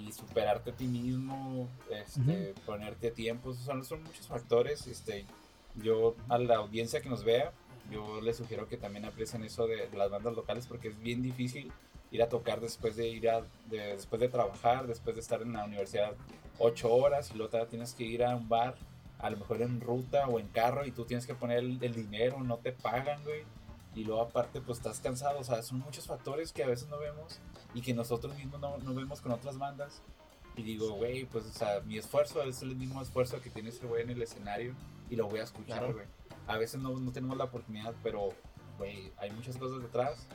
y 0.00 0.12
superarte 0.12 0.70
a 0.70 0.76
ti 0.76 0.86
mismo, 0.86 1.66
este, 1.90 2.54
ponerte 2.64 3.10
tiempos, 3.10 3.56
son, 3.58 3.84
son 3.84 4.04
muchos 4.04 4.28
factores. 4.28 4.86
Este, 4.86 5.24
yo 5.82 6.14
a 6.28 6.38
la 6.38 6.54
audiencia 6.58 7.00
que 7.00 7.08
nos 7.08 7.24
vea, 7.24 7.50
yo 7.90 8.20
les 8.20 8.36
sugiero 8.36 8.68
que 8.68 8.76
también 8.76 9.04
aprecien 9.06 9.42
eso 9.42 9.66
de, 9.66 9.88
las 9.96 10.08
bandas 10.08 10.36
locales 10.36 10.66
porque 10.68 10.86
es 10.86 10.98
bien 11.00 11.20
difícil 11.20 11.72
ir 12.12 12.22
a 12.22 12.28
tocar 12.28 12.60
después 12.60 12.94
de 12.94 13.08
ir 13.08 13.28
a, 13.28 13.40
de- 13.68 13.96
después 13.96 14.20
de 14.20 14.28
trabajar, 14.28 14.86
después 14.86 15.16
de 15.16 15.20
estar 15.20 15.42
en 15.42 15.52
la 15.54 15.64
universidad 15.64 16.12
ocho 16.60 16.92
horas 16.94 17.32
y 17.34 17.36
luego 17.36 17.66
tienes 17.66 17.92
que 17.92 18.04
ir 18.04 18.22
a 18.22 18.36
un 18.36 18.48
bar, 18.48 18.76
a 19.18 19.30
lo 19.30 19.36
mejor 19.38 19.62
en 19.62 19.80
ruta 19.80 20.28
o 20.28 20.38
en 20.38 20.46
carro 20.46 20.86
y 20.86 20.92
tú 20.92 21.06
tienes 21.06 21.26
que 21.26 21.34
poner 21.34 21.58
el, 21.58 21.82
el 21.82 21.92
dinero, 21.92 22.40
no 22.44 22.58
te 22.58 22.70
pagan, 22.70 23.20
güey. 23.24 23.42
Y 23.98 24.04
luego 24.04 24.22
aparte 24.22 24.60
pues 24.60 24.78
estás 24.78 25.00
cansado, 25.00 25.40
o 25.40 25.44
sea, 25.44 25.60
son 25.62 25.80
muchos 25.80 26.06
factores 26.06 26.52
que 26.52 26.62
a 26.62 26.68
veces 26.68 26.86
no 26.88 26.98
vemos 27.00 27.40
y 27.74 27.80
que 27.80 27.92
nosotros 27.94 28.36
mismos 28.36 28.60
no, 28.60 28.78
no 28.78 28.94
vemos 28.94 29.20
con 29.20 29.32
otras 29.32 29.58
bandas. 29.58 30.02
Y 30.56 30.62
digo, 30.62 30.92
güey, 30.92 31.24
pues, 31.24 31.46
o 31.46 31.52
sea, 31.52 31.80
mi 31.80 31.98
esfuerzo 31.98 32.42
es 32.44 32.62
el 32.62 32.76
mismo 32.76 33.02
esfuerzo 33.02 33.40
que 33.40 33.50
tiene 33.50 33.70
ese 33.70 33.86
güey 33.86 34.04
en 34.04 34.10
el 34.10 34.22
escenario 34.22 34.72
y 35.10 35.16
lo 35.16 35.26
voy 35.26 35.40
a 35.40 35.42
escuchar, 35.42 35.78
Claro. 35.80 35.94
güey. 35.94 36.06
A 36.46 36.56
veces 36.58 36.80
no, 36.80 36.96
no 37.00 37.10
tenemos 37.10 37.36
la 37.36 37.44
oportunidad, 37.44 37.92
pero, 38.04 38.28
güey, 38.78 39.10
hay 39.18 39.32
muchas 39.32 39.56
cosas 39.56 39.82
detrás 39.82 40.28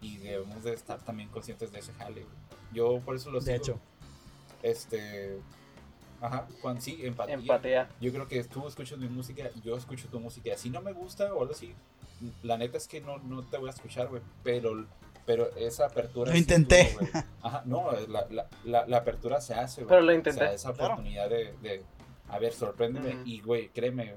y 0.00 0.16
debemos 0.16 0.64
de 0.64 0.72
estar 0.72 0.98
también 1.00 1.28
conscientes 1.28 1.72
de 1.72 1.80
ese 1.80 1.92
jale, 1.92 2.22
güey. 2.22 2.34
Yo 2.72 3.00
por 3.04 3.16
eso 3.16 3.30
lo 3.30 3.40
De 3.40 3.52
sigo. 3.52 3.56
hecho. 3.56 3.80
Este. 4.62 5.40
Ajá, 6.22 6.46
Juan, 6.60 6.80
sí, 6.80 6.98
empatía. 7.02 7.34
Empatea. 7.34 7.90
Yo 8.00 8.12
creo 8.12 8.28
que 8.28 8.42
tú 8.44 8.66
escuchas 8.66 8.98
mi 8.98 9.08
música 9.08 9.50
y 9.54 9.60
yo 9.62 9.76
escucho 9.76 10.08
tu 10.08 10.20
música. 10.20 10.56
Si 10.56 10.68
no 10.70 10.80
me 10.82 10.92
gusta 10.92 11.32
o 11.34 11.40
algo 11.42 11.52
así, 11.54 11.74
la 12.42 12.56
neta 12.58 12.76
es 12.78 12.86
que 12.88 13.00
no, 13.00 13.18
no 13.18 13.42
te 13.44 13.58
voy 13.58 13.68
a 13.68 13.72
escuchar, 13.72 14.08
güey. 14.08 14.22
Pero, 14.42 14.86
pero 15.26 15.54
esa 15.56 15.86
apertura. 15.86 16.30
Lo 16.32 16.38
intenté. 16.38 16.96
Ajá, 17.42 17.62
no, 17.66 17.90
la, 18.08 18.26
la, 18.30 18.48
la, 18.64 18.86
la 18.86 18.96
apertura 18.98 19.40
se 19.40 19.54
hace, 19.54 19.82
güey. 19.82 19.88
Pero 19.88 20.02
lo 20.02 20.12
O 20.12 20.14
intenté. 20.14 20.38
sea, 20.40 20.52
esa 20.52 20.72
Claro. 20.72 20.94
oportunidad 20.94 21.28
de, 21.30 21.52
de, 21.62 21.82
a 22.28 22.38
ver, 22.38 22.52
sorpréndeme. 22.52 23.18
Y, 23.24 23.40
güey, 23.40 23.68
créeme, 23.68 24.14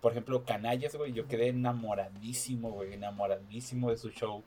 por 0.00 0.12
ejemplo, 0.12 0.44
Canallas, 0.44 0.94
güey, 0.96 1.12
yo 1.12 1.26
quedé 1.26 1.48
enamoradísimo, 1.48 2.70
güey, 2.70 2.94
enamoradísimo 2.94 3.90
de 3.90 3.96
su 3.96 4.10
show. 4.10 4.42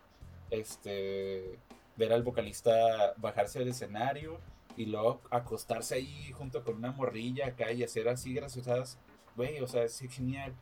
Este, 0.52 1.60
ver 1.96 2.14
al 2.14 2.24
vocalista 2.24 3.14
bajarse 3.18 3.60
del 3.60 3.70
escenario 3.70 4.40
y 4.78 4.86
luego 4.86 5.22
acostarse 5.30 5.96
ahí 5.96 6.32
junto 6.32 6.64
con 6.64 6.76
una 6.76 6.92
morrilla 6.92 7.48
acá 7.48 7.72
y 7.72 7.84
hacer 7.84 8.08
así 8.10 8.34
graciosadas. 8.34 8.98
Güey, 9.36 9.60
o 9.62 9.68
sea, 9.68 9.84
es 9.84 10.00
genial. 10.10 10.54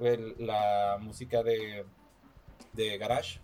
Güey, 0.00 0.34
la 0.38 0.96
música 1.00 1.42
de, 1.44 1.84
de 2.72 2.98
Garage, 2.98 3.38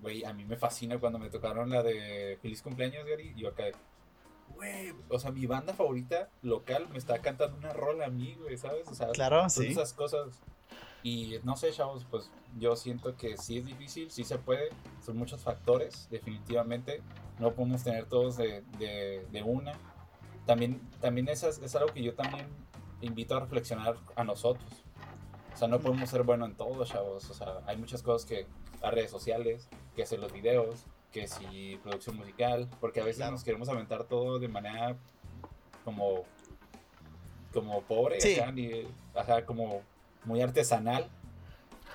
güey, 0.00 0.24
a 0.24 0.32
mí 0.32 0.44
me 0.44 0.56
fascina 0.56 0.98
cuando 0.98 1.18
me 1.18 1.30
tocaron 1.30 1.70
la 1.70 1.82
de 1.82 2.38
Feliz 2.42 2.62
cumpleaños, 2.62 3.04
Gary. 3.06 3.32
Yo 3.36 3.48
acá, 3.48 3.64
güey, 4.54 4.92
o 5.08 5.18
sea, 5.18 5.30
mi 5.32 5.46
banda 5.46 5.72
favorita 5.72 6.28
local 6.42 6.86
me 6.90 6.98
está 6.98 7.18
cantando 7.20 7.56
una 7.56 7.72
rola 7.72 8.06
a 8.06 8.10
mí, 8.10 8.36
güey, 8.40 8.56
¿sabes? 8.58 8.86
O 8.88 8.94
sea, 8.94 9.08
Claro, 9.08 9.48
son 9.48 9.64
sí. 9.64 9.70
esas 9.72 9.92
cosas. 9.94 10.38
Y 11.02 11.38
no 11.42 11.56
sé, 11.56 11.72
chavos, 11.72 12.06
pues 12.10 12.30
yo 12.60 12.76
siento 12.76 13.16
que 13.16 13.36
sí 13.36 13.58
es 13.58 13.64
difícil, 13.66 14.10
sí 14.10 14.22
se 14.22 14.38
puede. 14.38 14.68
Son 15.04 15.16
muchos 15.16 15.40
factores, 15.42 16.06
definitivamente. 16.10 17.02
No 17.40 17.54
podemos 17.54 17.82
tener 17.82 18.04
todos 18.06 18.36
de, 18.36 18.60
de- 18.78 19.26
de 19.32 19.42
una. 19.42 19.72
También, 20.46 20.80
también 21.00 21.28
es, 21.28 21.42
es 21.42 21.74
algo 21.74 21.92
que 21.92 22.02
yo 22.02 22.14
también 22.14 22.46
invito 23.00 23.34
a 23.36 23.40
reflexionar 23.40 23.96
a 24.14 24.22
nosotros. 24.22 24.81
O 25.54 25.56
sea, 25.56 25.68
no 25.68 25.78
podemos 25.80 26.08
ser 26.10 26.22
buenos 26.22 26.48
en 26.50 26.56
todo, 26.56 26.84
chavos. 26.84 27.28
O 27.30 27.34
sea, 27.34 27.60
hay 27.66 27.76
muchas 27.76 28.02
cosas 28.02 28.28
que 28.28 28.46
las 28.80 28.92
redes 28.94 29.10
sociales, 29.10 29.68
que 29.94 30.02
hacer 30.02 30.18
los 30.18 30.32
videos, 30.32 30.84
que 31.12 31.28
si 31.28 31.78
producción 31.82 32.16
musical, 32.16 32.68
porque 32.80 33.00
a 33.00 33.04
veces 33.04 33.18
Claro. 33.18 33.32
nos 33.32 33.44
queremos 33.44 33.68
aventar 33.68 34.04
todo 34.04 34.38
de 34.38 34.48
manera 34.48 34.96
como 35.84 36.24
como 37.52 37.82
pobre, 37.82 38.18
Sí. 38.18 38.40
acá, 38.40 38.50
ni- 38.50 38.86
ajá, 39.14 39.44
como 39.44 39.82
muy 40.24 40.40
artesanal. 40.40 41.10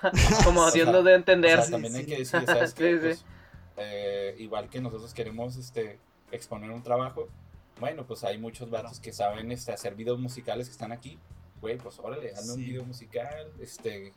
Como 0.44 0.60
O 0.60 0.62
sea, 0.62 0.68
haciendo 0.68 1.02
de 1.02 1.12
O 1.14 1.16
entender. 1.16 1.60
sea, 1.60 1.70
también 1.72 1.96
hay 1.96 2.02
sí. 2.04 2.06
que 2.06 2.18
decir, 2.18 2.46
¿sabes 2.46 2.72
qué? 2.74 2.92
Sí, 2.92 2.98
sí. 2.98 3.00
Pues, 3.00 3.24
eh, 3.78 4.36
igual 4.38 4.68
que 4.68 4.80
nosotros 4.80 5.12
queremos 5.12 5.56
este, 5.56 5.98
exponer 6.30 6.70
un 6.70 6.84
trabajo, 6.84 7.26
bueno, 7.80 8.06
pues 8.06 8.22
hay 8.22 8.38
muchos 8.38 8.70
vatos 8.70 9.00
que 9.00 9.12
saben 9.12 9.50
este, 9.50 9.72
hacer 9.72 9.96
videos 9.96 10.20
musicales 10.20 10.68
que 10.68 10.72
están 10.72 10.92
aquí. 10.92 11.18
Güey, 11.60 11.76
pues 11.78 11.98
órale, 11.98 12.32
hazme 12.32 12.52
un 12.52 12.58
Sí. 12.58 12.64
video 12.64 12.84
musical, 12.84 13.50
este, 13.60 14.12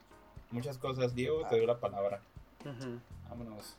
muchas 0.51 0.77
cosas. 0.77 1.15
Diego, 1.15 1.41
te 1.49 1.57
doy 1.57 1.65
la 1.65 1.79
palabra. 1.79 2.21
Vámonos. 3.29 3.75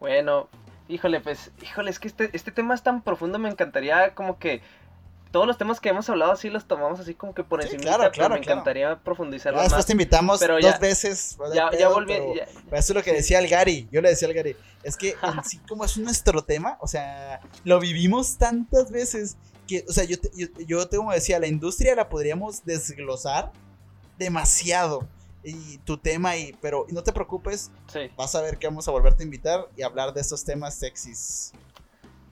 Bueno, 0.00 0.48
híjole, 0.88 1.20
pues, 1.20 1.50
híjole, 1.62 1.90
es 1.90 1.98
que 1.98 2.08
este, 2.08 2.30
este 2.32 2.52
tema 2.52 2.74
es 2.74 2.82
tan 2.82 3.02
profundo, 3.02 3.38
me 3.38 3.48
encantaría 3.48 4.14
como 4.14 4.38
que 4.38 4.60
todos 5.32 5.46
los 5.48 5.58
temas 5.58 5.80
que 5.80 5.88
hemos 5.88 6.08
hablado 6.08 6.30
así 6.30 6.48
los 6.48 6.66
tomamos 6.68 7.00
así 7.00 7.14
como 7.14 7.34
que 7.34 7.42
por 7.42 7.60
Sí, 7.62 7.66
encima, 7.74 7.82
claro, 7.82 8.02
pero 8.04 8.12
claro, 8.12 8.34
me 8.34 8.40
claro. 8.40 8.52
encantaría 8.60 8.96
profundizarlo 9.00 9.58
Ya 9.58 9.62
después 9.64 9.78
más. 9.80 9.86
te 9.86 9.92
invitamos 9.92 10.38
pero 10.40 10.54
dos 10.54 10.62
ya- 10.62 10.78
veces. 10.78 11.36
Ya, 11.52 11.70
ya 11.76 11.88
volví, 11.88 12.12
pero- 12.12 12.34
ya- 12.36 12.46
pero 12.66 12.76
eso 12.76 12.92
es 12.92 12.96
lo 12.96 13.02
que 13.02 13.12
decía 13.12 13.40
el 13.40 13.48
Gary. 13.48 13.88
Yo 13.90 14.00
le 14.00 14.10
decía 14.10 14.28
al 14.28 14.34
Gary. 14.34 14.54
Es 14.84 14.96
que 14.96 15.16
en 15.20 15.42
sí, 15.44 15.58
como 15.68 15.84
es 15.84 15.96
nuestro 15.98 16.42
tema, 16.44 16.76
o 16.80 16.86
sea, 16.86 17.40
lo 17.64 17.80
vivimos 17.80 18.36
tantas 18.38 18.92
veces 18.92 19.36
que, 19.66 19.84
o 19.88 19.92
sea, 19.92 20.04
yo, 20.04 20.18
te- 20.18 20.30
yo, 20.34 20.46
yo 20.66 20.88
te- 20.88 20.96
como 20.96 21.12
decía, 21.12 21.38
la 21.38 21.46
industria 21.46 21.94
la 21.94 22.08
podríamos 22.08 22.64
desglosar 22.64 23.52
demasiado. 24.18 25.06
Y 25.46 25.76
tu 25.78 25.98
tema, 25.98 26.36
y, 26.38 26.54
pero 26.62 26.86
no 26.90 27.02
te 27.02 27.12
preocupes, 27.12 27.70
sí. 27.92 28.10
vas 28.16 28.34
a 28.34 28.40
ver 28.40 28.56
que 28.56 28.66
vamos 28.66 28.88
a 28.88 28.92
volverte 28.92 29.22
a 29.22 29.26
invitar 29.26 29.68
y 29.76 29.82
hablar 29.82 30.14
de 30.14 30.22
estos 30.22 30.42
temas 30.42 30.74
sexys. 30.74 31.52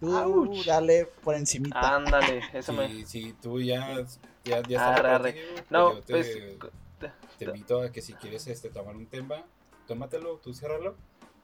Tú 0.01 0.17
Ouch. 0.17 0.65
dale 0.65 1.07
por 1.23 1.35
encimita. 1.35 1.95
Ándale, 1.97 2.43
eso 2.55 2.73
me... 2.73 2.89
Si, 2.89 3.07
si 3.07 3.33
tú 3.35 3.61
ya, 3.61 4.03
ya, 4.45 4.63
ya 4.63 4.95
Arre, 4.95 5.37
No, 5.69 5.95
yo 5.95 6.03
te, 6.03 6.13
pues... 6.13 7.13
te 7.39 7.45
invito 7.45 7.83
a 7.83 7.93
que 7.93 8.01
si 8.01 8.15
quieres 8.15 8.47
este, 8.47 8.71
tomar 8.71 8.97
un 8.97 9.07
tema, 9.07 9.45
tómatelo, 9.87 10.39
tú 10.39 10.55
ciérralo, 10.55 10.97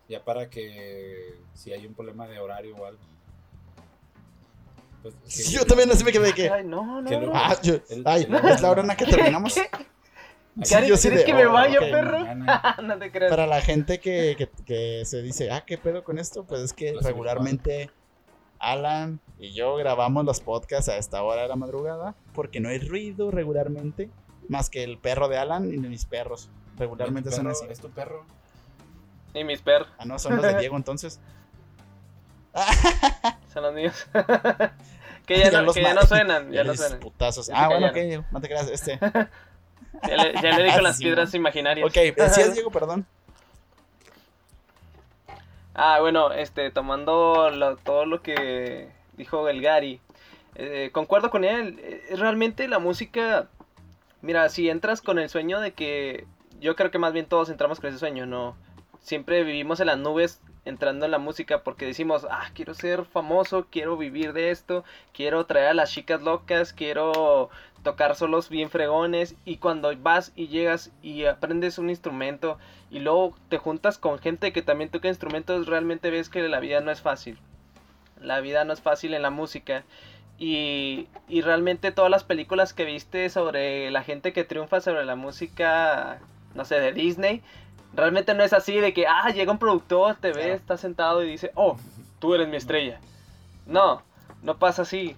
ya 0.09 0.24
para 0.24 0.48
que 0.48 1.35
si 1.52 1.73
hay 1.73 1.86
un 1.86 1.94
problema 1.94 2.27
de 2.27 2.39
horario 2.39 2.77
o 2.77 2.86
algo. 2.86 3.02
Pues, 5.22 5.36
que- 5.48 5.52
yo 5.52 5.64
también 5.66 5.90
así 5.90 6.05
me 6.05 6.12
quedé 6.12 6.32
que. 6.32 6.51
Ay, 6.51 6.64
no, 6.64 7.01
no, 7.02 7.09
que 7.09 7.18
no. 7.18 7.32
Ah, 7.35 7.56
yo- 7.62 7.74
El- 7.90 8.02
ay, 8.05 8.22
el- 8.28 8.35
es 8.51 8.60
la 8.60 8.70
hora 8.70 8.80
en 8.82 8.86
la 8.89 8.97
que 8.97 9.05
terminamos. 9.06 9.52
Sí, 9.55 10.74
yo 10.89 10.97
sí 10.97 11.09
¿quieres 11.09 11.20
de, 11.20 11.24
que 11.24 11.35
me 11.35 11.47
oh, 11.47 11.52
vaya, 11.52 11.78
perro? 11.78 12.18
No 12.82 12.98
te 12.98 13.12
creas. 13.12 13.30
Para 13.30 13.47
la 13.47 13.60
gente 13.60 14.01
que, 14.01 14.35
que- 14.36 14.51
que 14.64 15.05
se 15.05 15.22
dice, 15.22 15.51
ah, 15.52 15.62
¿qué 15.64 15.78
pedo 15.78 16.02
con 16.02 16.18
esto? 16.18 16.44
Pues 16.44 16.62
es 16.62 16.72
que 16.72 16.93
Los 16.93 17.05
regularmente 17.05 17.90
Alan 18.59 19.20
y 19.39 19.52
yo 19.52 19.76
grabamos 19.76 20.24
los 20.24 20.40
podcasts 20.40 20.89
a 20.89 20.97
esta 20.97 21.22
hora 21.22 21.43
de 21.43 21.48
la 21.48 21.55
madrugada 21.55 22.16
porque 22.35 22.59
no 22.59 22.68
hay 22.70 22.80
ruido 22.80 23.30
regularmente, 23.30 24.10
más 24.48 24.68
que 24.68 24.82
el 24.82 24.98
perro 24.98 25.28
de 25.28 25.39
Alan 25.39 25.72
y 25.72 25.76
de 25.76 25.89
mis 25.89 26.05
perros. 26.06 26.51
Regularmente 26.76 27.30
Tu 27.30 27.36
son 27.36 27.44
perro, 27.47 27.56
así. 27.56 27.66
Es 27.70 27.78
tu 27.80 27.90
perro. 27.90 28.24
Y 29.35 29.44
mis 29.44 29.60
perros, 29.62 29.86
Ah, 29.97 30.06
no, 30.06 30.18
son 30.18 30.35
los 30.36 30.43
de 30.44 30.55
Diego 30.59 30.76
entonces. 30.76 31.20
son 33.52 33.62
los 33.62 33.74
míos. 33.74 34.06
Que 35.28 35.38
ya, 35.38 35.50
no, 35.52 35.62
los 35.62 35.74
que 35.76 35.82
ya 35.82 35.94
no 35.94 36.02
suenan, 36.02 36.50
ya 36.52 36.64
no 36.64 36.74
suenan. 36.74 36.98
putazos. 37.00 37.50
Ah, 37.55 37.68
bueno, 37.68 37.86
ok, 37.88 38.24
no 38.32 38.40
te 38.40 38.48
creas. 38.48 38.68
Este. 38.68 38.98
Ya 40.06 40.16
le, 40.16 40.32
ya 40.34 40.56
le 40.56 40.62
di 40.64 40.70
con 40.70 40.82
las 40.84 40.98
piedras 40.98 41.34
imaginarias. 41.34 41.84
Ok, 41.88 41.94
decías 42.16 42.55
Diego, 42.55 42.70
perdón. 42.70 43.05
Ah, 45.74 45.98
bueno, 46.00 46.32
este, 46.32 46.70
tomando 46.70 47.50
lo- 47.50 47.76
todo 47.76 48.06
lo 48.06 48.22
que 48.22 48.88
dijo 49.16 49.48
el 49.48 49.60
Gary, 49.60 50.00
eh, 50.55 50.90
concuerdo 50.92 51.30
con 51.30 51.44
él. 51.44 51.78
eh, 51.82 52.14
realmente 52.16 52.68
la 52.68 52.78
música, 52.78 53.48
mira, 54.22 54.48
si 54.48 54.68
entras 54.70 55.00
con 55.02 55.18
el 55.18 55.28
sueño 55.28 55.60
de 55.60 55.72
que, 55.72 56.26
yo 56.60 56.76
creo 56.76 56.90
que 56.90 56.98
más 56.98 57.12
bien 57.12 57.26
todos 57.26 57.48
entramos 57.50 57.80
con 57.80 57.90
ese 57.90 57.98
sueño, 57.98 58.26
¿no? 58.26 58.56
Siempre 59.01 59.45
vivimos 59.45 59.81
en 59.81 59.87
las 59.87 59.99
nubes 59.99 60.41
entrando 60.65 61.07
en 61.07 61.11
la 61.11 61.19
música 61.19 61.62
porque 61.62 61.87
decimos, 61.87 62.27
ah, 62.31 62.51
quiero 62.55 62.75
ser 62.75 63.05
famoso, 63.05 63.66
quiero 63.70 63.97
vivir 63.97 64.33
de 64.33 64.51
esto, 64.51 64.85
quiero 65.12 65.47
traer 65.47 65.69
a 65.69 65.75
las 65.75 65.91
chicas 65.91 66.23
locas, 66.23 66.73
quiero 66.73 67.49
tocar 67.83 68.16
solos 68.16 68.49
bien 68.49 68.70
fregones 68.70 69.35
y 69.45 69.57
cuando 69.57 69.97
vas 69.97 70.33
y 70.37 70.49
llegas 70.49 70.93
y 71.03 71.25
aprendes 71.25 71.79
un 71.79 71.91
instrumento 71.91 72.59
y 72.91 72.99
luego 72.99 73.35
te 73.49 73.59
juntas 73.59 73.99
con 73.99 74.19
gente 74.19 74.53
que 74.53 74.62
también 74.62 74.91
toca 74.91 75.09
instrumentos, 75.09 75.66
realmente 75.66 76.11
ves 76.11 76.29
que 76.29 76.47
la 76.49 76.61
vida 76.61 76.81
no 76.81 76.91
es 76.91 77.01
fácil. 77.01 77.39
La 78.20 78.41
vida 78.41 78.65
no 78.65 78.73
es 78.73 78.81
fácil 78.81 79.15
en 79.15 79.23
la 79.23 79.31
música. 79.31 79.85
Y, 80.41 81.09
y 81.29 81.41
realmente 81.41 81.91
todas 81.91 82.11
las 82.11 82.25
películas 82.25 82.73
que 82.73 82.85
viste 82.85 83.29
sobre 83.29 83.91
la 83.91 84.05
gente 84.05 84.33
que 84.33 84.45
triunfa 84.45 84.81
sobre 84.81 85.05
la 85.05 85.16
música, 85.16 86.20
no 86.55 86.65
sé, 86.65 86.79
de 86.79 86.93
Disney, 86.93 87.43
realmente 87.94 88.35
no 88.35 88.43
es 88.44 88.52
así 88.52 88.77
de 88.78 88.93
que, 88.93 89.06
ah, 89.06 89.28
llega 89.31 89.52
un 89.52 89.59
productor, 89.59 90.16
te 90.16 90.32
ve, 90.32 90.52
está 90.52 90.77
sentado 90.77 91.23
y 91.23 91.28
dice, 91.31 91.51
oh, 91.55 91.77
tú 92.19 92.35
eres 92.35 92.48
mi 92.48 92.56
estrella. 92.56 93.01
No, 93.66 94.02
no 94.43 94.56
pasa 94.59 94.82
así. 94.82 95.16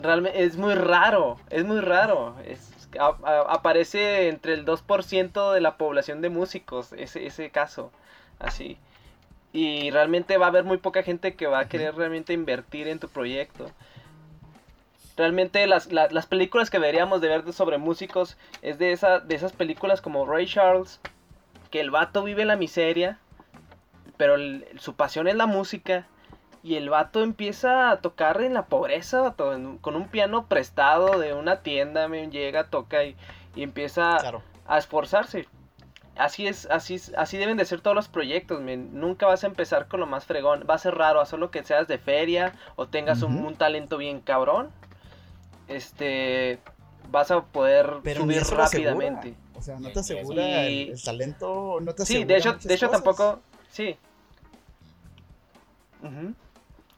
Realmente 0.00 0.42
es 0.42 0.56
muy 0.56 0.74
raro, 0.74 1.38
es 1.50 1.64
muy 1.64 1.80
raro. 1.80 2.36
Es 2.44 2.70
a- 2.98 3.16
a- 3.24 3.52
aparece 3.52 4.28
entre 4.28 4.54
el 4.54 4.64
2% 4.64 5.52
de 5.52 5.60
la 5.60 5.76
población 5.76 6.20
de 6.20 6.28
músicos, 6.30 6.92
ese, 6.92 7.26
ese 7.26 7.50
caso, 7.50 7.90
así. 8.38 8.78
Y 9.52 9.90
realmente 9.90 10.36
va 10.36 10.46
a 10.46 10.48
haber 10.48 10.64
muy 10.64 10.78
poca 10.78 11.02
gente 11.02 11.34
que 11.34 11.46
va 11.46 11.60
a 11.60 11.68
querer 11.68 11.94
realmente 11.94 12.32
invertir 12.32 12.88
en 12.88 12.98
tu 12.98 13.08
proyecto. 13.08 13.70
Realmente 15.16 15.64
las, 15.68 15.92
la- 15.92 16.08
las 16.10 16.26
películas 16.26 16.70
que 16.70 16.78
deberíamos 16.78 17.20
de 17.20 17.28
ver 17.28 17.52
sobre 17.52 17.78
músicos 17.78 18.36
es 18.62 18.78
de, 18.78 18.92
esa, 18.92 19.20
de 19.20 19.34
esas 19.36 19.52
películas 19.52 20.00
como 20.00 20.26
Ray 20.26 20.46
Charles, 20.46 21.00
que 21.74 21.80
el 21.80 21.90
vato 21.90 22.22
vive 22.22 22.44
la 22.44 22.54
miseria, 22.54 23.18
pero 24.16 24.36
el- 24.36 24.64
su 24.78 24.94
pasión 24.94 25.26
es 25.26 25.34
la 25.34 25.46
música. 25.46 26.06
Y 26.62 26.76
el 26.76 26.88
vato 26.88 27.24
empieza 27.24 27.90
a 27.90 27.96
tocar 28.00 28.40
en 28.42 28.54
la 28.54 28.66
pobreza, 28.66 29.22
vato, 29.22 29.52
en- 29.52 29.78
con 29.78 29.96
un 29.96 30.06
piano 30.06 30.46
prestado 30.46 31.18
de 31.18 31.34
una 31.34 31.62
tienda, 31.62 32.06
men, 32.06 32.30
llega, 32.30 32.68
toca 32.68 33.02
y, 33.02 33.16
y 33.56 33.64
empieza 33.64 34.18
Claro. 34.20 34.40
a 34.68 34.78
esforzarse. 34.78 35.48
Así 36.16 36.46
es, 36.46 36.66
así 36.70 36.94
es- 36.94 37.12
así 37.16 37.38
deben 37.38 37.56
de 37.56 37.64
ser 37.64 37.80
todos 37.80 37.96
los 37.96 38.06
proyectos, 38.06 38.60
men. 38.60 38.90
Nunca 39.00 39.26
vas 39.26 39.42
a 39.42 39.48
empezar 39.48 39.88
con 39.88 39.98
lo 39.98 40.06
más 40.06 40.26
fregón. 40.26 40.64
Va 40.70 40.74
a 40.74 40.78
ser 40.78 40.94
raro, 40.94 41.20
a 41.20 41.26
solo 41.26 41.50
que 41.50 41.64
seas 41.64 41.88
de 41.88 41.98
feria 41.98 42.52
o 42.76 42.86
tengas 42.86 43.22
un, 43.22 43.56
talento 43.56 43.96
bien 43.96 44.20
cabrón. 44.20 44.70
Este 45.66 46.60
vas 47.10 47.32
a 47.32 47.42
poder 47.42 47.94
Pero 48.04 48.20
subir 48.20 48.42
rápidamente. 48.44 49.34
O 49.64 49.66
sea, 49.66 49.78
no 49.80 49.90
te 49.90 50.00
asegura 50.00 50.68
Y- 50.68 50.82
el, 50.82 50.90
el 50.90 51.02
talento, 51.02 51.78
no 51.80 51.94
te 51.94 52.04
Sí, 52.04 52.16
asegura 52.16 52.34
de 52.34 52.38
hecho, 52.38 52.52
de 52.68 52.74
hecho 52.74 52.86
cosas. 52.88 53.02
tampoco. 53.02 53.40
Sí. 53.70 53.96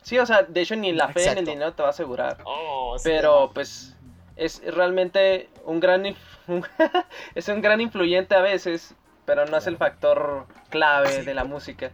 Sí, 0.02 0.18
o 0.18 0.26
sea, 0.26 0.42
de 0.42 0.60
hecho 0.60 0.74
ni 0.74 0.92
la 0.92 1.06
fe 1.08 1.20
ni 1.20 1.22
el 1.22 1.28
Exacto. 1.30 1.50
dinero 1.50 1.72
te 1.74 1.82
va 1.82 1.88
a 1.88 1.90
asegurar. 1.90 2.38
Oh, 2.44 2.96
Pero 3.04 3.50
pues 3.54 3.94
es 4.34 4.60
realmente 4.74 5.48
un 5.64 5.78
gran 5.80 6.04
es 7.36 7.48
un 7.48 7.60
gran 7.60 7.80
influyente 7.80 8.34
a 8.34 8.40
veces, 8.40 8.94
pero 9.26 9.46
no 9.46 9.56
es 9.56 9.66
el 9.68 9.76
factor 9.76 10.46
clave 10.70 11.10
Sí. 11.20 11.22
de 11.22 11.34
la 11.34 11.44
música. 11.44 11.90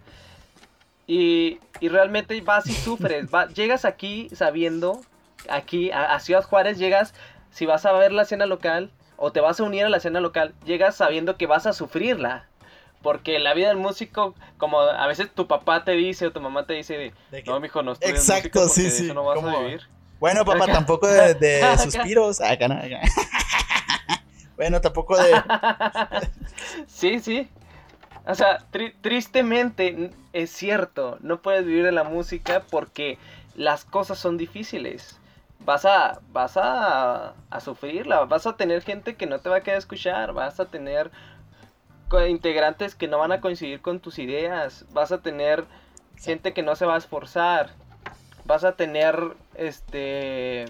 Y, 1.06 1.58
y 1.80 1.88
realmente 1.88 2.40
vas 2.40 2.66
y 2.66 2.72
sufres, 2.72 3.26
va- 3.26 3.48
llegas 3.54 3.84
aquí 3.84 4.30
sabiendo, 4.34 5.02
aquí 5.50 5.90
a, 5.90 6.14
a 6.14 6.20
Ciudad 6.20 6.44
Juárez 6.44 6.78
llegas, 6.78 7.12
si 7.50 7.66
vas 7.66 7.84
a 7.84 7.92
ver 7.92 8.12
la 8.12 8.22
escena 8.22 8.46
local 8.46 8.90
o 9.24 9.30
te 9.30 9.40
vas 9.40 9.60
a 9.60 9.62
unir 9.62 9.84
a 9.84 9.88
la 9.88 9.98
escena 9.98 10.18
local, 10.20 10.52
llegas 10.64 10.96
sabiendo 10.96 11.36
que 11.36 11.46
vas 11.46 11.64
a 11.66 11.72
sufrirla. 11.72 12.46
Porque 13.02 13.38
la 13.38 13.54
vida 13.54 13.68
del 13.68 13.76
músico, 13.76 14.34
como 14.58 14.80
a 14.80 15.06
veces 15.06 15.28
tu 15.32 15.46
papá 15.46 15.84
te 15.84 15.92
dice 15.92 16.26
o 16.26 16.32
tu 16.32 16.40
mamá 16.40 16.66
te 16.66 16.72
dice, 16.74 17.12
de, 17.30 17.42
que- 17.44 17.50
no, 17.50 17.60
mijo, 17.60 17.82
no 17.84 17.92
estudies 17.92 18.18
Exacto, 18.18 18.62
música 18.62 18.90
sí, 18.90 18.90
sí, 18.90 19.04
eso 19.04 19.14
no 19.14 19.24
vas 19.24 19.42
a 19.42 19.58
vivir. 19.60 19.82
Bueno, 20.18 20.44
papá, 20.44 20.64
Acá. 20.64 20.72
tampoco 20.72 21.06
de, 21.06 21.34
de 21.34 21.62
Acá. 21.62 21.78
suspiros. 21.78 22.40
Acá 22.40 22.66
acá. 22.66 23.00
bueno, 24.56 24.80
tampoco 24.80 25.16
de. 25.16 25.32
Sí, 26.86 27.20
sí. 27.20 27.48
O 28.26 28.34
sea, 28.34 28.58
tri- 28.72 28.94
tristemente 29.00 30.10
es 30.32 30.50
cierto, 30.50 31.18
no 31.20 31.42
puedes 31.42 31.64
vivir 31.64 31.84
de 31.84 31.92
la 31.92 32.04
música 32.04 32.62
porque 32.70 33.18
las 33.56 33.84
cosas 33.84 34.18
son 34.18 34.36
difíciles. 34.38 35.18
Vas 35.64 35.84
a, 35.84 36.20
vas 36.32 36.56
a, 36.56 37.34
a 37.50 37.60
sufrirla, 37.60 38.24
vas 38.24 38.46
a 38.46 38.56
tener 38.56 38.82
gente 38.82 39.14
que 39.14 39.26
no 39.26 39.38
te 39.38 39.48
va 39.48 39.56
a 39.56 39.60
querer 39.62 39.78
escuchar, 39.78 40.32
vas 40.32 40.58
a 40.58 40.66
tener 40.66 41.10
integrantes 42.28 42.94
que 42.94 43.08
no 43.08 43.18
van 43.18 43.32
a 43.32 43.40
coincidir 43.40 43.80
con 43.80 44.00
tus 44.00 44.18
ideas, 44.18 44.84
vas 44.92 45.12
a 45.12 45.22
tener 45.22 45.64
gente 46.16 46.52
que 46.52 46.62
no 46.62 46.76
se 46.76 46.84
va 46.84 46.94
a 46.94 46.98
esforzar, 46.98 47.70
vas 48.44 48.64
a 48.64 48.72
tener 48.72 49.18
este 49.54 50.66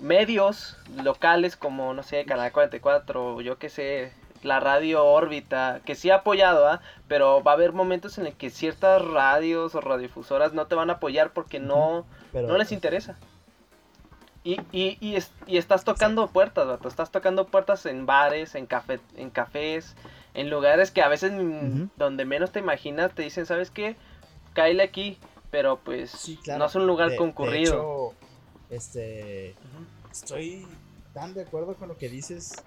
medios 0.00 0.76
locales 1.02 1.56
como 1.56 1.94
no 1.94 2.02
sé 2.02 2.24
Canal 2.24 2.50
44 2.50 3.34
o 3.36 3.40
yo 3.40 3.58
que 3.58 3.68
sé 3.68 4.12
la 4.42 4.58
radio 4.58 5.04
órbita 5.04 5.80
que 5.84 5.94
sí 5.94 6.10
ha 6.10 6.16
apoyado 6.16 6.66
¿ah? 6.66 6.80
pero 7.06 7.42
va 7.42 7.52
a 7.52 7.54
haber 7.54 7.72
momentos 7.72 8.18
en 8.18 8.26
el 8.26 8.32
que 8.32 8.50
ciertas 8.50 9.04
radios 9.04 9.74
o 9.74 9.80
radiodifusoras 9.80 10.54
no 10.54 10.66
te 10.66 10.74
van 10.74 10.90
a 10.90 10.94
apoyar 10.94 11.32
porque 11.32 11.60
no 11.60 12.04
Pero, 12.32 12.48
no 12.48 12.58
les 12.58 12.72
interesa 12.72 13.16
y, 14.44 14.60
y, 14.72 14.98
y, 15.00 15.16
es- 15.16 15.30
y 15.46 15.56
estás 15.58 15.84
tocando 15.84 16.26
puertas, 16.28 16.66
vato. 16.66 16.88
Estás 16.88 17.10
tocando 17.10 17.46
puertas 17.46 17.86
en 17.86 18.06
bares, 18.06 18.54
en, 18.54 18.66
café, 18.66 19.00
en 19.16 19.30
cafés, 19.30 19.94
en 20.34 20.50
lugares 20.50 20.90
que 20.90 21.02
a 21.02 21.08
veces 21.08 21.32
mm, 21.32 21.38
Ujú. 21.82 21.88
donde 21.96 22.24
menos 22.24 22.50
te 22.52 22.58
imaginas 22.58 23.14
te 23.14 23.22
dicen, 23.22 23.46
¿sabes 23.46 23.70
qué? 23.70 23.96
Cáele 24.54 24.82
aquí. 24.82 25.18
Pero 25.50 25.78
pues 25.78 26.10
Sí, 26.10 26.38
claro. 26.42 26.60
no 26.60 26.64
es 26.66 26.74
un 26.74 26.86
lugar 26.86 27.08
De- 27.08 27.12
de 27.12 27.18
concurrido. 27.18 27.74
hecho, 28.10 28.16
este. 28.70 29.54
Estoy 30.10 30.66
tan 31.12 31.34
de 31.34 31.42
acuerdo 31.42 31.74
con 31.74 31.88
lo 31.88 31.96
que 31.98 32.08
dices, 32.08 32.64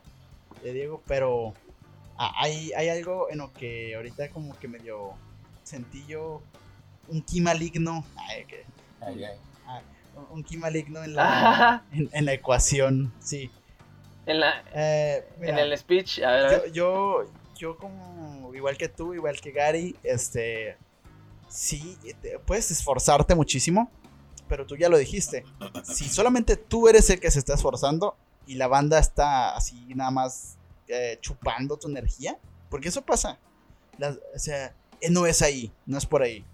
eh, 0.63 0.71
Diego, 0.71 1.01
pero 1.07 1.53
ah, 2.17 2.31
hay, 2.37 2.71
hay 2.73 2.89
algo 2.89 3.27
en 3.31 3.39
lo 3.39 3.51
que 3.53 3.95
ahorita 3.95 4.29
como 4.29 4.57
que 4.59 4.67
medio 4.67 5.13
sentí 5.63 6.05
yo 6.05 6.41
un 7.07 7.21
ki 7.23 7.41
maligno. 7.41 8.05
ay, 8.29 8.45
que- 8.45 8.65
Ay, 9.01 9.23
ay. 9.23 9.37
Un 10.31 10.43
ki 10.43 10.57
maligno 10.57 11.03
en 11.03 11.15
la, 11.15 11.83
en, 11.91 12.09
en 12.11 12.25
la 12.25 12.33
ecuación, 12.33 13.13
sí. 13.19 13.49
en, 14.25 14.39
la, 14.39 14.63
Eh, 14.73 15.27
en 15.41 15.57
el 15.57 15.77
speech, 15.77 16.19
a 16.21 16.31
ver, 16.31 16.45
a 16.45 16.51
yo, 16.51 16.61
ver. 16.61 16.71
yo, 16.71 17.23
yo 17.55 17.77
como, 17.77 18.53
igual 18.53 18.77
que 18.77 18.89
tú, 18.89 19.13
igual 19.13 19.39
que 19.39 19.51
Gary, 19.51 19.95
este, 20.03 20.77
sí, 21.47 21.97
te- 22.21 22.39
puedes 22.39 22.71
esforzarte 22.71 23.35
muchísimo, 23.35 23.89
pero 24.47 24.65
tú 24.65 24.75
ya 24.77 24.89
lo 24.89 24.97
dijiste. 24.97 25.43
Si 25.83 26.05
solamente 26.09 26.55
tú 26.55 26.87
eres 26.87 27.09
el 27.09 27.19
que 27.19 27.31
se 27.31 27.39
está 27.39 27.53
esforzando 27.55 28.15
y 28.47 28.55
la 28.55 28.67
banda 28.67 28.99
está 28.99 29.55
así 29.55 29.93
nada 29.95 30.11
más 30.11 30.57
eh, 30.87 31.17
chupando 31.21 31.77
tu 31.77 31.87
energía, 31.87 32.37
porque 32.69 32.89
eso 32.89 33.01
pasa. 33.01 33.39
Las- 33.97 34.17
o 34.35 34.39
sea, 34.39 34.73
eh, 35.01 35.09
no 35.09 35.25
es 35.25 35.41
ahí, 35.41 35.71
no 35.85 35.97
es 35.97 36.05
por 36.05 36.21
ahí. 36.21 36.45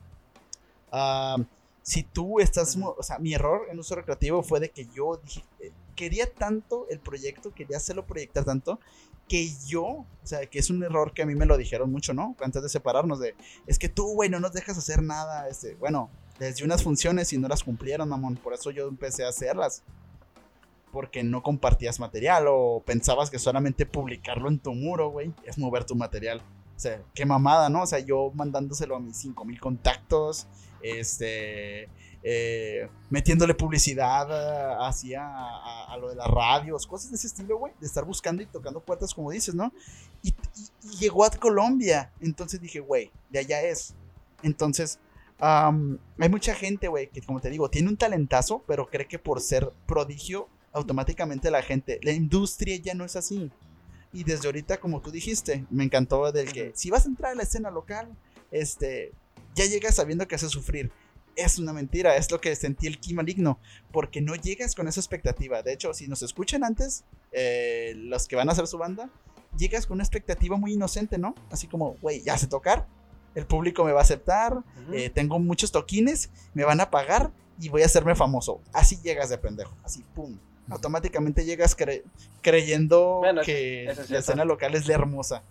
Ah, 0.91 1.38
si 1.81 2.03
tú 2.03 2.39
estás, 2.39 2.77
o 2.77 3.03
sea, 3.03 3.19
mi 3.19 3.33
error 3.33 3.67
en 3.69 3.79
uso 3.79 3.95
recreativo 3.95 4.43
fue 4.43 4.59
de 4.59 4.69
que 4.69 4.87
yo 4.93 5.19
dije, 5.23 5.43
eh, 5.59 5.71
quería 5.95 6.31
tanto 6.31 6.87
el 6.89 6.99
proyecto, 6.99 7.53
quería 7.53 7.77
hacerlo 7.77 8.05
proyectar 8.05 8.45
tanto, 8.45 8.79
que 9.27 9.49
yo, 9.65 9.83
o 9.85 10.07
sea, 10.23 10.45
que 10.45 10.59
es 10.59 10.69
un 10.69 10.83
error 10.83 11.13
que 11.13 11.21
a 11.21 11.25
mí 11.25 11.35
me 11.35 11.45
lo 11.45 11.57
dijeron 11.57 11.91
mucho, 11.91 12.13
¿no? 12.13 12.35
Antes 12.41 12.61
de 12.61 12.69
separarnos, 12.69 13.19
de, 13.19 13.35
es 13.65 13.79
que 13.79 13.89
tú, 13.89 14.13
güey, 14.13 14.29
no 14.29 14.39
nos 14.39 14.51
dejas 14.51 14.77
hacer 14.77 15.01
nada, 15.01 15.47
este, 15.47 15.75
bueno, 15.75 16.09
les 16.39 16.57
di 16.57 16.63
unas 16.63 16.83
funciones 16.83 17.31
y 17.33 17.37
no 17.37 17.47
las 17.47 17.63
cumplieron, 17.63 18.09
mamón, 18.09 18.35
por 18.35 18.53
eso 18.53 18.71
yo 18.71 18.87
empecé 18.87 19.23
a 19.23 19.29
hacerlas, 19.29 19.83
porque 20.91 21.23
no 21.23 21.41
compartías 21.41 21.99
material 21.99 22.45
o 22.49 22.83
pensabas 22.85 23.29
que 23.29 23.39
solamente 23.39 23.85
publicarlo 23.85 24.49
en 24.49 24.59
tu 24.59 24.73
muro, 24.73 25.09
güey, 25.09 25.33
es 25.45 25.57
mover 25.57 25.85
tu 25.85 25.95
material. 25.95 26.41
O 26.75 26.79
sea, 26.79 27.01
qué 27.13 27.25
mamada, 27.25 27.69
¿no? 27.69 27.83
O 27.83 27.87
sea, 27.87 27.99
yo 27.99 28.31
mandándoselo 28.33 28.95
a 28.95 28.99
mis 28.99 29.15
5000 29.17 29.59
contactos, 29.59 30.47
este, 30.83 31.89
eh, 32.23 32.87
metiéndole 33.09 33.53
publicidad 33.55 34.27
eh, 34.29 34.75
hacia 34.81 35.25
a, 35.25 35.93
a 35.93 35.97
lo 35.97 36.09
de 36.09 36.15
las 36.15 36.27
radios, 36.27 36.85
cosas 36.87 37.09
de 37.11 37.15
ese 37.17 37.27
estilo, 37.27 37.57
güey, 37.57 37.73
de 37.79 37.87
estar 37.87 38.05
buscando 38.05 38.43
y 38.43 38.45
tocando 38.45 38.79
puertas, 38.79 39.13
como 39.13 39.31
dices, 39.31 39.55
¿no? 39.55 39.71
Y, 40.23 40.29
y- 40.29 40.33
y 40.83 40.97
llegó 40.99 41.25
a 41.25 41.31
Colombia, 41.31 42.11
entonces 42.19 42.61
dije, 42.61 42.79
güey, 42.79 43.11
de 43.29 43.39
allá 43.39 43.61
es. 43.63 43.95
Entonces, 44.43 44.99
hay 45.39 46.29
mucha 46.29 46.53
gente, 46.53 46.87
güey, 46.87 47.07
que 47.09 47.21
como 47.21 47.39
te 47.41 47.49
digo, 47.49 47.69
tiene 47.69 47.89
un 47.89 47.97
talentazo, 47.97 48.63
pero 48.67 48.87
cree 48.87 49.07
que 49.07 49.17
por 49.19 49.41
ser 49.41 49.71
prodigio, 49.87 50.47
automáticamente 50.73 51.49
la 51.51 51.61
gente, 51.63 51.99
la 52.03 52.11
industria 52.11 52.77
ya 52.77 52.93
no 52.93 53.03
es 53.05 53.15
así. 53.15 53.51
Y 54.13 54.23
desde 54.23 54.47
ahorita, 54.47 54.79
como 54.79 55.01
tú 55.01 55.09
dijiste, 55.11 55.65
me 55.69 55.83
encantó 55.83 56.31
del 56.31 56.51
que 56.53 56.71
si 56.75 56.89
vas 56.91 57.05
a 57.05 57.09
entrar 57.09 57.31
a 57.31 57.35
la 57.35 57.43
escena 57.43 57.71
local, 57.71 58.09
este, 58.51 59.13
ya 59.55 59.65
llegas 59.65 59.95
sabiendo 59.95 60.27
que 60.27 60.35
hace 60.35 60.49
sufrir. 60.49 60.91
Es 61.35 61.59
una 61.59 61.71
mentira, 61.71 62.17
es 62.17 62.29
lo 62.29 62.41
que 62.41 62.55
sentí 62.55 62.87
el 62.87 62.99
ki 62.99 63.13
maligno, 63.13 63.57
porque 63.93 64.19
no 64.21 64.35
llegas 64.35 64.75
con 64.75 64.87
esa 64.87 64.99
expectativa. 64.99 65.61
De 65.63 65.71
hecho, 65.73 65.93
si 65.93 66.07
nos 66.07 66.21
escuchan 66.23 66.63
antes, 66.63 67.05
eh, 67.31 67.93
los 67.95 68.27
que 68.27 68.35
van 68.35 68.49
a 68.49 68.51
hacer 68.51 68.67
su 68.67 68.77
banda, 68.77 69.09
llegas 69.57 69.85
con 69.87 69.95
una 69.95 70.03
expectativa 70.03 70.57
muy 70.57 70.73
inocente, 70.73 71.17
¿no? 71.17 71.33
Así 71.49 71.67
como, 71.67 71.95
güey, 72.01 72.21
ya 72.21 72.37
sé 72.37 72.47
tocar, 72.47 72.85
el 73.33 73.45
público 73.45 73.85
me 73.85 73.93
va 73.93 73.99
a 73.99 74.03
aceptar, 74.03 74.61
eh, 74.93 75.09
tengo 75.09 75.39
muchos 75.39 75.71
toquines, 75.71 76.29
me 76.53 76.65
van 76.65 76.81
a 76.81 76.89
pagar 76.91 77.31
y 77.61 77.69
voy 77.69 77.83
a 77.83 77.85
hacerme 77.85 78.13
famoso. 78.13 78.59
Así 78.73 78.97
llegas 79.01 79.29
de 79.29 79.37
pendejo, 79.37 79.73
así, 79.83 80.03
pum. 80.13 80.37
Automáticamente 80.69 81.45
llegas 81.45 81.77
cre- 81.77 82.03
creyendo 82.41 83.19
Bueno, 83.19 83.41
que 83.41 83.85
es 83.85 84.09
la 84.09 84.19
escena 84.19 84.45
local 84.45 84.75
es 84.75 84.87
la 84.87 84.93
hermosa. 84.95 85.43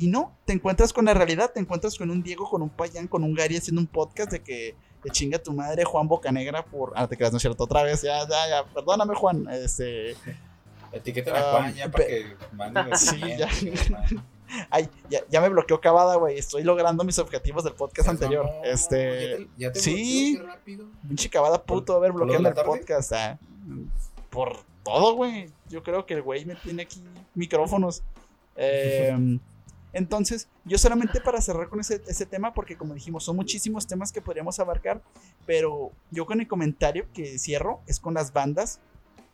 Y 0.00 0.06
no, 0.08 0.34
te 0.46 0.54
encuentras 0.54 0.94
con 0.94 1.04
la 1.04 1.12
realidad, 1.12 1.50
te 1.52 1.60
encuentras 1.60 1.98
con 1.98 2.10
un 2.10 2.22
Diego, 2.22 2.48
con 2.48 2.62
un 2.62 2.70
Payán, 2.70 3.06
con 3.06 3.22
un 3.22 3.34
Gary 3.34 3.58
haciendo 3.58 3.82
un 3.82 3.86
podcast 3.86 4.32
de 4.32 4.42
que 4.42 4.74
te 5.02 5.10
chinga 5.10 5.38
tu 5.38 5.52
madre 5.52 5.84
Juan 5.84 6.08
Bocanegra 6.08 6.64
por... 6.64 6.94
Ah, 6.96 7.06
te 7.06 7.18
creas, 7.18 7.32
no 7.32 7.36
es 7.36 7.42
cierto, 7.42 7.64
otra 7.64 7.82
vez, 7.82 8.00
ya, 8.00 8.26
ya, 8.26 8.48
ya, 8.48 8.64
perdóname 8.72 9.14
Juan, 9.14 9.46
este... 9.50 10.16
Etiqueten 10.90 11.36
a 11.36 11.42
Juan 11.42 11.74
ya 11.74 11.90
para 11.90 12.06
que 12.06 12.34
manden 12.52 12.86
Sí, 12.96 13.20
ya. 13.38 13.48
Ay, 14.70 14.88
ya, 15.10 15.20
ya 15.28 15.40
me 15.42 15.50
bloqueó 15.50 15.82
Cavada, 15.82 16.16
güey, 16.16 16.38
estoy 16.38 16.62
logrando 16.64 17.04
mis 17.04 17.18
objetivos 17.18 17.62
del 17.62 17.74
podcast 17.74 18.08
anterior. 18.08 18.46
No, 18.46 18.64
este... 18.64 19.30
ya 19.30 19.36
te- 19.36 19.48
ya 19.58 19.72
te 19.72 19.80
Sí. 19.80 20.40
Pinche 21.06 21.28
Cavada 21.28 21.62
puto, 21.62 21.94
a 21.94 21.98
ver, 22.00 22.12
¿Por 22.12 22.20
lo 22.20 22.32
de 22.32 22.38
bloqueando 22.38 22.62
la 22.62 22.72
el 22.74 22.80
podcast. 22.80 23.12
ah. 23.12 23.38
por 24.30 24.56
todo, 24.82 25.14
güey. 25.14 25.50
Yo 25.68 25.82
creo 25.82 26.06
que 26.06 26.14
el 26.14 26.22
güey 26.22 26.46
me 26.46 26.56
tiene 26.56 26.84
aquí 26.84 27.04
micrófonos. 27.34 28.02
Em, 28.56 29.38
entonces, 29.92 30.48
yo 30.64 30.78
solamente 30.78 31.20
para 31.20 31.40
cerrar 31.40 31.68
con 31.68 31.80
ese, 31.80 31.98
tema, 32.26 32.54
porque 32.54 32.76
como 32.76 32.94
dijimos, 32.94 33.24
son 33.24 33.36
muchísimos 33.36 33.86
temas 33.86 34.12
que 34.12 34.22
podríamos 34.22 34.60
abarcar, 34.60 35.02
pero 35.46 35.92
yo 36.10 36.26
con 36.26 36.40
el 36.40 36.46
comentario 36.46 37.06
que 37.12 37.38
cierro 37.38 37.80
es 37.86 37.98
con 37.98 38.14
las 38.14 38.32
bandas 38.32 38.80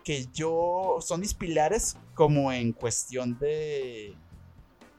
que 0.02 0.26
yo 0.32 0.98
son 1.00 1.20
mis 1.20 1.34
pilares 1.34 1.96
como 2.14 2.52
en 2.52 2.72
cuestión 2.72 3.38
de 3.38 4.14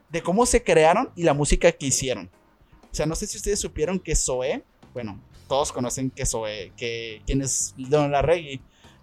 de 0.10 0.22
cómo 0.22 0.46
se 0.46 0.64
crearon 0.64 1.10
y 1.16 1.24
la 1.24 1.34
música 1.34 1.72
que 1.72 1.88
hicieron. 1.88 2.30
O 2.92 2.96
sea, 2.96 3.06
no 3.06 3.16
sé 3.16 3.28
si 3.28 3.38
ustedes 3.38 3.60
supieron 3.60 4.00
que 4.00 4.16
Zoé, 4.16 4.64
bueno, 4.94 5.22
todos 5.48 5.72
conocen 5.72 6.10
que 6.10 6.26
Zoé, 6.26 6.72
que 6.78 7.22
quién 7.26 7.42
es 7.42 7.74
Don 7.78 8.12
Larregui, 8.12 8.62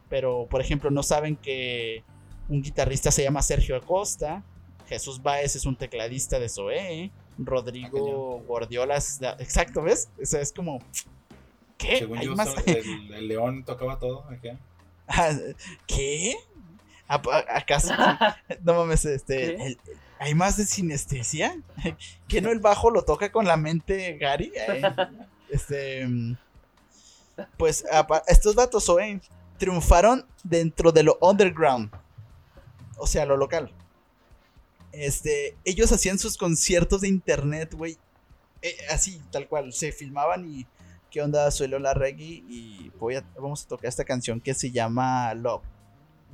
pero 0.09 0.47
por 0.49 0.61
ejemplo 0.61 0.91
no 0.91 1.03
saben 1.03 1.37
que 1.37 2.03
un 2.49 2.63
guitarrista 2.63 3.11
se 3.11 3.23
llama 3.23 3.43
Sergio 3.43 3.77
Acosta, 3.77 4.43
Jesús 4.89 5.23
Baez 5.23 5.57
es 5.57 5.67
un 5.67 5.77
tecladista 5.77 6.39
de 6.39 6.49
Zoé, 6.49 7.11
Rodrigo 7.39 8.41
Guardiola 8.47 8.97
exacto, 9.39 9.83
¿ves? 9.83 10.09
O 10.21 10.27
sea, 10.27 10.41
es 10.41 10.53
como 10.53 10.81
¿qué? 11.79 11.99
Según 11.99 12.21
yo, 12.21 12.35
el, 12.67 13.29
león 13.29 13.65
tocaba 13.65 13.99
todo, 13.99 14.27
¿qué? 14.43 14.57
Ah, 15.07 15.33
¿Qué? 15.87 16.37
¿Acaso? 17.07 17.93
no 18.63 18.75
mames, 18.75 19.05
este, 19.05 19.77
¿Hay 20.19 20.35
más 20.35 20.57
de 20.57 20.65
sinestesia? 20.65 21.61
¿Que 22.29 22.41
no 22.41 22.51
el 22.51 22.61
bajo 22.61 22.91
lo 22.91 23.03
toca 23.03 23.31
con 23.31 23.47
la 23.47 23.57
mente 23.57 24.17
Gary? 24.19 24.53
Eh, 24.55 24.83
este. 25.51 26.09
Pues 27.59 27.85
estos 28.27 28.55
vatos 28.55 28.89
hoy 28.89 29.21
triunfaron 29.59 30.27
dentro 30.43 30.93
de 30.93 31.03
lo 31.03 31.19
underground. 31.21 31.91
O 32.97 33.07
sea, 33.07 33.27
lo 33.27 33.37
local. 33.37 33.73
Este, 34.95 35.57
ellos 35.65 35.93
hacían 35.93 36.19
sus 36.19 36.37
conciertos 36.37 37.03
de 37.03 37.09
internet, 37.09 37.75
güey. 37.75 37.99
Eh, 38.63 38.77
así, 38.91 39.21
tal 39.31 39.49
cual. 39.49 39.73
Se 39.73 39.93
filmaban 39.93 40.49
y. 40.49 40.67
¿Qué 41.11 41.23
onda? 41.23 41.51
Soy 41.51 41.69
Lola 41.69 41.95
Reggae 41.95 42.43
y 42.49 42.91
voy 42.99 43.15
a, 43.15 43.25
vamos 43.37 43.65
a 43.65 43.69
tocar 43.69 43.89
esta 43.89 44.05
canción 44.05 44.41
que 44.41 44.53
se 44.53 44.73
llama 44.73 45.33
Love. 45.35 45.63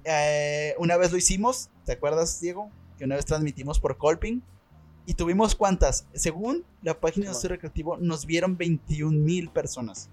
Eh, 0.04 0.74
una 0.78 0.96
vez 0.96 1.12
lo 1.12 1.18
hicimos, 1.18 1.68
¿te 1.84 1.92
acuerdas, 1.92 2.40
Diego? 2.40 2.70
que 3.00 3.06
una 3.06 3.16
vez 3.16 3.24
transmitimos 3.24 3.80
por 3.80 3.96
Colping. 3.96 4.42
Y 5.06 5.14
tuvimos 5.14 5.54
cuántas, 5.54 6.04
según 6.12 6.66
la 6.82 7.00
página 7.00 7.26
de 7.26 7.32
Estudio 7.32 7.54
Recreativo, 7.54 7.96
nos 7.96 8.26
vieron 8.26 8.58
21 8.58 9.18
mil 9.18 9.48
personas. 9.48 10.10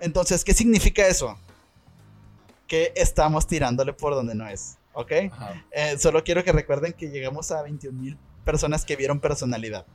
Entonces, 0.00 0.42
¿qué 0.42 0.52
significa 0.52 1.06
eso? 1.06 1.38
Que 2.66 2.92
estamos 2.96 3.46
tirándole 3.46 3.92
por 3.92 4.16
donde 4.16 4.34
no 4.34 4.48
es, 4.48 4.76
¿ok? 4.92 5.12
Eh, 5.70 5.98
solo 5.98 6.22
quiero 6.24 6.44
que 6.44 6.52
recuerden 6.52 6.92
que 6.92 7.10
llegamos 7.10 7.50
a 7.50 7.62
21 7.62 7.98
mil 7.98 8.18
personas 8.44 8.84
que 8.84 8.96
vieron 8.96 9.20
personalidad. 9.20 9.86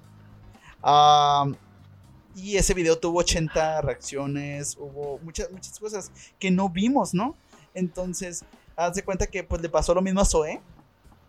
y 2.35 2.55
ese 2.55 2.73
video 2.73 2.99
tuvo 2.99 3.19
80 3.19 3.81
reacciones, 3.81 4.77
hubo 4.77 5.19
muchas, 5.23 5.51
muchas 5.51 5.79
cosas 5.79 6.11
que 6.39 6.51
no 6.51 6.69
vimos, 6.69 7.13
¿no? 7.13 7.35
Entonces, 7.73 8.45
haz 8.75 8.93
de 8.93 9.03
cuenta 9.03 9.27
que 9.27 9.43
pues 9.43 9.61
le 9.61 9.69
pasó 9.69 9.93
lo 9.93 10.01
mismo 10.01 10.21
a 10.21 10.25
Zoe. 10.25 10.61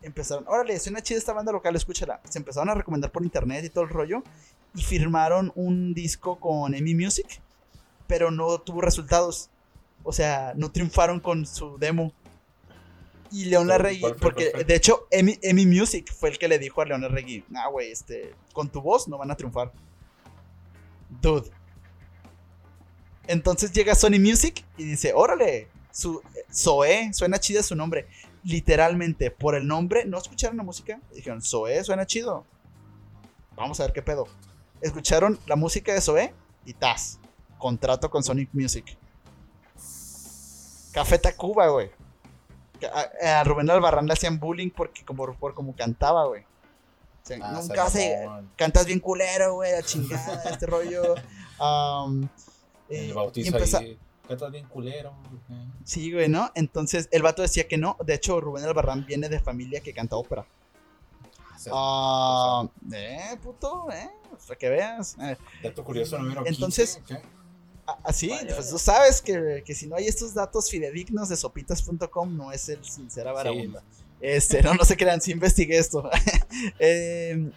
Empezaron, 0.00 0.44
órale, 0.46 0.78
suena 0.78 1.02
chida 1.02 1.18
esta 1.18 1.32
banda 1.32 1.50
local, 1.50 1.74
escúchala. 1.74 2.20
Se 2.28 2.38
empezaron 2.38 2.68
a 2.68 2.74
recomendar 2.74 3.10
por 3.10 3.22
internet 3.22 3.64
y 3.64 3.70
todo 3.70 3.84
el 3.84 3.90
rollo. 3.90 4.22
Y 4.74 4.82
firmaron 4.82 5.50
un 5.56 5.92
disco 5.92 6.38
con 6.38 6.74
EMI 6.74 6.94
Music, 6.94 7.40
pero 8.06 8.30
no 8.30 8.58
tuvo 8.58 8.80
resultados. 8.80 9.50
O 10.04 10.12
sea, 10.12 10.52
no 10.56 10.70
triunfaron 10.70 11.20
con 11.20 11.46
su 11.46 11.78
demo. 11.78 12.12
Y 13.30 13.46
León 13.46 13.68
Larregui, 13.68 14.14
porque 14.20 14.50
de 14.66 14.74
hecho 14.74 15.06
EMI, 15.10 15.66
Music 15.66 16.12
fue 16.12 16.30
el 16.30 16.38
que 16.38 16.48
le 16.48 16.58
dijo 16.58 16.80
a 16.80 16.86
León 16.86 17.02
Larregui, 17.02 17.44
ah, 17.54 17.68
güey, 17.68 17.90
este, 17.90 18.34
con 18.52 18.70
tu 18.70 18.80
voz 18.80 19.08
no 19.08 19.18
van 19.18 19.30
a 19.30 19.36
triunfar. 19.36 19.72
Dude. 21.20 21.50
Entonces 23.26 23.72
llega 23.72 23.94
Sony 23.94 24.18
Music 24.18 24.64
y 24.78 24.84
dice, 24.84 25.12
órale, 25.14 25.68
su 25.92 26.22
Zoe, 26.52 27.12
suena 27.12 27.38
chida 27.38 27.62
su 27.62 27.74
nombre. 27.74 28.08
Literalmente, 28.44 29.30
por 29.30 29.54
el 29.54 29.66
nombre, 29.66 30.06
no 30.06 30.16
escucharon 30.16 30.56
la 30.56 30.62
música. 30.62 31.00
Dijeron, 31.12 31.42
Zoe, 31.42 31.84
suena 31.84 32.06
chido. 32.06 32.46
Vamos 33.56 33.80
a 33.80 33.84
ver 33.84 33.92
qué 33.92 34.02
pedo. 34.02 34.26
Escucharon 34.80 35.38
la 35.46 35.56
música 35.56 35.92
de 35.92 36.00
Zoe 36.00 36.32
y 36.64 36.72
tas. 36.72 37.18
Contrato 37.58 38.08
con 38.08 38.22
Sonic 38.22 38.48
Music. 38.52 38.96
Café 40.92 41.18
Tacuba, 41.18 41.68
güey. 41.68 41.90
A, 42.86 43.44
Rubén 43.44 43.70
Albarrán 43.70 44.06
le 44.06 44.12
hacían 44.12 44.38
bullying 44.38 44.70
porque 44.70 45.04
como, 45.04 45.34
por 45.34 45.54
como 45.54 45.74
cantaba, 45.74 46.26
güey. 46.26 46.44
Ah, 47.42 47.52
nunca 47.60 47.90
se. 47.90 48.26
Cantas 48.56 48.86
bien 48.86 49.00
culero, 49.00 49.54
güey, 49.54 49.72
la 49.72 49.82
chingada, 49.82 50.42
este 50.50 50.66
rollo. 50.66 51.14
Um, 51.60 52.28
el 52.88 53.12
bautizo 53.12 53.56
ahí 53.56 53.98
Estás 54.28 54.52
bien 54.52 54.66
culero. 54.66 55.14
Sí, 55.84 56.12
güey, 56.12 56.28
¿no? 56.28 56.50
Entonces 56.54 57.08
el 57.12 57.22
vato 57.22 57.42
decía 57.42 57.66
que 57.66 57.78
no. 57.78 57.96
De 58.04 58.14
hecho, 58.14 58.40
Rubén 58.40 58.64
Albarrán 58.64 59.06
viene 59.06 59.28
de 59.28 59.40
familia 59.40 59.80
que 59.80 59.94
canta 59.94 60.16
ópera. 60.16 60.46
Ah, 61.72 62.68
eh, 62.92 63.36
puto, 63.42 63.90
eh. 63.90 64.10
Para 64.46 64.58
que 64.58 64.68
veas. 64.68 65.16
Eh. 65.20 65.36
Dato 65.62 65.82
curioso 65.82 66.18
número 66.18 66.44
Entonces, 66.46 67.00
así, 68.04 68.30
pues 68.54 68.70
tú 68.70 68.78
sabes 68.78 69.22
que, 69.22 69.62
que, 69.64 69.74
si 69.74 69.86
no 69.86 69.96
hay 69.96 70.06
estos 70.06 70.34
datos 70.34 70.70
fidedignos 70.70 71.28
de 71.28 71.36
sopitas.com, 71.36 72.36
no 72.36 72.52
es 72.52 72.68
el 72.68 72.84
sincera 72.84 73.32
vagabunda. 73.32 73.82
Este, 74.20 74.62
no, 74.62 74.74
no 74.74 74.84
se 74.84 74.96
crean, 74.96 75.20
sí 75.20 75.32
investigué 75.32 75.78
esto. 75.78 76.10
eh, 76.78 77.50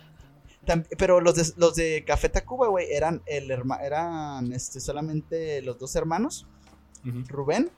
pero 0.98 1.22
los 1.22 1.36
de, 1.36 1.46
los 1.58 1.76
de 1.76 2.04
Café 2.06 2.30
Tacuba, 2.30 2.68
güey, 2.68 2.92
eran, 2.92 3.22
el 3.26 3.52
eran 3.84 4.54
este, 4.54 4.80
solamente 4.80 5.62
los 5.62 5.80
dos 5.80 5.96
hermanos. 5.96 6.46
Rubén. 7.04 7.72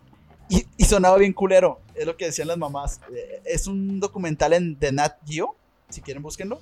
Y, 0.50 0.84
sonaba 0.84 1.18
bien 1.18 1.34
culero, 1.34 1.80
es 1.96 2.06
lo 2.06 2.18
que 2.18 2.26
decían 2.26 2.50
las 2.50 2.58
mamás. 2.58 3.00
Eh, 3.16 3.42
es 3.46 3.68
un 3.68 4.00
documental 4.00 4.54
en 4.54 4.78
The 4.78 4.92
Nat 4.92 5.18
Geo, 5.26 5.56
si 5.90 6.02
quieren 6.02 6.22
búsquenlo. 6.22 6.60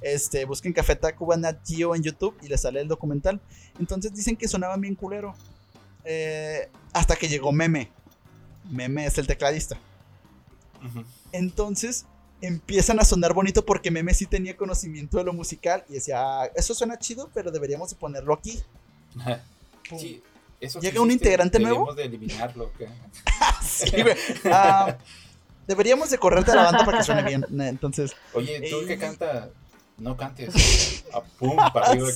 Este, 0.00 0.44
busquen 0.44 0.72
Café 0.72 0.96
Tacuba 0.96 1.36
Nat 1.36 1.58
Geo 1.66 1.94
en 1.94 2.02
YouTube 2.02 2.36
y 2.42 2.48
les 2.48 2.60
sale 2.60 2.80
el 2.80 2.88
documental. 2.88 3.40
Entonces 3.78 4.14
dicen 4.14 4.36
que 4.36 4.48
sonaban 4.48 4.80
bien 4.80 4.94
culero. 4.94 5.34
Eh, 6.04 6.68
hasta 6.92 7.16
que 7.16 7.28
llegó 7.28 7.52
Meme. 7.52 7.90
Meme 8.70 9.06
es 9.06 9.18
el 9.18 9.26
tecladista. 9.26 9.78
Entonces 11.32 12.06
empiezan 12.40 13.00
a 13.00 13.04
sonar 13.04 13.34
bonito 13.34 13.64
porque 13.64 13.90
Meme 13.90 14.14
sí 14.14 14.26
tenía 14.26 14.56
conocimiento 14.56 15.18
de 15.18 15.24
lo 15.24 15.32
musical 15.32 15.84
y 15.88 15.94
decía, 15.94 16.20
ah, 16.20 16.50
eso 16.54 16.74
suena 16.74 16.98
chido, 16.98 17.30
pero 17.34 17.50
deberíamos 17.50 17.90
de 17.90 17.96
ponerlo 17.96 18.34
aquí. 18.34 18.62
sí, 19.98 20.22
Llega 20.80 21.00
un 21.00 21.10
integrante 21.10 21.58
nuevo. 21.58 21.94
de 21.94 22.04
eliminarlo. 22.04 22.72
sí, 23.62 23.90
ah, 24.46 24.96
deberíamos 25.66 26.10
de 26.10 26.18
correrte 26.18 26.50
a 26.52 26.56
la 26.56 26.62
banda 26.64 26.84
para 26.84 26.98
que 26.98 27.04
suene 27.04 27.22
bien. 27.22 27.44
Entonces. 27.60 28.12
Oye, 28.34 28.68
tú 28.70 28.86
que 28.86 28.98
canta, 28.98 29.50
no 29.98 30.16
cantes. 30.16 30.94
Ah, 31.10 31.22
pum, 31.38 31.56
para 31.56 31.86
arriba. 31.86 32.08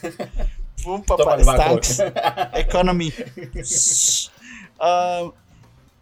pum, 0.84 1.02
papá. 1.02 1.36
Economy. 2.54 3.12
Uh, 4.78 5.32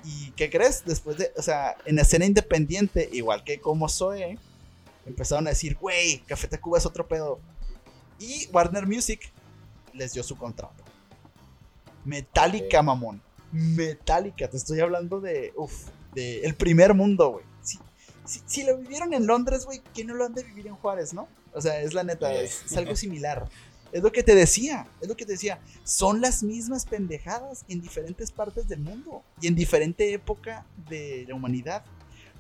¿Y 0.05 0.33
qué 0.33 0.51
crees? 0.51 0.85
Después 0.85 1.17
de, 1.17 1.33
o 1.35 1.41
sea, 1.41 1.77
en 1.87 1.97
la 1.97 2.03
escena 2.03 2.27
independiente, 2.27 3.09
igual 3.11 3.43
que 3.43 3.59
como 3.59 3.89
soy, 3.89 4.39
empezaron 5.07 5.47
a 5.47 5.51
decir, 5.51 5.79
güey, 5.81 6.19
Café 6.27 6.47
Tacuba 6.47 6.77
es 6.77 6.85
otro 6.85 7.09
pedo. 7.09 7.41
Y 8.19 8.49
Warner 8.53 8.87
Music 8.87 9.33
les 9.95 10.13
dio 10.13 10.23
su 10.23 10.37
contrato. 10.37 10.85
Metallica, 12.05 12.83
mamón. 12.83 13.23
Metallica, 13.53 14.47
te 14.49 14.59
estoy 14.59 14.81
hablando 14.81 15.23
de, 15.23 15.55
uff, 15.57 15.89
de 16.13 16.43
el 16.43 16.55
primer 16.55 16.93
mundo, 16.93 17.31
güey. 17.31 17.50
Si, 18.25 18.63
lo 18.63 18.77
vivieron 18.77 19.13
en 19.13 19.27
Londres, 19.27 19.65
güey, 19.65 19.81
¿quién 19.95 20.07
no 20.09 20.15
lo 20.15 20.25
han 20.25 20.35
de 20.35 20.45
vivir 20.45 20.67
en 20.67 20.77
Juárez, 20.77 21.13
no? 21.13 21.29
O 21.53 21.61
sea, 21.61 21.81
es 21.81 21.95
la 21.95 22.05
neta, 22.05 22.33
es, 22.33 22.77
algo 22.77 22.95
similar. 22.95 23.49
Es 23.93 24.03
lo 24.03 24.13
que 24.13 24.23
te 24.23 24.37
decía, 24.37 24.87
es 25.01 25.09
lo 25.09 25.17
que 25.17 25.27
te 25.27 25.33
decía. 25.33 25.61
Son 25.83 26.21
las 26.21 26.45
mismas 26.45 26.87
pendejadas 26.87 27.65
en 27.69 27.81
diferentes 27.81 28.31
partes 28.31 28.69
del 28.69 28.81
mundo 28.81 29.25
y 29.41 29.49
en 29.49 29.57
diferente 29.57 30.13
época 30.13 30.65
de 30.89 31.25
la 31.29 31.35
humanidad. 31.35 31.85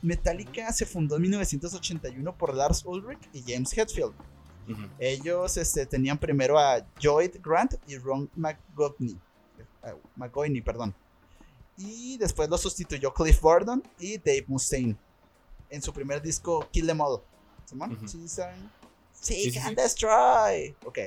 Metallica 0.00 0.72
se 0.72 0.86
fundó 0.86 1.16
en 1.16 1.22
1981 1.22 2.36
por 2.36 2.54
Lars 2.54 2.84
Ulrich 2.84 3.28
y 3.32 3.42
James 3.42 3.76
Hetfield. 3.76 4.14
Ellos 5.00 5.56
este, 5.56 5.84
tenían 5.84 6.16
primero 6.16 6.56
a 6.56 6.86
Lloyd 7.00 7.36
Grant 7.42 7.74
y 7.88 7.96
Ron 7.96 8.30
McGovney. 8.36 9.18
Eh, 9.82 9.94
McGoyney, 10.14 10.60
perdón. 10.60 10.94
Y 11.76 12.16
después 12.18 12.48
lo 12.48 12.56
sustituyó 12.56 13.12
Cliff 13.12 13.40
Gordon 13.40 13.82
y 13.98 14.18
Dave 14.18 14.44
Mustaine 14.46 14.96
en 15.70 15.82
su 15.82 15.92
primer 15.92 16.20
disco 16.20 16.68
Kill 16.70 16.86
Them 16.86 17.00
All. 17.00 17.20
Sí, 19.12 19.52
can 19.52 19.74
destroy. 19.74 20.74
Ok. 20.84 20.98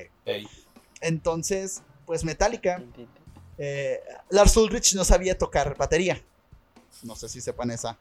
Entonces, 1.00 1.82
pues 2.06 2.24
Metallica 2.24 2.82
eh, 3.58 4.00
Lars 4.30 4.56
Ulrich 4.56 4.94
no 4.94 5.04
sabía 5.04 5.36
tocar 5.36 5.76
batería. 5.76 6.20
No 7.02 7.14
sé 7.14 7.28
si 7.28 7.40
sepan 7.40 7.70
esa. 7.70 7.96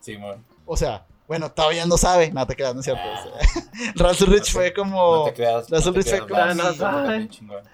Sí, 0.00 0.16
mon. 0.16 0.44
O 0.66 0.76
sea, 0.76 1.06
bueno, 1.26 1.50
todavía 1.50 1.86
no 1.86 1.96
sabe. 1.96 2.30
No 2.30 2.46
te 2.46 2.56
creas, 2.56 2.74
no 2.74 2.80
es 2.80 2.84
cierto. 2.84 3.02
Ah. 3.02 3.62
Lars 3.94 4.20
Ulrich 4.22 4.46
No 4.48 4.52
fue 4.52 4.72
como. 4.72 5.16
No 5.16 5.24
te 5.24 5.34
creas. 5.34 5.70
Lars 5.70 5.84
no 5.86 5.92
Ulrich 5.92 6.08
fue 6.08 6.20
como 6.20 6.34
también 6.34 7.28
chingón. 7.28 7.64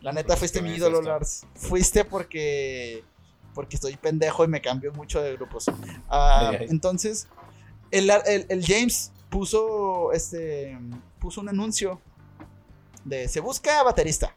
La 0.00 0.12
neta, 0.12 0.36
fuiste 0.36 0.62
mi 0.62 0.70
¿Qué 0.70 0.76
ídolo? 0.76 1.02
Lars. 1.02 1.46
Fuiste 1.54 2.04
porque. 2.04 3.04
Porque 3.54 3.76
estoy 3.76 3.96
pendejo 3.96 4.44
y 4.44 4.48
me 4.48 4.60
cambio 4.60 4.92
mucho 4.92 5.20
de 5.20 5.32
grupos. 5.32 5.66
Ah, 6.08 6.50
Ay, 6.50 6.56
ay. 6.60 6.66
Entonces, 6.70 7.26
el, 7.90 8.10
el- 8.10 8.46
el 8.48 8.64
James 8.64 9.12
puso. 9.28 10.12
Este. 10.12 10.78
Puso 11.18 11.40
un 11.40 11.48
anuncio. 11.48 12.00
De 13.04 13.28
se 13.28 13.40
busca 13.40 13.82
baterista. 13.82 14.34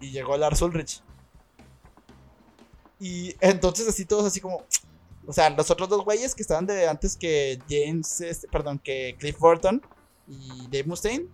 Y 0.00 0.10
llegó 0.10 0.36
Lars 0.36 0.62
Ulrich. 0.62 1.02
Y 2.98 3.34
entonces 3.40 3.88
así 3.88 4.04
todos 4.04 4.24
así 4.24 4.40
como. 4.40 4.64
O 5.26 5.32
sea, 5.32 5.50
los 5.50 5.70
otros 5.70 5.88
dos 5.88 6.04
güeyes 6.04 6.34
que 6.34 6.42
estaban 6.42 6.66
de 6.66 6.86
antes 6.86 7.16
que 7.16 7.58
James, 7.68 8.20
este, 8.20 8.46
perdón, 8.46 8.78
que 8.78 9.16
Cliff 9.18 9.38
Burton 9.38 9.82
y 10.28 10.62
Dave 10.70 10.84
Mustaine, 10.84 11.26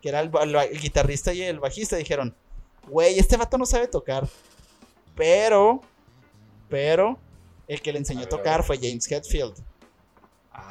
que 0.00 0.08
era 0.08 0.20
el, 0.20 0.30
guitarrista 0.80 1.32
y 1.32 1.42
el 1.42 1.58
bajista, 1.58 1.96
dijeron, 1.96 2.34
güey, 2.88 3.18
este 3.18 3.36
vato 3.36 3.58
no 3.58 3.66
sabe 3.66 3.88
tocar. 3.88 4.28
Pero, 5.16 5.80
pero, 6.68 7.18
el 7.66 7.82
que 7.82 7.92
le 7.92 7.98
enseñó 7.98 8.20
A 8.20 8.24
ver, 8.24 8.30
tocar 8.30 8.62
fue 8.62 8.78
James 8.78 9.10
Hetfield. 9.10 9.54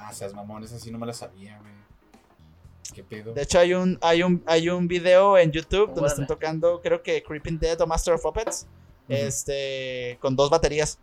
Ah, 0.09 0.13
seas 0.13 0.33
mamón, 0.33 0.63
esa 0.63 0.79
sí 0.79 0.89
no 0.91 0.97
me 0.97 1.05
la 1.05 1.13
sabía, 1.13 1.59
güey. 1.59 1.71
¿Qué 2.93 3.03
pedo? 3.03 3.33
De 3.33 3.43
hecho, 3.43 3.59
hay 3.59 3.73
un, 3.73 3.99
hay 4.01 4.23
un, 4.23 4.43
hay 4.47 4.69
un 4.69 4.87
video 4.87 5.37
en 5.37 5.51
YouTube 5.51 5.93
donde 5.93 6.09
están 6.09 6.25
tocando, 6.25 6.81
creo 6.81 7.03
que 7.03 7.21
Creeping 7.21 7.59
Dead 7.59 7.79
o 7.81 7.85
Master 7.87 8.15
of 8.15 8.23
Puppets, 8.23 8.65
este, 9.07 10.17
con 10.19 10.35
dos 10.35 10.49
baterías. 10.49 10.97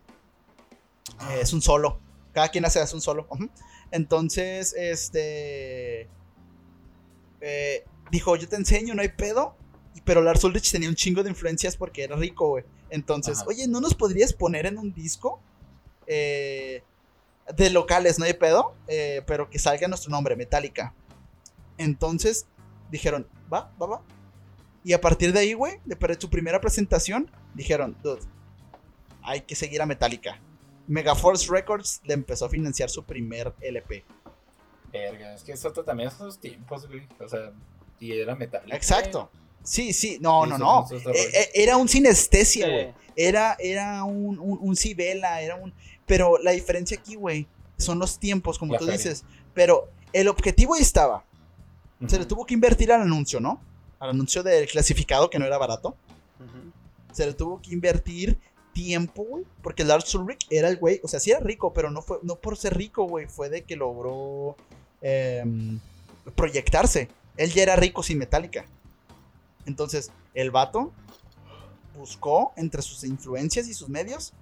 Eh, 1.31 1.39
es 1.43 1.53
un 1.53 1.63
solo. 1.63 2.01
Cada 2.33 2.49
quien 2.49 2.65
hace, 2.65 2.81
hace 2.81 2.95
un 2.97 3.01
solo. 3.01 3.29
Entonces, 3.93 4.75
este. 4.77 6.09
eh, 7.41 7.85
dijo: 8.11 8.35
Yo 8.35 8.49
te 8.49 8.57
enseño, 8.57 8.95
no 8.95 9.03
hay 9.03 9.11
pedo. 9.11 9.55
Pero 10.05 10.21
Lars 10.23 10.45
Ulrich 10.45 10.71
tenía 10.71 10.89
un 10.89 10.95
chingo 10.95 11.23
de 11.23 11.31
influencias 11.31 11.77
porque 11.77 12.05
era 12.05 12.17
rico, 12.17 12.49
güey. 12.49 12.65
Entonces, 12.91 13.39
Ajá. 13.39 13.49
oye, 13.49 13.67
¿no 13.67 13.81
nos 13.81 13.95
podrías 13.95 14.33
poner 14.33 14.67
en 14.67 14.79
un 14.79 14.93
disco? 14.93 15.41
Eh, 16.07 16.83
de 17.55 17.71
locales, 17.71 18.19
no 18.19 18.25
hay 18.25 18.35
pedo. 18.35 18.75
eh, 18.89 19.23
pero 19.27 19.51
que 19.51 19.59
salga 19.59 19.89
nuestro 19.89 20.11
nombre, 20.11 20.37
Metallica. 20.37 20.95
Entonces, 21.79 22.47
dijeron: 22.91 23.27
Va, 23.53 23.73
va, 23.81 23.87
va. 23.87 24.03
Y 24.85 24.93
a 24.93 25.01
partir 25.01 25.33
de 25.33 25.41
ahí, 25.41 25.53
güey, 25.55 25.81
de 25.85 25.97
para 25.97 26.15
su 26.19 26.31
primera 26.31 26.61
presentación, 26.61 27.31
dijeron: 27.55 27.97
Dude, 28.03 28.23
hay 29.23 29.43
que 29.43 29.55
seguir 29.55 29.83
a 29.83 29.87
Metallica. 29.87 30.41
Megaforce 30.87 31.51
Records 31.51 32.01
le 32.05 32.15
empezó 32.15 32.47
a 32.47 32.49
financiar 32.49 32.89
su 32.91 33.05
primer 33.05 33.53
LP. 33.61 34.05
Verga, 34.93 35.35
es 35.35 35.43
que 35.43 35.53
eso 35.53 35.73
también 35.73 36.09
esos 36.09 36.39
tiempos, 36.39 36.87
güey. 36.87 37.03
O 37.21 37.29
sea, 37.29 37.53
y 37.99 38.13
era 38.13 38.35
metal. 38.37 38.63
Exacto. 38.73 39.31
Sí, 39.65 39.93
sí, 39.93 40.19
no, 40.21 40.45
Sí, 40.45 40.51
no, 40.51 40.59
no. 40.59 40.87
Eh, 40.93 41.31
eh, 41.35 41.51
Era 41.55 41.77
un 41.77 41.89
sinestesia, 41.89 42.67
Sí. 42.67 42.73
güey. 42.73 42.95
Era, 43.17 43.57
era 43.59 44.05
un, 44.05 44.39
un, 44.39 44.59
un 44.61 44.77
Cibela, 44.77 45.41
era 45.43 45.57
un... 45.57 45.75
Pero 46.07 46.39
la 46.39 46.53
diferencia 46.53 46.97
aquí, 46.99 47.17
güey, 47.17 47.47
son 47.77 47.99
los 47.99 48.19
tiempos, 48.19 48.59
como 48.59 48.73
La 48.73 48.79
tú 48.79 48.87
feria. 48.87 48.99
dices. 48.99 49.25
Pero 49.55 49.89
el 50.13 50.29
objetivo 50.29 50.75
ahí 50.75 50.83
estaba. 50.83 51.25
Se 52.07 52.19
le 52.19 52.27
tuvo 52.27 52.45
que 52.45 52.55
invertir 52.55 52.93
al 52.93 53.03
anuncio, 53.03 53.41
¿no? 53.41 53.61
Al 53.99 54.11
anuncio 54.11 54.43
del 54.43 54.69
clasificado, 54.69 55.31
que 55.31 55.39
no 55.39 55.47
era 55.47 55.59
barato. 55.59 55.97
Se 57.13 57.25
le 57.27 57.33
tuvo 57.33 57.61
que 57.63 57.73
invertir 57.73 58.39
tiempo, 58.73 59.25
güey. 59.25 59.45
Porque 59.63 59.85
Lars 59.85 60.15
Ulrich 60.15 60.47
era 60.51 60.69
el 60.69 60.77
güey. 60.77 61.01
O 61.03 61.09
sea, 61.09 61.19
sí 61.19 61.31
era 61.31 61.41
rico, 61.41 61.73
pero 61.73 61.91
no 61.91 62.03
fue 62.03 62.19
no 62.23 62.37
por 62.37 62.59
ser 62.59 62.77
rico, 62.77 63.05
güey. 63.05 63.27
Fue 63.27 63.49
de 63.49 63.63
que 63.63 63.77
logró 63.77 64.57
em, 65.01 65.81
proyectarse. 66.35 67.09
Él 67.39 67.53
ya 67.53 67.63
era 67.63 67.77
rico 67.77 68.03
sin 68.03 68.19
Metallica. 68.19 68.67
Entonces, 69.65 70.13
el 70.35 70.51
vato 70.51 70.93
buscó 71.97 72.53
entre 72.57 72.83
sus 72.83 73.05
influencias 73.05 73.69
y 73.69 73.75
sus 73.75 73.89
medios 73.89 74.35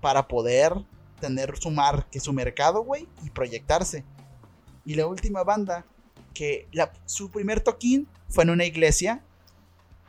para 0.00 0.26
poder 0.26 0.74
tener 1.20 1.56
su 1.58 1.70
mar, 1.70 2.06
que 2.10 2.20
su 2.20 2.32
mercado, 2.32 2.82
güey, 2.82 3.08
y 3.24 3.30
proyectarse. 3.30 4.04
Y 4.84 4.94
la 4.94 5.06
última 5.06 5.42
banda, 5.44 5.84
que 6.34 6.68
la- 6.72 6.92
su 7.06 7.30
primer 7.30 7.60
toquín 7.60 8.06
fue 8.28 8.44
en 8.44 8.50
una 8.50 8.64
iglesia, 8.64 9.22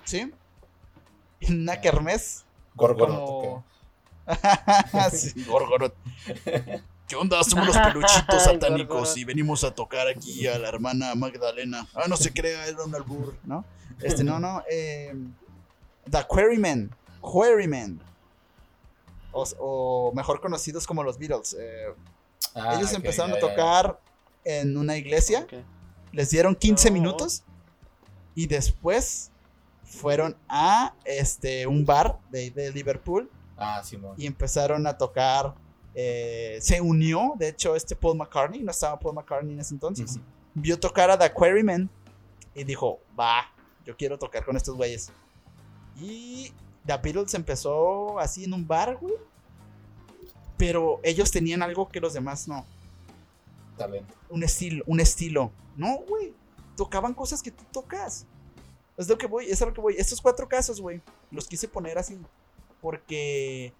¿sí? 0.03 0.31
En 1.41 1.61
una 1.61 1.73
Ah. 1.73 1.81
kermés. 1.81 2.43
Gorgoroth, 2.75 3.15
como- 3.25 3.57
ok. 3.57 3.63
Sí, 5.13 5.43
Gorgoroth. 5.47 5.93
¿Qué 7.07 7.15
onda? 7.15 7.43
Somos 7.43 7.67
los 7.67 7.77
peluchitos 7.77 8.43
satánicos 8.43 9.15
y 9.17 9.23
venimos 9.25 9.63
a 9.63 9.71
tocar 9.73 10.07
aquí 10.07 10.47
a 10.47 10.57
la 10.57 10.67
hermana 10.69 11.13
Magdalena. 11.15 11.87
Ah, 11.93 12.05
no 12.09 12.17
se 12.17 12.33
crea, 12.33 12.65
era 12.65 12.83
un 12.83 12.95
albur, 12.95 13.35
¿no? 13.43 13.63
Este, 14.01 14.23
no, 14.23 14.39
no. 14.39 14.63
eh, 14.69 15.13
The 16.09 16.23
Quarrymen. 16.27 16.89
Quarrymen. 17.21 18.01
O, 19.37 19.43
o 19.59 20.11
mejor 20.15 20.39
conocidos 20.39 20.87
como 20.87 21.03
los 21.03 21.17
Beatles. 21.17 21.55
eh, 21.59 21.87
Ah, 22.57 22.75
ellos 22.77 22.93
empezaron 22.93 23.33
a 23.33 23.39
tocar 23.39 23.99
en 24.45 24.77
una 24.77 24.95
iglesia. 24.95 25.45
Les 26.13 26.29
dieron 26.29 26.55
15 26.55 26.89
No. 26.89 26.93
minutos. 26.93 27.43
Y 28.33 28.47
después 28.47 29.31
fueron 29.83 30.37
a 30.47 30.95
este, 31.03 31.67
un 31.67 31.85
bar 31.85 32.17
de, 32.29 32.51
de 32.51 32.71
Liverpool 32.71 33.29
Ah, 33.57 33.81
y 34.17 34.25
empezaron 34.25 34.87
a 34.87 34.97
tocar. 34.97 35.53
eh, 35.97 36.57
se 36.61 36.79
unió, 36.81 37.33
de 37.37 37.47
hecho, 37.49 37.73
este 37.75 37.95
Paul 37.95 38.17
McCartney, 38.17 38.61
no 38.63 38.71
estaba 38.71 38.99
Paul 38.99 39.15
McCartney 39.15 39.53
en 39.53 39.59
ese 39.61 39.73
entonces, 39.73 40.11
Ujú. 40.17 40.25
vio 40.53 40.77
tocar 40.79 41.09
a 41.09 41.17
The 41.17 41.31
Quarrymen 41.31 41.89
y 42.53 42.63
dijo, 42.65 42.99
va, 43.17 43.49
yo 43.85 43.95
quiero 43.95 44.17
tocar 44.19 44.43
con 44.43 44.57
estos 44.57 44.75
güeyes. 44.75 45.09
Y 45.97 46.51
The 46.85 46.97
Beatles 46.97 47.33
empezó 47.33 48.19
así 48.19 48.43
en 48.43 48.53
un 48.53 48.67
bar, 48.67 48.97
güey. 48.97 49.15
Pero 50.57 50.99
ellos 51.03 51.31
tenían 51.31 51.61
algo 51.61 51.89
que 51.89 51.99
los 51.99 52.13
demás 52.13 52.47
no. 52.47 52.65
Talento. 53.77 54.13
Un 54.29 54.43
estilo, 54.43 54.83
un 54.87 54.99
estilo. 54.99 55.51
No, 55.75 55.97
güey. 56.07 56.33
Tocaban 56.77 57.13
cosas 57.13 57.41
que 57.41 57.51
tú 57.51 57.63
tocas. 57.71 58.25
Es 58.97 59.09
lo 59.09 59.17
que 59.17 59.27
voy, 59.27 59.47
es 59.49 59.61
a 59.61 59.65
lo 59.65 59.73
que 59.73 59.81
voy. 59.81 59.95
Estos 59.97 60.21
cuatro 60.21 60.47
casos, 60.47 60.79
güey, 60.79 61.01
los 61.31 61.47
quise 61.47 61.67
poner 61.67 61.97
así. 61.97 62.17
Porque, 62.81 63.73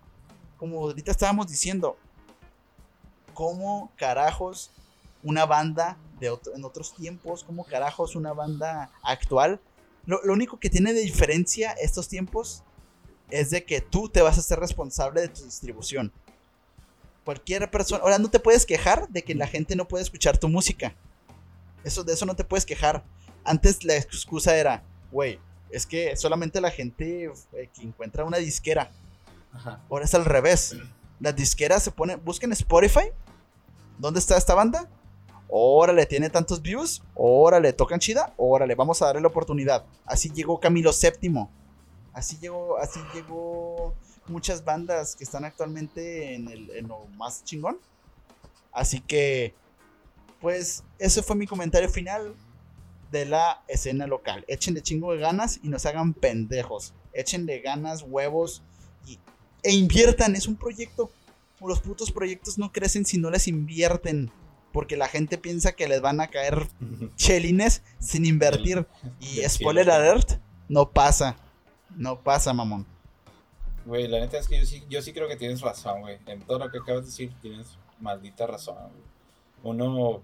como 0.58 0.80
ahorita 0.82 1.12
estábamos 1.12 1.48
diciendo, 1.48 1.96
¿cómo 3.34 3.92
carajos 3.96 4.72
una 5.24 5.46
banda 5.46 5.98
de 6.20 6.30
otro- 6.30 6.54
en 6.56 6.66
otros 6.66 6.94
tiempos, 6.94 7.44
cómo 7.46 7.64
carajos 7.64 8.16
una 8.18 8.34
banda 8.34 8.92
actual? 9.04 9.62
Lo, 10.06 10.22
lo 10.24 10.34
único 10.34 10.60
que 10.60 10.70
tiene 10.70 10.94
de 10.94 11.02
diferencia 11.02 11.72
estos 11.74 12.10
tiempos 12.10 12.64
es 13.30 13.50
de 13.50 13.66
que 13.66 13.82
tú 13.82 14.10
te 14.10 14.22
vas 14.22 14.38
a 14.38 14.42
ser 14.42 14.60
responsable 14.60 15.22
de 15.22 15.28
tu 15.30 15.44
distribución. 15.44 16.12
Cualquier 17.24 17.70
persona, 17.72 18.04
ahora 18.04 18.20
no 18.20 18.30
te 18.30 18.40
puedes 18.40 18.66
quejar 18.66 19.10
de 19.10 19.24
que 19.24 19.34
la 19.34 19.48
gente 19.48 19.76
no 19.76 19.88
puede 19.88 20.04
escuchar 20.04 20.38
tu 20.38 20.48
música. 20.48 20.96
Eso, 21.84 22.04
de 22.04 22.14
eso 22.14 22.26
no 22.26 22.36
te 22.36 22.44
puedes 22.44 22.66
quejar. 22.66 23.04
Antes 23.44 23.84
la 23.84 23.96
excusa 23.96 24.56
era, 24.56 24.84
güey, 25.12 25.40
es 25.70 25.86
que 25.86 26.16
solamente 26.16 26.62
la 26.62 26.72
gente 26.72 27.32
eh, 27.54 27.70
que 27.74 27.82
encuentra 27.82 28.24
una 28.24 28.38
disquera. 28.38 28.92
Ajá. 29.54 29.82
Ahora 29.90 30.06
es 30.06 30.14
al 30.14 30.26
revés. 30.26 30.76
Las 31.20 31.36
disqueras 31.36 31.84
se 31.84 31.92
ponen, 31.92 32.24
busquen 32.24 32.52
Spotify. 32.52 33.12
¿Dónde 33.98 34.20
está 34.20 34.38
esta 34.38 34.54
banda? 34.54 34.90
Órale, 35.48 36.06
tiene 36.06 36.30
tantos 36.30 36.62
views. 36.62 37.02
Órale, 37.16 37.74
tocan 37.74 38.00
chida. 38.00 38.34
Órale, 38.38 38.76
vamos 38.76 39.02
a 39.02 39.08
darle 39.08 39.22
la 39.22 39.28
oportunidad. 39.28 39.86
Así 40.06 40.30
llegó 40.30 40.60
Camilo 40.60 40.92
VII. 40.92 41.48
Así 42.16 42.38
llegó, 42.40 42.78
así 42.78 43.02
llegó 43.14 43.94
muchas 44.28 44.64
bandas 44.64 45.18
que 45.18 45.26
están 45.26 45.44
actualmente 45.44 46.34
en, 46.34 46.48
el, 46.48 46.72
en 46.72 46.88
lo 46.88 47.08
más 47.18 47.44
chingón. 47.44 47.78
Así 48.72 49.02
que, 49.02 49.54
pues, 50.40 50.86
ese 50.98 51.22
fue 51.22 51.36
mi 51.36 51.46
comentario 51.46 51.90
final 51.90 52.34
de 53.12 53.26
la 53.26 53.62
escena 53.68 54.08
local. 54.08 54.46
Échenle 54.48 54.82
chingo 54.82 55.12
de 55.12 55.20
ganas 55.20 55.60
y 55.62 55.68
no 55.68 55.78
se 55.78 55.90
hagan 55.90 56.14
pendejos. 56.14 56.94
Échenle 57.12 57.60
ganas, 57.60 58.02
huevos 58.02 58.62
y, 59.06 59.20
e 59.62 59.74
inviertan. 59.74 60.38
Es 60.38 60.48
un 60.48 60.56
proyecto. 60.56 61.12
Los 61.60 61.82
putos 61.82 62.14
proyectos 62.14 62.58
no 62.58 62.72
crecen 62.72 63.06
si 63.06 63.18
no 63.18 63.30
les 63.30 63.50
invierten. 63.50 64.32
Porque 64.72 64.96
la 64.96 65.10
gente 65.10 65.38
piensa 65.38 65.74
que 65.74 65.90
les 65.90 66.00
van 66.00 66.22
a 66.22 66.28
caer 66.28 66.66
chelines 67.18 67.82
sin 68.00 68.26
invertir. 68.26 68.88
Y 69.20 69.42
spoiler 69.50 69.90
alert, 69.92 70.40
no 70.70 70.90
pasa. 70.92 71.36
No 71.96 72.20
pasa, 72.20 72.54
mamón. 72.54 72.86
Güey, 73.86 74.08
la 74.08 74.20
neta 74.20 74.38
es 74.40 74.48
que 74.48 74.60
yo 74.60 74.66
sí, 74.66 74.84
yo 74.90 75.02
sí 75.02 75.14
creo 75.14 75.28
que 75.28 75.36
tienes 75.36 75.62
razón, 75.62 76.02
güey. 76.02 76.18
En 76.26 76.42
todo 76.42 76.60
lo 76.60 76.70
que 76.72 76.80
acabas 76.80 77.02
de 77.02 77.08
decir, 77.08 77.34
tienes 77.42 77.78
maldita 78.00 78.48
razón, 78.48 78.76
güey. 78.76 79.04
Uno. 79.64 80.22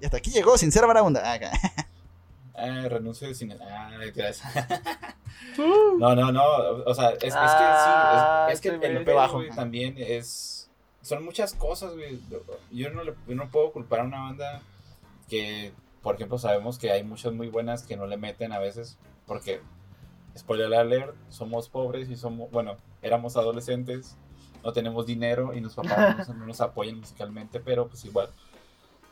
Y 0.00 0.04
hasta 0.04 0.16
aquí 0.16 0.30
llegó, 0.30 0.56
sin 0.58 0.72
ser 0.72 0.86
vagabunda. 0.86 1.20
Ah, 1.24 1.32
acá. 1.34 1.50
ah, 2.54 2.86
renuncio 2.88 3.28
de 3.28 3.34
cine. 3.34 3.56
Ah, 3.60 3.90
gracias. 4.14 4.42
no, 5.98 6.14
no, 6.14 6.32
no. 6.32 6.42
O 6.86 6.94
sea, 6.94 7.10
es, 7.10 7.24
es 7.24 7.32
que 7.34 7.38
Ah, 7.40 8.44
sí. 8.48 8.52
Es, 8.52 8.58
es 8.58 8.60
que 8.60 8.68
el 8.86 9.04
pedo, 9.04 9.16
bajo. 9.16 9.36
güey, 9.38 9.50
también 9.50 9.94
es. 9.98 10.70
Son 11.02 11.24
muchas 11.24 11.54
cosas, 11.54 11.94
güey. 11.94 12.20
Yo 12.70 12.90
no, 12.90 13.02
le- 13.04 13.14
yo 13.26 13.34
no 13.34 13.48
puedo 13.50 13.72
culpar 13.72 14.00
a 14.00 14.04
una 14.04 14.20
banda 14.20 14.60
que, 15.28 15.72
por 16.02 16.14
ejemplo, 16.16 16.38
sabemos 16.38 16.78
que 16.78 16.90
hay 16.92 17.02
muchas 17.04 17.32
muy 17.32 17.48
buenas 17.48 17.82
que 17.84 17.96
no 17.96 18.06
le 18.06 18.16
meten 18.16 18.52
a 18.52 18.58
veces. 18.58 18.98
Porque, 19.26 19.60
spoiler 20.38 20.72
alert, 20.74 21.14
somos 21.28 21.68
pobres 21.68 22.08
y 22.10 22.16
somos. 22.16 22.50
Bueno, 22.50 22.76
éramos 23.02 23.36
adolescentes. 23.36 24.16
No 24.62 24.72
tenemos 24.72 25.06
dinero 25.06 25.54
y 25.54 25.60
nuestros 25.60 25.86
papás 25.86 26.28
no 26.28 26.34
nos- 26.34 26.36
no 26.40 26.46
nos 26.46 26.60
apoyan 26.60 26.98
musicalmente, 27.00 27.60
pero 27.60 27.88
pues 27.88 28.04
igual. 28.04 28.28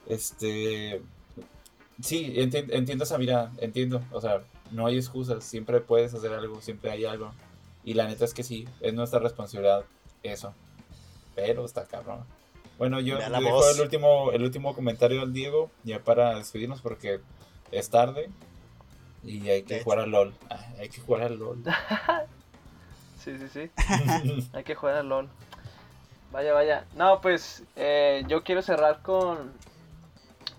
Este. 0.07 1.03
Sí, 2.03 2.35
enti- 2.37 2.69
entiendo 2.71 3.05
esa 3.05 3.19
mirada, 3.19 3.53
entiendo. 3.59 4.01
O 4.13 4.21
sea, 4.21 4.43
no 4.71 4.87
hay 4.87 4.97
excusas, 4.97 5.43
siempre 5.45 5.81
puedes 5.81 6.15
hacer 6.15 6.33
algo, 6.33 6.61
siempre 6.61 6.91
hay 6.91 7.05
algo. 7.05 7.33
Y 7.85 7.95
la 7.95 8.07
neta 8.07 8.25
es 8.25 8.35
que 8.35 8.43
sí, 8.45 8.69
es 8.81 8.95
nuestra 8.95 9.19
responsabilidad 9.19 9.85
eso. 10.23 10.55
Pero 11.35 11.65
está 11.65 11.85
cabrón. 11.87 12.21
Bueno, 12.79 13.01
yo 13.01 13.17
dejo 13.41 13.55
voz. 13.57 13.75
el 13.77 13.83
último, 13.83 14.31
el 14.33 14.43
último 14.45 14.75
comentario 14.75 15.23
al 15.23 15.33
Diego, 15.33 15.71
ya 15.83 15.99
para 16.05 16.37
despedirnos 16.37 16.81
porque 16.81 17.21
es 17.73 17.91
tarde 17.91 18.31
y 19.23 19.49
hay 19.49 19.63
que 19.63 19.83
jugar 19.83 20.01
al 20.01 20.11
LOL. 20.11 20.35
Ah, 20.51 20.65
hay 20.79 20.89
que 20.89 21.01
jugar 21.01 21.23
al 21.23 21.39
LOL. 21.39 21.63
Sí, 23.19 23.37
sí, 23.37 23.49
sí. 23.49 23.71
Hay 24.55 24.65
que 24.65 24.75
jugar 24.75 24.95
al 24.95 25.09
LOL. 25.09 25.29
Vaya, 26.33 26.53
vaya. 26.53 26.85
No, 26.95 27.21
pues 27.21 27.63
eh, 27.77 28.25
yo 28.27 28.43
quiero 28.43 28.63
cerrar 28.63 29.03
con. 29.03 29.53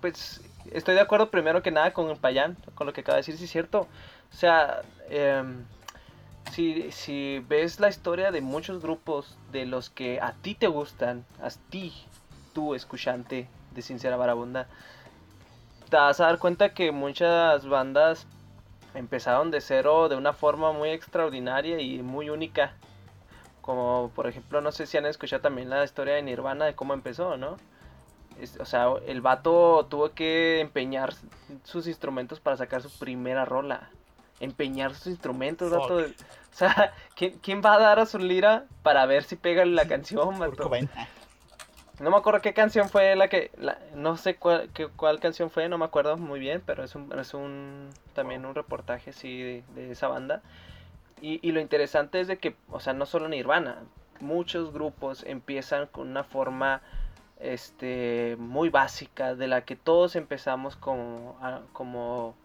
Pues 0.01 0.41
estoy 0.71 0.95
de 0.95 1.01
acuerdo 1.01 1.31
primero 1.31 1.63
que 1.63 1.71
nada 1.71 1.93
con 1.93 2.09
el 2.09 2.17
Payán, 2.17 2.57
con 2.75 2.85
lo 2.85 2.93
que 2.93 3.01
acaba 3.01 3.15
de 3.15 3.21
decir, 3.21 3.37
sí 3.37 3.45
es 3.45 3.49
cierto. 3.51 3.87
O 4.31 4.35
sea, 4.35 4.81
em, 5.09 5.63
si, 6.51 6.91
si 6.91 7.43
ves 7.47 7.79
la 7.79 7.89
historia 7.89 8.31
de 8.31 8.41
muchos 8.41 8.81
grupos 8.81 9.37
de 9.51 9.65
los 9.65 9.89
que 9.89 10.19
a 10.21 10.33
ti 10.33 10.53
te 10.53 10.67
gustan, 10.67 11.25
a 11.41 11.49
ti, 11.69 11.93
tú 12.53 12.75
escuchante 12.75 13.47
de 13.73 13.81
Sincera 13.81 14.17
Barabunda, 14.17 14.67
te 15.89 15.97
vas 15.97 16.19
a 16.19 16.25
dar 16.25 16.39
cuenta 16.39 16.73
que 16.73 16.91
muchas 16.91 17.67
bandas 17.67 18.27
empezaron 18.93 19.51
de 19.51 19.61
cero 19.61 20.09
de 20.09 20.15
una 20.15 20.33
forma 20.33 20.71
muy 20.71 20.89
extraordinaria 20.89 21.79
y 21.79 22.01
muy 22.01 22.29
única. 22.29 22.73
Como 23.61 24.11
por 24.15 24.27
ejemplo, 24.27 24.61
no 24.61 24.71
sé 24.71 24.85
si 24.87 24.97
han 24.97 25.05
escuchado 25.05 25.41
también 25.41 25.69
la 25.69 25.83
historia 25.83 26.15
de 26.15 26.23
Nirvana 26.23 26.65
de 26.65 26.75
cómo 26.75 26.93
empezó, 26.93 27.37
¿no? 27.37 27.57
Es- 28.39 28.57
o 28.59 28.65
sea, 28.65 28.87
el 29.05 29.21
vato 29.21 29.85
tuvo 29.89 30.11
que 30.11 30.59
empeñar 30.61 31.13
sus 31.63 31.87
instrumentos 31.87 32.39
para 32.39 32.57
sacar 32.57 32.81
su 32.81 32.89
primera 32.97 33.45
rola. 33.45 33.89
Empeñar 34.39 34.95
sus 34.95 35.07
instrumentos, 35.07 35.69
Fuck. 35.69 35.81
vato. 35.81 35.97
O 35.99 36.55
sea, 36.55 36.93
¿quién, 37.15 37.37
quién 37.39 37.61
va 37.63 37.75
a 37.75 37.79
dar 37.79 37.99
a 37.99 38.05
su 38.05 38.17
lira 38.17 38.65
para 38.81 39.05
ver 39.05 39.23
si 39.23 39.35
pega 39.35 39.65
la 39.65 39.85
canción, 39.87 40.39
vato? 40.39 40.69
No 41.99 42.11
me 42.11 42.17
acuerdo 42.17 42.41
qué 42.41 42.53
canción 42.53 42.89
fue 42.89 43.15
la 43.15 43.27
que. 43.27 43.51
la- 43.57 43.77
no 43.93 44.15
sé 44.17 44.35
cuál, 44.35 44.69
qué- 44.73 44.87
cuál 44.87 45.19
canción 45.19 45.49
fue, 45.49 45.67
no 45.69 45.77
me 45.77 45.85
acuerdo 45.85 46.15
muy 46.17 46.39
bien, 46.39 46.61
pero 46.65 46.83
es 46.83 46.95
un, 46.95 47.11
es 47.19 47.33
un 47.33 47.89
también 48.13 48.45
un 48.45 48.55
reportaje 48.55 49.09
así 49.09 49.41
de, 49.41 49.63
de 49.75 49.91
esa 49.91 50.07
banda. 50.07 50.41
Y, 51.21 51.39
y 51.47 51.51
lo 51.51 51.59
interesante 51.61 52.19
es 52.21 52.27
de 52.27 52.37
que, 52.37 52.55
o 52.71 52.79
sea, 52.79 52.93
no 52.93 53.05
solo 53.05 53.27
Nirvana, 53.29 53.77
muchos 54.21 54.73
grupos 54.73 55.23
empiezan 55.25 55.87
con 55.87 56.09
una 56.09 56.23
forma 56.23 56.81
este 57.39 58.35
muy 58.39 58.69
básica 58.69 59.35
de 59.35 59.47
la 59.47 59.61
que 59.63 59.75
todos 59.77 60.15
empezamos 60.17 60.75
como 60.75 61.37
como 61.73 62.35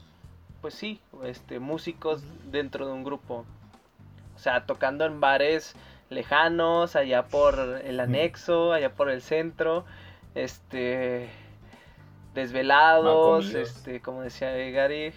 pues 0.61 0.75
sí 0.75 1.01
este 1.25 1.59
músicos 1.59 2.23
dentro 2.53 2.87
de 2.87 2.93
un 2.93 3.05
grupo 3.05 3.45
o 4.37 4.39
sea 4.39 4.67
tocando 4.67 5.05
en 5.05 5.21
bares 5.21 5.75
lejanos 6.11 6.97
allá 6.97 7.25
por 7.25 7.81
el 7.85 8.01
anexo 8.01 8.73
allá 8.73 8.93
por 8.95 9.11
el 9.11 9.23
centro 9.23 9.85
este 10.35 11.31
desvelados 12.35 13.55
este 13.55 14.01
como 14.01 14.23
decía 14.23 14.53
Gary 14.71 15.13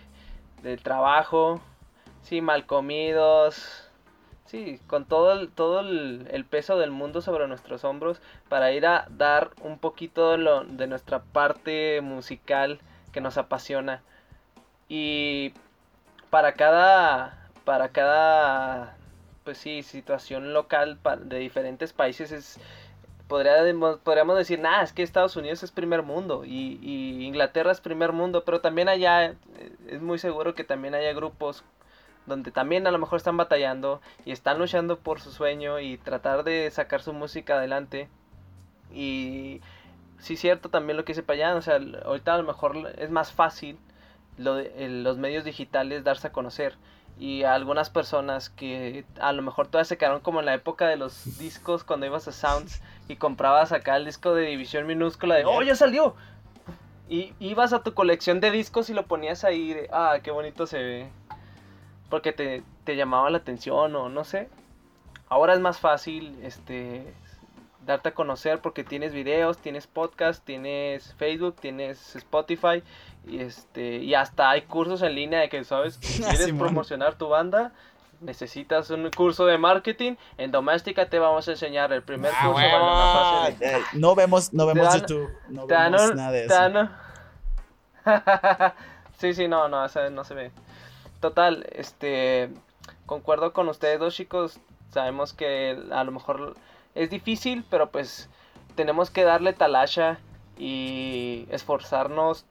del 0.63 0.81
trabajo 0.81 1.61
sí 2.23 2.41
mal 2.41 2.65
comidos 2.65 3.87
Sí, 4.47 4.79
con 4.87 5.03
todo 5.03 5.33
el, 5.33 5.49
todo 5.51 5.81
el, 5.81 6.25
el 6.31 6.45
peso 6.45 6.77
del 6.77 6.89
mundo 6.89 7.21
sobre 7.21 7.49
nuestros 7.49 7.83
hombros 7.83 8.21
para 8.47 8.71
ir 8.71 8.85
a 8.85 9.05
dar 9.09 9.51
un 9.61 9.77
poquito 9.77 10.31
de, 10.31 10.37
lo, 10.37 10.63
de 10.63 10.87
nuestra 10.87 11.21
parte 11.21 11.99
musical 11.99 12.79
que 13.11 13.19
nos 13.19 13.37
apasiona. 13.37 14.03
Y 14.87 15.53
para 16.29 16.53
cada, 16.53 17.49
para 17.65 17.89
cada, 17.89 18.96
pues 19.47 19.59
sí, 19.59 19.81
situación 19.81 20.53
local 20.53 20.99
de 21.23 21.37
diferentes 21.39 21.93
países 21.93 22.33
es, 22.33 22.59
podría, 23.29 23.53
podríamos 24.03 24.37
decir, 24.37 24.59
nada, 24.59 24.83
es 24.83 24.91
que 24.91 25.03
Estados 25.03 25.37
Unidos 25.37 25.63
es 25.63 25.71
primer 25.71 26.03
mundo 26.03 26.43
y, 26.43 26.79
Inglaterra 27.25 27.71
es 27.71 27.79
primer 27.79 28.11
mundo, 28.11 28.43
pero 28.43 28.59
también 28.59 28.89
allá 28.89 29.23
eh, 29.27 29.35
es 29.87 30.01
muy 30.01 30.19
seguro 30.19 30.53
que 30.53 30.65
también 30.65 30.95
haya 30.95 31.13
grupos 31.13 31.63
donde 32.25 32.51
también 32.51 32.87
a 32.87 32.91
lo 32.91 32.99
mejor 32.99 33.15
están 33.19 33.37
batallando 33.37 34.01
y 34.25 34.33
están 34.33 34.59
luchando 34.59 34.99
por 34.99 35.21
su 35.21 35.31
sueño 35.31 35.79
y 35.79 35.97
tratar 35.97 36.43
de 36.43 36.69
sacar 36.71 37.01
su 37.01 37.13
música 37.13 37.55
adelante. 37.55 38.09
Y 38.93 39.61
sí, 40.19 40.35
cierto 40.37 40.69
también 40.69 40.97
lo 40.97 41.05
que 41.05 41.13
dice 41.13 41.23
Payán, 41.23 41.57
o 41.57 41.61
sea, 41.61 41.79
ahorita 42.05 42.33
a 42.33 42.37
lo 42.37 42.43
mejor 42.43 42.93
es 42.97 43.09
más 43.11 43.31
fácil 43.31 43.77
lo 44.37 44.55
de- 44.55 44.73
el- 44.85 45.03
los 45.03 45.17
medios 45.17 45.45
digitales 45.45 46.03
darse 46.03 46.27
a 46.27 46.31
conocer. 46.33 46.75
Y 47.19 47.43
a 47.43 47.55
algunas 47.55 47.89
personas 47.89 48.49
que 48.49 49.05
a 49.19 49.31
lo 49.33 49.41
mejor 49.41 49.67
todavía 49.67 49.85
se 49.85 49.97
quedaron 49.97 50.19
como 50.19 50.39
en 50.39 50.45
la 50.45 50.53
época 50.53 50.87
de 50.87 50.97
los 50.97 51.39
discos 51.39 51.83
cuando 51.83 52.05
ibas 52.05 52.27
a 52.27 52.31
Sounds 52.31 52.81
y 53.07 53.15
comprabas 53.15 53.71
acá 53.71 53.97
el 53.97 54.05
disco 54.05 54.35
de 54.35 54.45
división 54.45 54.85
minúscula 54.85 55.35
de 55.35 55.45
¡Oh, 55.45 55.63
ya 55.63 55.75
salió! 55.75 56.15
Y 57.09 57.33
ibas 57.39 57.73
a 57.73 57.81
tu 57.81 57.93
colección 57.93 58.39
de 58.39 58.51
discos 58.51 58.89
y 58.89 58.93
lo 58.93 59.07
ponías 59.07 59.43
ahí 59.43 59.73
de 59.73 59.89
¡Ah, 59.91 60.19
qué 60.21 60.29
bonito 60.29 60.67
se 60.67 60.77
ve! 60.77 61.09
porque 62.09 62.33
te, 62.33 62.63
te 62.83 62.95
llamaba 62.95 63.29
la 63.29 63.37
atención 63.39 63.95
o 63.95 64.09
no 64.09 64.23
sé. 64.23 64.49
Ahora 65.29 65.53
es 65.53 65.59
más 65.59 65.79
fácil 65.79 66.37
este 66.43 67.13
darte 67.85 68.09
a 68.09 68.13
conocer 68.13 68.59
porque 68.59 68.83
tienes 68.83 69.13
videos, 69.13 69.57
tienes 69.57 69.87
podcast, 69.87 70.43
tienes 70.43 71.13
Facebook, 71.13 71.55
tienes 71.59 72.15
Spotify 72.15 72.83
y 73.29 73.39
este 73.41 73.97
y 73.97 74.13
hasta 74.15 74.49
hay 74.49 74.61
cursos 74.63 75.01
en 75.01 75.15
línea 75.15 75.39
de 75.41 75.49
que 75.49 75.63
sabes 75.63 75.95
si 76.01 76.21
quieres 76.23 76.51
promocionar 76.53 77.15
tu 77.15 77.27
banda 77.29 77.71
necesitas 78.21 78.89
un 78.89 79.09
curso 79.11 79.45
de 79.45 79.57
marketing 79.59 80.15
en 80.37 80.51
Doméstica 80.51 81.07
te 81.07 81.19
vamos 81.19 81.47
a 81.47 81.51
enseñar 81.51 81.93
el 81.93 82.01
primer 82.01 82.31
Ah, 82.35 82.47
curso 82.47 82.59
más 82.79 83.49
fácil. 83.51 83.57
Eh, 83.67 83.81
no 83.93 84.15
vemos, 84.15 84.53
no 84.53 84.65
vemos 84.65 84.85
dan- 84.87 84.99
YouTube. 85.01 85.29
No 85.49 85.67
vemos 85.67 86.09
un- 86.09 86.15
nada 86.17 86.31
de 86.31 86.45
eso. 86.45 86.89
sí, 89.19 89.33
sí, 89.33 89.47
no, 89.47 89.67
no, 89.67 89.85
esa 89.85 90.09
no 90.09 90.23
se 90.23 90.33
ve. 90.33 90.51
Total, 91.19 91.67
este, 91.71 92.49
concuerdo 93.05 93.53
con 93.53 93.69
ustedes 93.69 93.99
dos 93.99 94.15
chicos, 94.15 94.59
sabemos 94.91 95.33
que 95.33 95.77
a 95.91 96.03
lo 96.03 96.11
mejor 96.11 96.55
es 96.95 97.09
difícil, 97.09 97.65
pero 97.69 97.89
pues 97.91 98.29
tenemos 98.75 99.09
que 99.09 99.23
darle 99.23 99.53
talasha 99.53 100.17
y 100.57 101.45
esforzarnos 101.51 102.45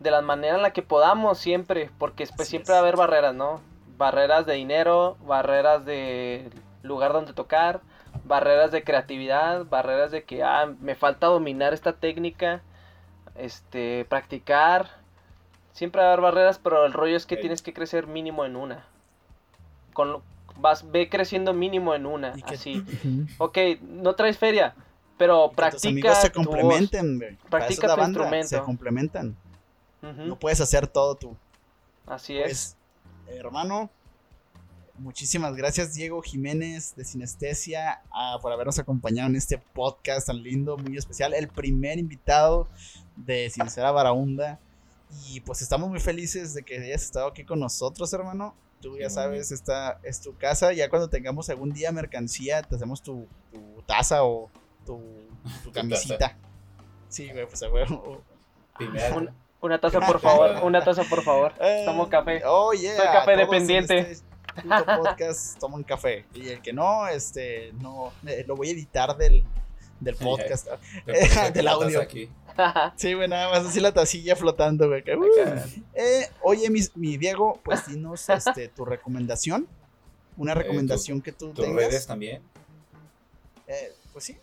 de 0.00 0.10
la 0.10 0.20
manera 0.22 0.56
en 0.56 0.62
la 0.62 0.72
que 0.72 0.82
podamos 0.82 1.38
siempre, 1.38 1.90
porque 1.98 2.24
pues 2.26 2.40
Así 2.40 2.50
siempre 2.50 2.72
va 2.72 2.78
a 2.78 2.82
haber 2.82 2.96
barreras, 2.96 3.34
¿no? 3.34 3.60
Barreras 3.96 4.44
de 4.46 4.54
dinero, 4.54 5.16
barreras 5.26 5.84
de 5.84 6.50
lugar 6.82 7.12
donde 7.12 7.32
tocar, 7.32 7.80
barreras 8.24 8.70
de 8.72 8.84
creatividad, 8.84 9.64
barreras 9.64 10.10
de 10.10 10.24
que 10.24 10.42
ah, 10.42 10.66
me 10.80 10.94
falta 10.94 11.26
dominar 11.28 11.72
esta 11.72 11.92
técnica, 11.94 12.60
este, 13.36 14.04
practicar. 14.08 14.88
Siempre 15.72 16.00
va 16.02 16.08
a 16.08 16.12
haber 16.12 16.22
barreras, 16.22 16.58
pero 16.58 16.86
el 16.86 16.92
rollo 16.92 17.16
es 17.16 17.26
que 17.26 17.36
tienes 17.36 17.62
que 17.62 17.72
crecer 17.74 18.06
mínimo 18.06 18.44
en 18.44 18.56
una. 18.56 18.84
Con 19.92 20.12
lo- 20.12 20.22
vas 20.58 20.90
ve 20.90 21.08
creciendo 21.10 21.52
mínimo 21.52 21.94
en 21.94 22.06
una, 22.06 22.34
así. 22.46 22.82
Ok, 23.38 23.58
no 23.82 24.14
traes 24.14 24.38
feria, 24.38 24.74
pero 25.18 25.44
Que 25.44 25.48
tus 25.48 25.56
practica 25.56 25.88
amigos 25.88 26.18
se 26.18 26.30
tu 26.30 26.38
voz. 26.42 26.46
complementen, 26.48 27.22
es 27.22 27.36
Practica 27.50 27.86
la 27.88 27.94
tu 27.94 28.00
banda, 28.00 28.18
instrumento. 28.20 28.48
Se 28.48 28.60
complementan. 28.62 29.36
No 30.02 30.38
puedes 30.38 30.60
hacer 30.60 30.86
todo 30.86 31.14
tú. 31.16 31.36
Así 32.06 32.38
es. 32.38 32.76
Pues, 33.24 33.36
hermano, 33.38 33.90
muchísimas 34.98 35.56
gracias, 35.56 35.94
Diego 35.94 36.22
Jiménez 36.22 36.94
de 36.96 37.04
Sinestesia, 37.04 38.02
ah, 38.12 38.38
por 38.40 38.52
habernos 38.52 38.78
acompañado 38.78 39.28
en 39.28 39.36
este 39.36 39.58
podcast 39.58 40.28
tan 40.28 40.42
lindo, 40.42 40.76
muy 40.76 40.96
especial. 40.96 41.34
El 41.34 41.48
primer 41.48 41.98
invitado 41.98 42.68
de 43.16 43.50
Sincera 43.50 43.90
Barahunda. 43.90 44.60
Y 45.28 45.40
pues 45.40 45.62
estamos 45.62 45.88
muy 45.88 46.00
felices 46.00 46.52
de 46.54 46.62
que 46.64 46.78
hayas 46.78 47.02
estado 47.02 47.28
aquí 47.28 47.44
con 47.44 47.60
nosotros, 47.60 48.12
hermano. 48.12 48.54
Tú 48.80 48.98
ya 48.98 49.08
sabes, 49.08 49.50
esta 49.52 49.98
es 50.02 50.20
tu 50.20 50.36
casa. 50.36 50.72
Ya 50.72 50.90
cuando 50.90 51.08
tengamos 51.08 51.48
algún 51.48 51.72
día 51.72 51.90
mercancía, 51.92 52.62
te 52.62 52.74
hacemos 52.76 53.02
tu, 53.02 53.26
tu 53.52 53.82
taza 53.86 54.24
o 54.24 54.50
tu, 54.84 55.00
tu 55.64 55.72
camisita. 55.72 56.36
Sí, 57.08 57.30
güey, 57.30 57.46
pues 57.46 57.62
a 57.62 57.70
huevo. 57.70 58.22
Un- 59.16 59.30
Una 59.66 59.80
taza, 59.80 59.98
por 60.00 60.20
favor. 60.26 60.62
Una 60.62 60.82
taza, 60.84 61.02
por 61.04 61.22
favor. 61.22 61.52
Eh, 61.60 61.82
Tomo 61.84 62.08
café. 62.08 62.42
Oh, 62.46 62.72
yeah. 62.72 62.96
Soy 62.96 63.06
café 63.06 63.36
dependiente. 63.36 63.98
este 64.12 64.24
podcast 64.96 65.58
toman 65.58 65.82
café. 65.82 66.24
Y 66.34 66.48
el 66.50 66.62
que 66.62 66.72
no, 66.72 67.08
este, 67.08 67.72
no, 67.80 68.12
eh, 68.26 68.44
lo 68.46 68.54
voy 68.56 68.68
a 68.68 68.72
editar 68.72 69.16
del, 69.16 69.44
del 70.00 70.14
podcast. 70.14 70.68
Del 71.52 71.68
audio. 71.68 72.00
aquí. 72.00 72.30
Sí, 72.96 73.12
güey, 73.12 73.28
nada 73.28 73.50
más 73.50 73.66
así 73.66 73.80
la 73.80 73.92
tacilla 73.92 74.34
flotando, 74.34 74.88
güey. 74.88 75.02
uh. 75.14 75.60
Eh, 75.92 76.26
oye, 76.40 76.70
mi, 76.70 76.80
mi 76.94 77.18
Diego, 77.18 77.60
pues 77.62 77.86
dinos 77.86 78.30
este, 78.30 78.68
tu 78.68 78.86
recomendación. 78.86 79.68
Una 80.38 80.54
recomendación 80.54 81.20
que 81.20 81.32
tú 81.32 81.50
Tus 81.52 81.66
tengas. 81.66 81.84
redes 81.84 82.06
también. 82.06 82.40
Eh, 83.66 83.92
pues 84.12 84.24
sí. 84.24 84.38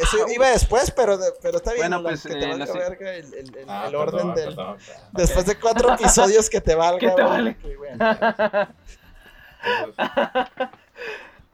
Eso 0.00 0.28
iba 0.28 0.48
después, 0.50 0.90
pero, 0.90 1.18
pero 1.42 1.56
está 1.58 1.72
bien. 1.72 1.88
Bueno, 1.88 2.02
pues, 2.02 2.22
que 2.22 2.34
te 2.34 2.44
eh, 2.44 2.48
valga 2.48 2.66
no 2.66 2.72
sé. 2.72 2.78
verga 2.78 3.14
el, 3.14 3.34
el- 3.34 3.56
el- 3.56 3.64
Ah, 3.68 3.86
el 3.88 3.94
orden 3.94 4.18
perdón, 4.18 4.34
del. 4.34 4.44
perdón. 4.56 4.76
Después 5.12 5.46
de 5.46 5.58
cuatro 5.58 5.92
episodios 5.94 6.50
que 6.50 6.60
te 6.60 6.74
valga. 6.74 7.14
Te 7.14 7.22
vale. 7.22 7.56
que, 7.56 7.76
bueno, 7.76 7.98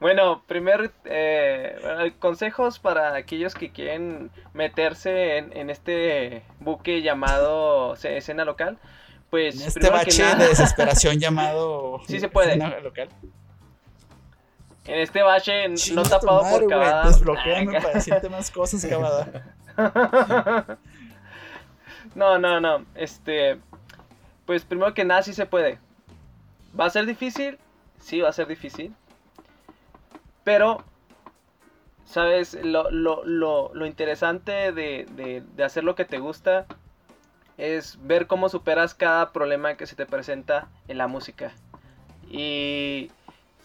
Bueno, 0.01 0.43
primer 0.47 0.93
eh, 1.05 2.13
consejos 2.21 2.79
para 2.79 3.15
aquellos 3.17 3.55
que 3.55 3.71
quieren 3.71 4.31
meterse 4.55 5.37
en, 5.37 5.55
en 5.55 5.69
este 5.69 6.43
buque 6.59 7.03
llamado 7.03 7.97
ce- 7.97 8.17
escena 8.17 8.47
local. 8.47 8.79
Pues 9.29 9.61
en 9.61 9.69
este 9.69 9.91
bache 9.91 10.23
nada, 10.23 10.37
de 10.37 10.49
desesperación 10.49 11.19
llamado. 11.21 12.01
Sí 12.09 12.19
se 12.19 12.29
puede. 12.29 12.53
escena 12.53 12.81
local. 12.81 13.11
En 14.91 15.01
este 15.01 15.23
bache 15.23 15.69
no 15.95 16.03
tapado 16.03 16.43
madre, 16.43 16.67
por. 16.67 17.07
Desbloquéame 17.07 17.81
para 17.81 17.95
decirte 17.95 18.29
más 18.29 18.51
cosas, 18.51 18.85
no, 22.15 22.39
no, 22.39 22.61
no. 22.61 22.85
Este, 22.95 23.59
pues 24.47 24.65
primero 24.65 24.93
que 24.93 25.05
nada 25.05 25.23
sí 25.23 25.33
se 25.33 25.47
puede. 25.47 25.79
¿Va 26.79 26.87
a 26.87 26.91
ser 26.91 27.07
difícil? 27.07 27.59
Sí, 28.01 28.21
va 28.21 28.31
a 28.31 28.33
ser 28.33 28.49
difícil. 28.49 28.95
Pero, 30.45 30.83
¿sabes? 32.05 32.59
Lo, 32.63 32.91
lo, 32.91 33.25
lo, 33.25 33.71
lo 33.73 33.87
interesante 33.87 34.73
de, 34.73 35.07
de, 35.13 35.45
de 35.55 35.65
hacer 35.65 35.85
lo 35.85 35.95
que 35.95 36.05
te 36.05 36.19
gusta 36.19 36.67
es 37.59 37.99
ver 38.03 38.27
cómo 38.27 38.49
superas 38.49 38.95
cada 38.95 39.33
problema 39.33 39.77
que 39.77 39.87
se 39.87 39.95
te 39.95 40.07
presenta 40.07 40.69
en 40.89 40.99
la 40.99 41.07
música. 41.07 41.53
Y 42.31 43.11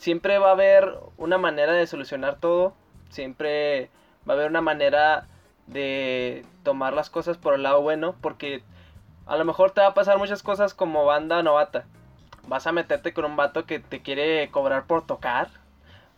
siempre 0.05 0.37
va 0.37 0.49
a 0.49 0.51
haber 0.51 0.99
una 1.17 1.39
manera 1.39 1.73
de 1.73 1.87
solucionar 1.87 2.35
todo. 2.35 2.75
Siempre 3.09 3.89
va 4.29 4.33
a 4.33 4.35
haber 4.35 4.51
una 4.51 4.61
manera 4.61 5.25
de 5.65 6.45
tomar 6.61 6.93
las 6.93 7.09
cosas 7.09 7.39
por 7.39 7.55
el 7.55 7.63
lado 7.63 7.81
bueno. 7.81 8.13
Porque 8.21 8.61
a 9.25 9.35
lo 9.35 9.45
mejor 9.45 9.71
te 9.71 9.81
va 9.81 9.87
a 9.87 9.93
pasar 9.95 10.19
muchas 10.19 10.43
cosas 10.43 10.75
como 10.75 11.05
banda 11.05 11.41
novata. 11.41 11.85
Vas 12.47 12.67
a 12.67 12.71
meterte 12.71 13.13
con 13.13 13.25
un 13.25 13.35
vato 13.35 13.65
que 13.65 13.79
te 13.79 14.03
quiere 14.03 14.51
cobrar 14.51 14.85
por 14.85 15.07
tocar. 15.07 15.49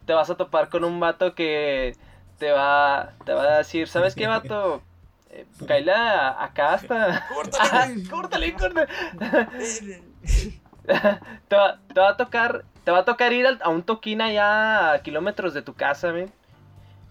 Te 0.06 0.12
vas 0.12 0.30
a 0.30 0.36
topar 0.36 0.68
con 0.68 0.84
un 0.84 1.00
vato 1.00 1.34
que 1.34 1.96
te 2.40 2.52
va, 2.52 3.14
te 3.24 3.32
va 3.34 3.44
a 3.44 3.58
decir, 3.60 3.88
¿sabes 3.88 4.16
qué 4.16 4.28
vato? 4.28 4.82
Eh, 5.30 5.46
Kaila, 5.66 6.44
acá 6.44 6.74
hasta... 6.74 7.26
Córtale, 7.34 8.04
córtale, 8.10 8.54
córtale. 8.54 8.88
Te, 11.48 11.56
va, 11.56 11.80
te 11.94 12.00
va 12.00 12.10
a 12.10 12.18
tocar 12.18 12.64
te 12.88 12.92
va 12.92 13.00
a 13.00 13.04
tocar 13.04 13.34
ir 13.34 13.46
a 13.60 13.68
un 13.68 13.84
toquín 13.84 14.22
allá 14.22 14.94
a 14.94 15.02
kilómetros 15.02 15.54
de 15.54 15.62
tu 15.62 15.74
casa 15.74 16.14
men. 16.14 16.32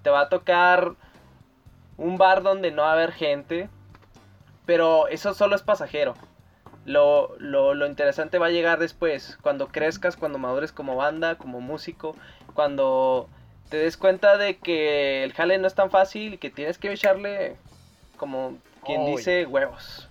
te 0.03 0.09
va 0.09 0.21
a 0.23 0.29
tocar 0.31 0.95
un 1.99 2.17
bar 2.17 2.43
donde 2.43 2.71
no 2.71 2.81
va 2.81 2.89
a 2.89 2.93
haber 2.95 3.13
gente 3.13 3.69
pero 4.65 5.07
eso 5.09 5.35
solo 5.35 5.55
es 5.55 5.61
pasajero 5.61 6.15
lo, 6.87 7.37
lo, 7.39 7.75
lo 7.75 7.87
interesante 7.87 8.39
va 8.39 8.47
a 8.47 8.51
llegar 8.51 8.79
después 8.79 9.37
cuando 9.43 9.69
crezcas 9.69 10.17
cuando 10.17 10.39
madures 10.39 10.73
como 10.73 10.97
banda 10.97 11.35
como 11.37 11.61
músico 11.61 12.17
cuando 12.55 13.29
te 13.69 13.77
des 13.77 13.99
cuenta 13.99 14.39
de 14.39 14.57
que 14.57 15.25
el 15.25 15.35
jale 15.35 15.59
no 15.59 15.67
es 15.67 15.75
tan 15.75 15.91
fácil 15.91 16.33
y 16.35 16.39
que 16.39 16.49
tienes 16.49 16.79
que 16.79 16.91
echarle 16.91 17.59
como 18.17 18.57
quien 18.87 19.05
dice 19.05 19.45
huevos 19.45 20.09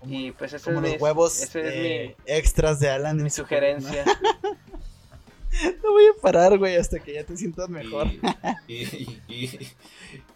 Como- 0.00 0.12
y 0.12 0.32
pues 0.32 0.52
ese 0.52 0.64
Como 0.64 0.78
es, 0.78 0.82
los 0.82 0.92
mi, 0.94 0.98
huevos 0.98 1.40
ese 1.42 1.60
es 1.60 1.74
eh, 1.74 2.16
extras 2.26 2.80
de 2.80 2.90
Alan. 2.90 3.14
mi, 3.14 3.20
en 3.20 3.24
mi 3.24 3.30
su 3.30 3.42
sugerencia 3.42 4.04
No 4.04 4.50
voy 5.82 6.04
a 6.06 6.20
parar, 6.22 6.56
güey, 6.58 6.76
hasta 6.76 6.98
que 7.00 7.14
ya 7.14 7.24
te 7.24 7.36
sientas 7.36 7.68
mejor. 7.68 8.06
Y, 8.66 8.74
y- 8.84 9.20
y- 9.28 9.44
y- 9.44 9.68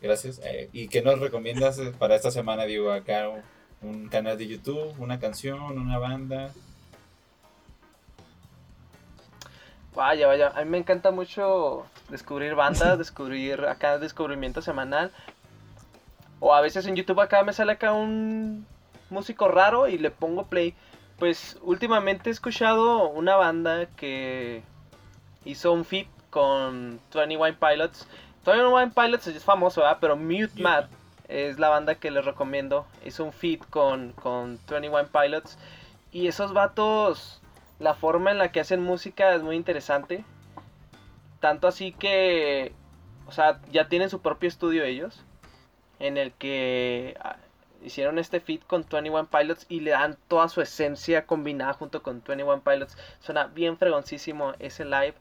gracias. 0.03 0.41
Eh, 0.45 0.69
¿Y 0.73 0.89
qué 0.89 1.03
nos 1.03 1.21
recomiendas 1.21 1.81
para 1.99 2.17
esta 2.17 2.31
semana, 2.31 2.65
Diego? 2.65 2.91
Acá 2.93 3.29
un, 3.29 3.43
un 3.89 4.09
canal 4.09 4.37
de 4.39 4.47
YouTube, 4.49 4.95
una 4.99 5.19
canción, 5.21 5.61
una 5.79 5.99
banda. 5.99 6.53
Vaya, 9.95 10.27
vaya, 10.27 10.49
a 10.49 10.65
mí 10.65 10.71
me 10.71 10.79
encanta 10.79 11.13
mucho 11.13 11.87
descubrir 12.09 12.55
bandas, 12.57 12.99
descubrir 12.99 13.65
acá 13.67 13.99
descubrimiento 13.99 14.61
semanal. 14.63 15.13
O 16.41 16.53
a 16.53 16.61
veces 16.61 16.87
en 16.87 16.97
YouTube 16.97 17.21
acá 17.21 17.43
me 17.45 17.53
sale 17.53 17.73
acá 17.73 17.93
un 17.93 18.67
músico 19.09 19.49
raro 19.49 19.87
y 19.89 19.99
le 19.99 20.11
pongo 20.11 20.47
play. 20.47 20.75
Pues 21.19 21.59
últimamente 21.63 22.29
he 22.29 22.33
escuchado 22.33 23.09
una 23.09 23.37
banda 23.37 23.87
que 23.87 24.63
hizo 25.45 25.73
un 25.73 25.85
feat 25.85 26.07
con 26.31 27.01
21 27.15 27.57
Pilots. 27.59 28.07
21 28.45 28.93
Pilots 28.93 29.27
es 29.27 29.45
famoso, 29.45 29.81
¿verdad? 29.81 29.99
Pero 30.01 30.17
Mute. 30.17 30.63
Mad 30.63 30.87
es 31.29 31.59
la 31.59 31.69
banda 31.69 31.95
que 31.95 32.11
les 32.11 32.25
recomiendo. 32.25 32.87
Hizo 33.05 33.25
un 33.25 33.33
feat 33.33 33.61
con, 33.71 34.13
con 34.13 34.59
21 34.69 35.09
Pilots. 35.09 35.59
Y 36.13 36.29
esos 36.29 36.53
vatos, 36.53 37.41
la 37.79 37.95
forma 37.95 38.31
en 38.31 38.39
la 38.39 38.53
que 38.53 38.61
hacen 38.61 38.83
música 38.83 39.35
es 39.35 39.43
muy 39.43 39.57
interesante. 39.57 40.25
Tanto 41.41 41.69
así 41.69 41.93
que, 41.93 42.73
o 43.27 43.33
sea, 43.33 43.61
ya 43.71 43.89
tienen 43.89 44.11
su 44.11 44.21
propio 44.21 44.49
estudio 44.49 44.85
ellos. 44.85 45.25
En 45.99 46.17
el 46.17 46.33
que 46.33 47.17
ah, 47.21 47.37
hicieron 47.85 48.19
este 48.19 48.41
feat 48.41 48.65
con 48.67 48.83
21 48.91 49.29
Pilots 49.29 49.67
y 49.69 49.81
le 49.81 49.91
dan 49.93 50.17
toda 50.29 50.49
su 50.49 50.61
esencia 50.61 51.27
combinada 51.27 51.73
junto 51.75 52.03
con 52.03 52.23
21 52.27 52.63
Pilots. 52.63 52.97
Suena 53.21 53.47
bien 53.47 53.77
fregoncísimo 53.79 54.53
ese 54.59 54.85
live. 54.85 55.15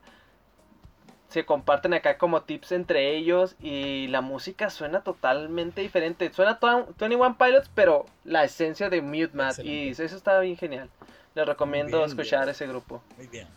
Se 1.29 1.45
comparten 1.45 1.95
acá 1.95 2.19
como 2.19 2.43
tips 2.43 2.71
entre 2.73 3.15
ellos 3.15 3.55
y 3.59 4.07
la 4.09 4.21
música 4.21 4.69
suena 4.69 5.01
totalmente 5.03 5.81
diferente. 5.81 6.31
Suena 6.31 6.59
to- 6.59 6.93
21 6.99 7.37
Pilots, 7.37 7.71
pero 7.73 8.05
la 8.23 8.43
esencia 8.43 8.89
de 8.89 9.01
Mute 9.01 9.31
Mad. 9.33 9.57
Y 9.63 9.89
eso 9.89 10.03
está 10.03 10.39
bien 10.39 10.57
genial. 10.57 10.89
Les 11.33 11.45
recomiendo 11.47 11.97
bien, 11.97 12.09
escuchar 12.09 12.47
ese 12.49 12.67
grupo, 12.67 13.01
Muy 13.17 13.25
bien. 13.25 13.47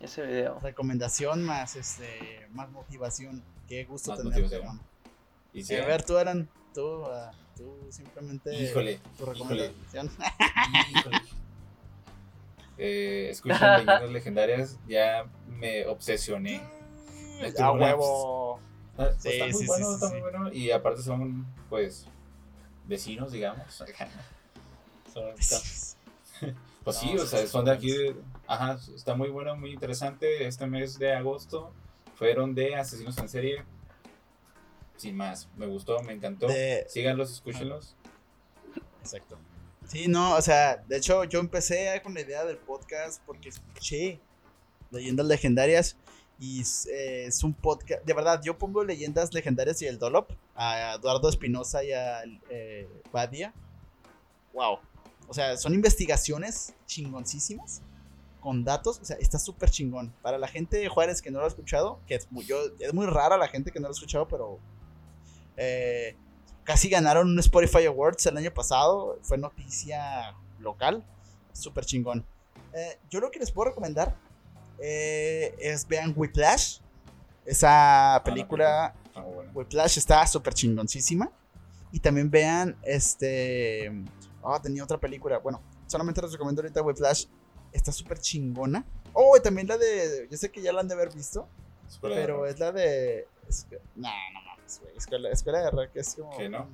ese 0.00 0.26
video. 0.26 0.58
Recomendación 0.60 1.44
más, 1.44 1.76
este, 1.76 2.48
más 2.50 2.68
motivación. 2.70 3.44
Qué 3.68 3.84
gusto 3.84 4.10
Más 4.10 4.18
tenerte, 4.18 4.42
motivación. 4.42 4.80
Y 5.52 5.62
Sí, 5.62 5.76
a 5.76 5.86
ver, 5.86 6.02
tú, 6.02 6.16
Alan, 6.18 6.48
tú, 6.74 7.04
ah, 7.06 7.30
tú 7.60 7.86
simplemente. 7.92 8.54
Híjole, 8.62 9.00
Tu 9.18 9.26
recomendación. 9.26 10.10
híjole. 10.96 11.20
Eh, 12.78 13.28
escuchan 13.30 13.72
leyendas 13.84 14.10
legendarias, 14.10 14.78
ya 14.88 15.26
me 15.48 15.86
obsesioné. 15.86 16.62
Este, 17.42 17.62
A 17.62 17.70
una- 17.72 17.86
huevo. 17.86 18.60
Está, 18.98 19.12
Sí, 19.20 19.28
está 19.30 19.44
muy 19.44 19.52
sí, 19.54 19.66
bueno, 19.66 19.86
sí, 19.86 19.94
está 19.94 20.08
muy 20.10 20.20
bueno. 20.20 20.52
Y 20.52 20.70
aparte 20.70 21.02
son, 21.02 21.46
pues, 21.68 22.06
vecinos, 22.86 23.32
digamos. 23.32 23.82
Son- 25.12 25.34
Pues 26.82 26.96
sí, 26.96 27.12
No, 27.14 27.22
o 27.22 27.26
sea, 27.26 27.46
son 27.46 27.66
de 27.66 27.72
aquí. 27.72 27.90
de- 27.92 28.16
ajá, 28.46 28.78
está 28.96 29.14
muy 29.14 29.28
bueno, 29.28 29.54
muy 29.56 29.72
interesante. 29.72 30.46
Este 30.46 30.66
mes 30.66 30.98
de 30.98 31.12
agosto 31.14 31.72
fueron 32.14 32.54
de 32.54 32.74
Asesinos 32.76 33.18
en 33.18 33.28
Serie. 33.28 33.64
Sin 35.00 35.16
más, 35.16 35.48
me 35.56 35.66
gustó, 35.66 36.00
me 36.02 36.12
encantó. 36.12 36.46
De- 36.46 36.84
Síganlos, 36.88 37.30
escúchenlos. 37.32 37.96
Exacto. 39.00 39.38
Sí, 39.88 40.06
no, 40.08 40.34
o 40.36 40.42
sea, 40.42 40.76
de 40.88 40.98
hecho 40.98 41.24
yo 41.24 41.40
empecé 41.40 42.00
con 42.02 42.14
la 42.14 42.20
idea 42.20 42.44
del 42.44 42.58
podcast 42.58 43.22
porque 43.24 43.48
escuché 43.48 44.20
leyendas 44.90 45.26
legendarias 45.26 45.96
y 46.38 46.60
es, 46.60 46.86
eh, 46.86 47.24
es 47.26 47.42
un 47.42 47.54
podcast, 47.54 48.04
de 48.04 48.12
verdad, 48.14 48.40
yo 48.44 48.56
pongo 48.58 48.84
leyendas 48.84 49.32
legendarias 49.34 49.80
y 49.82 49.86
el 49.86 49.98
Dolop 49.98 50.30
a 50.54 50.94
Eduardo 50.94 51.28
Espinosa 51.28 51.82
y 51.82 51.92
a 51.92 52.22
eh, 52.50 52.88
Badia. 53.12 53.52
Wow. 54.52 54.78
O 55.28 55.34
sea, 55.34 55.56
son 55.56 55.74
investigaciones 55.74 56.74
chingoncísimas 56.86 57.82
con 58.40 58.64
datos, 58.64 58.98
o 59.00 59.04
sea, 59.04 59.16
está 59.16 59.38
súper 59.38 59.70
chingón. 59.70 60.12
Para 60.22 60.38
la 60.38 60.48
gente 60.48 60.78
de 60.78 60.88
Juárez 60.88 61.20
que 61.20 61.30
no 61.30 61.40
lo 61.40 61.44
ha 61.44 61.48
escuchado, 61.48 62.00
que 62.06 62.14
es 62.14 62.30
muy, 62.32 62.44
yo- 62.44 62.72
es 62.78 62.94
muy 62.94 63.06
rara 63.06 63.36
la 63.36 63.48
gente 63.48 63.70
que 63.70 63.80
no 63.80 63.84
lo 63.88 63.92
ha 63.92 63.94
escuchado, 63.94 64.26
pero 64.28 64.58
eh, 65.62 66.16
casi 66.64 66.88
ganaron 66.88 67.28
un 67.28 67.38
Spotify 67.38 67.84
Awards 67.86 68.24
el 68.26 68.36
año 68.38 68.50
pasado. 68.52 69.18
Fue 69.22 69.36
noticia 69.36 70.34
local. 70.58 71.04
Súper 71.52 71.84
chingón. 71.84 72.24
Eh, 72.72 72.98
yo 73.10 73.20
lo 73.20 73.30
que 73.30 73.38
les 73.38 73.50
puedo 73.50 73.68
recomendar 73.68 74.16
eh, 74.80 75.54
es 75.58 75.86
vean 75.86 76.14
Whiplash. 76.16 76.78
Esa 77.44 78.22
película, 78.24 78.94
Está 79.06 79.20
muy 79.22 79.34
bueno. 79.34 79.50
Whiplash 79.54 79.98
está 79.98 80.26
súper 80.26 80.54
chingoncísima. 80.54 81.30
Y 81.92 81.98
también 82.00 82.30
vean 82.30 82.76
este 82.82 83.92
Ah, 84.42 84.58
tenía 84.62 84.82
otra 84.84 84.96
película. 84.98 85.38
Bueno, 85.38 85.60
solamente 85.86 86.22
les 86.22 86.32
recomiendo 86.32 86.62
ahorita 86.62 86.80
Whiplash. 86.82 87.26
Está 87.72 87.92
súper 87.92 88.18
chingona. 88.18 88.84
Oh, 89.12 89.36
y 89.36 89.40
también 89.42 89.66
la 89.66 89.76
de. 89.76 90.26
Yo 90.30 90.36
sé 90.38 90.50
que 90.50 90.62
ya 90.62 90.72
la 90.72 90.80
han 90.80 90.88
de 90.88 90.94
haber 90.94 91.12
visto. 91.12 91.46
Pero 92.00 92.46
es 92.46 92.58
la 92.58 92.72
de. 92.72 93.26
Es 93.48 93.64
que- 93.68 93.80
Nah, 93.96 94.10
no 94.32 94.40
mames, 94.70 94.80
güey. 94.80 94.96
Escuela, 94.96 95.30
escuela 95.30 95.58
de 95.60 95.70
rock 95.70 95.90
es 95.94 96.14
como. 96.14 96.36
¿Qué, 96.36 96.48
no? 96.48 96.68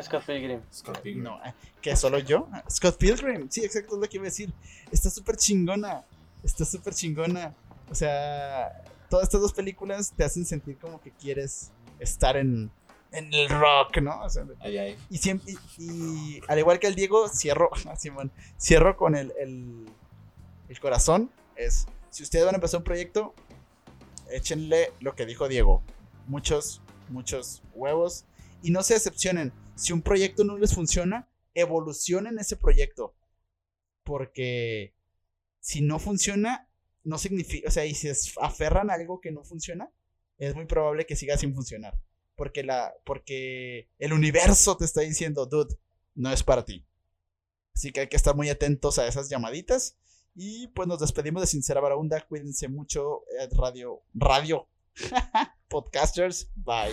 Scott 0.00 0.24
Pilgrim. 0.24 0.60
Scott 0.72 1.00
Pilgrim. 1.00 1.24
No, 1.24 1.44
eh, 1.44 1.52
que 1.80 1.94
solo 1.96 2.18
yo. 2.18 2.48
Scott 2.70 2.96
Pilgrim. 2.96 3.48
Sí, 3.50 3.64
exacto, 3.64 3.96
es 3.96 4.00
lo 4.00 4.08
que 4.08 4.16
iba 4.16 4.24
a 4.24 4.30
decir. 4.30 4.52
Está 4.90 5.10
súper 5.10 5.36
chingona. 5.36 6.04
Está 6.42 6.64
súper 6.64 6.94
chingona. 6.94 7.54
O 7.90 7.94
sea, 7.94 8.82
todas 9.10 9.24
estas 9.24 9.42
dos 9.42 9.52
películas 9.52 10.12
te 10.16 10.24
hacen 10.24 10.46
sentir 10.46 10.78
como 10.78 11.00
que 11.00 11.10
quieres 11.10 11.72
estar 11.98 12.38
en, 12.38 12.70
en 13.12 13.34
el 13.34 13.50
rock, 13.50 13.98
¿no? 13.98 14.22
O 14.22 14.30
sea, 14.30 14.46
y, 15.10 15.18
siempre, 15.18 15.52
y, 15.52 15.84
y 15.84 16.40
al 16.48 16.58
igual 16.58 16.78
que 16.78 16.86
el 16.86 16.94
Diego, 16.94 17.28
cierro, 17.28 17.70
ah, 17.86 17.96
Simón, 17.96 18.32
cierro 18.58 18.96
con 18.96 19.14
el, 19.14 19.32
el, 19.38 19.86
el 20.68 20.80
corazón. 20.80 21.30
Es, 21.54 21.86
si 22.08 22.22
ustedes 22.22 22.46
van 22.46 22.54
a 22.54 22.56
empezar 22.56 22.78
un 22.78 22.84
proyecto, 22.84 23.34
échenle 24.30 24.92
lo 25.00 25.14
que 25.14 25.26
dijo 25.26 25.48
Diego. 25.48 25.82
Muchos, 26.26 26.81
muchos 27.12 27.62
huevos. 27.74 28.24
Y 28.62 28.70
no 28.70 28.82
se 28.82 28.94
decepcionen. 28.94 29.52
Si 29.74 29.92
un 29.92 30.02
proyecto 30.02 30.44
no 30.44 30.58
les 30.58 30.74
funciona, 30.74 31.28
evolucionen 31.54 32.38
ese 32.38 32.56
proyecto. 32.56 33.14
Porque 34.04 34.94
si 35.60 35.80
no 35.80 35.98
funciona, 35.98 36.68
no 37.04 37.18
significa, 37.18 37.68
o 37.68 37.70
sea, 37.70 37.86
y 37.86 37.94
si 37.94 38.10
aferran 38.40 38.90
a 38.90 38.94
algo 38.94 39.20
que 39.20 39.32
no 39.32 39.44
funciona, 39.44 39.92
es 40.38 40.54
muy 40.54 40.66
probable 40.66 41.06
que 41.06 41.16
siga 41.16 41.36
sin 41.36 41.54
funcionar. 41.54 41.98
Porque, 42.34 42.62
la, 42.62 42.94
porque 43.04 43.88
el 43.98 44.12
universo 44.12 44.76
te 44.76 44.84
está 44.84 45.02
diciendo, 45.02 45.46
dude, 45.46 45.76
no 46.14 46.32
es 46.32 46.42
para 46.42 46.64
ti. 46.64 46.86
Así 47.74 47.92
que 47.92 48.00
hay 48.00 48.08
que 48.08 48.16
estar 48.16 48.34
muy 48.34 48.48
atentos 48.50 48.98
a 48.98 49.06
esas 49.06 49.28
llamaditas. 49.28 49.96
Y 50.34 50.68
pues 50.68 50.88
nos 50.88 51.00
despedimos 51.00 51.42
de 51.42 51.46
Sincera 51.46 51.80
Barahunda. 51.80 52.20
Cuídense 52.26 52.68
mucho. 52.68 53.22
eh, 53.38 53.48
Radio. 53.52 54.02
Radio. 54.14 54.68
Podcasters, 55.72 56.46
bye. 56.56 56.92